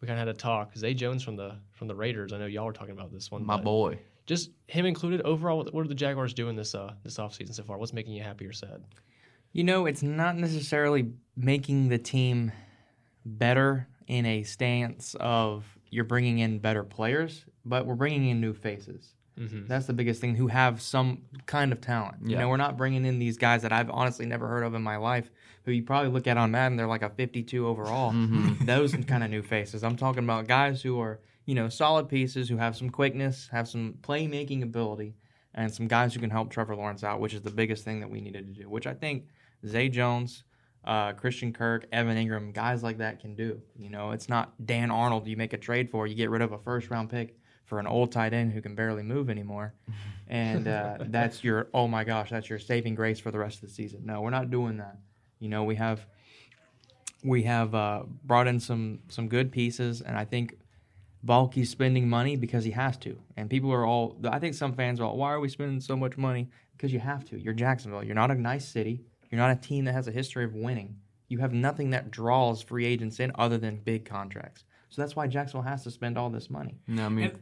We 0.00 0.06
kind 0.06 0.18
of 0.18 0.26
had 0.26 0.34
a 0.34 0.38
talk. 0.38 0.76
Zay 0.76 0.94
Jones 0.94 1.22
from 1.22 1.36
the 1.36 1.56
from 1.72 1.88
the 1.88 1.94
Raiders. 1.94 2.32
I 2.32 2.38
know 2.38 2.46
y'all 2.46 2.64
were 2.64 2.72
talking 2.72 2.92
about 2.92 3.12
this 3.12 3.30
one. 3.30 3.44
My 3.44 3.60
boy. 3.60 3.98
Just 4.24 4.50
him 4.68 4.86
included. 4.86 5.20
Overall, 5.22 5.58
what, 5.58 5.74
what 5.74 5.84
are 5.84 5.88
the 5.88 5.94
Jaguars 5.94 6.32
doing 6.32 6.56
this 6.56 6.74
uh 6.74 6.94
this 7.02 7.18
offseason 7.18 7.54
so 7.54 7.64
far? 7.64 7.78
What's 7.78 7.92
making 7.92 8.14
you 8.14 8.22
happy 8.22 8.46
or 8.46 8.52
sad? 8.52 8.84
You 9.52 9.64
know, 9.64 9.86
it's 9.86 10.02
not 10.02 10.36
necessarily 10.36 11.12
making 11.36 11.88
the 11.88 11.98
team 11.98 12.52
better 13.24 13.86
in 14.06 14.26
a 14.26 14.42
stance 14.42 15.14
of 15.20 15.64
you're 15.90 16.04
bringing 16.04 16.38
in 16.38 16.58
better 16.58 16.84
players, 16.84 17.44
but 17.64 17.86
we're 17.86 17.94
bringing 17.94 18.28
in 18.28 18.40
new 18.40 18.54
faces. 18.54 19.14
Mm-hmm. 19.38 19.66
That's 19.66 19.86
the 19.86 19.92
biggest 19.92 20.20
thing. 20.20 20.34
Who 20.34 20.48
have 20.48 20.80
some 20.80 21.22
kind 21.46 21.72
of 21.72 21.80
talent. 21.80 22.16
You 22.24 22.36
know, 22.36 22.48
we're 22.48 22.58
not 22.58 22.76
bringing 22.76 23.04
in 23.04 23.18
these 23.18 23.38
guys 23.38 23.62
that 23.62 23.72
I've 23.72 23.90
honestly 23.90 24.26
never 24.26 24.46
heard 24.46 24.62
of 24.62 24.74
in 24.74 24.82
my 24.82 24.96
life. 24.96 25.30
Who 25.64 25.72
you 25.72 25.82
probably 25.82 26.10
look 26.10 26.26
at 26.26 26.36
on 26.36 26.50
Madden, 26.50 26.76
they're 26.76 26.86
like 26.86 27.02
a 27.02 27.08
52 27.08 27.66
overall. 27.66 28.12
Those 28.62 28.94
kind 29.06 29.24
of 29.24 29.30
new 29.30 29.42
faces. 29.42 29.84
I'm 29.84 29.96
talking 29.96 30.24
about 30.24 30.48
guys 30.48 30.82
who 30.82 31.00
are 31.00 31.20
you 31.46 31.54
know 31.54 31.68
solid 31.68 32.08
pieces 32.08 32.48
who 32.48 32.56
have 32.56 32.76
some 32.76 32.90
quickness, 32.90 33.48
have 33.50 33.68
some 33.68 33.94
playmaking 34.02 34.62
ability, 34.62 35.14
and 35.54 35.72
some 35.72 35.88
guys 35.88 36.14
who 36.14 36.20
can 36.20 36.30
help 36.30 36.50
Trevor 36.50 36.76
Lawrence 36.76 37.02
out, 37.04 37.20
which 37.20 37.34
is 37.34 37.42
the 37.42 37.50
biggest 37.50 37.84
thing 37.84 38.00
that 38.00 38.10
we 38.10 38.20
needed 38.20 38.54
to 38.54 38.62
do. 38.62 38.68
Which 38.68 38.86
I 38.86 38.94
think 38.94 39.26
Zay 39.66 39.88
Jones. 39.88 40.44
Uh, 40.84 41.12
Christian 41.12 41.52
Kirk, 41.52 41.86
Evan 41.92 42.16
Engram, 42.16 42.52
guys 42.52 42.82
like 42.82 42.98
that 42.98 43.20
can 43.20 43.34
do. 43.34 43.60
You 43.78 43.88
know, 43.88 44.10
it's 44.10 44.28
not 44.28 44.66
Dan 44.66 44.90
Arnold 44.90 45.26
you 45.28 45.36
make 45.36 45.52
a 45.52 45.58
trade 45.58 45.90
for. 45.90 46.06
You 46.06 46.14
get 46.14 46.30
rid 46.30 46.42
of 46.42 46.52
a 46.52 46.58
first 46.58 46.90
round 46.90 47.10
pick 47.10 47.38
for 47.64 47.78
an 47.78 47.86
old 47.86 48.10
tight 48.10 48.32
end 48.32 48.52
who 48.52 48.60
can 48.60 48.74
barely 48.74 49.02
move 49.02 49.30
anymore. 49.30 49.74
And 50.28 50.66
uh, 50.66 50.96
that's 51.08 51.44
your, 51.44 51.68
oh 51.74 51.86
my 51.86 52.04
gosh, 52.04 52.30
that's 52.30 52.48
your 52.48 52.58
saving 52.58 52.94
grace 52.94 53.20
for 53.20 53.30
the 53.30 53.38
rest 53.38 53.56
of 53.56 53.68
the 53.68 53.74
season. 53.74 54.06
No, 54.06 54.22
we're 54.22 54.30
not 54.30 54.50
doing 54.50 54.78
that. 54.78 54.96
You 55.40 55.50
know, 55.50 55.64
we 55.64 55.74
have 55.74 56.06
we 57.22 57.42
have 57.42 57.74
uh, 57.74 58.04
brought 58.24 58.46
in 58.46 58.58
some 58.58 59.00
some 59.08 59.28
good 59.28 59.52
pieces, 59.52 60.00
and 60.00 60.16
I 60.16 60.24
think 60.24 60.56
Baalke's 61.26 61.70
spending 61.70 62.08
money 62.08 62.36
because 62.36 62.64
he 62.64 62.72
has 62.72 62.96
to. 62.98 63.18
And 63.36 63.48
people 63.48 63.72
are 63.72 63.86
all, 63.86 64.16
I 64.28 64.38
think 64.38 64.54
some 64.54 64.72
fans 64.72 65.00
are 65.00 65.04
all, 65.04 65.16
why 65.16 65.32
are 65.32 65.40
we 65.40 65.48
spending 65.48 65.80
so 65.80 65.96
much 65.96 66.16
money? 66.16 66.48
Because 66.76 66.92
you 66.92 66.98
have 66.98 67.24
to. 67.26 67.38
You're 67.38 67.54
Jacksonville. 67.54 68.02
You're 68.02 68.14
not 68.14 68.30
a 68.30 68.34
nice 68.34 68.66
city. 68.66 69.04
You're 69.32 69.40
not 69.40 69.50
a 69.50 69.56
team 69.60 69.86
that 69.86 69.94
has 69.94 70.06
a 70.06 70.12
history 70.12 70.44
of 70.44 70.54
winning. 70.54 70.96
You 71.28 71.38
have 71.38 71.54
nothing 71.54 71.90
that 71.90 72.10
draws 72.10 72.60
free 72.62 72.84
agents 72.84 73.18
in 73.18 73.32
other 73.36 73.56
than 73.56 73.78
big 73.78 74.04
contracts. 74.04 74.64
So 74.90 75.00
that's 75.00 75.16
why 75.16 75.26
Jacksonville 75.26 75.62
has 75.68 75.82
to 75.84 75.90
spend 75.90 76.18
all 76.18 76.28
this 76.28 76.50
money. 76.50 76.78
No, 76.86 77.06
I 77.06 77.08
mean, 77.08 77.24
And- 77.30 77.38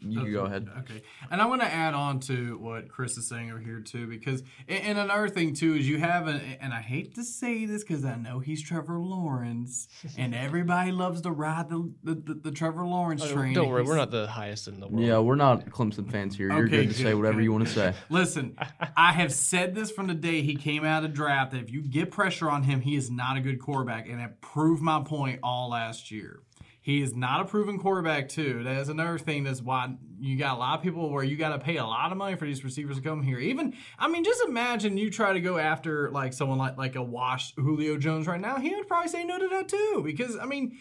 you 0.00 0.20
can 0.20 0.32
go 0.32 0.44
ahead. 0.44 0.68
Okay, 0.80 1.02
and 1.30 1.40
I 1.40 1.46
want 1.46 1.62
to 1.62 1.72
add 1.72 1.94
on 1.94 2.20
to 2.20 2.58
what 2.58 2.88
Chris 2.88 3.16
is 3.16 3.28
saying 3.28 3.50
over 3.50 3.60
here 3.60 3.80
too, 3.80 4.06
because 4.06 4.42
and 4.68 4.90
and 4.90 4.98
another 4.98 5.28
thing 5.28 5.54
too 5.54 5.74
is 5.74 5.88
you 5.88 5.98
have 5.98 6.26
an 6.26 6.40
and 6.60 6.72
I 6.72 6.80
hate 6.80 7.14
to 7.14 7.24
say 7.24 7.66
this 7.66 7.84
because 7.84 8.04
I 8.04 8.16
know 8.16 8.38
he's 8.40 8.62
Trevor 8.62 8.98
Lawrence, 8.98 9.88
and 10.18 10.34
everybody 10.34 10.92
loves 10.92 11.20
to 11.22 11.30
ride 11.30 11.68
the 11.68 11.92
the, 12.02 12.14
the, 12.14 12.34
the 12.34 12.50
Trevor 12.50 12.84
Lawrence 12.84 13.22
oh, 13.24 13.32
train. 13.32 13.54
Don't 13.54 13.68
worry, 13.68 13.82
we're 13.82 13.96
not 13.96 14.10
the 14.10 14.26
highest 14.26 14.68
in 14.68 14.80
the 14.80 14.88
world. 14.88 15.04
Yeah, 15.04 15.18
we're 15.18 15.36
not 15.36 15.66
Clemson 15.66 16.10
fans 16.10 16.36
here. 16.36 16.48
You're 16.48 16.66
Okay, 16.66 16.86
good 16.86 16.94
to 16.94 17.02
say 17.02 17.14
whatever 17.14 17.38
good. 17.38 17.44
you 17.44 17.52
want 17.52 17.66
to 17.66 17.72
say. 17.72 17.94
Listen, 18.08 18.56
I 18.96 19.12
have 19.12 19.32
said 19.32 19.74
this 19.74 19.90
from 19.90 20.06
the 20.06 20.14
day 20.14 20.42
he 20.42 20.56
came 20.56 20.84
out 20.84 21.04
of 21.04 21.10
the 21.10 21.16
draft 21.16 21.52
that 21.52 21.60
if 21.60 21.70
you 21.70 21.82
get 21.82 22.10
pressure 22.10 22.50
on 22.50 22.62
him, 22.62 22.80
he 22.80 22.96
is 22.96 23.10
not 23.10 23.36
a 23.36 23.40
good 23.40 23.60
quarterback, 23.60 24.08
and 24.08 24.20
I 24.20 24.28
proved 24.40 24.82
my 24.82 25.02
point 25.02 25.40
all 25.42 25.70
last 25.70 26.10
year. 26.10 26.40
He 26.82 27.02
is 27.02 27.14
not 27.14 27.42
a 27.42 27.44
proven 27.44 27.78
quarterback 27.78 28.28
too. 28.28 28.64
That 28.64 28.78
is 28.78 28.88
another 28.88 29.18
thing. 29.18 29.44
That's 29.44 29.60
why 29.60 29.94
you 30.18 30.38
got 30.38 30.56
a 30.56 30.58
lot 30.58 30.78
of 30.78 30.82
people 30.82 31.10
where 31.10 31.22
you 31.22 31.36
got 31.36 31.50
to 31.50 31.58
pay 31.58 31.76
a 31.76 31.84
lot 31.84 32.10
of 32.10 32.16
money 32.16 32.36
for 32.36 32.46
these 32.46 32.64
receivers 32.64 32.96
to 32.96 33.02
come 33.02 33.22
here. 33.22 33.38
Even 33.38 33.74
I 33.98 34.08
mean, 34.08 34.24
just 34.24 34.42
imagine 34.46 34.96
you 34.96 35.10
try 35.10 35.34
to 35.34 35.40
go 35.40 35.58
after 35.58 36.10
like 36.10 36.32
someone 36.32 36.58
like 36.58 36.78
like 36.78 36.96
a 36.96 37.02
washed 37.02 37.54
Julio 37.56 37.98
Jones 37.98 38.26
right 38.26 38.40
now. 38.40 38.56
He 38.56 38.74
would 38.74 38.88
probably 38.88 39.10
say 39.10 39.24
no 39.24 39.38
to 39.38 39.48
that 39.48 39.68
too 39.68 40.02
because 40.04 40.38
I 40.38 40.46
mean. 40.46 40.78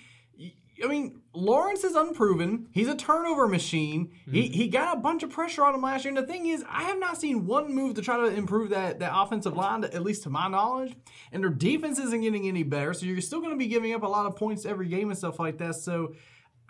I 0.84 0.88
mean, 0.88 1.22
Lawrence 1.34 1.84
is 1.84 1.96
unproven. 1.96 2.68
He's 2.72 2.88
a 2.88 2.96
turnover 2.96 3.48
machine. 3.48 4.12
He 4.30 4.48
hmm. 4.48 4.54
he 4.54 4.68
got 4.68 4.98
a 4.98 5.00
bunch 5.00 5.24
of 5.24 5.30
pressure 5.30 5.64
on 5.64 5.76
him 5.76 5.82
last 5.82 6.06
year. 6.06 6.16
And 6.16 6.18
the 6.18 6.32
thing 6.32 6.48
is, 6.48 6.64
I 6.70 6.84
have 6.84 7.00
not 7.00 7.20
seen 7.20 7.46
one 7.46 7.74
move 7.74 7.96
to 7.96 8.02
try 8.02 8.18
to 8.18 8.26
improve 8.26 8.70
that 8.72 9.00
that 9.00 9.12
offensive 9.14 9.56
line, 9.56 9.84
at 9.84 10.02
least 10.02 10.24
to 10.24 10.30
my 10.30 10.48
knowledge. 10.48 10.96
And 11.32 11.44
their 11.44 11.52
defense 11.52 12.00
isn't 12.00 12.22
getting 12.22 12.48
any 12.48 12.64
better. 12.64 12.94
So 12.94 13.06
you're 13.06 13.22
still 13.22 13.40
going 13.40 13.52
to 13.52 13.58
be 13.58 13.68
giving 13.68 13.94
up 13.94 14.04
a 14.04 14.08
lot 14.08 14.26
of 14.26 14.36
points 14.36 14.66
every 14.66 14.88
game 14.88 15.10
and 15.10 15.18
stuff 15.18 15.40
like 15.40 15.58
that. 15.60 15.76
So. 15.76 16.16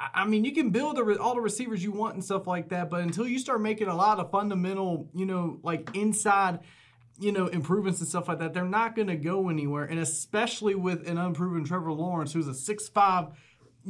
I 0.02 0.24
mean, 0.24 0.46
you 0.46 0.54
can 0.54 0.70
build 0.70 0.96
the, 0.96 1.04
re- 1.04 1.18
all 1.18 1.36
the 1.36 1.42
receivers 1.42 1.84
you 1.84 1.92
want 1.92 2.14
and 2.14 2.24
stuff 2.24 2.48
like 2.48 2.70
that, 2.70 2.90
but 2.90 3.02
until 3.02 3.28
you 3.28 3.38
start 3.38 3.60
making 3.60 3.90
a 3.90 3.96
lot 3.98 4.18
of 4.18 4.32
fundamental, 4.32 5.10
you 5.14 5.26
know, 5.26 5.60
like 5.62 5.94
inside 5.94 6.60
you 7.20 7.32
know, 7.34 7.48
improvements 7.48 8.00
and 8.00 8.08
stuff 8.08 8.28
like 8.28 8.40
that, 8.40 8.54
they're 8.54 8.64
not 8.64 8.96
going 8.96 9.10
to 9.10 9.16
go 9.16 9.50
anywhere. 9.50 9.84
And 9.84 10.00
especially 10.00 10.76
with 10.76 11.08
an 11.08 11.18
unproven 11.18 11.66
Trevor 11.66 11.92
Lawrence, 11.92 12.32
who's 12.32 12.48
a 12.48 12.54
six-five, 12.54 13.28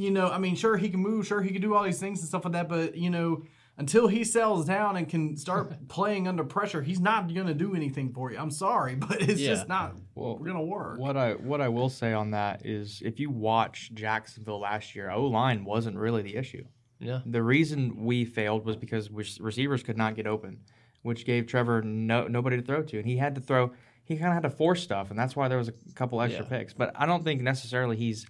you 0.02 0.12
know, 0.12 0.30
I 0.30 0.38
mean, 0.38 0.56
sure, 0.56 0.78
he 0.78 0.90
can 0.90 1.00
move, 1.00 1.28
sure, 1.28 1.42
he 1.42 1.52
can 1.52 1.62
do 1.62 1.74
all 1.76 1.84
these 1.84 2.00
things 2.00 2.20
and 2.20 2.28
stuff 2.28 2.44
like 2.46 2.54
that, 2.54 2.70
but, 2.70 2.96
you 2.96 3.10
know, 3.10 3.44
until 3.78 4.08
he 4.08 4.24
settles 4.26 4.66
down 4.66 4.98
and 4.98 5.08
can 5.08 5.38
start 5.38 5.74
playing 5.88 6.28
under 6.28 6.44
pressure, 6.44 6.82
he's 6.82 7.00
not 7.00 7.34
going 7.34 7.48
to 7.48 7.54
do 7.54 7.76
anything 7.76 8.12
for 8.12 8.32
you. 8.32 8.38
I'm 8.38 8.52
sorry, 8.52 8.96
but 9.08 9.22
it's 9.22 9.40
Yeah. 9.40 9.52
just 9.54 9.68
not 9.70 9.96
Well, 10.16 10.36
going 10.36 10.56
to 10.56 10.62
work. 10.62 11.00
What 11.00 11.16
I 11.16 11.34
what 11.34 11.62
I 11.62 11.70
will 11.70 11.90
say 11.90 12.12
on 12.14 12.32
that 12.32 12.66
is, 12.66 13.02
if 13.06 13.20
you 13.20 13.30
watch 13.30 13.92
Jacksonville 13.94 14.60
last 14.60 14.96
year, 14.96 15.10
O 15.12 15.26
line 15.28 15.64
wasn't 15.64 15.98
really 15.98 16.22
the 16.22 16.36
issue. 16.36 16.66
Yeah. 17.00 17.22
The 17.26 17.42
reason 17.42 18.04
we 18.04 18.26
failed 18.26 18.66
was 18.66 18.76
because 18.76 19.10
receivers 19.10 19.82
could 19.84 19.98
not 19.98 20.16
get 20.16 20.28
open, 20.28 20.60
which 21.04 21.26
gave 21.26 21.48
Trevor 21.48 21.82
no 21.82 22.28
nobody 22.28 22.58
to 22.58 22.62
throw 22.64 22.82
to, 22.84 22.98
and 22.98 23.08
he 23.08 23.16
had 23.16 23.36
to 23.36 23.42
throw. 23.42 23.72
He 24.04 24.16
kind 24.18 24.28
of 24.30 24.34
had 24.34 24.44
to 24.44 24.50
force 24.50 24.82
stuff, 24.84 25.10
and 25.12 25.18
that's 25.18 25.36
why 25.38 25.48
there 25.48 25.58
was 25.58 25.70
a 25.70 25.74
couple 25.96 26.20
extra 26.22 26.44
Yeah. 26.44 26.50
picks. 26.50 26.74
But 26.74 26.92
I 26.96 27.06
don't 27.06 27.24
think 27.24 27.42
necessarily 27.42 27.96
he's 27.96 28.26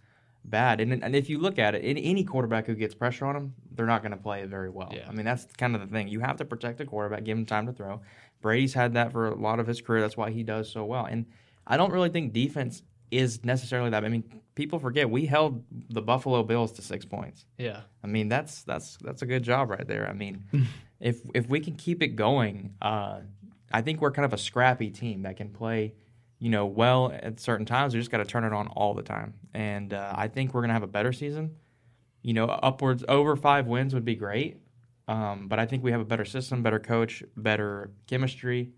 bad. 0.46 0.82
And, 0.82 1.04
and 1.04 1.16
if 1.16 1.30
you 1.30 1.40
look 1.40 1.60
at 1.60 1.76
it, 1.76 1.80
any, 1.80 2.04
any 2.04 2.24
quarterback 2.24 2.66
who 2.66 2.76
gets 2.76 2.96
pressure 2.96 3.26
on 3.26 3.36
them, 3.36 3.54
they're 3.72 3.86
not 3.86 4.02
going 4.02 4.12
to 4.12 4.18
play 4.18 4.42
it 4.42 4.50
very 4.50 4.70
well. 4.70 4.92
Yeah. 4.94 5.06
I 5.08 5.12
mean, 5.12 5.26
that's 5.26 5.46
kind 5.58 5.76
of 5.76 5.82
the 5.82 5.88
thing. 5.88 6.08
You 6.08 6.20
have 6.22 6.38
to 6.38 6.46
protect 6.46 6.78
the 6.78 6.86
quarterback, 6.86 7.24
give 7.24 7.38
him 7.38 7.46
time 7.46 7.66
to 7.68 7.74
throw. 7.74 8.02
Brady's 8.42 8.74
had 8.74 8.94
that 8.94 9.12
for 9.12 9.28
a 9.28 9.36
lot 9.36 9.60
of 9.60 9.68
his 9.68 9.82
career. 9.82 10.02
That's 10.02 10.18
why 10.18 10.32
he 10.32 10.44
does 10.44 10.72
so 10.72 10.86
well. 10.86 11.06
And 11.06 11.26
I 11.68 11.78
don't 11.78 11.92
really 11.92 12.10
think 12.10 12.34
defense 12.34 12.82
is 13.12 13.44
necessarily 13.44 13.90
that. 13.90 14.06
I 14.06 14.10
mean, 14.10 14.24
people 14.56 14.80
forget 14.80 15.10
we 15.10 15.26
held 15.26 15.64
the 15.90 16.02
Buffalo 16.02 16.44
Bills 16.44 16.72
to 16.74 16.82
six 16.82 17.06
points. 17.06 17.46
Yeah. 17.58 17.82
I 18.04 18.08
mean, 18.08 18.30
that's 18.30 18.64
that's 18.64 18.98
that's 19.02 19.22
a 19.22 19.26
good 19.26 19.44
job 19.44 19.70
right 19.70 19.88
there. 19.88 20.08
I 20.08 20.14
mean, 20.14 20.44
if 21.00 21.22
if 21.34 21.50
we 21.50 21.60
can 21.60 21.76
keep 21.76 22.04
it 22.04 22.16
going, 22.16 22.76
uh, 22.82 23.22
I 23.72 23.82
think 23.82 24.02
we're 24.02 24.12
kind 24.12 24.26
of 24.26 24.34
a 24.34 24.38
scrappy 24.38 24.90
team 24.90 25.24
that 25.24 25.38
can 25.38 25.50
play, 25.50 25.94
you 26.40 26.50
know, 26.50 26.66
well 26.66 27.12
at 27.12 27.40
certain 27.40 27.66
times. 27.66 27.94
We 27.94 28.00
just 28.00 28.12
got 28.12 28.18
to 28.18 28.26
turn 28.26 28.44
it 28.44 28.54
on 28.54 28.68
all 28.68 28.94
the 28.94 29.04
time, 29.04 29.34
and 29.54 29.94
uh, 29.94 30.14
I 30.16 30.28
think 30.28 30.54
we're 30.54 30.62
gonna 30.62 30.74
have 30.74 30.84
a 30.84 30.88
better 30.88 31.14
season. 31.14 31.56
You 32.22 32.34
know, 32.34 32.46
upwards 32.46 33.04
over 33.08 33.36
five 33.36 33.68
wins 33.68 33.94
would 33.94 34.06
be 34.06 34.16
great, 34.16 34.58
um, 35.08 35.48
but 35.48 35.60
I 35.60 35.66
think 35.66 35.84
we 35.84 35.92
have 35.92 36.02
a 36.02 36.06
better 36.06 36.26
system, 36.26 36.64
better 36.64 36.80
coach, 36.80 37.24
better 37.36 37.92
chemistry, 38.08 38.72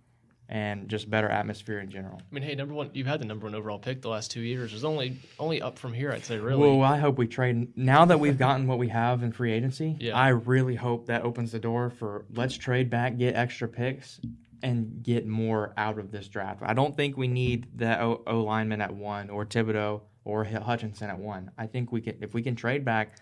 and 0.51 0.89
just 0.89 1.09
better 1.09 1.29
atmosphere 1.29 1.79
in 1.79 1.89
general. 1.89 2.19
I 2.19 2.33
mean, 2.33 2.43
hey, 2.43 2.55
number 2.55 2.73
one, 2.73 2.89
you've 2.93 3.07
had 3.07 3.21
the 3.21 3.25
number 3.25 3.45
one 3.45 3.55
overall 3.55 3.79
pick 3.79 4.01
the 4.01 4.09
last 4.09 4.31
two 4.31 4.41
years. 4.41 4.73
It's 4.73 4.83
only 4.83 5.17
only 5.39 5.61
up 5.61 5.79
from 5.79 5.93
here, 5.93 6.11
I'd 6.11 6.25
say, 6.25 6.37
really. 6.37 6.59
Well, 6.59 6.83
I 6.83 6.97
hope 6.97 7.17
we 7.17 7.27
trade 7.27 7.77
now 7.77 8.05
that 8.05 8.19
we've 8.19 8.37
gotten 8.37 8.67
what 8.67 8.77
we 8.77 8.89
have 8.89 9.23
in 9.23 9.31
free 9.31 9.53
agency. 9.53 9.95
Yeah. 9.99 10.17
I 10.17 10.29
really 10.29 10.75
hope 10.75 11.05
that 11.07 11.23
opens 11.23 11.53
the 11.53 11.59
door 11.59 11.89
for 11.89 12.25
let's 12.33 12.57
trade 12.57 12.89
back, 12.89 13.17
get 13.17 13.35
extra 13.35 13.67
picks, 13.67 14.19
and 14.63 15.03
get 15.03 15.27
more 15.27 15.73
out 15.77 15.97
of 15.97 16.11
this 16.11 16.27
draft. 16.27 16.61
I 16.63 16.73
don't 16.73 16.95
think 16.95 17.17
we 17.17 17.27
need 17.27 17.67
the 17.75 18.01
O, 18.01 18.21
o 18.27 18.41
lineman 18.41 18.81
at 18.81 18.93
one 18.93 19.29
or 19.29 19.45
Thibodeaux 19.45 20.01
or 20.23 20.43
Hutchinson 20.43 21.09
at 21.09 21.17
one. 21.17 21.51
I 21.57 21.67
think 21.67 21.91
we 21.91 22.01
can 22.01 22.17
if 22.21 22.33
we 22.33 22.41
can 22.41 22.55
trade 22.55 22.85
back, 22.85 23.17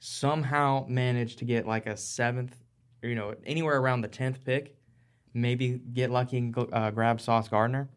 somehow 0.00 0.86
manage 0.88 1.36
to 1.36 1.44
get 1.44 1.66
like 1.66 1.86
a 1.86 1.96
seventh, 1.96 2.56
you 3.02 3.14
know, 3.14 3.34
anywhere 3.44 3.78
around 3.78 4.00
the 4.00 4.08
tenth 4.08 4.44
pick, 4.44 4.76
maybe 5.34 5.80
get 5.92 6.10
lucky 6.10 6.38
and 6.38 6.56
uh, 6.72 6.90
grab 6.90 7.20
Sauce 7.20 7.48
Gardner. 7.48 7.88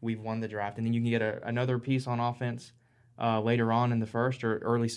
We've 0.00 0.20
won 0.20 0.40
the 0.40 0.48
draft, 0.48 0.78
and 0.78 0.86
then 0.86 0.92
you 0.92 1.00
can 1.00 1.10
get 1.10 1.22
a, 1.22 1.40
another 1.46 1.78
piece 1.78 2.06
on 2.06 2.20
offense 2.20 2.72
uh, 3.20 3.40
later 3.40 3.72
on 3.72 3.90
in 3.90 3.98
the 3.98 4.06
first 4.06 4.44
or 4.44 4.58
early 4.58 4.88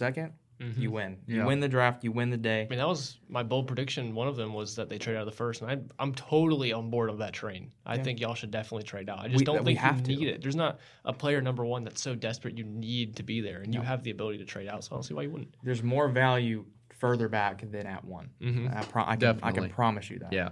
2nd 0.62 0.78
You 0.78 0.92
win. 0.92 1.18
You 1.28 1.46
win 1.46 1.60
the 1.60 1.68
draft. 1.68 2.04
You 2.04 2.12
win 2.12 2.30
the 2.30 2.38
day. 2.38 2.62
I 2.64 2.68
mean, 2.70 2.80
that 2.80 2.88
was 2.88 3.18
my 3.30 3.44
bold 3.44 3.68
prediction. 3.68 4.14
One 4.16 4.28
of 4.28 4.36
them 4.36 4.54
was 4.54 4.76
that 4.76 4.90
they 4.90 4.98
trade 4.98 5.16
out 5.16 5.22
of 5.22 5.26
the 5.26 5.32
first, 5.32 5.62
and 5.62 5.72
I, 5.72 5.78
I'm 6.02 6.14
totally 6.16 6.72
on 6.74 6.90
board 6.90 7.10
of 7.10 7.18
that 7.20 7.34
train. 7.34 7.72
I 7.86 7.98
think 7.98 8.20
y'all 8.20 8.36
should 8.36 8.52
definitely 8.52 8.84
trade 8.84 9.10
out. 9.10 9.20
I 9.20 9.28
just 9.28 9.40
We- 9.40 9.46
don't 9.46 9.60
we 9.64 9.72
think 9.76 9.80
have 9.80 9.98
you 9.98 10.04
to. 10.04 10.12
need 10.22 10.28
it. 10.30 10.42
There's 10.42 10.56
not 10.56 10.80
a 11.06 11.14
player 11.14 11.42
number 11.42 11.66
one 11.66 11.84
that's 11.84 12.02
so 12.02 12.16
desperate 12.16 12.58
you 12.58 12.64
need 12.64 13.16
to 13.18 13.24
be 13.24 13.42
there, 13.42 13.62
and 13.62 13.74
you 13.74 13.82
have 13.82 14.04
the 14.04 14.12
ability 14.12 14.38
to 14.40 14.46
trade 14.46 14.68
out. 14.68 14.84
So 14.84 14.92
I 14.92 14.96
don't 14.98 15.04
see 15.04 15.14
why 15.14 15.24
you 15.24 15.32
wouldn't. 15.32 15.56
There's 15.64 15.84
more 15.84 16.08
value 16.10 16.66
further 17.00 17.28
back 17.28 17.62
than 17.72 17.88
at 17.88 18.06
one. 18.06 18.30
Mhm. 18.40 18.76
I, 18.76 18.84
pro- 18.84 19.04
I, 19.06 19.16
can, 19.16 19.40
I 19.42 19.52
can 19.52 19.70
promise 19.70 20.10
you 20.12 20.20
that. 20.20 20.32
Yeah. 20.32 20.50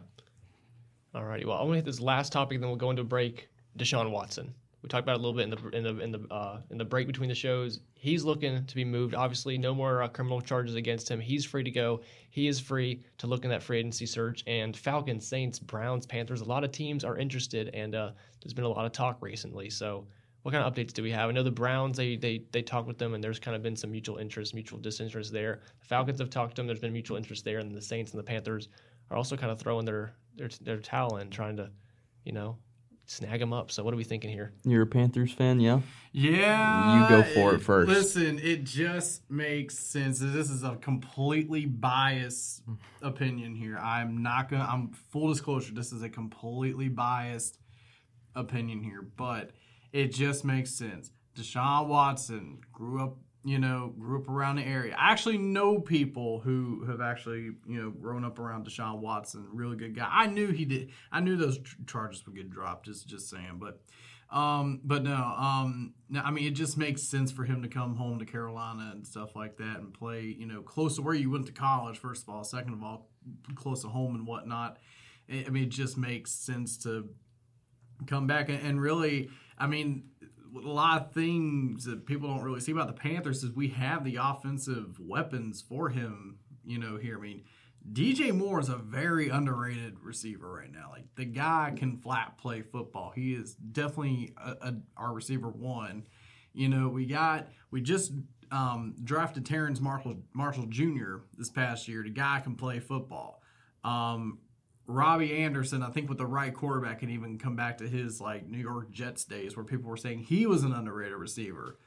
All 1.14 1.24
righty. 1.24 1.46
well, 1.46 1.58
I 1.58 1.62
want 1.62 1.72
to 1.72 1.76
hit 1.78 1.86
this 1.86 2.00
last 2.00 2.32
topic, 2.32 2.56
and 2.56 2.64
then 2.64 2.70
we'll 2.70 2.78
go 2.78 2.90
into 2.90 3.02
a 3.02 3.06
break. 3.06 3.50
Deshaun 3.78 4.12
Watson. 4.12 4.54
We 4.82 4.88
talked 4.88 5.04
about 5.04 5.18
it 5.18 5.20
a 5.20 5.22
little 5.22 5.34
bit 5.34 5.44
in 5.44 5.50
the 5.50 5.78
in 5.78 5.84
the 5.84 6.04
in 6.04 6.12
the 6.12 6.34
uh, 6.34 6.62
in 6.70 6.78
the 6.78 6.86
break 6.86 7.06
between 7.06 7.28
the 7.28 7.36
shows. 7.36 7.82
He's 7.96 8.24
looking 8.24 8.66
to 8.66 8.76
be 8.76 8.86
moved. 8.86 9.14
Obviously, 9.14 9.58
no 9.58 9.76
more 9.76 10.04
uh, 10.04 10.08
criminal 10.08 10.40
charges 10.40 10.76
against 10.76 11.10
him. 11.10 11.20
He's 11.20 11.44
free 11.44 11.64
to 11.64 11.72
go. 11.72 12.02
He 12.30 12.48
is 12.48 12.62
free 12.62 13.04
to 13.18 13.28
look 13.28 13.44
in 13.44 13.50
that 13.50 13.62
free 13.62 13.80
agency 13.80 14.06
search. 14.06 14.44
And 14.48 14.76
Falcons, 14.76 15.28
Saints, 15.28 15.60
Browns, 15.60 16.06
Panthers. 16.06 16.40
A 16.40 16.46
lot 16.46 16.64
of 16.64 16.72
teams 16.72 17.04
are 17.04 17.18
interested, 17.18 17.70
and 17.74 17.94
uh, 17.94 18.12
there's 18.42 18.54
been 18.54 18.64
a 18.64 18.70
lot 18.70 18.86
of 18.86 18.94
talk 18.94 19.18
recently. 19.22 19.70
So, 19.70 20.08
what 20.44 20.54
kind 20.54 20.64
of 20.64 20.74
updates 20.74 20.94
do 20.94 21.04
we 21.04 21.12
have? 21.12 21.28
I 21.28 21.34
know 21.34 21.44
the 21.44 21.52
Browns 21.52 21.98
they 21.98 22.16
they 22.16 22.44
they 22.54 22.62
talked 22.62 22.88
with 22.88 22.98
them, 22.98 23.14
and 23.14 23.22
there's 23.22 23.40
kind 23.40 23.58
of 23.58 23.62
been 23.62 23.76
some 23.76 23.92
mutual 23.92 24.18
interest, 24.18 24.54
mutual 24.54 24.80
disinterest 24.80 25.34
there. 25.34 25.60
The 25.82 25.88
Falcons 25.88 26.20
have 26.20 26.30
talked 26.30 26.56
to 26.56 26.62
them. 26.62 26.68
There's 26.68 26.80
been 26.80 26.94
mutual 26.94 27.18
interest 27.18 27.44
there, 27.44 27.60
and 27.60 27.76
the 27.76 27.82
Saints 27.82 28.12
and 28.12 28.20
the 28.20 28.24
Panthers 28.24 28.70
are 29.12 29.18
also 29.18 29.36
kind 29.36 29.52
of 29.52 29.60
throwing 29.60 29.84
their 29.84 30.14
their 30.38 30.50
their 30.62 30.80
towel 30.80 31.18
in, 31.18 31.30
trying 31.30 31.58
to, 31.58 31.70
you 32.24 32.32
know, 32.32 32.58
snag 33.10 33.40
them 33.40 33.54
up. 33.54 33.72
So 33.72 33.84
what 33.84 33.94
are 33.94 33.98
we 33.98 34.04
thinking 34.04 34.30
here? 34.30 34.52
You're 34.64 34.84
a 34.84 34.88
Panthers 34.88 35.32
fan, 35.32 35.60
yeah? 35.60 35.82
Yeah. 36.12 37.04
You 37.04 37.10
go 37.10 37.24
for 37.24 37.56
it 37.56 37.60
first. 37.62 37.90
Listen, 37.90 38.40
it 38.40 38.64
just 38.64 39.30
makes 39.30 39.78
sense. 39.78 40.20
This 40.20 40.50
is 40.50 40.64
a 40.64 40.76
completely 40.76 41.66
biased 41.66 42.62
opinion 43.02 43.56
here. 43.56 43.78
I'm 43.78 44.22
not 44.22 44.50
gonna 44.50 44.68
I'm 44.70 44.90
full 45.12 45.30
disclosure, 45.30 45.74
this 45.74 45.92
is 45.92 46.04
a 46.04 46.10
completely 46.10 46.88
biased 46.88 47.58
opinion 48.36 48.84
here, 48.84 49.02
but 49.18 49.52
it 49.92 50.14
just 50.14 50.46
makes 50.46 50.72
sense. 50.72 51.12
Deshaun 51.36 51.88
Watson 51.88 52.60
grew 52.72 53.02
up, 53.04 53.18
you 53.46 53.58
know, 53.58 53.94
grew 53.98 54.22
up 54.22 54.28
around 54.28 54.58
the 54.58 54.64
area. 54.64 54.96
I 54.98 55.12
actually 55.12 55.38
know 55.38 55.80
people 55.80 56.40
who 56.40 56.84
have 56.86 57.00
actually, 57.00 57.52
you 57.68 57.82
know, 57.82 57.90
grown 57.90 58.26
up 58.26 58.38
around 58.38 58.68
Deshaun 58.68 59.00
Watson. 59.00 59.48
Really 59.54 59.78
good 59.78 59.96
guy. 59.96 60.10
I 60.12 60.28
knew 60.28 60.48
he 60.48 60.66
did. 60.66 60.92
I 61.12 61.22
knew 61.22 61.38
those 61.38 61.60
charges 61.88 62.26
would 62.26 62.36
get 62.36 62.50
dropped. 62.50 62.86
Just, 62.86 63.08
just 63.08 63.30
saying. 63.30 63.60
But, 63.60 63.80
um, 64.30 64.82
but 64.84 65.04
no, 65.04 65.16
um, 65.16 65.94
no. 66.10 66.20
I 66.22 66.32
mean, 66.32 66.48
it 66.48 66.54
just 66.54 66.78
makes 66.78 67.02
sense 67.02 67.32
for 67.32 67.46
him 67.46 67.62
to 67.62 67.70
come 67.70 67.96
home 67.96 68.20
to 68.20 68.26
Carolina 68.26 68.90
and 68.94 69.08
stuff 69.08 69.36
like 69.36 69.58
that 69.58 69.78
and 69.78 69.94
play, 69.94 70.36
you 70.38 70.46
know, 70.46 70.62
close 70.62 70.98
to 70.98 71.02
where 71.02 71.16
you 71.16 71.32
went 71.32 71.46
to 71.46 71.54
college. 71.54 71.98
First 71.98 72.24
of 72.24 72.30
all, 72.30 72.44
second 72.44 72.74
of 72.74 72.84
all, 72.84 73.10
close 73.56 73.84
to 73.84 73.88
home 73.88 74.16
and 74.16 74.28
whatnot. 74.28 74.80
I 75.32 75.50
mean, 75.50 75.64
it 75.64 75.70
just 75.70 75.98
makes 75.98 76.32
sense 76.32 76.78
to 76.80 77.10
come 78.08 78.28
back 78.28 78.50
and 78.50 78.82
really, 78.82 79.30
I 79.58 79.68
mean, 79.68 80.06
a 80.56 80.68
lot 80.68 81.02
of 81.02 81.14
things 81.14 81.86
that 81.86 82.06
people 82.06 82.30
don't 82.30 82.44
really 82.44 82.60
see 82.60 82.72
about 82.72 82.88
the 82.88 82.94
Panthers 82.94 83.44
is 83.44 83.52
we 83.52 83.70
have 83.70 84.04
the 84.04 84.18
offensive 84.22 85.00
weapons 85.00 85.62
for 85.62 85.90
him. 85.90 86.40
You 86.66 86.78
know, 86.78 86.98
here. 86.98 87.18
I 87.18 87.22
mean, 87.22 87.44
DJ 87.92 88.34
Moore 88.34 88.60
is 88.60 88.70
a 88.70 88.76
very 88.76 89.30
underrated 89.30 89.98
receiver 90.02 90.52
right 90.52 90.72
now. 90.72 90.90
Like 90.92 91.06
the 91.16 91.26
guy 91.26 91.74
can 91.76 91.98
flat 91.98 92.38
play 92.38 92.62
football. 92.62 93.12
He 93.16 93.34
is 93.34 93.56
definitely 93.56 94.34
a, 94.38 94.52
a, 94.62 94.76
our 94.98 95.14
receiver 95.14 95.50
one. 95.50 96.06
You 96.54 96.70
know, 96.70 96.90
we 96.90 97.06
got 97.06 97.48
we 97.72 97.82
just 97.82 98.12
um, 98.52 98.96
drafted 99.04 99.46
Terrace 99.46 99.80
Marshall 99.80 100.18
Marshall 100.34 100.66
Jr. 100.68 101.18
this 101.38 101.50
past 101.50 101.88
year. 101.88 102.04
The 102.04 102.10
guy 102.10 102.42
can 102.42 102.56
play 102.56 102.80
football. 102.80 103.42
Um, 103.84 104.40
Robbie 104.90 105.44
Anderson, 105.44 105.84
I 105.84 105.92
think 105.92 106.10
with 106.10 106.18
the 106.18 106.26
right 106.26 106.52
quarterback, 106.52 107.00
can 107.00 107.12
even 107.12 107.38
come 107.38 107.56
back 107.56 107.78
to 107.78 107.88
his 107.88 108.20
like 108.20 108.48
New 108.48 108.58
York 108.58 108.90
Jets 108.90 109.24
days 109.24 109.56
where 109.56 109.64
people 109.64 109.88
were 109.88 109.98
saying 109.98 110.20
he 110.20 110.48
was 110.48 110.64
an 110.64 110.74
underrated 110.74 111.16
receiver. 111.16 111.78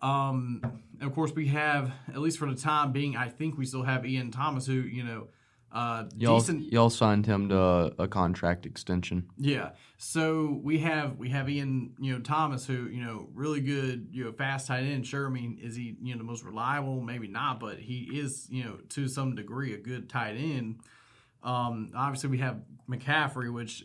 Um, 0.00 0.62
of 1.00 1.12
course, 1.14 1.32
we 1.32 1.48
have 1.48 1.90
at 2.08 2.20
least 2.20 2.38
for 2.38 2.48
the 2.48 2.54
time 2.54 2.92
being, 2.92 3.16
I 3.16 3.28
think 3.28 3.58
we 3.58 3.66
still 3.66 3.82
have 3.82 4.06
Ian 4.06 4.30
Thomas, 4.30 4.66
who 4.66 4.74
you 4.74 5.02
know, 5.02 5.26
uh, 5.72 6.04
Y'all, 6.16 6.38
decent. 6.38 6.72
y'all 6.72 6.90
signed 6.90 7.26
him 7.26 7.48
to 7.48 7.58
a, 7.58 7.92
a 7.98 8.08
contract 8.08 8.66
extension. 8.66 9.28
Yeah. 9.36 9.70
So 9.98 10.60
we 10.62 10.78
have 10.78 11.18
we 11.18 11.30
have 11.30 11.50
Ian, 11.50 11.94
you 11.98 12.12
know, 12.12 12.20
Thomas, 12.20 12.64
who 12.64 12.86
you 12.86 13.02
know, 13.02 13.28
really 13.34 13.62
good, 13.62 14.10
you 14.12 14.24
know, 14.24 14.32
fast 14.32 14.68
tight 14.68 14.84
end. 14.84 15.04
Sure, 15.08 15.26
I 15.26 15.30
mean, 15.30 15.58
is 15.60 15.74
he 15.74 15.96
you 16.00 16.14
know 16.14 16.18
the 16.18 16.24
most 16.24 16.44
reliable? 16.44 17.00
Maybe 17.00 17.26
not, 17.26 17.58
but 17.58 17.80
he 17.80 18.10
is 18.12 18.46
you 18.48 18.62
know 18.62 18.78
to 18.90 19.08
some 19.08 19.34
degree 19.34 19.74
a 19.74 19.78
good 19.78 20.08
tight 20.08 20.36
end. 20.36 20.76
Um, 21.44 21.92
obviously, 21.94 22.30
we 22.30 22.38
have 22.38 22.62
McCaffrey, 22.88 23.52
which 23.52 23.84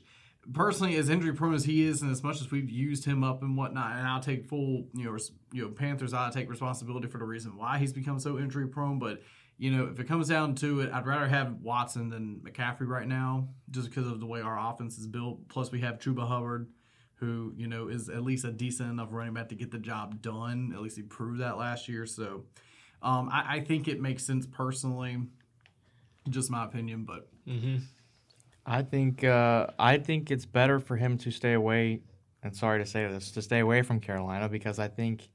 personally, 0.54 0.96
as 0.96 1.10
injury 1.10 1.34
prone 1.34 1.54
as 1.54 1.66
he 1.66 1.86
is, 1.86 2.02
and 2.02 2.12
as 2.12 2.24
much 2.24 2.42
as 2.42 2.50
we've 2.52 2.70
used 2.70 3.06
him 3.06 3.24
up 3.24 3.42
and 3.44 3.56
whatnot, 3.58 3.98
and 3.98 4.08
I'll 4.08 4.22
take 4.22 4.46
full, 4.46 4.88
you 4.94 5.06
know, 5.06 5.18
you 5.52 5.64
know, 5.64 5.70
Panthers, 5.70 6.14
I'll 6.14 6.32
take 6.32 6.50
responsibility 6.50 7.08
for 7.08 7.18
the 7.18 7.26
reason 7.26 7.58
why 7.58 7.78
he's 7.78 7.94
become 7.94 8.20
so 8.20 8.40
injury 8.40 8.68
prone. 8.68 9.00
But 9.00 9.22
you 9.58 9.72
know, 9.72 9.90
if 9.92 10.00
it 10.00 10.08
comes 10.08 10.30
down 10.30 10.56
to 10.56 10.80
it, 10.80 10.92
I'd 10.94 11.06
rather 11.06 11.28
have 11.28 11.58
Watson 11.62 12.10
than 12.10 12.42
McCaffrey 12.46 12.88
right 12.88 13.08
now, 13.08 13.50
just 13.70 13.90
because 13.90 14.08
of 14.08 14.22
the 14.22 14.26
way 14.26 14.40
our 14.40 14.58
offense 14.58 14.98
is 14.98 15.06
built. 15.06 15.50
Plus, 15.50 15.70
we 15.70 15.82
have 15.82 16.00
Chuba 16.00 16.26
Hubbard, 16.26 16.70
who 17.16 17.54
you 17.58 17.68
know 17.68 17.90
is 17.90 18.10
at 18.10 18.24
least 18.24 18.46
a 18.46 18.52
decent 18.52 18.90
enough 18.90 19.10
running 19.12 19.34
back 19.34 19.50
to 19.50 19.56
get 19.56 19.72
the 19.72 19.78
job 19.78 20.22
done. 20.22 20.72
At 20.74 20.82
least 20.82 20.96
he 20.96 21.04
proved 21.04 21.42
that 21.42 21.58
last 21.58 21.90
year. 21.90 22.06
So, 22.06 22.46
um, 23.02 23.30
I, 23.32 23.58
I 23.58 23.60
think 23.60 23.88
it 23.88 24.02
makes 24.02 24.24
sense 24.24 24.48
personally. 24.48 25.18
Just 26.30 26.52
my 26.52 26.64
opinion, 26.64 27.06
but 27.06 27.28
I 28.66 28.84
think 28.84 29.24
uh, 29.24 29.68
I 29.78 29.98
think 29.98 30.32
it's 30.32 30.46
better 30.46 30.80
for 30.80 30.96
him 30.96 31.18
to 31.20 31.32
stay 31.32 31.54
away. 31.54 32.02
And 32.44 32.56
sorry 32.56 32.80
to 32.80 32.86
say 32.86 33.06
this, 33.08 33.32
to 33.32 33.42
stay 33.42 33.60
away 33.60 33.82
from 33.82 34.00
Carolina 34.00 34.48
because 34.48 34.80
I 34.80 34.88
think 34.88 35.30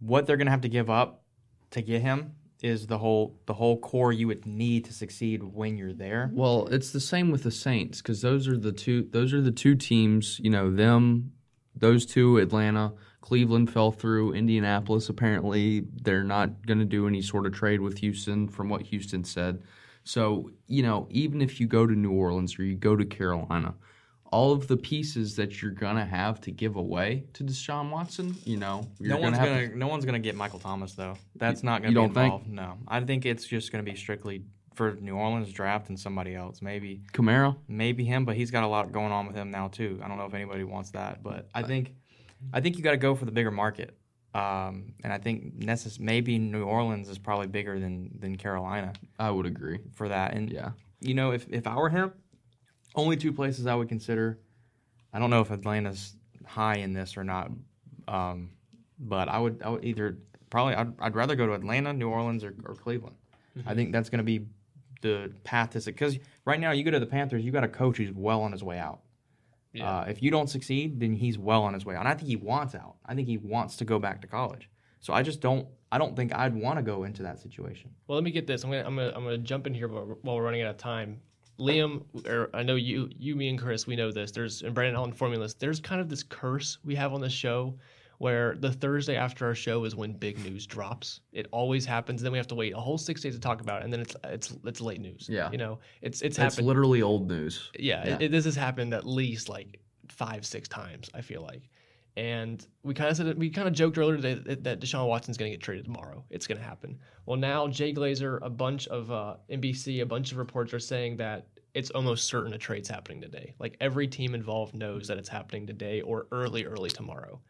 what 0.00 0.26
they're 0.26 0.36
going 0.36 0.46
to 0.46 0.50
have 0.50 0.60
to 0.62 0.68
give 0.68 0.90
up 0.90 1.22
to 1.70 1.80
get 1.80 2.02
him 2.02 2.34
is 2.62 2.86
the 2.86 2.98
whole 2.98 3.40
the 3.46 3.54
whole 3.54 3.78
core 3.78 4.12
you 4.12 4.26
would 4.28 4.46
need 4.46 4.84
to 4.84 4.92
succeed 4.92 5.42
when 5.42 5.76
you're 5.76 5.92
there. 5.92 6.30
Well, 6.32 6.68
it's 6.68 6.90
the 6.90 7.00
same 7.00 7.30
with 7.30 7.42
the 7.42 7.50
Saints 7.50 8.00
because 8.00 8.22
those 8.22 8.46
are 8.48 8.56
the 8.56 8.72
two. 8.72 9.08
Those 9.10 9.32
are 9.32 9.40
the 9.40 9.50
two 9.50 9.74
teams. 9.74 10.40
You 10.42 10.50
know 10.50 10.70
them. 10.70 11.32
Those 11.74 12.04
two, 12.04 12.36
Atlanta, 12.38 12.92
Cleveland 13.22 13.72
fell 13.72 13.92
through. 13.92 14.34
Indianapolis 14.34 15.08
apparently 15.08 15.84
they're 16.02 16.22
not 16.24 16.66
going 16.66 16.78
to 16.78 16.84
do 16.84 17.06
any 17.06 17.22
sort 17.22 17.46
of 17.46 17.52
trade 17.52 17.80
with 17.80 17.98
Houston, 17.98 18.46
from 18.46 18.68
what 18.68 18.82
Houston 18.82 19.24
said. 19.24 19.62
So 20.04 20.50
you 20.66 20.82
know, 20.82 21.06
even 21.10 21.40
if 21.40 21.60
you 21.60 21.66
go 21.66 21.86
to 21.86 21.94
New 21.94 22.12
Orleans 22.12 22.58
or 22.58 22.64
you 22.64 22.74
go 22.74 22.96
to 22.96 23.04
Carolina, 23.04 23.74
all 24.32 24.52
of 24.52 24.66
the 24.66 24.76
pieces 24.76 25.36
that 25.36 25.60
you're 25.62 25.70
gonna 25.72 26.04
have 26.06 26.40
to 26.42 26.50
give 26.50 26.76
away 26.76 27.24
to 27.34 27.44
Deshaun 27.44 27.90
Watson, 27.90 28.34
you 28.44 28.56
know, 28.56 28.88
you're 28.98 29.16
No 29.16 29.20
one's 29.20 29.38
have 29.38 29.48
gonna 29.48 29.68
to- 29.68 29.78
no 29.78 29.88
one's 29.88 30.04
gonna 30.04 30.18
get 30.18 30.34
Michael 30.34 30.58
Thomas 30.58 30.94
though. 30.94 31.16
That's 31.36 31.62
not 31.62 31.82
gonna 31.82 31.92
you 31.92 31.98
be 31.98 32.02
don't 32.06 32.14
think? 32.14 32.24
involved. 32.34 32.48
No, 32.48 32.78
I 32.88 33.00
think 33.00 33.26
it's 33.26 33.46
just 33.46 33.70
gonna 33.72 33.84
be 33.84 33.94
strictly 33.94 34.44
for 34.74 34.94
New 34.94 35.14
Orleans 35.16 35.52
draft 35.52 35.90
and 35.90 36.00
somebody 36.00 36.34
else. 36.34 36.62
Maybe 36.62 37.02
Kamara. 37.12 37.56
maybe 37.68 38.04
him, 38.04 38.24
but 38.24 38.36
he's 38.36 38.50
got 38.50 38.64
a 38.64 38.66
lot 38.66 38.90
going 38.90 39.12
on 39.12 39.26
with 39.26 39.36
him 39.36 39.50
now 39.50 39.68
too. 39.68 40.00
I 40.02 40.08
don't 40.08 40.16
know 40.16 40.24
if 40.24 40.32
anybody 40.34 40.64
wants 40.64 40.90
that, 40.92 41.22
but 41.22 41.48
I 41.54 41.62
think 41.62 41.92
I 42.52 42.60
think 42.60 42.76
you 42.76 42.82
got 42.82 42.90
to 42.92 42.96
go 42.96 43.14
for 43.14 43.24
the 43.26 43.30
bigger 43.30 43.50
market. 43.52 43.96
Um, 44.34 44.94
and 45.04 45.12
I 45.12 45.18
think 45.18 45.58
necess- 45.60 46.00
maybe 46.00 46.38
New 46.38 46.64
Orleans 46.64 47.08
is 47.08 47.18
probably 47.18 47.46
bigger 47.48 47.78
than 47.78 48.10
than 48.18 48.36
Carolina 48.36 48.92
I 49.18 49.30
would 49.30 49.46
agree. 49.46 49.78
for 49.92 50.08
that. 50.08 50.34
And 50.34 50.50
Yeah. 50.50 50.70
you 51.00 51.14
know, 51.14 51.32
if 51.32 51.46
if 51.50 51.66
I 51.66 51.76
were 51.76 51.90
him, 51.90 52.12
only 52.94 53.16
two 53.16 53.32
places 53.32 53.66
I 53.66 53.74
would 53.74 53.88
consider. 53.88 54.38
I 55.12 55.18
don't 55.18 55.28
know 55.30 55.40
if 55.42 55.50
Atlanta's 55.50 56.16
high 56.46 56.76
in 56.76 56.94
this 56.94 57.16
or 57.18 57.24
not, 57.24 57.50
um, 58.08 58.50
but 58.98 59.28
I 59.28 59.38
would 59.38 59.60
I 59.62 59.68
would 59.68 59.84
either 59.84 60.18
probably 60.48 60.74
I'd, 60.74 60.92
I'd 60.98 61.14
rather 61.14 61.36
go 61.36 61.46
to 61.46 61.52
Atlanta, 61.52 61.92
New 61.92 62.08
Orleans, 62.08 62.42
or, 62.44 62.54
or 62.64 62.74
Cleveland. 62.74 63.16
I 63.66 63.74
think 63.74 63.92
that's 63.92 64.08
going 64.08 64.18
to 64.18 64.24
be 64.24 64.46
the 65.02 65.30
path 65.44 65.70
to 65.70 65.80
because 65.80 66.18
right 66.46 66.58
now 66.58 66.70
you 66.70 66.84
go 66.84 66.90
to 66.90 67.00
the 67.00 67.06
Panthers, 67.06 67.44
you 67.44 67.52
got 67.52 67.64
a 67.64 67.68
coach 67.68 67.98
who's 67.98 68.12
well 68.12 68.40
on 68.42 68.52
his 68.52 68.62
way 68.62 68.78
out. 68.78 69.00
Yeah. 69.72 70.00
Uh, 70.00 70.04
if 70.04 70.22
you 70.22 70.30
don't 70.30 70.48
succeed, 70.48 71.00
then 71.00 71.14
he's 71.14 71.38
well 71.38 71.62
on 71.62 71.74
his 71.74 71.84
way 71.84 71.94
out. 71.94 72.00
And 72.00 72.08
I 72.08 72.14
think 72.14 72.28
he 72.28 72.36
wants 72.36 72.74
out. 72.74 72.96
I 73.06 73.14
think 73.14 73.26
he 73.26 73.38
wants 73.38 73.76
to 73.76 73.84
go 73.84 73.98
back 73.98 74.20
to 74.22 74.26
college. 74.26 74.68
So 75.00 75.12
I 75.12 75.22
just 75.22 75.40
don't. 75.40 75.66
I 75.90 75.98
don't 75.98 76.16
think 76.16 76.34
I'd 76.34 76.54
want 76.54 76.78
to 76.78 76.82
go 76.82 77.04
into 77.04 77.22
that 77.24 77.38
situation. 77.38 77.90
Well, 78.06 78.16
let 78.16 78.24
me 78.24 78.30
get 78.30 78.46
this. 78.46 78.64
I'm 78.64 78.70
gonna 78.70 78.84
I'm 78.86 78.96
gonna 78.96 79.12
I'm 79.14 79.24
gonna 79.24 79.38
jump 79.38 79.66
in 79.66 79.74
here 79.74 79.88
while 79.88 80.36
we're 80.36 80.42
running 80.42 80.62
out 80.62 80.70
of 80.70 80.76
time. 80.76 81.20
Liam, 81.58 82.02
or 82.26 82.50
I 82.54 82.62
know 82.62 82.76
you, 82.76 83.10
you, 83.18 83.36
me, 83.36 83.48
and 83.48 83.58
Chris, 83.58 83.86
we 83.86 83.94
know 83.94 84.10
this. 84.10 84.30
There's 84.30 84.62
and 84.62 84.74
Brandon 84.74 84.96
on 84.96 85.12
formulas. 85.12 85.54
There's 85.54 85.80
kind 85.80 86.00
of 86.00 86.08
this 86.08 86.22
curse 86.22 86.78
we 86.84 86.94
have 86.94 87.12
on 87.12 87.20
the 87.20 87.28
show 87.28 87.74
where 88.22 88.54
the 88.54 88.70
Thursday 88.70 89.16
after 89.16 89.44
our 89.46 89.54
show 89.54 89.82
is 89.84 89.96
when 89.96 90.12
big 90.12 90.38
news 90.44 90.64
drops. 90.64 91.22
It 91.32 91.48
always 91.50 91.84
happens. 91.84 92.22
Then 92.22 92.30
we 92.30 92.38
have 92.38 92.46
to 92.46 92.54
wait 92.54 92.72
a 92.72 92.76
whole 92.78 92.96
six 92.96 93.20
days 93.20 93.34
to 93.34 93.40
talk 93.40 93.60
about 93.60 93.80
it, 93.80 93.84
and 93.84 93.92
then 93.92 93.98
it's 94.00 94.14
it's 94.22 94.54
it's 94.64 94.80
late 94.80 95.00
news. 95.00 95.26
Yeah. 95.28 95.50
you 95.50 95.58
know, 95.58 95.80
it's 96.02 96.22
it's 96.22 96.36
happened. 96.36 96.58
It's 96.60 96.64
literally 96.64 97.02
old 97.02 97.28
news. 97.28 97.68
yeah, 97.76 98.06
Yeah. 98.06 98.14
It, 98.14 98.22
it- 98.22 98.30
this 98.30 98.44
has 98.44 98.54
happened 98.54 98.94
at 98.94 99.04
least 99.04 99.48
like 99.48 99.80
five, 100.08 100.46
six 100.46 100.68
times. 100.68 101.10
I 101.12 101.20
feel 101.20 101.42
like, 101.42 101.68
and 102.16 102.64
we 102.84 102.94
kind 102.94 103.10
of 103.10 103.16
said 103.16 103.36
we 103.36 103.50
kind 103.50 103.66
of 103.66 103.74
joked 103.74 103.98
earlier 103.98 104.14
today 104.14 104.34
that, 104.34 104.62
that 104.62 104.80
Deshaun 104.80 105.08
Watson's 105.08 105.36
going 105.36 105.50
to 105.50 105.56
get 105.56 105.64
traded 105.64 105.84
tomorrow. 105.86 106.24
It's 106.30 106.46
going 106.46 106.58
to 106.58 106.64
happen. 106.64 107.00
Well, 107.26 107.36
now 107.38 107.66
Jay 107.66 107.92
Glazer, 107.92 108.38
a 108.42 108.50
bunch 108.50 108.86
of 108.86 109.10
uh, 109.10 109.34
NBC, 109.50 110.00
a 110.00 110.06
bunch 110.06 110.30
of 110.30 110.38
reports 110.38 110.72
are 110.72 110.78
saying 110.78 111.16
that 111.16 111.48
it's 111.74 111.90
almost 111.90 112.28
certain 112.28 112.52
a 112.52 112.58
trade's 112.58 112.88
happening 112.88 113.20
today. 113.20 113.56
Like 113.58 113.76
every 113.80 114.06
team 114.06 114.36
involved 114.36 114.74
knows 114.76 115.08
that 115.08 115.18
it's 115.18 115.28
happening 115.28 115.66
today 115.66 116.02
or 116.02 116.28
early, 116.30 116.66
early 116.66 116.90
tomorrow. 116.90 117.40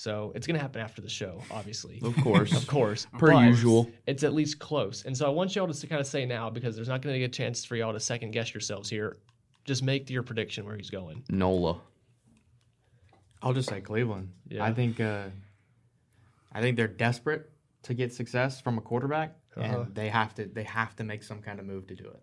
So 0.00 0.32
it's 0.34 0.46
going 0.46 0.54
to 0.54 0.62
happen 0.62 0.80
after 0.80 1.02
the 1.02 1.10
show, 1.10 1.42
obviously. 1.50 2.00
Of 2.02 2.16
course. 2.22 2.52
Of 2.56 2.66
course. 2.66 3.06
Per 3.18 3.34
usual. 3.44 3.90
It's 4.06 4.22
at 4.22 4.32
least 4.32 4.58
close. 4.58 5.04
And 5.04 5.14
so 5.14 5.26
I 5.26 5.28
want 5.28 5.54
y'all 5.54 5.70
to 5.70 5.86
kind 5.86 6.00
of 6.00 6.06
say 6.06 6.24
now, 6.24 6.48
because 6.48 6.74
there's 6.74 6.88
not 6.88 7.02
going 7.02 7.12
to 7.12 7.18
get 7.18 7.26
a 7.26 7.28
chance 7.28 7.66
for 7.66 7.76
y'all 7.76 7.92
to 7.92 8.00
second 8.00 8.30
guess 8.30 8.54
yourselves 8.54 8.88
here. 8.88 9.18
Just 9.66 9.82
make 9.82 10.08
your 10.08 10.22
prediction 10.22 10.64
where 10.64 10.74
he's 10.74 10.88
going. 10.88 11.22
Nola. 11.28 11.82
I'll 13.42 13.52
just 13.52 13.68
say 13.68 13.82
Cleveland. 13.82 14.30
Yeah. 14.48 14.64
I 14.64 14.72
think 14.72 15.00
uh, 15.00 15.24
I 16.50 16.62
think 16.62 16.78
they're 16.78 16.88
desperate 16.88 17.50
to 17.82 17.92
get 17.92 18.14
success 18.14 18.58
from 18.58 18.78
a 18.78 18.80
quarterback, 18.80 19.36
Uh-huh. 19.54 19.80
and 19.82 19.94
they 19.94 20.08
have 20.08 20.34
to 20.36 20.46
they 20.46 20.64
have 20.64 20.96
to 20.96 21.04
make 21.04 21.22
some 21.22 21.42
kind 21.42 21.60
of 21.60 21.66
move 21.66 21.86
to 21.88 21.94
do 21.94 22.04
it. 22.06 22.22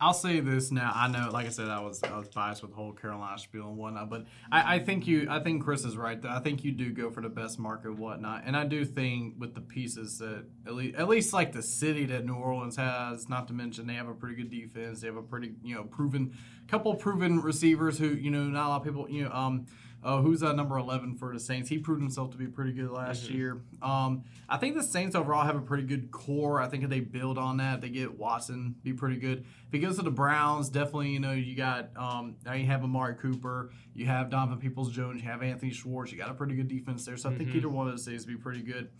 I'll 0.00 0.14
say 0.14 0.40
this 0.40 0.70
now. 0.72 0.92
I 0.94 1.08
know, 1.08 1.30
like 1.32 1.46
I 1.46 1.50
said, 1.50 1.68
I 1.68 1.80
was 1.80 2.02
I 2.02 2.16
was 2.16 2.28
biased 2.28 2.62
with 2.62 2.72
the 2.72 2.76
whole 2.76 2.92
Carolina 2.92 3.38
spiel 3.38 3.68
and 3.68 3.76
whatnot, 3.76 4.10
but 4.10 4.26
I, 4.50 4.76
I 4.76 4.78
think 4.78 5.06
you, 5.06 5.26
I 5.30 5.40
think 5.40 5.62
Chris 5.62 5.84
is 5.84 5.96
right. 5.96 6.18
I 6.24 6.40
think 6.40 6.64
you 6.64 6.72
do 6.72 6.90
go 6.90 7.10
for 7.10 7.20
the 7.20 7.28
best 7.28 7.58
market 7.58 7.96
whatnot, 7.96 8.42
and 8.46 8.56
I 8.56 8.64
do 8.64 8.84
think 8.84 9.34
with 9.38 9.54
the 9.54 9.60
pieces 9.60 10.18
that 10.18 10.44
at 10.66 10.74
least, 10.74 10.96
at 10.96 11.08
least 11.08 11.32
like 11.32 11.52
the 11.52 11.62
city 11.62 12.04
that 12.06 12.24
New 12.24 12.34
Orleans 12.34 12.76
has, 12.76 13.28
not 13.28 13.46
to 13.48 13.54
mention 13.54 13.86
they 13.86 13.94
have 13.94 14.08
a 14.08 14.14
pretty 14.14 14.36
good 14.36 14.50
defense. 14.50 15.00
They 15.00 15.06
have 15.06 15.16
a 15.16 15.22
pretty, 15.22 15.52
you 15.62 15.74
know, 15.74 15.84
proven 15.84 16.36
couple 16.68 16.94
proven 16.94 17.40
receivers 17.40 17.98
who, 17.98 18.08
you 18.08 18.30
know, 18.30 18.44
not 18.44 18.66
a 18.66 18.68
lot 18.68 18.76
of 18.80 18.84
people, 18.84 19.08
you 19.08 19.24
know, 19.24 19.32
um. 19.32 19.66
Uh, 20.04 20.20
who's 20.20 20.42
uh, 20.42 20.52
number 20.52 20.76
11 20.78 21.14
for 21.16 21.32
the 21.32 21.38
Saints? 21.38 21.68
He 21.68 21.78
proved 21.78 22.00
himself 22.00 22.30
to 22.32 22.36
be 22.36 22.46
pretty 22.46 22.72
good 22.72 22.90
last 22.90 23.30
year. 23.30 23.60
Um, 23.80 24.24
I 24.48 24.56
think 24.56 24.74
the 24.74 24.82
Saints 24.82 25.14
overall 25.14 25.44
have 25.44 25.54
a 25.54 25.60
pretty 25.60 25.84
good 25.84 26.10
core. 26.10 26.60
I 26.60 26.66
think 26.68 26.82
if 26.82 26.90
they 26.90 27.00
build 27.00 27.38
on 27.38 27.58
that, 27.58 27.80
they 27.80 27.88
get 27.88 28.18
Watson, 28.18 28.74
be 28.82 28.92
pretty 28.92 29.16
good. 29.16 29.44
If 29.66 29.72
he 29.72 29.78
goes 29.78 29.96
to 29.96 30.02
the 30.02 30.10
Browns, 30.10 30.68
definitely, 30.68 31.10
you 31.10 31.20
know, 31.20 31.32
you 31.32 31.54
got, 31.54 31.90
um, 31.96 32.34
now 32.44 32.54
you 32.54 32.66
have 32.66 32.82
Amari 32.82 33.14
Cooper, 33.14 33.70
you 33.94 34.06
have 34.06 34.28
Donovan 34.28 34.58
Peoples 34.58 34.90
Jones, 34.92 35.22
you 35.22 35.28
have 35.28 35.42
Anthony 35.42 35.72
Schwartz, 35.72 36.10
you 36.10 36.18
got 36.18 36.30
a 36.30 36.34
pretty 36.34 36.54
good 36.56 36.68
defense 36.68 37.04
there. 37.04 37.16
So 37.16 37.30
I 37.30 37.34
think 37.34 37.54
either 37.54 37.68
one 37.68 37.86
of 37.86 37.92
those 37.92 38.04
days 38.04 38.26
would 38.26 38.36
be 38.36 38.42
pretty 38.42 38.62
good. 38.62 38.90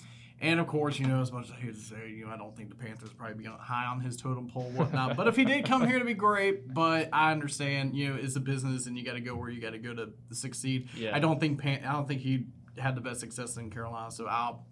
And 0.43 0.59
of 0.59 0.67
course, 0.67 0.99
you 0.99 1.07
know, 1.07 1.23
as 1.23 1.31
much 1.31 1.47
as 1.47 1.53
I 1.53 1.55
hate 1.55 1.75
to 1.75 1.81
say, 1.81 2.11
you 2.11 2.27
know, 2.27 2.33
I 2.33 2.37
don't 2.37 2.55
think 2.57 2.69
the 2.69 2.75
Panthers 2.75 3.13
probably 3.13 3.37
be 3.37 3.45
high 3.45 3.87
on 3.87 4.01
his 4.01 4.17
totem 4.17 4.49
pole, 4.49 4.73
whatnot. 4.75 5.17
but 5.17 5.29
if 5.29 5.37
he 5.37 5.45
did 5.45 5.65
come 5.65 5.87
here 5.87 6.01
to 6.01 6.05
be 6.05 6.15
great, 6.15 6.75
but 6.75 7.09
I 7.13 7.31
understand, 7.31 7.95
you 7.95 8.09
know, 8.09 8.19
it's 8.21 8.35
a 8.35 8.41
business 8.41 8.89
and 8.89 8.99
you 8.99 9.05
got 9.05 9.13
to 9.13 9.21
go 9.21 9.37
where 9.37 9.51
you 9.51 9.61
got 9.61 9.71
to 9.71 9.79
go 9.79 9.95
to, 9.95 10.07
to 10.07 10.35
succeed. 10.35 10.89
Yeah. 10.97 11.15
I 11.15 11.21
don't 11.21 11.39
think 11.39 11.61
Pan- 11.61 11.85
I 11.85 11.93
don't 11.93 12.09
think 12.09 12.23
he 12.23 12.47
had 12.77 12.97
the 12.97 13.01
best 13.01 13.21
success 13.21 13.57
in 13.57 13.71
Carolina, 13.71 14.11
so 14.11 14.27
I'll 14.27 14.67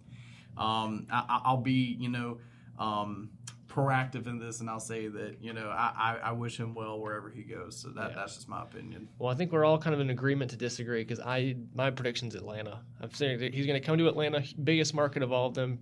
um, 0.57 1.07
I, 1.09 1.39
I'll 1.45 1.61
be 1.61 1.95
you 1.97 2.09
know 2.09 2.39
um, 2.77 3.29
proactive 3.71 4.27
in 4.27 4.37
this, 4.39 4.59
and 4.59 4.69
I'll 4.69 4.79
say 4.79 5.07
that 5.07 5.37
you 5.41 5.53
know 5.53 5.69
I, 5.69 6.17
I, 6.23 6.29
I 6.29 6.31
wish 6.33 6.59
him 6.59 6.73
well 6.75 6.99
wherever 6.99 7.29
he 7.29 7.43
goes. 7.43 7.77
So 7.77 7.89
that 7.89 8.09
Yeah. 8.09 8.15
that's 8.15 8.35
just 8.35 8.49
my 8.49 8.61
opinion. 8.63 9.07
Well, 9.19 9.31
I 9.31 9.35
think 9.35 9.51
we're 9.51 9.65
all 9.65 9.77
kind 9.77 9.93
of 9.93 9.99
in 9.99 10.09
agreement 10.09 10.51
to 10.51 10.57
disagree 10.57 11.03
because 11.03 11.19
I 11.19 11.55
my 11.73 11.89
prediction's 11.91 12.35
Atlanta. 12.35 12.81
I'm 13.01 13.13
saying 13.13 13.39
that 13.39 13.53
he's 13.53 13.65
going 13.65 13.79
to 13.79 13.85
come 13.85 13.97
to 13.97 14.07
Atlanta, 14.07 14.43
biggest 14.63 14.93
market 14.93 15.23
of 15.23 15.31
all 15.31 15.47
of 15.47 15.53
them, 15.53 15.79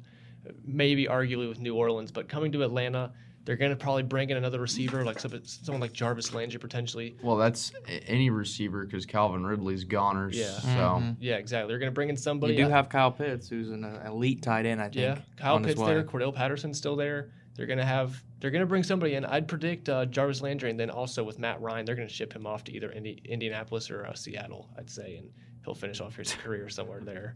maybe 0.64 1.06
arguably 1.06 1.50
with 1.50 1.60
New 1.60 1.76
Orleans, 1.76 2.12
but 2.12 2.28
coming 2.30 2.52
to 2.54 2.64
Atlanta, 2.64 3.12
they're 3.46 3.56
going 3.56 3.72
to 3.72 3.76
probably 3.78 4.04
bring 4.04 4.30
in 4.30 4.38
another 4.38 4.60
receiver 4.60 5.04
like 5.04 5.20
someone 5.20 5.82
like 5.82 5.94
Jarvis 5.94 6.34
Landry 6.34 6.60
potentially. 6.60 7.18
Well, 7.24 7.38
that's 7.38 7.72
any 8.06 8.30
receiver 8.30 8.86
because 8.86 9.06
Calvin 9.08 9.44
Ridley's 9.46 9.84
goners. 9.86 10.38
Yeah. 10.38 10.52
So 10.60 10.68
mm-hmm. 10.68 11.12
Yeah, 11.20 11.36
exactly. 11.36 11.70
They're 11.72 11.80
going 11.80 11.92
to 11.92 11.96
bring 11.96 12.10
in 12.10 12.18
somebody. 12.18 12.54
you 12.54 12.60
do 12.60 12.68
I- 12.68 12.70
have 12.70 12.90
Kyle 12.90 13.12
Pitts, 13.12 13.50
who's 13.50 13.72
an 13.72 13.84
elite 14.06 14.44
tight 14.44 14.66
end. 14.68 14.80
I 14.82 14.86
think. 14.86 14.96
Yeah, 14.98 15.18
Kyle 15.38 15.56
on 15.56 15.64
his 15.64 15.74
Pitts 15.74 15.82
way. 15.82 15.94
there, 15.96 16.04
Cordarrelle 16.04 16.36
Patterson's 16.36 16.78
still 16.78 16.96
there. 16.96 17.32
They're 17.60 17.68
gonna 17.68 17.84
have 17.84 18.24
they're 18.39 18.51
gonna 18.51 18.66
bring 18.66 18.84
somebody 18.84 19.16
in. 19.16 19.26
I'd 19.26 19.45
predict 19.49 19.89
uh, 19.89 20.05
Jarvis 20.05 20.41
Landry, 20.41 20.70
and 20.70 20.80
then 20.80 20.89
also 20.89 21.26
with 21.26 21.39
Matt 21.39 21.60
Ryan, 21.60 21.84
they're 21.86 21.95
gonna 21.95 22.07
ship 22.07 22.32
him 22.32 22.47
off 22.47 22.64
to 22.64 22.74
either 22.74 22.89
Indi- 22.93 23.22
Indianapolis 23.26 23.91
or 23.91 24.05
uh, 24.05 24.14
Seattle. 24.14 24.70
I'd 24.78 24.89
say, 24.89 25.18
and 25.18 25.30
he'll 25.66 25.76
finish 25.76 25.99
off 25.99 26.16
his 26.16 26.32
career 26.43 26.70
somewhere 26.70 27.01
there. 27.01 27.36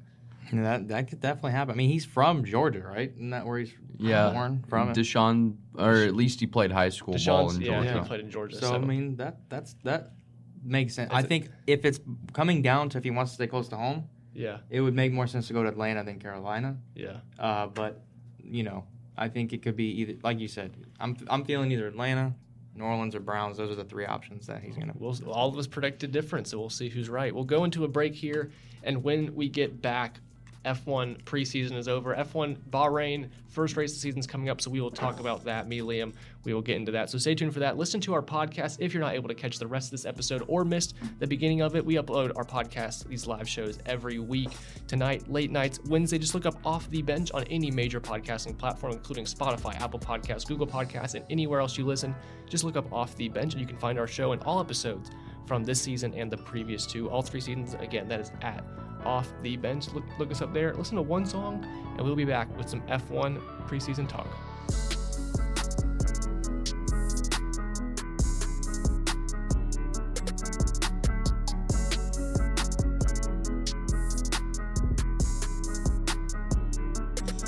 Yeah, 0.53 0.61
that 0.61 0.88
that 0.88 1.09
could 1.09 1.19
definitely 1.19 1.51
happen. 1.51 1.74
I 1.74 1.76
mean, 1.76 1.89
he's 1.89 2.05
from 2.05 2.45
Georgia, 2.45 2.80
right? 2.88 3.11
Isn't 3.13 3.32
that 3.32 3.45
where 3.45 3.59
he's 3.59 3.74
yeah, 3.97 4.30
born 4.30 4.63
from? 4.69 4.93
Deshaun, 4.93 5.55
or 5.78 5.91
at 5.95 6.15
least 6.15 6.39
he 6.39 6.47
played 6.47 6.71
high 6.71 6.88
school 6.88 7.15
ball 7.15 7.49
Deshaun's 7.49 7.55
in 7.57 7.63
yeah, 7.63 7.84
Georgia. 7.84 8.01
he 8.01 8.07
played 8.07 8.19
in 8.21 8.32
Georgia. 8.32 8.55
so, 8.55 8.67
So, 8.67 8.76
I 8.76 8.78
mean, 8.78 9.17
that 9.17 9.39
that's 9.49 9.76
that 9.84 10.13
makes 10.63 10.95
sense. 10.95 11.11
I 11.11 11.17
It's 11.19 11.26
a- 11.26 11.28
think 11.28 11.49
if 11.67 11.84
it's 11.84 11.99
coming 12.32 12.61
down 12.61 12.88
to 12.91 12.97
if 12.97 13.03
he 13.03 13.11
wants 13.11 13.32
to 13.34 13.36
stay 13.36 13.47
close 13.47 13.67
to 13.69 13.76
home, 13.76 14.05
yeah, 14.34 14.59
it 14.69 14.80
would 14.80 14.93
make 14.93 15.11
more 15.11 15.28
sense 15.28 15.47
to 15.47 15.53
go 15.53 15.63
to 15.63 15.69
Atlanta 15.69 16.01
than 16.05 16.17
Carolina. 16.19 16.78
yeah, 16.95 17.17
Uh, 17.38 17.67
but 17.67 18.01
you 18.41 18.63
know, 18.63 18.86
I 19.18 19.30
think 19.30 19.53
it 19.53 19.61
could 19.61 19.76
be 19.76 19.86
either, 20.01 20.16
like 20.24 20.39
you 20.39 20.47
said, 20.47 20.72
I'm 20.99 21.16
I'm 21.30 21.45
feeling 21.45 21.72
either 21.72 21.88
Atlanta, 21.88 22.34
New 22.76 22.84
Orleans, 22.84 23.16
or 23.16 23.20
Browns. 23.20 23.57
Those 23.57 23.72
are 23.72 23.76
the 23.76 23.84
three 23.84 24.05
options 24.05 24.47
that 24.47 24.64
he's 24.64 24.76
gonna. 24.76 24.93
we'll 24.95 25.16
all 25.28 25.49
of 25.49 25.57
us 25.57 25.68
predicted 25.68 26.11
different, 26.11 26.47
so 26.47 26.59
we'll 26.59 26.70
see 26.70 26.89
who's 26.89 27.09
right. 27.09 27.34
We'll 27.34 27.43
go 27.43 27.64
into 27.64 27.84
a 27.84 27.88
break 27.88 28.16
here, 28.16 28.51
and 28.84 29.03
when 29.03 29.36
we 29.36 29.49
get 29.49 29.82
back. 29.82 30.20
F1 30.66 31.24
preseason 31.24 31.78
is 31.78 31.88
over. 31.88 32.16
F1 32.16 32.57
Bahrain 32.70 33.30
first 33.53 33.78
race 33.78 33.91
of 33.91 33.97
the 33.97 34.01
season's 34.01 34.26
coming 34.26 34.49
up, 34.49 34.59
so 34.59 34.72
we 34.72 34.82
will 34.82 34.91
talk 34.91 35.20
about 35.20 35.43
that. 35.45 35.68
Me, 35.68 35.80
Liam, 35.80 36.14
we 36.43 36.53
will 36.53 36.61
get 36.61 36.76
into 36.76 36.91
that. 36.91 37.09
So 37.09 37.18
stay 37.18 37.36
tuned 37.36 37.53
for 37.53 37.59
that. 37.59 37.78
Listen 37.78 38.01
to 38.01 38.14
our 38.14 38.22
podcast 38.22 38.78
if 38.80 38.93
you're 38.93 39.03
not 39.03 39.14
able 39.14 39.28
to 39.28 39.36
catch 39.36 39.59
the 39.59 39.68
rest 39.68 39.88
of 39.88 39.91
this 39.91 40.05
episode 40.05 40.43
or 40.47 40.66
missed 40.66 40.95
the 41.20 41.28
beginning 41.28 41.61
of 41.61 41.76
it. 41.76 41.86
We 41.86 41.95
upload 41.95 42.32
our 42.36 42.43
podcast, 42.43 43.07
these 43.07 43.28
live 43.28 43.47
shows 43.47 43.80
every 43.86 44.20
week. 44.20 44.49
Tonight, 44.88 45.30
late 45.30 45.51
nights, 45.51 45.80
Wednesday. 45.88 46.18
Just 46.18 46.34
look 46.34 46.45
up 46.45 46.55
Off 46.66 46.89
the 46.89 47.01
Bench 47.01 47.32
on 47.32 47.43
any 47.43 47.70
major 47.70 48.01
podcasting 48.01 48.57
platform, 48.57 48.93
including 48.93 49.26
Spotify, 49.26 49.80
Apple 49.80 49.99
Podcasts, 49.99 50.47
Google 50.47 50.68
Podcasts, 50.68 51.14
and 51.14 51.26
anywhere 51.30 51.59
else 51.59 51.78
you 51.78 51.86
listen. 51.86 52.16
Just 52.49 52.64
look 52.64 52.76
up 52.76 52.91
Off 52.91 53.16
the 53.16 53.30
Bench, 53.30 53.53
and 53.53 53.61
you 53.61 53.68
can 53.68 53.78
find 53.78 53.99
our 53.99 54.07
show 54.07 54.32
and 54.32 54.41
all 54.43 54.59
episodes 54.59 55.11
from 55.46 55.64
this 55.64 55.82
season 55.82 56.14
and 56.14 56.32
the 56.32 56.38
previous 56.38 56.86
two. 56.86 57.10
All 57.10 57.22
three 57.22 57.41
seasons, 57.41 57.76
again, 57.76 58.08
that 58.08 58.20
is 58.20 58.32
at 58.41 58.64
off 59.06 59.32
the 59.41 59.58
bench. 59.58 59.89
Look, 59.94 60.04
look 60.18 60.32
us 60.32 60.41
up 60.41 60.54
there. 60.54 60.74
Listen 60.74 60.96
to 60.96 61.02
one 61.02 61.26
song, 61.26 61.66
and 61.98 62.06
we'll 62.06 62.16
be 62.16 62.26
back 62.26 62.56
with 62.58 62.70
some 62.70 62.82
F1 62.82 63.41
preseason 63.68 64.08
talk. 64.08 64.28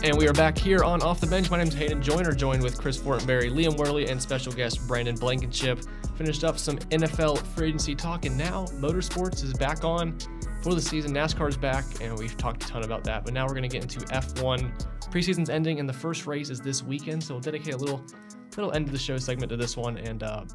And 0.06 0.16
we 0.20 0.28
are 0.28 0.34
back 0.34 0.56
here 0.56 0.84
on 0.84 1.02
Off 1.02 1.20
the 1.20 1.26
Bench. 1.26 1.50
My 1.50 1.58
name 1.58 1.68
is 1.68 1.74
Hayden 1.74 2.00
Joyner, 2.00 2.32
joined 2.32 2.62
with 2.62 2.78
Chris 2.78 2.96
Fortenberry, 2.96 3.50
Liam 3.50 3.76
Worley, 3.76 4.08
and 4.08 4.22
special 4.22 4.54
guest 4.54 4.88
Brandon 4.88 5.16
Blankenship. 5.16 5.80
Finished 6.18 6.44
up 6.46 6.58
some 6.58 6.78
NFL 6.78 7.46
free 7.46 7.68
agency 7.68 7.94
talk, 7.94 8.26
and 8.26 8.38
now 8.38 8.66
motorsports 8.80 9.44
is 9.44 9.54
back 9.54 9.84
on 9.84 10.18
for 10.62 10.74
the 10.74 10.82
season. 10.82 11.14
NASCAR's 11.14 11.58
back, 11.58 11.84
and 12.02 12.18
we've 12.18 12.38
talked 12.38 12.64
a 12.64 12.68
ton 12.68 12.84
about 12.84 13.04
that. 13.04 13.26
But 13.26 13.34
now 13.34 13.44
we're 13.46 13.54
going 13.54 13.64
to 13.64 13.70
get 13.70 13.84
into 13.84 14.00
F1. 14.08 14.72
Preseason's 15.12 15.50
ending, 15.50 15.80
and 15.80 15.90
the 15.90 15.94
first 15.94 16.26
race 16.26 16.50
is 16.50 16.62
this 16.62 16.82
weekend, 16.84 17.22
so 17.22 17.34
we'll 17.34 17.42
dedicate 17.42 17.74
a 17.74 17.78
little, 17.78 18.02
little 18.56 18.72
end 18.72 18.86
of 18.86 18.94
the 18.94 18.98
show 18.98 19.18
segment 19.18 19.50
to 19.50 19.58
this 19.58 19.76
one. 19.76 19.98
And 19.98 20.24
uh, 20.24 20.46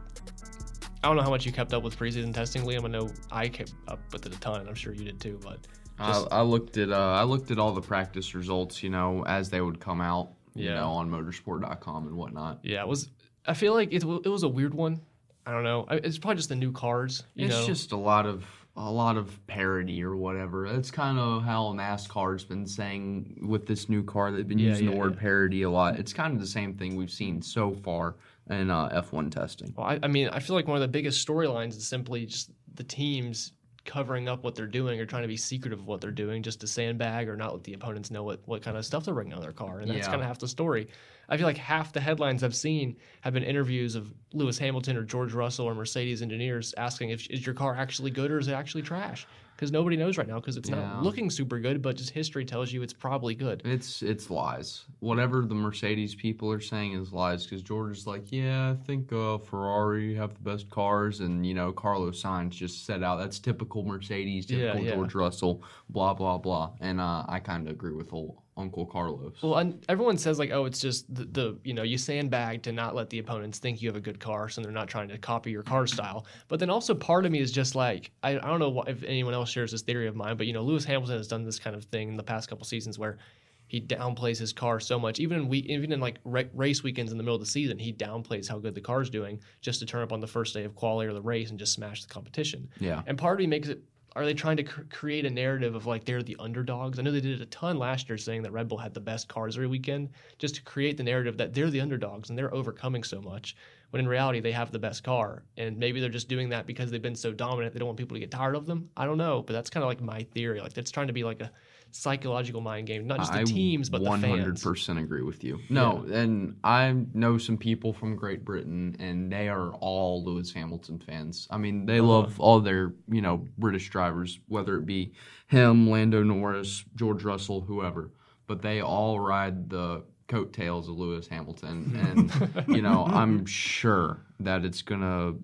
I 1.03 1.09
don't 1.09 1.17
know 1.17 1.23
how 1.23 1.31
much 1.31 1.45
you 1.45 1.53
kept 1.53 1.75
up 1.75 1.83
with 1.83 1.99
preseason 1.99 2.33
testing, 2.33 2.63
Liam. 2.63 2.85
I 2.85 2.89
know 2.89 3.11
I 3.31 3.49
kept 3.49 3.75
up 3.87 4.01
with 4.13 4.25
it 4.25 4.35
a 4.35 4.41
ton. 4.41 4.67
I'm 4.67 4.75
sure 4.75 4.95
you 4.95 5.05
did 5.05 5.21
too. 5.21 5.39
But 5.43 5.67
I, 5.99 6.25
I 6.31 6.41
looked 6.41 6.79
at 6.79 6.91
uh, 6.91 6.97
I 6.97 7.25
looked 7.25 7.51
at 7.51 7.59
all 7.59 7.73
the 7.73 7.83
practice 7.83 8.35
results, 8.35 8.83
you 8.83 8.89
know, 8.89 9.25
as 9.27 9.51
they 9.51 9.61
would 9.61 9.79
come 9.79 10.01
out, 10.01 10.31
you 10.55 10.71
know, 10.71 10.91
on 10.93 11.11
motorsport.com 11.11 12.07
and 12.07 12.17
whatnot. 12.17 12.61
yeah, 12.63 12.81
it 12.81 12.89
was. 12.89 13.11
I 13.47 13.55
feel 13.55 13.75
like 13.75 13.93
it, 13.93 14.03
it 14.03 14.29
was 14.29 14.43
a 14.43 14.49
weird 14.49 14.75
one. 14.75 15.01
I 15.47 15.53
don't 15.53 15.65
know. 15.65 15.87
It's 15.91 16.19
probably 16.19 16.37
just 16.37 16.49
the 16.49 16.57
new 16.57 16.73
cars. 16.73 17.25
You 17.35 17.47
it's 17.47 17.55
know? 17.55 17.67
just 17.67 17.93
a 17.93 17.97
lot 17.97 18.27
of 18.27 18.45
a 18.77 18.91
lot 18.91 19.17
of 19.17 19.45
parity 19.47 20.03
or 20.03 20.17
whatever. 20.17 20.69
That's 20.71 20.91
kind 20.91 21.19
of 21.19 21.43
how 21.43 21.73
NASCAR's 21.75 22.45
been 22.45 22.67
saying 22.67 23.41
with 23.43 23.67
this 23.67 23.89
new 23.89 24.03
car. 24.03 24.31
They've 24.31 24.47
been 24.47 24.59
Yeah, 24.59 24.71
using 24.71 24.87
yeah, 24.87 24.93
the 24.93 24.99
word 24.99 25.15
yeah. 25.15 25.21
parity 25.21 25.63
a 25.63 25.71
lot. 25.71 25.99
It's 25.99 26.13
kind 26.13 26.35
of 26.35 26.41
the 26.41 26.47
same 26.47 26.75
thing 26.75 26.97
we've 26.97 27.11
seen 27.11 27.43
so 27.43 27.73
far 27.73 28.17
in 28.49 28.71
uh, 28.71 28.89
F1 29.03 29.31
testing. 29.33 29.75
Well, 29.77 29.87
I, 29.87 29.99
I 30.03 30.07
mean, 30.07 30.29
I 30.29 30.39
feel 30.39 30.57
like 30.57 30.69
one 30.69 30.77
of 30.77 30.83
the 30.83 30.89
biggest 30.89 31.27
storylines 31.27 31.77
is 31.77 31.87
simply 31.87 32.27
just 32.27 32.51
the 32.75 32.85
teams 32.85 33.53
covering 33.85 34.29
up 34.29 34.45
what 34.45 34.55
they're 34.55 34.67
doing 34.67 35.01
or 35.01 35.07
trying 35.07 35.23
to 35.23 35.29
be 35.29 35.37
secretive 35.37 35.81
of 35.81 35.87
what 35.87 36.01
they're 36.01 36.11
doing 36.11 36.43
just 36.43 36.61
to 36.61 36.67
sandbag 36.67 37.29
or 37.29 37.37
not 37.37 37.53
let 37.53 37.65
the 37.65 37.73
opponents 37.73 38.11
know 38.11 38.23
what, 38.23 38.41
what 38.47 38.63
kind 38.63 38.77
of 38.77 38.85
stuff 38.85 39.05
they're 39.05 39.15
bringing 39.15 39.33
on 39.33 39.41
their 39.41 39.53
car. 39.53 39.81
And 39.81 39.91
that's 39.91 40.07
kind 40.07 40.21
of 40.21 40.27
half 40.27 40.39
the 40.39 40.49
story. 40.49 40.89
I 41.31 41.37
feel 41.37 41.47
like 41.47 41.57
half 41.57 41.93
the 41.93 42.01
headlines 42.01 42.43
I've 42.43 42.57
seen 42.57 42.97
have 43.21 43.33
been 43.35 43.45
interviews 43.45 43.95
of 43.95 44.13
Lewis 44.33 44.59
Hamilton 44.59 44.97
or 44.97 45.05
George 45.05 45.33
Russell 45.33 45.67
or 45.67 45.75
Mercedes 45.75 46.23
engineers 46.23 46.75
asking 46.77 47.11
if 47.11 47.29
is 47.31 47.47
your 47.47 47.55
car 47.55 47.77
actually 47.77 48.11
good 48.11 48.33
or 48.33 48.39
is 48.39 48.49
it 48.49 48.53
actually 48.53 48.83
trash? 48.83 49.27
Because 49.55 49.71
nobody 49.73 49.95
knows 49.97 50.17
right 50.17 50.27
now 50.27 50.41
because 50.41 50.57
it's 50.57 50.71
Yeah. 50.71 50.77
not 50.77 51.03
looking 51.03 51.29
super 51.31 51.61
good, 51.61 51.83
but 51.83 51.95
just 51.95 52.11
history 52.11 52.47
tells 52.47 52.73
you 52.73 52.83
it's 52.83 52.95
probably 52.95 53.35
good. 53.35 53.61
It's 53.65 54.03
it's 54.03 54.31
lies. 54.31 54.87
Whatever 55.01 55.43
the 55.43 55.55
Mercedes 55.55 56.15
people 56.15 56.51
are 56.51 56.61
saying 56.61 56.95
is 56.95 57.13
lies. 57.13 57.45
Because 57.45 57.63
George 57.63 57.99
is 57.99 58.07
like, 58.07 58.33
yeah, 58.33 58.71
I 58.71 58.87
think 58.87 59.13
uh, 59.13 59.37
Ferrari 59.37 60.15
have 60.15 60.33
the 60.33 60.41
best 60.41 60.71
cars, 60.71 61.21
and 61.21 61.45
you 61.47 61.53
know 61.53 61.73
Carlos 61.73 62.23
Sainz 62.23 62.53
just 62.53 62.87
set 62.87 63.03
out. 63.03 63.17
That's 63.19 63.39
typical 63.39 63.85
Mercedes, 63.85 64.47
typical 64.47 64.81
yeah. 64.81 64.95
George 64.95 65.15
Russell, 65.15 65.63
blah 65.91 66.15
blah 66.15 66.39
blah. 66.39 66.73
And 66.81 66.99
uh, 66.99 67.27
I 67.29 67.39
kind 67.39 67.67
of 67.69 67.73
agree 67.75 67.93
with 67.93 68.15
old 68.15 68.39
Uncle 68.61 68.87
Carlos. 68.87 69.35
Well, 69.43 69.57
and 69.57 69.85
everyone 69.89 70.19
says 70.19 70.39
like, 70.39 70.51
oh, 70.51 70.67
it's 70.67 70.81
just 70.81 71.13
the, 71.15 71.25
the 71.25 71.59
you 71.65 71.75
know 71.75 71.83
you 71.83 71.99
sandbag 71.99 72.63
to 72.65 72.73
not 72.73 72.95
let 72.95 73.11
the 73.11 73.19
opponents 73.19 73.59
think 73.59 73.81
you 73.83 73.89
have 73.89 73.97
a 73.97 74.01
good 74.01 74.21
car, 74.21 74.49
so 74.49 74.61
they're 74.61 74.71
not 74.71 74.89
trying 74.89 75.09
to 75.09 75.19
copy 75.19 75.51
your 75.51 75.63
car 75.63 75.87
style. 75.87 76.27
But 76.49 76.61
then 76.61 76.71
also 76.71 76.95
part 76.95 77.27
of 77.27 77.33
me 77.33 77.41
is 77.41 77.51
just 77.51 77.75
like, 77.75 78.11
I, 78.23 78.31
I 78.31 78.47
don't 78.47 78.61
know 78.61 78.83
if 78.87 79.03
anyone 79.03 79.35
else 79.35 79.51
shares 79.51 79.73
this 79.73 79.83
theory 79.83 80.07
of 80.07 80.15
mine, 80.17 80.37
but 80.37 80.47
you 80.47 80.53
know, 80.53 80.63
Lewis 80.63 80.85
Hamilton 80.85 81.17
has 81.17 81.29
done 81.29 81.45
this 81.45 81.59
kind 81.59 81.75
of 81.75 81.85
thing 81.85 82.09
in 82.09 82.17
the 82.17 82.23
past 82.23 82.49
couple 82.49 82.65
seasons 82.65 82.99
where 82.99 83.19
he 83.67 83.81
downplays 83.81 84.37
his 84.37 84.53
car 84.53 84.81
so 84.81 84.99
much, 84.99 85.21
even 85.21 85.39
in 85.39 85.49
we 85.49 85.59
even 85.61 85.93
in 85.93 86.01
like 86.01 86.19
ra- 86.25 86.43
race 86.55 86.83
weekends 86.83 87.13
in 87.13 87.19
the 87.19 87.23
middle 87.23 87.37
of 87.37 87.41
the 87.41 87.47
season, 87.47 87.79
he 87.79 87.93
downplays 87.93 88.49
how 88.49 88.59
good 88.59 88.75
the 88.75 88.81
car's 88.81 89.09
doing 89.09 89.41
just 89.61 89.79
to 89.79 89.87
turn 89.87 90.03
up 90.03 90.13
on 90.13 90.21
the 90.21 90.27
first 90.27 90.55
day 90.55 90.65
of 90.65 90.75
quali 90.75 91.07
or 91.07 91.13
the 91.13 91.23
race 91.23 91.51
and 91.51 91.59
just 91.59 91.73
smash 91.73 92.03
the 92.03 92.13
competition. 92.13 92.69
yeah, 92.81 93.03
And 93.07 93.17
part 93.17 93.35
of 93.35 93.39
me 93.39 93.47
makes 93.47 93.69
it. 93.69 93.81
Are 94.17 94.25
they 94.25 94.35
trying 94.35 94.57
to 94.57 94.65
cr- 94.65 94.83
create 94.91 95.25
a 95.25 95.31
narrative 95.31 95.75
of 95.75 95.87
like 95.87 96.05
they're 96.05 96.23
the 96.23 96.37
underdogs? 96.41 96.99
I 96.99 97.03
know 97.03 97.13
they 97.13 97.21
did 97.21 97.41
it 97.41 97.43
a 97.43 97.47
ton 97.47 97.79
last 97.79 98.09
year, 98.09 98.19
saying 98.19 98.43
that 98.43 98.53
Red 98.53 98.67
Bull 98.69 98.79
had 98.79 98.93
the 98.93 99.01
best 99.01 99.29
cars 99.29 99.57
every 99.57 99.69
weekend, 99.69 100.11
just 100.39 100.57
to 100.57 100.63
create 100.63 100.97
the 100.97 101.05
narrative 101.05 101.37
that 101.37 101.55
they're 101.55 101.71
the 101.71 101.81
underdogs 101.81 102.29
and 102.29 102.39
they're 102.39 102.53
overcoming 102.53 103.05
so 103.05 103.21
much. 103.21 103.55
When 103.91 104.01
in 104.01 104.09
reality, 104.09 104.41
they 104.41 104.53
have 104.53 104.73
the 104.73 104.79
best 104.79 105.05
car, 105.05 105.45
and 105.57 105.77
maybe 105.77 106.01
they're 106.01 106.09
just 106.09 106.29
doing 106.29 106.49
that 106.51 106.67
because 106.67 106.91
they've 106.91 107.03
been 107.03 107.15
so 107.15 107.33
dominant. 107.33 107.73
They 107.73 107.79
don't 107.79 107.89
want 107.89 107.99
people 107.99 108.15
to 108.17 108.21
get 108.21 108.31
tired 108.31 108.57
of 108.57 108.67
them. 108.67 108.91
I 108.97 109.05
don't 109.05 109.19
know, 109.19 109.43
but 109.43 109.53
that's 109.53 109.71
kind 109.71 109.83
of 109.83 109.89
like 109.89 110.01
my 110.01 110.23
theory. 110.33 110.61
Like 110.61 110.77
it's 110.77 110.91
trying 110.91 111.09
to 111.09 111.13
be 111.13 111.25
like 111.25 111.41
a 111.41 111.51
psychological 111.93 112.61
mind 112.61 112.87
game, 112.87 113.07
not 113.07 113.19
just 113.19 113.33
the 113.33 113.41
I 113.41 113.45
teams, 113.45 113.89
but 113.89 114.03
the 114.03 114.11
fans. 114.11 114.63
100% 114.63 115.03
agree 115.03 115.23
with 115.23 115.43
you. 115.45 115.61
No, 115.69 116.05
and 116.11 116.57
I 116.65 116.95
know 117.15 117.39
some 117.39 117.57
people 117.57 117.93
from 117.93 118.17
Great 118.17 118.45
Britain, 118.45 118.97
and 118.99 119.33
they 119.33 119.49
are 119.49 119.73
all 119.75 120.25
Lewis 120.25 120.53
Hamilton 120.53 120.99
fans. 120.99 121.49
I 121.51 121.59
mean, 121.59 121.87
they 121.87 121.99
uh-huh. 121.99 122.09
love 122.09 122.41
all 122.41 122.61
their 122.61 122.95
you 123.09 123.21
know 123.21 123.47
British 123.59 123.89
drivers, 123.91 124.39
whether 124.49 124.77
it 124.77 124.87
be 124.87 125.13
him, 125.47 125.91
Lando 125.91 126.23
Norris, 126.23 126.85
George 126.97 127.25
Russell, 127.25 127.61
whoever. 127.61 128.11
But 128.47 128.63
they 128.63 128.81
all 128.81 129.21
ride 129.21 129.71
the 129.71 130.03
coattails 130.31 130.89
of 130.89 130.97
Lewis 130.97 131.27
Hamilton, 131.27 132.31
and 132.33 132.69
you 132.69 132.83
know 132.83 133.05
I'm 133.07 133.45
sure 133.47 134.25
that 134.41 134.65
it's 134.65 134.83
gonna 134.83 135.35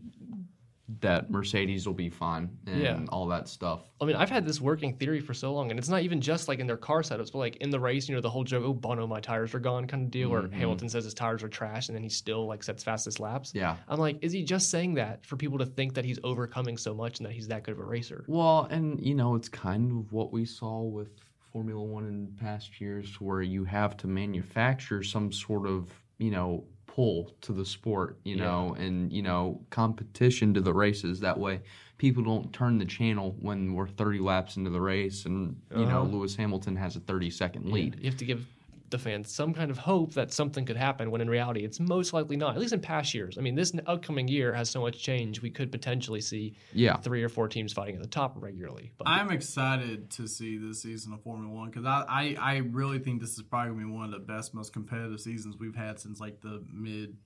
that 1.01 1.31
Mercedes 1.31 1.87
will 1.87 1.95
be 1.95 2.09
fine 2.09 2.49
and 2.67 2.81
Yeah. 2.81 3.05
all 3.09 3.27
that 3.27 3.49
stuff. 3.49 3.91
I 4.01 4.05
mean, 4.05 4.15
I've 4.15 4.31
had 4.31 4.47
this 4.47 4.61
working 4.61 4.97
theory 4.97 5.21
for 5.21 5.35
so 5.35 5.53
long, 5.53 5.71
and 5.71 5.79
it's 5.79 5.89
not 5.89 6.03
even 6.03 6.21
just 6.21 6.47
like 6.47 6.61
in 6.61 6.67
their 6.67 6.77
car 6.77 7.03
setups, 7.03 7.33
but 7.33 7.39
like 7.39 7.57
in 7.57 7.71
the 7.71 7.81
race, 7.81 8.09
you 8.09 8.15
know, 8.15 8.21
the 8.21 8.31
whole 8.31 8.45
joke, 8.45 8.63
oh, 8.65 8.73
Bono, 8.73 9.07
my 9.07 9.21
tires 9.21 9.53
are 9.55 9.59
gone 9.59 9.87
kind 9.87 10.05
of 10.05 10.11
deal, 10.11 10.31
where 10.31 10.43
mm-hmm. 10.43 10.53
Hamilton 10.53 10.89
says 10.89 11.05
his 11.05 11.15
tires 11.15 11.43
are 11.43 11.49
trash, 11.49 11.89
and 11.89 11.97
then 11.97 12.05
he 12.05 12.09
still 12.09 12.47
like 12.47 12.63
sets 12.63 12.85
fastest 12.85 13.19
laps. 13.19 13.53
Yeah. 13.55 13.77
I'm 13.89 13.99
like, 13.99 14.19
is 14.23 14.33
he 14.33 14.45
just 14.45 14.71
saying 14.71 14.95
that 14.95 15.27
for 15.27 15.37
people 15.37 15.59
to 15.59 15.67
think 15.67 15.95
that 15.95 16.05
he's 16.05 16.21
overcoming 16.23 16.77
so 16.77 16.95
much 16.95 17.19
and 17.19 17.27
that 17.27 17.33
he's 17.33 17.49
that 17.49 17.65
good 17.65 17.73
of 17.73 17.81
a 17.81 17.85
racer? 17.85 18.25
Well, 18.29 18.69
and 18.71 19.01
you 19.05 19.15
know, 19.15 19.35
it's 19.35 19.49
kind 19.49 19.91
of 19.91 20.13
what 20.13 20.33
we 20.33 20.45
saw 20.45 20.83
with 20.83 21.09
Formula 21.53 21.83
One 21.83 22.07
in 22.07 22.29
past 22.41 22.81
years, 22.81 23.21
where 23.21 23.43
you 23.43 23.65
have 23.65 23.97
to 23.99 24.07
manufacture 24.07 25.03
some 25.03 25.33
sort 25.33 25.67
of, 25.67 25.91
you 26.19 26.31
know, 26.31 26.65
pull 26.97 27.31
to 27.43 27.53
the 27.53 27.65
sport, 27.65 28.19
you 28.25 28.37
Yeah. 28.37 28.45
know, 28.45 28.75
and 28.79 29.13
you 29.13 29.21
know, 29.23 29.61
competition 29.69 30.55
to 30.55 30.63
the 30.63 30.73
races. 30.73 31.21
That 31.21 31.39
way, 31.39 31.61
people 31.99 32.23
don't 32.23 32.51
turn 32.55 32.79
the 32.79 32.87
channel 32.87 33.37
when 33.39 33.75
we're 33.75 33.87
30 33.87 34.19
laps 34.19 34.57
into 34.57 34.71
the 34.71 34.81
race, 34.81 35.27
and 35.27 35.57
you 35.71 35.85
know, 35.85 36.01
Uh-huh. 36.03 36.13
Lewis 36.17 36.35
Hamilton 36.37 36.75
has 36.77 36.97
a 36.97 37.01
30 37.01 37.29
second 37.29 37.71
lead. 37.71 37.97
You 38.01 38.07
have 38.11 38.17
to 38.19 38.25
give 38.25 38.47
the 38.91 38.99
fans 38.99 39.33
some 39.33 39.53
kind 39.53 39.71
of 39.71 39.79
hope 39.79 40.13
that 40.15 40.33
something 40.33 40.65
could 40.65 40.77
happen 40.77 41.11
when 41.11 41.21
in 41.21 41.29
reality 41.29 41.65
it's 41.65 41.81
most 41.81 42.13
likely 42.13 42.37
not. 42.37 42.55
At 42.55 42.61
least 42.61 42.73
in 42.73 42.81
past 42.81 43.13
years. 43.15 43.37
I 43.37 43.41
mean, 43.41 43.55
this 43.55 43.73
upcoming 43.87 44.29
year 44.29 44.53
has 44.55 44.71
so 44.71 44.81
much 44.81 44.99
change. 45.03 45.43
We 45.43 45.51
could 45.51 45.73
potentially 45.73 46.21
see 46.21 46.55
Yeah. 46.73 46.97
three 46.99 47.23
or 47.23 47.29
four 47.29 47.49
teams 47.49 47.73
fighting 47.73 47.97
at 47.97 48.03
the 48.03 48.09
top 48.09 48.35
regularly. 48.41 48.93
But 48.99 49.09
I'm 49.09 49.31
excited 49.31 50.11
to 50.11 50.27
see 50.29 50.57
this 50.57 50.83
season 50.83 51.13
of 51.13 51.23
Formula 51.23 51.53
One 51.53 51.71
because 51.71 51.85
I, 51.85 52.05
I, 52.09 52.37
I 52.39 52.57
really 52.59 52.99
think 52.99 53.21
this 53.21 53.35
is 53.37 53.43
probably 53.43 53.73
gonna 53.75 53.87
be 53.87 53.93
one 53.93 54.05
of 54.05 54.11
the 54.13 54.19
best, 54.21 54.55
most 54.55 54.73
competitive 54.73 55.21
seasons 55.21 55.57
we've 55.59 55.75
had 55.75 55.99
since 55.99 56.21
like 56.21 56.41
the 56.41 56.63
mid, 56.73 57.17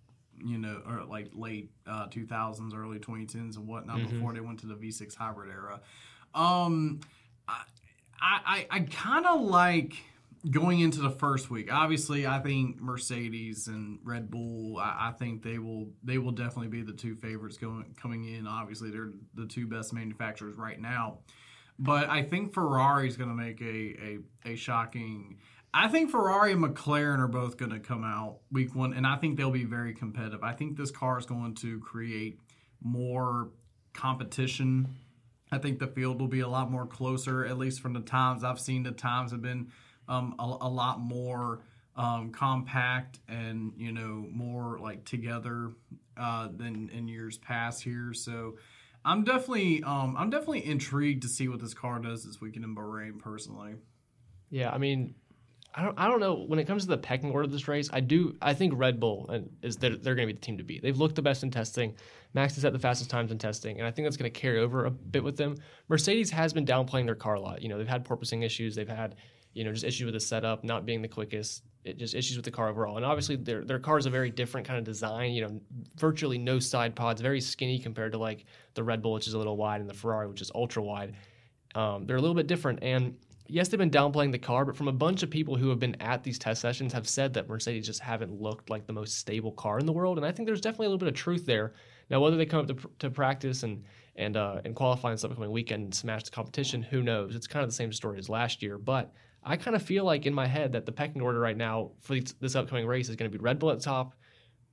you 0.45 0.57
know, 0.57 0.81
or 0.89 1.05
like 1.05 1.29
late 1.35 1.71
uh, 1.87 2.07
2000s, 2.09 2.75
early 2.75 2.99
2010s, 2.99 3.57
and 3.57 3.67
whatnot 3.67 4.03
before 4.09 4.33
they 4.33 4.41
went 4.41 4.59
to 4.61 4.67
the 4.67 4.75
V6 4.75 5.15
hybrid 5.15 5.51
era. 5.51 5.81
Um, 6.35 7.01
I, 7.49 7.63
I, 8.23 8.67
I 8.71 8.81
kind 8.81 9.27
of 9.27 9.41
like 9.41 9.95
going 10.49 10.81
into 10.81 11.01
the 11.01 11.11
first 11.11 11.51
week. 11.51 11.73
Obviously, 11.73 12.27
I 12.27 12.39
think 12.39 12.81
Mercedes 12.81 13.67
and 13.67 13.99
Red 14.05 14.31
Bull. 14.31 14.79
I, 14.79 15.09
I 15.09 15.13
think 15.19 15.43
they 15.43 15.59
will 15.59 15.91
they 16.03 16.19
will 16.19 16.33
definitely 16.33 16.69
be 16.69 16.83
the 16.83 16.93
two 16.93 17.15
favorites 17.15 17.59
going 17.59 17.95
coming 18.01 18.25
in. 18.25 18.47
Obviously, 18.47 18.91
they're 18.91 19.13
the 19.35 19.47
two 19.47 19.67
best 19.67 19.93
manufacturers 19.93 20.57
right 20.57 20.81
now. 20.81 21.19
But 21.79 22.11
I 22.11 22.23
think 22.23 22.53
Ferrari 22.53 23.09
is 23.09 23.17
going 23.17 23.31
to 23.31 23.35
make 23.35 23.61
a, 23.63 23.65
a, 24.45 24.53
a 24.53 24.57
shocking. 24.57 25.39
I 25.73 25.89
think 25.89 26.11
Ferrari 26.11 26.53
and 26.53 26.63
McLaren 26.63 27.21
are 27.21 27.29
both 27.29 27.57
going 27.57 27.71
to 27.71 27.79
come 27.79 28.05
out 28.05 28.39
week 28.51 28.75
one, 28.75 28.93
and 28.93 29.07
I 29.07 29.17
think 29.17 29.37
they'll 29.39 29.51
be 29.51 29.65
very 29.65 29.95
competitive. 29.95 30.43
I 30.43 30.53
think 30.53 30.77
this 30.77 30.91
car 30.91 31.19
is 31.19 31.27
going 31.27 31.55
to 31.57 31.81
create 31.81 32.39
more 32.83 33.51
competition. 33.95 34.95
I 35.53 35.59
think 35.59 35.79
the 35.79 35.87
field 35.87 36.21
will 36.21 36.29
be 36.29 36.41
a 36.41 36.49
lot 36.49 36.71
more 36.71 36.87
closer, 36.87 37.47
at 37.47 37.57
least 37.57 37.81
from 37.81 37.93
the 37.93 38.01
times 38.01 38.45
I've 38.45 38.61
seen. 38.61 38.83
The 38.83 38.93
times 38.93 39.31
have 39.33 39.43
been 39.43 39.71
um, 40.11 40.35
a, 40.39 40.43
a 40.43 40.69
lot 40.69 41.01
more 41.01 41.63
um, 41.97 42.33
compact 42.33 43.21
and 43.29 43.73
you 43.77 43.93
know 43.93 44.27
more 44.31 44.79
like 44.79 45.05
together 45.05 45.73
uh, 46.19 46.49
than 46.55 46.91
in 46.93 47.09
years 47.09 47.39
past 47.39 47.83
here. 47.83 48.13
So 48.13 48.57
I'm 49.05 49.25
definitely 49.25 49.83
um, 49.85 50.17
I'm 50.19 50.29
definitely 50.29 50.67
intrigued 50.67 51.23
to 51.23 51.29
see 51.29 51.49
what 51.49 51.61
this 51.61 51.73
car 51.73 51.99
does 52.01 52.25
this 52.25 52.41
weekend 52.41 52.65
in 52.65 52.75
Bahrain. 52.75 53.19
Personally, 53.19 53.77
Yeah, 54.51 54.71
I 54.71 54.79
mean, 54.79 55.15
I 55.73 55.85
don't, 55.85 55.99
I 55.99 56.09
don't 56.09 56.21
know. 56.21 56.35
When 56.35 56.59
it 56.59 56.67
comes 56.67 56.83
to 56.83 56.89
the 56.89 56.99
pecking 56.99 57.31
order 57.31 57.45
of 57.45 57.53
this 57.53 57.69
race, 57.69 57.89
I 57.93 58.01
do. 58.01 58.37
I 58.43 58.55
think 58.55 58.73
Red 58.77 58.99
Bull 58.99 59.31
is 59.63 59.77
they're, 59.77 59.97
they're 59.97 60.17
going 60.17 60.27
to 60.27 60.35
be 60.35 60.39
the 60.39 60.45
team 60.45 60.59
to 60.59 60.65
beat. 60.65 60.83
They've 60.83 60.99
looked 60.99 61.15
the 61.15 61.23
best 61.23 61.45
in 61.45 61.51
testing. 61.51 61.95
Max 62.35 62.57
has 62.57 62.65
had 62.65 62.73
the 62.73 62.79
fastest 62.79 63.11
times 63.11 63.31
in 63.31 63.39
testing, 63.39 63.79
and 63.79 63.87
I 63.87 63.93
think 63.93 64.07
that's 64.07 64.17
going 64.17 64.31
to 64.31 64.41
carry 64.41 64.59
over 64.59 64.85
a 64.85 64.91
bit 64.91 65.23
with 65.23 65.37
them. 65.37 65.57
Mercedes 65.89 66.31
has 66.31 66.53
been 66.53 66.67
downplaying 66.67 67.07
their 67.07 67.15
car 67.15 67.35
a 67.35 67.41
lot. 67.41 67.63
You 67.63 67.69
know, 67.69 67.79
they've 67.79 67.89
had 67.89 68.05
porpoising 68.05 68.45
issues. 68.45 68.75
They've 68.75 68.89
had, 68.89 69.15
you 69.53 69.65
know, 69.65 69.73
just 69.73 69.85
issues 69.85 70.05
with 70.05 70.15
the 70.15 70.21
setup, 70.21 70.65
not 70.65 70.87
being 70.87 71.03
the 71.03 71.09
quickest. 71.09 71.65
It 71.85 71.99
just 71.99 72.15
issues 72.15 72.37
with 72.37 72.45
the 72.45 72.51
car 72.51 72.69
overall. 72.69 72.97
And 72.97 73.07
obviously, 73.07 73.37
their 73.37 73.65
their 73.65 73.79
car 73.79 73.99
is 73.99 74.07
a 74.07 74.11
very 74.11 74.31
different 74.31 74.67
kind 74.67 74.79
of 74.79 74.85
design. 74.85 75.33
You 75.33 75.43
know, 75.43 75.61
virtually 75.97 76.39
no 76.39 76.59
side 76.59 76.95
pods, 76.95 77.21
very 77.21 77.41
skinny 77.41 77.79
compared 77.79 78.13
to 78.13 78.19
like 78.19 78.45
the 78.75 78.83
Red 78.83 79.03
Bull, 79.03 79.13
which 79.13 79.27
is 79.27 79.35
a 79.35 79.39
little 79.39 79.57
wide, 79.57 79.81
and 79.81 79.89
the 79.89 79.95
Ferrari, 79.95 80.29
which 80.29 80.43
is 80.43 80.51
ultra 80.55 80.83
wide. 80.83 81.15
Um, 81.75 82.07
they're 82.07 82.17
a 82.17 82.21
little 82.21 82.35
bit 82.35 82.49
different, 82.49 82.83
and 82.83 83.17
yes, 83.47 83.69
they've 83.69 83.79
been 83.79 83.91
downplaying 83.91 84.33
the 84.33 84.39
car, 84.39 84.65
but 84.65 84.77
from 84.77 84.89
a 84.89 84.93
bunch 84.93 85.23
of 85.23 85.31
people 85.31 85.57
who 85.57 85.69
have 85.69 85.79
been 85.79 86.01
at 86.01 86.23
these 86.23 86.39
test 86.39 86.61
sessions 86.61 86.93
have 86.93 87.09
said 87.09 87.33
that 87.35 87.49
Mercedes 87.49 87.87
just 87.87 88.01
haven't 88.01 88.41
looked 88.41 88.71
like 88.71 88.87
the 88.87 88.93
most 88.93 89.19
stable 89.19 89.53
car 89.53 89.79
in 89.79 89.87
the 89.87 89.93
world, 89.93 90.19
and 90.19 90.27
I 90.27 90.33
think 90.33 90.47
there's 90.47 90.61
definitely 90.61 90.87
a 90.87 90.89
little 90.91 90.99
bit 90.99 91.09
of 91.09 91.15
truth 91.15 91.47
there. 91.47 91.75
Now, 92.11 92.21
whether 92.21 92.37
they 92.37 92.47
come 92.47 92.61
up 92.61 92.67
to, 92.69 92.91
to 92.99 93.11
practice 93.11 93.63
and 93.63 93.85
and 94.17 94.37
uh, 94.37 94.61
and 94.65 94.75
qualify 94.75 95.13
this 95.13 95.25
upcoming 95.25 95.51
weekend 95.51 95.85
and 95.85 95.95
smash 95.95 96.25
the 96.25 96.31
competition, 96.31 96.83
who 96.83 97.03
knows? 97.03 97.35
It's 97.35 97.47
kind 97.47 97.63
of 97.63 97.71
the 97.71 97.75
same 97.75 97.93
story 97.93 98.19
as 98.19 98.29
last 98.29 98.63
year, 98.63 98.79
but 98.79 99.13
I 99.43 99.57
kind 99.57 99.75
of 99.75 99.83
feel 99.83 100.05
like 100.05 100.27
in 100.27 100.35
my 100.35 100.47
head 100.47 100.73
that 100.73 100.87
the 100.87 100.93
pecking 100.93 101.23
order 101.23 101.41
right 101.41 101.57
now 101.57 101.93
for 102.01 102.15
these, 102.15 102.35
this 102.41 102.55
upcoming 102.55 102.87
race 102.87 103.09
is 103.09 103.17
going 103.17 103.31
to 103.31 103.37
be 103.37 103.43
Red 103.43 103.59
Bull 103.59 103.71
at 103.71 103.79
the 103.79 103.85
top, 103.85 104.15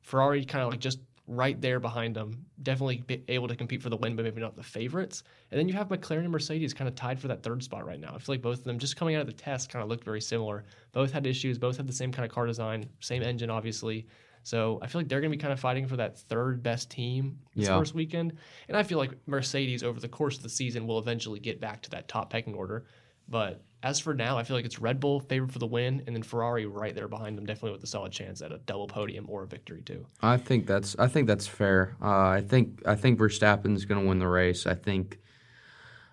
Ferrari 0.01 0.43
kind 0.45 0.63
of 0.63 0.71
like 0.71 0.79
just 0.79 0.99
right 1.29 1.59
there 1.59 1.79
behind 1.79 2.15
them, 2.15 2.45
definitely 2.63 3.03
be 3.05 3.23
able 3.27 3.47
to 3.49 3.55
compete 3.55 3.81
for 3.81 3.89
the 3.89 3.97
win, 3.97 4.15
but 4.15 4.23
maybe 4.23 4.39
not 4.39 4.55
the 4.55 4.63
favorites. 4.63 5.23
And 5.51 5.59
then 5.59 5.67
you 5.67 5.73
have 5.73 5.89
McLaren 5.89 6.19
and 6.19 6.29
Mercedes 6.31 6.73
kind 6.73 6.87
of 6.87 6.95
tied 6.95 7.19
for 7.19 7.27
that 7.27 7.43
third 7.43 7.61
spot 7.61 7.85
right 7.85 7.99
now. 7.99 8.13
I 8.15 8.17
feel 8.17 8.33
like 8.35 8.41
both 8.41 8.59
of 8.59 8.63
them 8.63 8.79
just 8.79 8.95
coming 8.95 9.15
out 9.15 9.21
of 9.21 9.27
the 9.27 9.33
test 9.33 9.69
kind 9.69 9.83
of 9.83 9.89
looked 9.89 10.05
very 10.05 10.21
similar. 10.21 10.63
Both 10.93 11.11
had 11.11 11.27
issues, 11.27 11.57
both 11.57 11.75
had 11.77 11.87
the 11.87 11.93
same 11.93 12.13
kind 12.13 12.25
of 12.25 12.33
car 12.33 12.45
design, 12.45 12.89
same 13.01 13.23
engine, 13.23 13.49
obviously. 13.49 14.07
So 14.43 14.79
I 14.81 14.87
feel 14.87 15.01
like 15.01 15.09
they're 15.09 15.19
going 15.19 15.31
to 15.31 15.37
be 15.37 15.41
kind 15.41 15.51
of 15.51 15.59
fighting 15.59 15.85
for 15.85 15.97
that 15.97 16.17
third 16.17 16.63
best 16.63 16.89
team 16.89 17.37
this 17.53 17.67
Yeah. 17.67 17.77
first 17.77 17.93
weekend. 17.93 18.37
And 18.69 18.77
I 18.77 18.83
feel 18.83 18.97
like 18.97 19.11
Mercedes 19.25 19.83
over 19.83 19.99
the 19.99 20.07
course 20.07 20.37
of 20.37 20.43
the 20.43 20.49
season 20.49 20.87
will 20.87 20.99
eventually 20.99 21.41
get 21.41 21.59
back 21.59 21.81
to 21.81 21.89
that 21.89 22.07
top 22.07 22.29
pecking 22.29 22.53
order. 22.55 22.85
But 23.29 23.61
as 23.83 23.99
for 23.99 24.13
now, 24.13 24.37
I 24.37 24.43
feel 24.43 24.55
like 24.55 24.65
it's 24.65 24.79
Red 24.79 24.99
Bull 24.99 25.19
favored 25.19 25.51
for 25.51 25.59
the 25.59 25.67
win, 25.67 26.03
and 26.07 26.15
then 26.15 26.23
Ferrari 26.23 26.65
right 26.65 26.95
there 26.95 27.07
behind 27.07 27.37
them, 27.37 27.45
definitely 27.45 27.71
with 27.71 27.83
a 27.83 27.87
solid 27.87 28.11
chance 28.11 28.41
at 28.41 28.51
a 28.51 28.57
double 28.59 28.87
podium 28.87 29.25
or 29.29 29.43
a 29.43 29.47
victory 29.47 29.81
too. 29.81 30.05
I 30.21 30.37
think 30.37 30.65
that's 30.65 30.95
I 30.97 31.07
think 31.07 31.27
that's 31.27 31.47
fair. 31.47 31.95
Uh, 32.01 32.27
I 32.27 32.41
think 32.41 32.81
I 32.85 32.95
think 32.95 33.19
Verstappen's 33.19 33.85
going 33.85 34.01
to 34.01 34.07
win 34.07 34.19
the 34.19 34.27
race. 34.27 34.65
I 34.65 34.73
think 34.73 35.19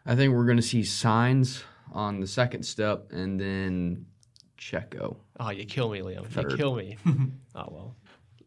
I 0.05 0.15
think 0.15 0.35
we're 0.35 0.45
going 0.45 0.59
to 0.59 0.63
see 0.63 0.83
Sainz 0.83 1.63
on 1.93 2.21
the 2.21 2.27
second 2.27 2.65
step, 2.65 3.13
and 3.13 3.41
then 3.41 4.07
Checo. 4.59 5.17
Oh, 5.41 5.51
you 5.51 5.65
kill 5.65 5.91
me, 5.91 6.01
Liam. 6.01 6.51
You 6.51 6.57
kill 6.57 6.75
me. 6.75 6.97
oh 7.55 7.69
well, 7.71 7.97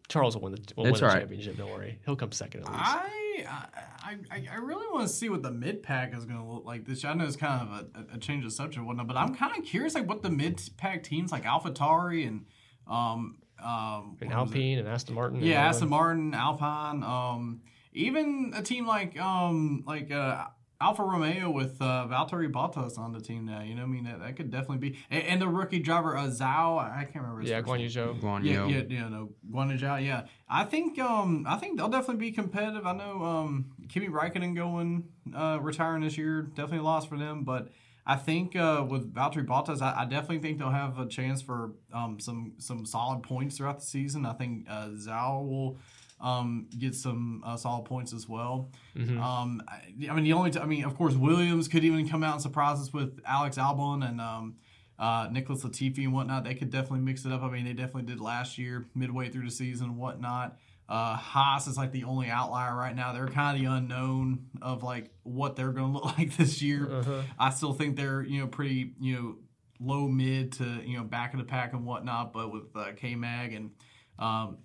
Charles 0.10 0.35
will 0.35 0.44
win 0.44 0.53
the, 0.53 0.61
will 0.76 0.84
win 0.85 0.94
the 0.94 1.02
all 1.02 1.07
right. 1.10 1.19
championship. 1.19 1.57
Don't 1.57 1.72
worry, 1.72 1.99
he'll 2.06 2.15
come 2.15 2.31
second 2.31 2.61
at 2.61 2.72
least. 2.72 2.84
I, 2.84 3.27
I 3.45 4.18
I 4.31 4.47
I 4.51 4.55
really 4.57 4.88
want 4.91 5.07
to 5.07 5.14
see 5.14 5.30
what 5.30 5.43
the 5.43 5.51
mid 5.51 5.84
pack 5.84 6.15
is 6.15 6.26
going 6.26 6.39
to 6.39 6.45
look 6.45 6.65
like 6.65 6.85
this 6.85 7.03
year. 7.03 7.11
I 7.11 7.15
know 7.15 7.26
it's 7.26 7.35
kind 7.35 7.61
of 7.61 7.88
a, 8.11 8.15
a 8.15 8.18
change 8.18 8.45
of 8.45 8.53
subject 8.53 8.77
and 8.77 8.88
whatnot, 8.88 9.07
but 9.07 9.18
I'm 9.18 9.35
kind 9.35 9.57
of 9.57 9.64
curious 9.65 9.95
like 9.95 10.07
what 10.07 10.23
the 10.23 10.30
mid 10.30 10.61
pack 10.77 11.03
teams 11.03 11.31
like 11.31 11.43
AlphaTauri 11.43 12.27
and 12.27 12.45
um 12.88 13.38
um 13.64 14.18
and 14.22 14.30
what 14.30 14.41
was 14.41 14.51
it? 14.51 14.55
Alpine 14.55 14.80
and 14.80 14.88
Aston 14.88 15.15
Martin. 15.15 15.41
Yeah. 15.43 15.68
Aston 15.68 15.89
Martin, 15.89 16.34
Alpine, 16.34 17.03
um, 17.03 17.61
even 17.93 18.53
a 18.55 18.61
team 18.61 18.85
like 18.85 19.19
um 19.19 19.84
like 19.85 20.11
uh 20.11 20.45
Alfa 20.80 21.04
Romeo 21.04 21.49
with 21.49 21.82
uh, 21.82 22.08
Valtteri 22.10 22.52
Bottas 22.52 22.98
on 22.99 23.12
the 23.12 23.20
team 23.20 23.45
now. 23.45 23.62
You 23.62 23.76
know, 23.76 23.84
I 23.84 23.86
mean 23.88 24.04
that, 24.04 24.20
that 24.20 24.36
could 24.36 24.52
definitely 24.52 24.90
be, 24.90 24.98
and, 25.10 25.24
and 25.24 25.41
the 25.41 25.48
rookie 25.48 25.80
driver 25.80 26.16
uh, 26.16 26.26
Zhao. 26.28 26.78
I 26.80 27.04
can't 27.04 27.16
remember. 27.16 27.41
His 27.41 27.49
Yeah, 27.49 27.62
first 27.62 27.72
Guan. 27.72 27.80
Yu 27.82 27.90
Zhou. 27.90 28.20
Guan 28.22 28.44
Yeah, 28.44 28.68
Yu. 28.68 28.76
yeah, 28.76 28.84
yeah, 28.88 29.10
no, 29.10 29.30
Guan 29.52 29.72
Yu 29.72 29.78
Zhao, 29.80 30.06
yeah. 30.06 30.26
I 30.48 30.64
think, 30.64 30.99
um, 30.99 31.45
I 31.48 31.58
think 31.58 31.78
they'll 31.78 31.90
definitely 31.90 32.26
be 32.28 32.32
competitive. 32.32 32.86
I 32.86 32.94
know, 32.94 33.24
um, 33.24 33.72
Kimi 33.90 34.08
Raikkonen 34.08 34.56
going, 34.56 35.06
uh, 35.36 35.60
retiring 35.62 36.04
this 36.04 36.18
year, 36.18 36.44
definitely 36.44 36.80
a 36.80 36.84
loss 36.84 37.06
for 37.06 37.18
them. 37.18 37.44
But 37.44 37.70
I 38.06 38.16
think, 38.16 38.56
uh, 38.56 38.86
with 38.88 39.14
Valtteri 39.14 39.45
Bottas, 39.45 39.82
I, 39.82 40.02
I 40.04 40.06
definitely 40.06 40.40
think 40.40 40.60
they'll 40.60 40.70
have 40.70 40.99
a 40.99 41.08
chance 41.08 41.41
for, 41.41 41.72
um, 41.91 42.20
some 42.20 42.54
some 42.60 42.86
solid 42.86 43.24
points 43.24 43.58
throughout 43.58 43.80
the 43.80 43.86
season. 43.86 44.26
I 44.26 44.34
think, 44.34 44.68
uh, 44.70 44.90
Zhao 44.90 45.45
will, 45.45 45.78
um, 46.19 46.68
get 46.77 46.95
some 46.95 47.44
uh, 47.45 47.57
solid 47.57 47.85
points 47.85 48.14
as 48.14 48.27
well. 48.27 48.72
Mm-hmm. 48.95 49.22
Um, 49.22 49.61
I, 49.68 50.10
I 50.10 50.15
mean, 50.15 50.23
the 50.23 50.34
only, 50.34 50.52
t- 50.52 50.60
I 50.60 50.65
mean, 50.65 50.84
of 50.84 50.98
course, 50.98 51.14
Williams 51.14 51.68
could 51.68 51.84
even 51.84 52.07
come 52.10 52.23
out 52.23 52.34
and 52.34 52.41
surprise 52.41 52.80
us 52.80 52.91
with 52.91 53.19
Alex 53.26 53.57
Albon 53.57 54.07
and 54.07 54.19
um, 54.19 54.56
uh, 54.98 55.27
Nicholas 55.31 55.64
Latifi 55.64 55.99
and 55.99 56.14
whatnot. 56.14 56.44
They 56.44 56.56
could 56.56 56.72
definitely 56.72 57.02
mix 57.02 57.26
it 57.26 57.31
up. 57.31 57.44
I 57.44 57.49
mean, 57.49 57.65
they 57.65 57.73
definitely 57.73 58.03
did 58.03 58.19
last 58.19 58.57
year, 58.57 58.88
midway 58.95 59.30
through 59.30 59.45
the 59.45 59.52
season 59.52 59.89
and 59.89 59.98
whatnot. 59.98 60.57
Uh, 60.89 61.18
Haas 61.18 61.68
is 61.68 61.77
like 61.77 61.91
the 61.91 62.06
only 62.06 62.30
outlier 62.30 62.73
right 62.73 62.95
now. 62.95 63.11
They're 63.11 63.27
kind 63.27 63.56
of 63.57 63.61
the 63.61 63.69
unknown 63.69 64.48
of 64.61 64.84
like 64.84 65.11
what 65.23 65.56
they're 65.56 65.73
going 65.73 65.94
to 65.94 65.99
look 65.99 66.18
like 66.18 66.35
this 66.38 66.61
year. 66.61 66.89
Uh-huh. 66.89 67.22
I 67.38 67.49
still 67.49 67.73
think 67.73 67.98
they're 67.98 68.23
you 68.23 68.39
know 68.39 68.48
pretty 68.48 68.94
you 68.99 69.15
know 69.15 69.35
low 69.80 70.07
mid 70.07 70.53
to 70.53 70.64
you 70.85 70.98
know 70.98 71.03
back 71.03 71.34
of 71.34 71.39
the 71.39 71.45
pack 71.45 71.73
and 71.73 71.85
whatnot. 71.85 72.31
But 72.31 72.53
with 72.53 72.76
uh, 72.76 72.94
K 72.95 73.15
Mag 73.15 73.53
and 73.53 73.72
um, 74.18 74.60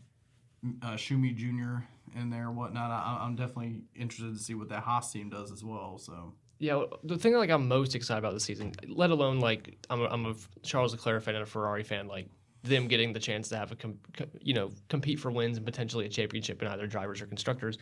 uh, 0.83 0.95
Schumi 0.95 1.35
Jr. 1.35 1.85
in 2.19 2.31
there 2.31 2.51
whatnot, 2.51 2.91
I, 2.91 3.21
I'm 3.23 3.35
definitely 3.35 3.83
interested 3.95 4.35
to 4.35 4.39
see 4.43 4.55
what 4.55 4.69
that 4.69 4.83
Haas 4.83 5.13
team 5.13 5.29
does 5.31 5.51
as 5.51 5.65
well. 5.65 5.99
So 5.99 6.35
Yeah, 6.59 6.85
the 7.05 7.19
thing 7.19 7.35
like 7.35 7.51
I'm 7.51 7.69
most 7.69 7.95
excited 7.95 8.19
about 8.19 8.35
this 8.35 8.45
season, 8.45 8.73
let 8.89 9.11
alone 9.11 9.41
like 9.41 9.77
I'm 9.91 10.01
a, 10.03 10.07
I'm 10.07 10.27
a 10.27 10.35
Charles 10.63 10.93
Leclerc 10.93 11.23
fan 11.23 11.35
and 11.35 11.43
a 11.43 11.47
Ferrari 11.47 11.83
fan, 11.83 12.07
like 12.07 12.29
them 12.63 12.87
getting 12.87 13.13
the 13.13 13.21
chance 13.21 13.49
to 13.49 13.57
have 13.57 13.73
a 13.73 13.77
com- 13.77 13.99
co- 14.17 14.27
you 14.41 14.55
know 14.55 14.71
compete 14.89 15.19
for 15.19 15.31
wins 15.31 15.57
and 15.57 15.67
potentially 15.67 16.07
a 16.07 16.09
championship 16.09 16.63
in 16.63 16.69
either 16.69 16.87
drivers 16.87 17.21
or 17.21 17.27
constructors. 17.27 17.79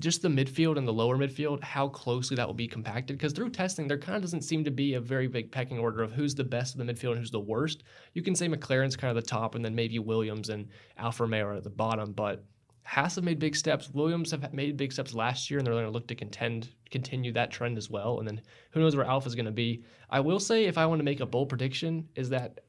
Just 0.00 0.22
the 0.22 0.28
midfield 0.28 0.76
and 0.78 0.86
the 0.86 0.92
lower 0.92 1.16
midfield, 1.16 1.62
how 1.62 1.88
closely 1.88 2.36
that 2.36 2.46
will 2.46 2.54
be 2.54 2.68
compacted. 2.68 3.18
Because 3.18 3.32
through 3.32 3.50
testing, 3.50 3.88
there 3.88 3.98
kind 3.98 4.16
of 4.16 4.22
doesn't 4.22 4.42
seem 4.42 4.64
to 4.64 4.70
be 4.70 4.94
a 4.94 5.00
very 5.00 5.26
big 5.26 5.50
pecking 5.50 5.78
order 5.78 6.02
of 6.02 6.12
who's 6.12 6.34
the 6.34 6.44
best 6.44 6.74
of 6.74 6.84
the 6.84 6.92
midfield 6.92 7.12
and 7.12 7.18
who's 7.18 7.30
the 7.30 7.40
worst. 7.40 7.82
You 8.14 8.22
can 8.22 8.34
say 8.34 8.48
McLaren's 8.48 8.96
kind 8.96 9.16
of 9.16 9.22
the 9.22 9.28
top, 9.28 9.54
and 9.54 9.64
then 9.64 9.74
maybe 9.74 9.98
Williams 9.98 10.48
and 10.48 10.68
Alfa 10.96 11.24
Romeo 11.24 11.56
at 11.56 11.64
the 11.64 11.70
bottom. 11.70 12.12
But 12.12 12.44
Haas 12.84 13.16
have 13.16 13.24
made 13.24 13.38
big 13.38 13.54
steps. 13.54 13.90
Williams 13.90 14.30
have 14.30 14.52
made 14.54 14.76
big 14.76 14.92
steps 14.92 15.14
last 15.14 15.50
year, 15.50 15.58
and 15.58 15.66
they're 15.66 15.74
going 15.74 15.84
to 15.84 15.90
look 15.90 16.06
to 16.08 16.14
contend, 16.14 16.70
continue 16.90 17.32
that 17.32 17.50
trend 17.50 17.76
as 17.76 17.90
well. 17.90 18.18
And 18.18 18.26
then 18.26 18.40
who 18.70 18.80
knows 18.80 18.96
where 18.96 19.04
Alpha's 19.04 19.34
going 19.34 19.44
to 19.44 19.50
be? 19.50 19.84
I 20.08 20.20
will 20.20 20.40
say, 20.40 20.64
if 20.64 20.78
I 20.78 20.86
want 20.86 21.00
to 21.00 21.04
make 21.04 21.20
a 21.20 21.26
bold 21.26 21.48
prediction, 21.48 22.08
is 22.14 22.30
that 22.30 22.60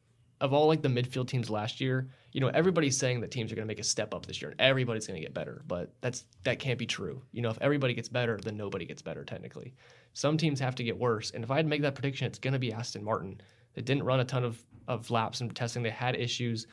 of 0.42 0.54
all 0.54 0.68
like 0.68 0.82
the 0.82 0.90
midfield 0.90 1.28
teams 1.28 1.50
last 1.50 1.80
year, 1.80 2.10
you 2.32 2.42
know, 2.42 2.48
everybody's 2.48 2.98
saying 2.98 3.22
that 3.22 3.32
teams 3.32 3.52
are 3.52 3.56
going 3.56 3.68
to 3.68 3.72
make 3.72 3.80
a 3.80 3.84
step 3.84 4.14
up 4.14 4.26
this 4.26 4.42
year, 4.42 4.52
and 4.52 4.62
everybody's 4.62 5.08
going 5.08 5.20
to 5.20 5.26
get 5.26 5.34
better. 5.34 5.64
But 5.68 5.92
that's 6.02 6.26
that 6.44 6.60
can't 6.60 6.78
be 6.78 6.86
true. 6.86 7.22
You 7.32 7.42
know, 7.42 7.50
if 7.50 7.58
everybody 7.62 7.94
gets 7.94 8.10
better, 8.10 8.38
then 8.38 8.58
nobody 8.58 8.86
gets 8.86 9.02
better 9.02 9.24
technically. 9.24 9.74
Some 10.14 10.38
teams 10.38 10.60
have 10.60 10.76
to 10.76 10.84
get 10.84 10.98
worse, 10.98 11.32
and 11.32 11.44
if 11.44 11.52
I 11.52 11.56
had 11.56 11.66
to 11.66 11.70
make 11.70 11.82
that 11.82 11.96
prediction, 11.96 12.28
it's 12.28 12.40
going 12.40 12.54
to 12.54 12.60
be 12.60 12.74
Aston 12.74 13.04
Martin. 13.04 13.42
They 13.74 13.82
didn't 13.82 14.04
run 14.04 14.20
a 14.20 14.26
ton 14.26 14.44
of 14.44 14.64
of 14.88 15.10
laps 15.12 15.42
and 15.42 15.56
testing. 15.56 15.84
They 15.84 15.90
had 15.92 16.16
issues 16.16 16.68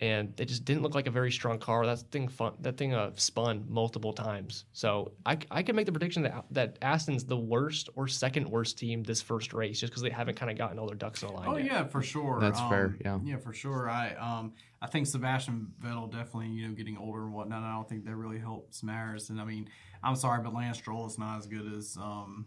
and 0.00 0.32
it 0.40 0.46
just 0.46 0.64
didn't 0.64 0.82
look 0.82 0.94
like 0.94 1.06
a 1.06 1.10
very 1.10 1.30
strong 1.30 1.58
car. 1.58 1.84
That 1.84 1.98
thing 2.10 2.28
fun, 2.28 2.54
that 2.60 2.76
thing 2.78 2.94
uh, 2.94 3.10
spun 3.16 3.66
multiple 3.68 4.12
times. 4.12 4.64
So 4.72 5.12
I, 5.26 5.38
I 5.50 5.62
can 5.62 5.76
make 5.76 5.86
the 5.86 5.92
prediction 5.92 6.22
that 6.22 6.44
that 6.52 6.78
Aston's 6.82 7.24
the 7.24 7.36
worst 7.36 7.90
or 7.96 8.08
second 8.08 8.48
worst 8.48 8.78
team 8.78 9.02
this 9.02 9.20
first 9.20 9.52
race, 9.52 9.78
just 9.80 9.92
because 9.92 10.02
they 10.02 10.10
haven't 10.10 10.36
kind 10.36 10.50
of 10.50 10.56
gotten 10.56 10.78
all 10.78 10.86
their 10.86 10.96
ducks 10.96 11.22
in 11.22 11.28
a 11.28 11.32
line. 11.32 11.48
Oh 11.48 11.56
yet. 11.56 11.66
yeah, 11.66 11.84
for 11.86 12.02
sure. 12.02 12.38
That's 12.40 12.60
Um, 12.60 12.68
fair, 12.70 12.96
yeah. 13.00 13.18
Yeah, 13.22 13.36
for 13.36 13.52
sure. 13.52 13.90
I 13.90 14.14
um 14.14 14.54
I 14.82 14.86
think 14.86 15.06
Sebastian 15.06 15.72
Vettel 15.84 16.10
definitely 16.10 16.48
you 16.48 16.66
know 16.68 16.74
getting 16.74 16.96
older 16.96 17.24
and 17.24 17.34
whatnot. 17.34 17.62
I 17.62 17.74
don't 17.74 17.88
think 17.88 18.04
that 18.06 18.16
really 18.16 18.38
helps 18.38 18.82
matters. 18.82 19.28
And 19.30 19.40
I 19.40 19.44
mean, 19.44 19.68
I'm 20.02 20.16
sorry, 20.16 20.42
but 20.42 20.54
Lance 20.54 20.78
Stroll 20.78 21.06
is 21.06 21.18
not 21.18 21.38
as 21.38 21.46
good 21.46 21.70
as 21.76 21.96
um 22.00 22.46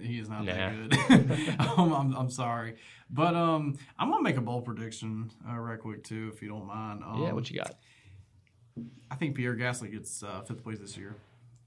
he 0.00 0.18
is 0.18 0.28
not 0.28 0.44
Nah. 0.44 0.52
that 0.54 0.90
good. 1.08 1.60
um, 1.78 1.92
I'm, 1.92 2.14
I'm 2.16 2.30
sorry, 2.30 2.76
but 3.10 3.34
um 3.34 3.78
I'm 3.98 4.10
gonna 4.10 4.22
make 4.22 4.36
a 4.36 4.40
bold 4.40 4.64
prediction 4.64 5.30
uh, 5.48 5.56
right 5.58 5.78
quick 5.78 6.04
too, 6.04 6.30
if 6.34 6.42
you 6.42 6.48
don't 6.48 6.66
mind. 6.66 7.02
Um, 7.04 7.22
yeah. 7.22 7.32
What 7.32 7.50
you 7.50 7.58
got? 7.58 7.74
I 9.10 9.14
think 9.14 9.36
Pierre 9.36 9.56
Gasly 9.56 9.90
gets 9.90 10.22
uh, 10.22 10.42
fifth 10.42 10.62
place 10.62 10.78
this 10.78 10.96
year. 10.96 11.14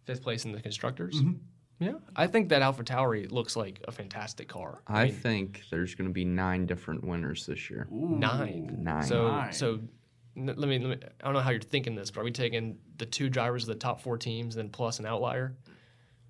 Fifth 0.05 0.21
place 0.21 0.45
in 0.45 0.51
the 0.51 0.61
constructors. 0.61 1.15
Mm-hmm. 1.21 1.33
Yeah, 1.81 1.93
I 2.15 2.27
think 2.27 2.49
that 2.49 2.61
Alpha 2.61 2.83
Tauri 2.83 3.31
looks 3.31 3.55
like 3.55 3.81
a 3.87 3.91
fantastic 3.91 4.49
car. 4.49 4.81
I 4.85 5.05
mean, 5.05 5.13
think 5.13 5.61
there's 5.71 5.95
going 5.95 6.09
to 6.09 6.13
be 6.13 6.25
nine 6.25 6.65
different 6.65 7.05
winners 7.05 7.45
this 7.45 7.69
year. 7.69 7.87
Ooh. 7.91 8.17
nine. 8.19 8.79
Nine. 8.81 9.03
So 9.03 9.27
Nine. 9.27 9.53
so. 9.53 9.79
Let 10.35 10.57
me, 10.57 10.77
let 10.79 10.89
me. 10.89 10.97
I 11.21 11.25
don't 11.25 11.33
know 11.33 11.39
how 11.41 11.49
you're 11.49 11.59
thinking 11.59 11.95
this, 11.95 12.11
but 12.11 12.21
are 12.21 12.23
we 12.23 12.31
taking 12.31 12.77
the 12.97 13.05
two 13.05 13.29
drivers 13.29 13.63
of 13.63 13.69
the 13.69 13.75
top 13.75 13.99
four 14.01 14.17
teams, 14.17 14.55
then 14.55 14.69
plus 14.69 14.99
an 14.99 15.05
outlier? 15.05 15.55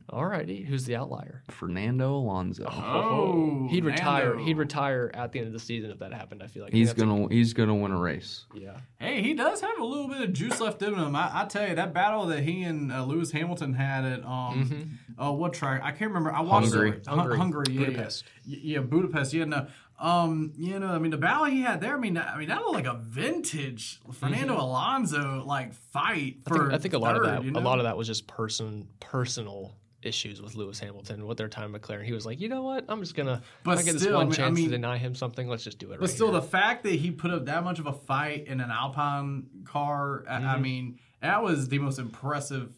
Alrighty, 0.10 0.65
who's 0.65 0.86
the 0.86 0.95
outlier? 0.95 1.44
Fernando 1.52 2.15
Alonso. 2.15 2.65
Oh, 2.68 3.68
he'd 3.69 3.86
retire. 3.86 4.30
Nando. 4.30 4.44
He'd 4.45 4.57
retire 4.57 5.11
at 5.14 5.31
the 5.31 5.40
end 5.40 5.48
of 5.48 5.53
the 5.53 5.60
season 5.60 5.91
if 5.91 5.99
that 5.99 6.14
happened. 6.14 6.41
I 6.44 6.48
feel 6.48 6.64
like 6.64 6.73
He's 6.73 6.88
think 6.90 6.98
that's 6.98 7.03
a- 7.03 7.06
gonna 7.22 7.34
he's 7.34 7.53
gonna 7.53 7.76
win 7.76 7.91
a 7.91 7.99
race. 7.99 8.45
yeah. 8.53 8.77
Hey, 8.99 9.22
he 9.22 9.34
does 9.34 9.61
have 9.61 9.80
a 9.80 9.86
little 9.86 10.07
bit 10.07 10.22
of 10.22 10.34
juice 10.34 10.60
left 10.60 10.81
in 10.81 10.94
him. 10.95 11.15
I, 11.15 11.41
I 11.41 11.45
tell 11.45 11.68
you, 11.68 11.76
that 11.76 11.94
battle 11.94 12.26
that 12.27 12.41
he 12.44 12.64
and 12.64 12.91
uh, 12.91 13.06
Lewis 13.06 13.31
Hamilton 13.31 13.73
had 13.73 14.03
at 14.06 14.26
um, 14.26 14.99
uh, 15.18 15.31
what 15.31 15.53
track? 15.53 15.81
I 15.84 15.91
can't 15.91 16.10
remember. 16.11 16.31
I 16.34 16.41
watched 16.41 16.69
Hungary. 16.72 16.90
it. 16.98 17.07
Hun- 17.07 17.18
Hungary. 17.19 17.38
Hungary, 17.38 17.65
yeah, 17.69 17.86
Budapest. 17.86 18.23
Yeah. 18.45 18.56
Y- 18.56 18.61
yeah, 18.64 18.80
Budapest. 18.80 19.34
Yeah, 19.34 19.45
no. 19.45 19.68
Um, 20.02 20.53
you 20.57 20.80
know, 20.80 20.88
I 20.88 20.98
mean, 20.98 21.11
the 21.11 21.18
battle 21.18 21.44
he 21.45 21.61
had 21.61 21.81
there. 21.81 21.95
I 21.95 21.99
mean, 21.99 22.18
I 22.18 22.38
mean, 22.38 22.48
that 22.48 22.61
looked 22.61 22.73
like 22.73 22.86
a 22.86 22.98
vintage 22.98 23.99
Fernando 24.14 24.56
Alonso 24.60 25.44
like 25.45 25.73
fight 25.73 26.44
Mm-hmm. 26.45 26.53
I 26.53 26.57
for. 26.57 26.64
think, 26.64 26.73
I 26.73 26.77
think 26.77 26.94
a 26.94 26.98
lot 26.99 27.18
of 27.18 27.23
that. 27.23 27.44
You 27.44 27.52
A 27.52 27.60
lot 27.60 27.80
of 27.80 27.84
that 27.84 27.98
was 27.98 28.07
just 28.07 28.26
person 28.26 28.88
personal 29.02 29.76
issues 30.01 30.41
with 30.41 30.55
Lewis 30.55 30.80
Hamilton. 30.80 31.26
with 31.27 31.38
their 31.38 31.47
time 31.47 31.73
McLaren, 31.73 32.05
he 32.05 32.13
was 32.13 32.26
like, 32.26 32.39
you 32.39 32.49
know 32.49 32.63
what? 32.63 32.85
I'm 32.88 33.01
just 33.01 33.15
gonna. 33.15 33.41
But 33.63 33.77
I 33.77 33.84
get 33.84 33.93
this 33.93 34.07
I 34.07 34.11
one 34.13 34.27
I 34.27 34.31
chance 34.31 34.55
mean- 34.55 34.65
to 34.65 34.71
deny 34.71 34.97
him 34.97 35.15
something. 35.15 35.47
Let's 35.47 35.63
just 35.63 35.80
do 35.80 35.88
it. 35.88 35.99
But 35.99 36.07
right 36.07 36.09
still, 36.09 36.31
here. 36.31 36.41
the 36.41 36.47
fact 36.47 36.84
that 36.84 36.93
he 36.93 37.11
put 37.11 37.31
up 37.31 37.45
that 37.45 37.63
much 37.63 37.80
of 37.80 37.88
a 37.88 37.93
fight 37.93 38.47
in 38.47 38.61
an 38.61 38.71
Alpine 38.71 39.45
car, 39.65 40.23
I, 40.27 40.35
I 40.35 40.39
mm-hmm. 40.39 40.61
mean, 40.61 40.99
that 41.21 41.41
was 41.43 41.67
the 41.67 41.80
most 41.80 41.99
impressive 41.99 42.71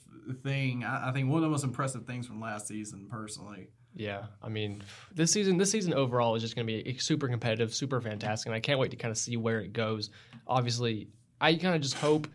thing. 0.43 0.83
I, 0.83 1.09
I 1.09 1.11
think 1.11 1.29
one 1.29 1.37
of 1.37 1.43
the 1.43 1.49
most 1.49 1.63
impressive 1.63 2.05
things 2.05 2.27
from 2.27 2.41
last 2.41 2.67
season, 2.67 3.07
personally. 3.09 3.69
Yeah, 3.93 4.23
I 4.41 4.47
mean, 4.47 4.83
this 5.13 5.31
season, 5.31 5.57
this 5.57 5.69
season 5.69 5.93
overall 5.93 6.35
is 6.35 6.41
just 6.41 6.55
going 6.55 6.65
to 6.65 6.83
be 6.83 6.97
super 6.97 7.27
competitive, 7.27 7.73
super 7.73 7.99
fantastic, 7.99 8.47
and 8.47 8.55
I 8.55 8.61
can't 8.61 8.79
wait 8.79 8.91
to 8.91 8.97
kind 8.97 9.11
of 9.11 9.17
see 9.17 9.35
where 9.35 9.59
it 9.59 9.73
goes. 9.73 10.09
Obviously, 10.47 11.09
I 11.41 11.55
kind 11.55 11.75
of 11.75 11.81
just 11.81 11.95
hope 11.95 12.27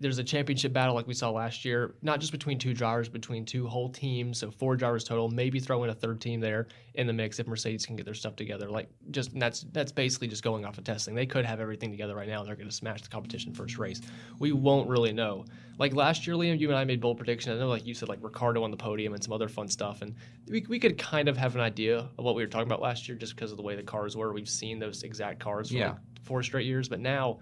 there's 0.00 0.18
a 0.18 0.24
championship 0.24 0.72
battle 0.72 0.94
like 0.94 1.06
we 1.08 1.14
saw 1.14 1.30
last 1.30 1.64
year, 1.64 1.94
not 2.02 2.20
just 2.20 2.30
between 2.30 2.56
two 2.58 2.72
drivers, 2.72 3.08
between 3.08 3.44
two 3.44 3.66
whole 3.66 3.88
teams, 3.88 4.38
so 4.38 4.50
four 4.50 4.76
drivers 4.76 5.02
total. 5.02 5.28
Maybe 5.28 5.58
throw 5.58 5.82
in 5.82 5.90
a 5.90 5.94
third 5.94 6.20
team 6.20 6.38
there 6.40 6.68
in 6.94 7.06
the 7.08 7.12
mix 7.12 7.40
if 7.40 7.48
Mercedes 7.48 7.84
can 7.84 7.96
get 7.96 8.04
their 8.04 8.14
stuff 8.14 8.36
together. 8.36 8.70
Like, 8.70 8.88
just 9.10 9.32
and 9.32 9.42
that's 9.42 9.66
that's 9.72 9.90
basically 9.90 10.28
just 10.28 10.44
going 10.44 10.64
off 10.64 10.78
of 10.78 10.84
testing. 10.84 11.14
They 11.14 11.26
could 11.26 11.44
have 11.44 11.58
everything 11.58 11.90
together 11.90 12.14
right 12.14 12.28
now, 12.28 12.40
and 12.40 12.48
they're 12.48 12.54
going 12.56 12.68
to 12.68 12.74
smash 12.74 13.02
the 13.02 13.08
competition 13.08 13.52
first 13.52 13.76
race. 13.76 14.00
We 14.38 14.52
won't 14.52 14.88
really 14.88 15.12
know. 15.12 15.44
Like 15.78 15.94
last 15.94 16.26
year, 16.26 16.36
Liam, 16.36 16.58
you 16.58 16.68
and 16.68 16.78
I 16.78 16.84
made 16.84 17.00
bold 17.00 17.16
predictions. 17.16 17.56
I 17.56 17.58
know, 17.58 17.68
like 17.68 17.86
you 17.86 17.94
said, 17.94 18.08
like 18.08 18.18
Ricciardo 18.22 18.62
on 18.62 18.70
the 18.70 18.76
podium 18.76 19.14
and 19.14 19.22
some 19.22 19.32
other 19.32 19.48
fun 19.48 19.68
stuff, 19.68 20.02
and 20.02 20.14
we, 20.48 20.64
we 20.68 20.78
could 20.78 20.96
kind 20.98 21.28
of 21.28 21.36
have 21.36 21.56
an 21.56 21.60
idea 21.60 22.08
of 22.18 22.24
what 22.24 22.34
we 22.36 22.42
were 22.42 22.48
talking 22.48 22.68
about 22.68 22.80
last 22.80 23.08
year 23.08 23.16
just 23.18 23.34
because 23.34 23.50
of 23.50 23.56
the 23.56 23.62
way 23.64 23.74
the 23.74 23.82
cars 23.82 24.16
were. 24.16 24.32
We've 24.32 24.48
seen 24.48 24.78
those 24.78 25.02
exact 25.02 25.40
cars 25.40 25.70
for 25.70 25.76
Yeah. 25.76 25.88
like 25.90 25.98
four 26.22 26.42
straight 26.42 26.66
years, 26.66 26.88
but 26.88 27.00
now, 27.00 27.38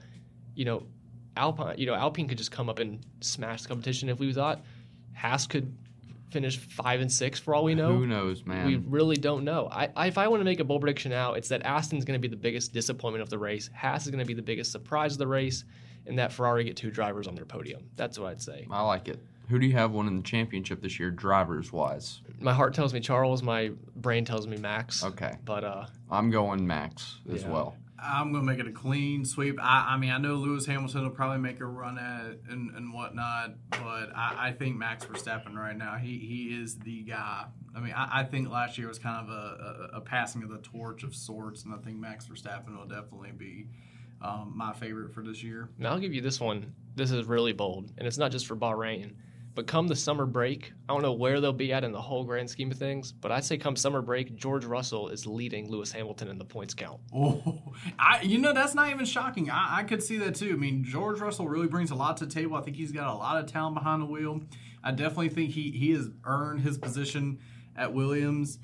you 0.54 0.64
know, 0.64 0.86
Alpine, 1.36 1.78
you 1.78 1.86
know, 1.86 1.94
Alpine 1.94 2.28
could 2.28 2.38
just 2.38 2.50
come 2.50 2.68
up 2.68 2.78
and 2.78 3.00
smash 3.20 3.62
the 3.62 3.68
competition 3.68 4.08
if 4.08 4.18
we 4.18 4.32
thought. 4.32 4.62
Haas 5.14 5.46
could 5.46 5.72
finish 6.30 6.58
five 6.58 7.00
and 7.00 7.10
six 7.10 7.38
for 7.38 7.54
all 7.54 7.64
we 7.64 7.74
know. 7.74 7.96
Who 7.96 8.06
knows, 8.06 8.44
man? 8.44 8.66
We 8.66 8.76
really 8.76 9.16
don't 9.16 9.44
know. 9.44 9.68
I, 9.70 9.88
I 9.96 10.06
if 10.08 10.18
I 10.18 10.28
want 10.28 10.40
to 10.40 10.44
make 10.44 10.60
a 10.60 10.64
bold 10.64 10.80
prediction 10.82 11.10
now, 11.10 11.34
it's 11.34 11.48
that 11.48 11.62
Aston's 11.64 12.04
going 12.04 12.20
to 12.20 12.28
be 12.28 12.28
the 12.28 12.36
biggest 12.40 12.72
disappointment 12.72 13.22
of 13.22 13.30
the 13.30 13.38
race. 13.38 13.70
Haas 13.74 14.04
is 14.04 14.10
going 14.10 14.18
to 14.18 14.26
be 14.26 14.34
the 14.34 14.42
biggest 14.42 14.72
surprise 14.72 15.12
of 15.12 15.18
the 15.18 15.26
race, 15.26 15.64
and 16.06 16.18
that 16.18 16.32
Ferrari 16.32 16.64
get 16.64 16.76
two 16.76 16.90
drivers 16.90 17.26
on 17.26 17.34
their 17.34 17.44
podium. 17.44 17.84
That's 17.96 18.18
what 18.18 18.28
I'd 18.30 18.42
say. 18.42 18.66
I 18.70 18.82
like 18.82 19.08
it. 19.08 19.18
Who 19.48 19.60
do 19.60 19.66
you 19.66 19.74
have 19.74 19.92
winning 19.92 20.16
the 20.16 20.22
championship 20.24 20.82
this 20.82 20.98
year, 20.98 21.10
drivers 21.12 21.72
wise? 21.72 22.20
My 22.40 22.52
heart 22.52 22.74
tells 22.74 22.92
me 22.92 22.98
Charles. 22.98 23.44
My 23.44 23.70
brain 23.94 24.24
tells 24.24 24.46
me 24.48 24.56
Max. 24.56 25.04
Okay, 25.04 25.36
But 25.44 25.62
uh, 25.62 25.86
I'm 26.10 26.30
going 26.30 26.66
Max 26.66 27.20
as 27.32 27.42
Yeah. 27.44 27.50
well. 27.50 27.76
I'm 27.98 28.32
gonna 28.32 28.44
make 28.44 28.58
it 28.58 28.66
a 28.66 28.72
clean 28.72 29.24
sweep. 29.24 29.58
I, 29.60 29.94
I 29.94 29.96
mean, 29.96 30.10
I 30.10 30.18
know 30.18 30.34
Lewis 30.34 30.66
Hamilton 30.66 31.02
will 31.02 31.10
probably 31.10 31.38
make 31.38 31.60
a 31.60 31.66
run 31.66 31.98
at 31.98 32.26
it 32.26 32.40
and, 32.48 32.70
and 32.76 32.92
whatnot, 32.92 33.54
but 33.70 34.10
I, 34.14 34.48
I 34.48 34.52
think 34.52 34.76
Max 34.76 35.04
Verstappen 35.04 35.54
right 35.54 35.76
now, 35.76 35.96
he 35.96 36.18
he 36.18 36.60
is 36.60 36.78
the 36.78 37.02
guy. 37.02 37.46
I 37.74 37.80
mean, 37.80 37.92
I, 37.94 38.20
I 38.20 38.24
think 38.24 38.50
last 38.50 38.78
year 38.78 38.88
was 38.88 38.98
kind 38.98 39.28
of 39.28 39.34
a, 39.34 39.92
a, 39.94 39.98
a 39.98 40.00
passing 40.00 40.42
of 40.42 40.50
the 40.50 40.58
torch 40.58 41.02
of 41.02 41.14
sorts, 41.14 41.64
and 41.64 41.74
I 41.74 41.78
think 41.78 41.96
Max 41.96 42.26
Verstappen 42.26 42.76
will 42.76 42.86
definitely 42.86 43.32
be 43.32 43.68
um, 44.22 44.52
my 44.54 44.72
favorite 44.72 45.12
for 45.12 45.22
this 45.22 45.42
year. 45.42 45.68
now 45.78 45.90
I'll 45.92 45.98
give 45.98 46.14
you 46.14 46.22
this 46.22 46.40
one. 46.40 46.74
This 46.94 47.10
is 47.10 47.24
really 47.26 47.52
bold, 47.52 47.92
and 47.98 48.06
it's 48.06 48.18
not 48.18 48.30
just 48.30 48.46
for 48.46 48.56
Bahrain. 48.56 49.12
But 49.56 49.66
come 49.66 49.88
the 49.88 49.96
summer 49.96 50.26
break, 50.26 50.74
I 50.86 50.92
don't 50.92 51.00
know 51.00 51.14
where 51.14 51.40
they'll 51.40 51.50
be 51.50 51.72
at 51.72 51.82
in 51.82 51.90
the 51.90 52.00
whole 52.00 52.24
grand 52.24 52.50
scheme 52.50 52.70
of 52.70 52.76
things. 52.76 53.10
But 53.10 53.32
I'd 53.32 53.42
say 53.42 53.56
come 53.56 53.74
summer 53.74 54.02
break, 54.02 54.36
George 54.36 54.66
Russell 54.66 55.08
is 55.08 55.26
leading 55.26 55.70
Lewis 55.70 55.90
Hamilton 55.90 56.28
in 56.28 56.36
the 56.36 56.44
points 56.44 56.74
count. 56.74 57.00
Oh, 57.14 57.62
I 57.98 58.20
you 58.20 58.36
know 58.36 58.52
that's 58.52 58.74
not 58.74 58.90
even 58.90 59.06
shocking. 59.06 59.48
I, 59.48 59.78
I 59.78 59.84
could 59.84 60.02
see 60.02 60.18
that 60.18 60.34
too. 60.34 60.50
I 60.50 60.56
mean, 60.56 60.84
George 60.84 61.20
Russell 61.20 61.48
really 61.48 61.68
brings 61.68 61.90
a 61.90 61.94
lot 61.94 62.18
to 62.18 62.26
the 62.26 62.30
table. 62.30 62.54
I 62.54 62.60
think 62.60 62.76
he's 62.76 62.92
got 62.92 63.06
a 63.08 63.16
lot 63.16 63.42
of 63.42 63.50
talent 63.50 63.76
behind 63.76 64.02
the 64.02 64.06
wheel. 64.06 64.42
I 64.84 64.90
definitely 64.90 65.30
think 65.30 65.52
he 65.52 65.70
he 65.70 65.92
has 65.92 66.10
earned 66.26 66.60
his 66.60 66.76
position 66.76 67.38
at 67.74 67.94
Williams. 67.94 68.58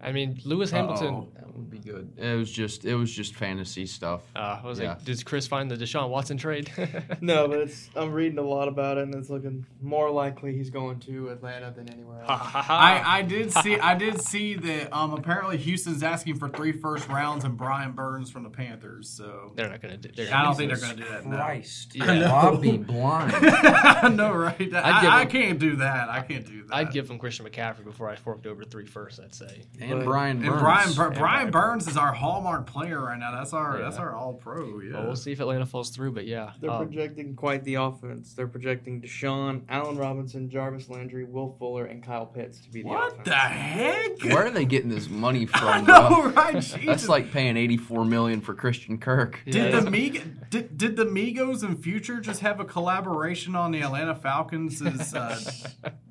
I 0.00 0.12
mean, 0.12 0.40
Lewis 0.44 0.70
Hamilton. 0.70 1.14
Uh-oh. 1.14 1.28
That 1.34 1.56
would 1.56 1.70
be 1.70 1.78
good. 1.78 2.12
It 2.18 2.34
was 2.36 2.50
just 2.52 2.84
it 2.84 2.94
was 2.94 3.10
just 3.10 3.34
fantasy 3.34 3.86
stuff. 3.86 4.20
Uh, 4.36 4.60
I 4.62 4.66
was 4.66 4.78
Yeah. 4.78 4.90
like, 4.90 5.04
did 5.04 5.24
Chris 5.24 5.46
find 5.46 5.70
the 5.70 5.76
Deshaun 5.76 6.10
Watson 6.10 6.36
trade? 6.36 6.70
No, 7.22 7.48
but 7.48 7.60
it's 7.60 7.88
I'm 7.96 8.12
reading 8.12 8.38
a 8.38 8.42
lot 8.42 8.68
about 8.68 8.98
it, 8.98 9.04
and 9.04 9.14
it's 9.14 9.30
looking 9.30 9.64
more 9.80 10.10
likely 10.10 10.54
he's 10.54 10.68
going 10.68 11.00
to 11.00 11.30
Atlanta 11.30 11.72
than 11.74 11.90
anywhere 11.90 12.20
else. 12.20 12.28
I, 12.54 13.02
I 13.18 13.22
did 13.22 13.50
see 13.52 13.78
I 13.78 13.94
did 13.94 14.20
see 14.20 14.54
that 14.54 14.92
um 14.94 15.14
apparently 15.14 15.56
Houston's 15.56 16.02
asking 16.02 16.36
for 16.38 16.48
three 16.50 16.72
first 16.72 17.08
rounds 17.08 17.44
and 17.44 17.56
Brian 17.56 17.92
Burns 17.92 18.30
from 18.30 18.42
the 18.42 18.50
Panthers. 18.50 19.08
So 19.08 19.52
they're 19.56 19.70
not 19.70 19.80
gonna 19.80 19.96
do. 19.96 20.10
They're 20.14 20.32
I 20.34 20.42
don't 20.44 20.54
think 20.56 20.70
they're 20.70 20.80
gonna 20.80 20.96
do 21.02 21.08
that. 21.10 21.24
No. 21.24 21.36
Christ, 21.36 21.94
Yeah. 21.96 22.28
Bobby 22.28 22.76
Blind. 22.76 23.32
I 23.34 24.08
know, 24.08 24.32
right? 24.34 24.74
I, 24.74 25.20
I 25.20 25.22
him- 25.22 25.30
can't 25.30 25.58
do 25.58 25.76
that. 25.76 26.10
I 26.10 26.20
can't 26.20 26.46
do 26.46 26.64
that. 26.66 26.74
I'd 26.74 26.92
give 26.92 27.08
him 27.10 27.18
Christian 27.18 27.46
McCaffrey 27.46 27.84
before 27.84 28.10
I 28.10 28.16
forked 28.16 28.46
over 28.46 28.62
three 28.62 28.86
first. 28.86 29.20
I'd 29.20 29.34
say. 29.34 29.62
And 29.96 30.04
Brian 30.04 30.38
Burns. 30.40 30.48
and 30.52 30.60
Brian 30.60 30.92
Bur- 30.94 31.06
And 31.06 31.14
Brian 31.18 31.50
Brian 31.50 31.50
Burns 31.50 31.88
is 31.88 31.96
our 31.96 32.12
hallmark 32.12 32.66
player 32.66 33.00
right 33.00 33.18
now. 33.18 33.32
That's 33.32 33.52
our 33.52 33.78
Yeah. 33.78 33.84
that's 33.84 33.98
our 33.98 34.14
all 34.14 34.34
pro. 34.34 34.80
Yeah. 34.80 34.94
Well, 34.94 35.06
we'll 35.06 35.16
see 35.16 35.32
if 35.32 35.40
Atlanta 35.40 35.66
falls 35.66 35.90
through, 35.90 36.12
but 36.12 36.26
yeah. 36.26 36.52
They're 36.60 36.70
um, 36.70 36.86
projecting 36.86 37.34
quite 37.36 37.64
the 37.64 37.74
offense. 37.74 38.32
They're 38.34 38.46
projecting 38.48 39.00
Deshaun, 39.02 39.62
Allen 39.68 39.96
Robinson, 39.96 40.48
Jarvis 40.50 40.88
Landry, 40.88 41.24
Will 41.24 41.56
Fuller, 41.58 41.84
and 41.86 42.02
Kyle 42.02 42.26
Pitts 42.26 42.60
to 42.60 42.70
be 42.70 42.82
the 42.82 42.88
What 42.88 43.12
offense. 43.12 43.28
the 43.28 43.34
heck? 43.34 44.22
Where 44.24 44.46
are 44.46 44.50
they 44.50 44.64
getting 44.64 44.88
this 44.90 45.08
money 45.08 45.48
I 45.54 45.58
from, 45.58 45.84
know, 45.86 46.08
bro? 46.08 46.30
right? 46.30 46.76
That's 46.84 47.08
like 47.08 47.32
paying 47.32 47.56
84 47.56 48.04
million 48.04 48.40
for 48.40 48.54
Christian 48.54 48.98
Kirk. 48.98 49.40
Yeah, 49.46 49.52
Did 49.52 49.62
that's- 49.64 49.84
the 49.84 49.90
Mig- 49.90 50.50
did, 50.50 50.78
did 50.78 50.96
the 50.96 51.04
Migos 51.04 51.64
in 51.64 51.76
future 51.76 52.20
just 52.20 52.40
have 52.40 52.60
a 52.60 52.64
collaboration 52.64 53.54
on 53.56 53.72
the 53.72 53.80
Atlanta 53.82 54.14
Falcons' 54.14 54.80
uh, 55.14 55.40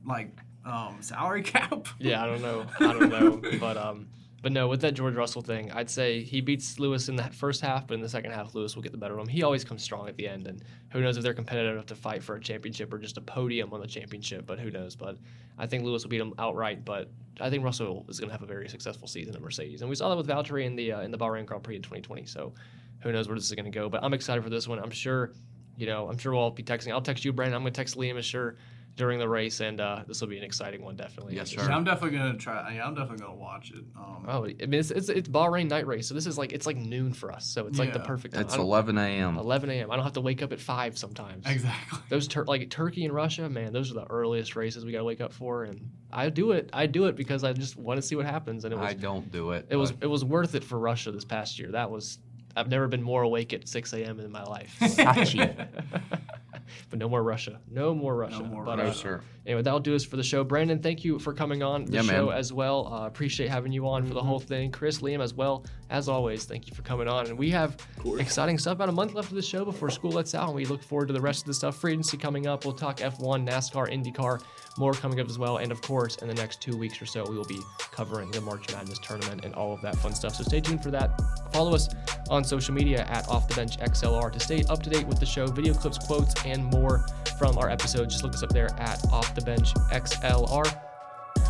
like 0.06 0.36
um, 0.66 0.98
salary 1.02 1.44
cap? 1.44 1.88
yeah, 2.00 2.24
I 2.24 2.26
don't 2.26 2.42
know. 2.42 2.66
I 2.80 2.94
don't 2.94 3.10
know, 3.10 3.58
but 3.60 3.78
um, 3.78 4.08
but 4.46 4.52
no, 4.52 4.68
with 4.68 4.82
that 4.82 4.94
George 4.94 5.16
Russell 5.16 5.42
thing, 5.42 5.72
I'd 5.72 5.90
say 5.90 6.22
he 6.22 6.40
beats 6.40 6.78
Lewis 6.78 7.10
in 7.10 7.16
the 7.16 7.24
first 7.24 7.62
half, 7.62 7.88
but 7.88 7.96
in 7.96 8.02
the 8.02 8.08
second 8.08 8.32
half, 8.32 8.54
Lewis 8.54 8.76
will 8.76 8.84
get 8.84 8.92
the 8.92 8.98
better 8.98 9.16
of 9.16 9.22
him. 9.22 9.28
He 9.28 9.42
always 9.42 9.64
comes 9.64 9.82
strong 9.82 10.08
at 10.08 10.18
the 10.18 10.28
end, 10.28 10.46
and 10.46 10.64
who 10.92 11.02
knows 11.02 11.18
if 11.18 11.24
they're 11.24 11.34
competitive 11.34 11.74
enough 11.74 11.88
to 11.88 11.96
fight 11.96 12.22
for 12.22 12.36
a 12.36 12.40
championship 12.40 12.94
or 12.94 13.00
just 13.00 13.18
a 13.18 13.22
podium 13.22 13.74
on 13.74 13.80
the 13.80 13.88
championship. 13.88 14.46
But 14.46 14.60
who 14.60 14.70
knows? 14.70 14.96
But 14.96 15.18
I 15.58 15.66
think 15.66 15.84
Lewis 15.84 16.04
will 16.04 16.12
beat 16.12 16.22
him 16.22 16.36
outright. 16.38 16.86
But 16.86 17.10
I 17.42 17.50
think 17.50 17.64
Russell 17.64 18.06
is 18.08 18.20
going 18.20 18.30
to 18.30 18.34
have 18.34 18.44
a 18.44 18.46
very 18.46 18.70
successful 18.70 19.08
season 19.08 19.36
at 19.36 19.42
Mercedes, 19.42 19.82
and 19.82 19.90
we 19.90 19.96
saw 19.96 20.10
that 20.10 20.16
with 20.18 20.28
Valtteri 20.28 20.66
in 20.66 20.76
the 20.76 20.92
uh, 20.92 21.02
in 21.02 21.10
the 21.10 21.18
Bahrain 21.18 21.48
Grand 21.48 21.64
Prix 21.64 21.78
in 21.78 21.82
2020. 21.82 22.28
So 22.28 22.54
who 23.00 23.12
knows 23.12 23.28
where 23.28 23.36
this 23.36 23.46
is 23.46 23.54
going 23.54 23.66
to 23.66 23.72
go? 23.72 23.90
But 23.90 24.04
I'm 24.04 24.14
excited 24.14 24.44
for 24.44 24.52
this 24.52 24.68
one. 24.68 24.78
I'm 24.78 24.92
sure, 24.92 25.32
you 25.76 25.88
know, 25.88 26.08
I'm 26.08 26.20
sure 26.20 26.34
we'll 26.34 26.42
all 26.42 26.52
be 26.52 26.62
texting. 26.62 26.92
I'll 26.92 27.02
text 27.02 27.26
you, 27.26 27.34
Brandon. 27.34 27.56
I'm 27.56 27.64
going 27.64 27.74
to 27.74 27.78
text 27.78 27.98
Liam, 27.98 28.16
as 28.16 28.26
sure 28.26 28.58
during 28.96 29.20
the 29.20 29.28
race, 29.28 29.60
and 29.60 29.82
uh, 29.82 30.04
this 30.08 30.22
will 30.22 30.28
be 30.30 30.38
an 30.38 30.44
exciting 30.44 30.82
one, 30.82 30.96
definitely. 30.96 31.36
Yes, 31.36 31.50
Just- 31.50 31.64
sir. 31.66 31.70
Yeah, 31.70 31.76
I'm 31.76 31.84
definitely 31.84 32.18
gonna 32.18 32.38
try. 32.38 32.74
Yeah, 32.76 32.88
I'm 32.88 32.96
definitely 32.96 33.26
gonna 33.26 33.38
watch 33.38 33.72
it. 33.72 33.84
Um, 33.98 34.26
Oh, 34.28 34.46
I 34.46 34.66
mean, 34.66 34.74
it's, 34.76 34.92
it's 34.92 35.10
it's 35.10 35.28
Bahrain 35.28 35.70
night 35.70 35.86
race, 35.86 36.08
so 36.08 36.14
this 36.14 36.26
is 36.26 36.38
like 36.38 36.54
it's 36.54 36.66
like 36.66 36.78
noon 36.78 37.14
for 37.14 37.32
us. 37.32 37.46
So 37.46 37.68
it's 37.68 37.78
like 37.78 37.94
the 37.94 38.00
perfect 38.00 38.34
time. 38.36 38.44
It's 38.44 38.56
11 38.56 38.98
a.m. 38.98 39.38
11 39.38 39.70
a.m. 39.70 39.92
I 39.92 39.96
don't 39.96 40.04
have 40.04 40.14
to 40.14 40.22
wake 40.22 40.42
up 40.42 40.52
at 40.54 40.60
five 40.60 40.98
sometimes. 40.98 41.46
Exactly. 41.46 42.00
Those 42.10 42.28
tur- 42.28 42.46
like 42.46 42.70
Turkey 42.70 43.06
and 43.06 43.14
Russia, 43.14 43.50
man, 43.50 43.74
those 43.74 43.92
are 43.92 43.96
the 43.96 44.06
earliest 44.10 44.56
races 44.56 44.86
we 44.86 44.92
got 44.92 45.00
to 45.00 45.04
wake 45.04 45.22
up 45.22 45.34
for, 45.34 45.66
and 45.66 45.92
I 46.12 46.30
do 46.30 46.52
it. 46.52 46.70
I 46.74 46.86
do 46.86 47.06
it 47.06 47.16
because 47.16 47.44
I 47.44 47.54
just 47.54 47.78
want 47.78 47.98
to 47.98 48.02
see 48.02 48.16
what 48.16 48.26
happens, 48.26 48.64
and 48.66 48.74
it 48.74 48.78
was 48.78 48.90
I 48.90 48.94
don't 48.94 49.32
do 49.32 49.52
it. 49.52 49.68
it 49.70 49.76
was 49.76 49.94
it 50.02 50.08
was 50.08 50.24
worth 50.24 50.56
it 50.56 50.64
for 50.64 50.80
Russia 50.80 51.12
this 51.12 51.26
past 51.26 51.60
year. 51.60 51.72
That 51.72 51.92
was 51.92 52.20
I've 52.56 52.70
never 52.70 52.88
been 52.88 53.04
more 53.04 53.24
awake 53.24 53.54
at 53.54 53.68
6 53.68 53.94
a.m. 53.94 54.20
in 54.20 54.32
my 54.32 54.44
life. 54.44 54.76
Sachi. 54.82 55.68
but 56.90 57.00
no 57.00 57.10
more 57.10 57.22
Russia. 57.24 57.60
No 57.70 57.94
more 57.94 58.16
Russia. 58.16 58.44
more 58.44 58.64
but, 58.64 58.76
no, 58.78 58.84
uh, 58.84 58.88
Russia. 58.88 59.22
Anyway, 59.46 59.62
that'll 59.62 59.80
do 59.80 59.94
us 59.96 60.04
for 60.04 60.16
the 60.18 60.24
show. 60.24 60.44
Brandon, 60.44 60.80
thank 60.80 61.04
you 61.04 61.20
for 61.20 61.34
coming 61.34 61.62
on 61.62 61.86
the 61.86 61.94
Yeah, 61.98 62.02
show 62.02 62.28
man. 62.28 62.38
as 62.38 62.52
well. 62.54 62.92
Uh, 62.92 63.06
appreciate 63.06 63.50
having 63.50 63.72
you 63.72 63.88
on 63.88 64.06
for 64.06 64.14
the 64.14 64.22
whole 64.24 64.40
thing. 64.40 64.72
Chris, 64.72 65.00
Liam, 65.02 65.22
as 65.22 65.34
well. 65.34 65.66
As 65.90 66.10
always, 66.10 66.46
thank 66.46 66.68
you 66.68 66.74
for 66.74 66.82
coming 66.82 67.08
on. 67.08 67.28
And 67.28 67.38
we 67.38 67.52
have 67.52 67.78
exciting 68.18 68.58
stuff. 68.58 68.74
About 68.74 68.90
a 68.90 68.94
month 68.94 69.14
left 69.14 69.30
of 69.30 69.36
the 69.36 69.42
show 69.42 69.64
before 69.66 69.90
school 69.90 70.12
lets 70.12 70.34
out, 70.34 70.48
and 70.48 70.56
we 70.56 70.66
look 70.66 70.82
forward 70.82 71.08
to 71.08 71.14
the 71.14 71.22
rest 71.22 71.42
of 71.42 71.48
the 71.48 71.54
stuff. 71.54 71.78
Free 71.78 71.92
agency 71.92 72.18
coming 72.18 72.48
up. 72.48 72.66
We'll 72.66 72.74
talk 72.74 72.98
F1, 72.98 73.48
NASCAR, 73.48 73.92
IndyCar, 73.94 74.42
more 74.78 74.94
coming 74.94 75.20
up 75.20 75.30
as 75.30 75.38
well. 75.38 75.58
And 75.58 75.72
of 75.72 75.82
course, 75.82 76.18
in 76.18 76.28
the 76.28 76.34
next 76.34 76.62
two 76.62 76.78
weeks 76.78 77.02
or 77.02 77.06
so, 77.06 77.26
we 77.30 77.38
will 77.38 77.46
be 77.46 77.60
covering 77.92 78.32
the 78.32 78.42
March 78.42 78.72
Madness 78.72 79.00
tournament 79.00 79.46
and 79.46 79.54
all 79.56 79.74
of 79.74 79.82
that 79.82 79.96
fun 79.98 80.14
stuff. 80.14 80.36
So 80.36 80.44
stay 80.44 80.62
tuned 80.62 80.84
for 80.84 80.92
that. 80.92 81.20
Follow 81.52 81.74
us 81.74 81.90
on 82.30 82.44
social 82.44 82.74
media 82.74 83.06
at 83.10 83.28
Off 83.30 83.48
the 83.48 83.56
Bench 83.56 83.78
XLR 83.78 84.32
to 84.32 84.40
stay 84.40 84.64
up 84.70 84.84
to 84.84 84.90
date 84.90 85.08
with 85.08 85.20
the 85.20 85.26
show, 85.26 85.48
video 85.48 85.74
clips, 85.74 85.98
quotes, 85.98 86.34
and 86.46 86.64
more 86.66 87.06
from 87.38 87.58
our 87.58 87.70
episodes. 87.70 88.14
Just 88.14 88.24
look 88.24 88.34
us 88.34 88.44
up 88.44 88.50
there 88.50 88.70
at 88.80 89.04
Off 89.12 89.34
the 89.36 89.42
Bench 89.42 89.74
XLR. 89.92 90.95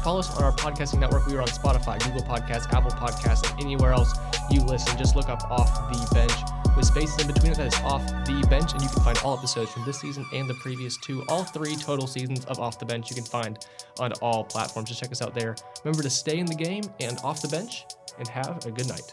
Follow 0.06 0.20
us 0.20 0.38
on 0.38 0.44
our 0.44 0.52
podcasting 0.52 1.00
network. 1.00 1.26
We 1.26 1.36
are 1.36 1.42
on 1.42 1.48
Spotify, 1.48 2.00
Google 2.06 2.22
Podcasts, 2.22 2.72
Apple 2.72 2.92
Podcasts, 2.92 3.50
and 3.50 3.60
anywhere 3.60 3.92
else 3.92 4.14
you 4.52 4.62
listen. 4.62 4.96
Just 5.00 5.16
look 5.16 5.30
up 5.30 5.50
Off 5.50 5.92
the 5.92 6.14
Bench 6.14 6.32
with 6.78 6.86
spaces 6.86 7.20
in 7.22 7.26
between 7.26 7.54
it. 7.54 7.58
That 7.58 7.74
is 7.74 7.80
Off 7.82 8.06
the 8.24 8.46
Bench, 8.48 8.74
and 8.74 8.84
you 8.84 8.88
can 8.88 9.02
find 9.02 9.18
all 9.26 9.36
episodes 9.36 9.72
from 9.72 9.84
this 9.84 10.00
season 10.00 10.24
and 10.32 10.48
the 10.48 10.54
previous 10.54 10.96
two. 10.98 11.24
All 11.28 11.44
three 11.44 11.76
total 11.76 12.06
seasons 12.06 12.46
of 12.46 12.60
Off 12.60 12.78
the 12.78 12.86
Bench 12.86 13.10
you 13.10 13.16
can 13.16 13.26
find 13.26 13.66
on 13.98 14.12
all 14.22 14.44
platforms. 14.44 14.90
Just 14.90 15.02
check 15.02 15.12
us 15.12 15.24
out 15.24 15.34
there. 15.34 15.56
Remember 15.84 16.04
to 16.04 16.10
stay 16.12 16.38
in 16.38 16.46
the 16.46 16.54
game 16.54 16.84
and 17.00 17.18
off 17.24 17.42
the 17.42 17.48
bench, 17.48 17.86
and 18.20 18.28
have 18.28 18.64
a 18.68 18.70
good 18.70 18.88
night. 18.88 19.12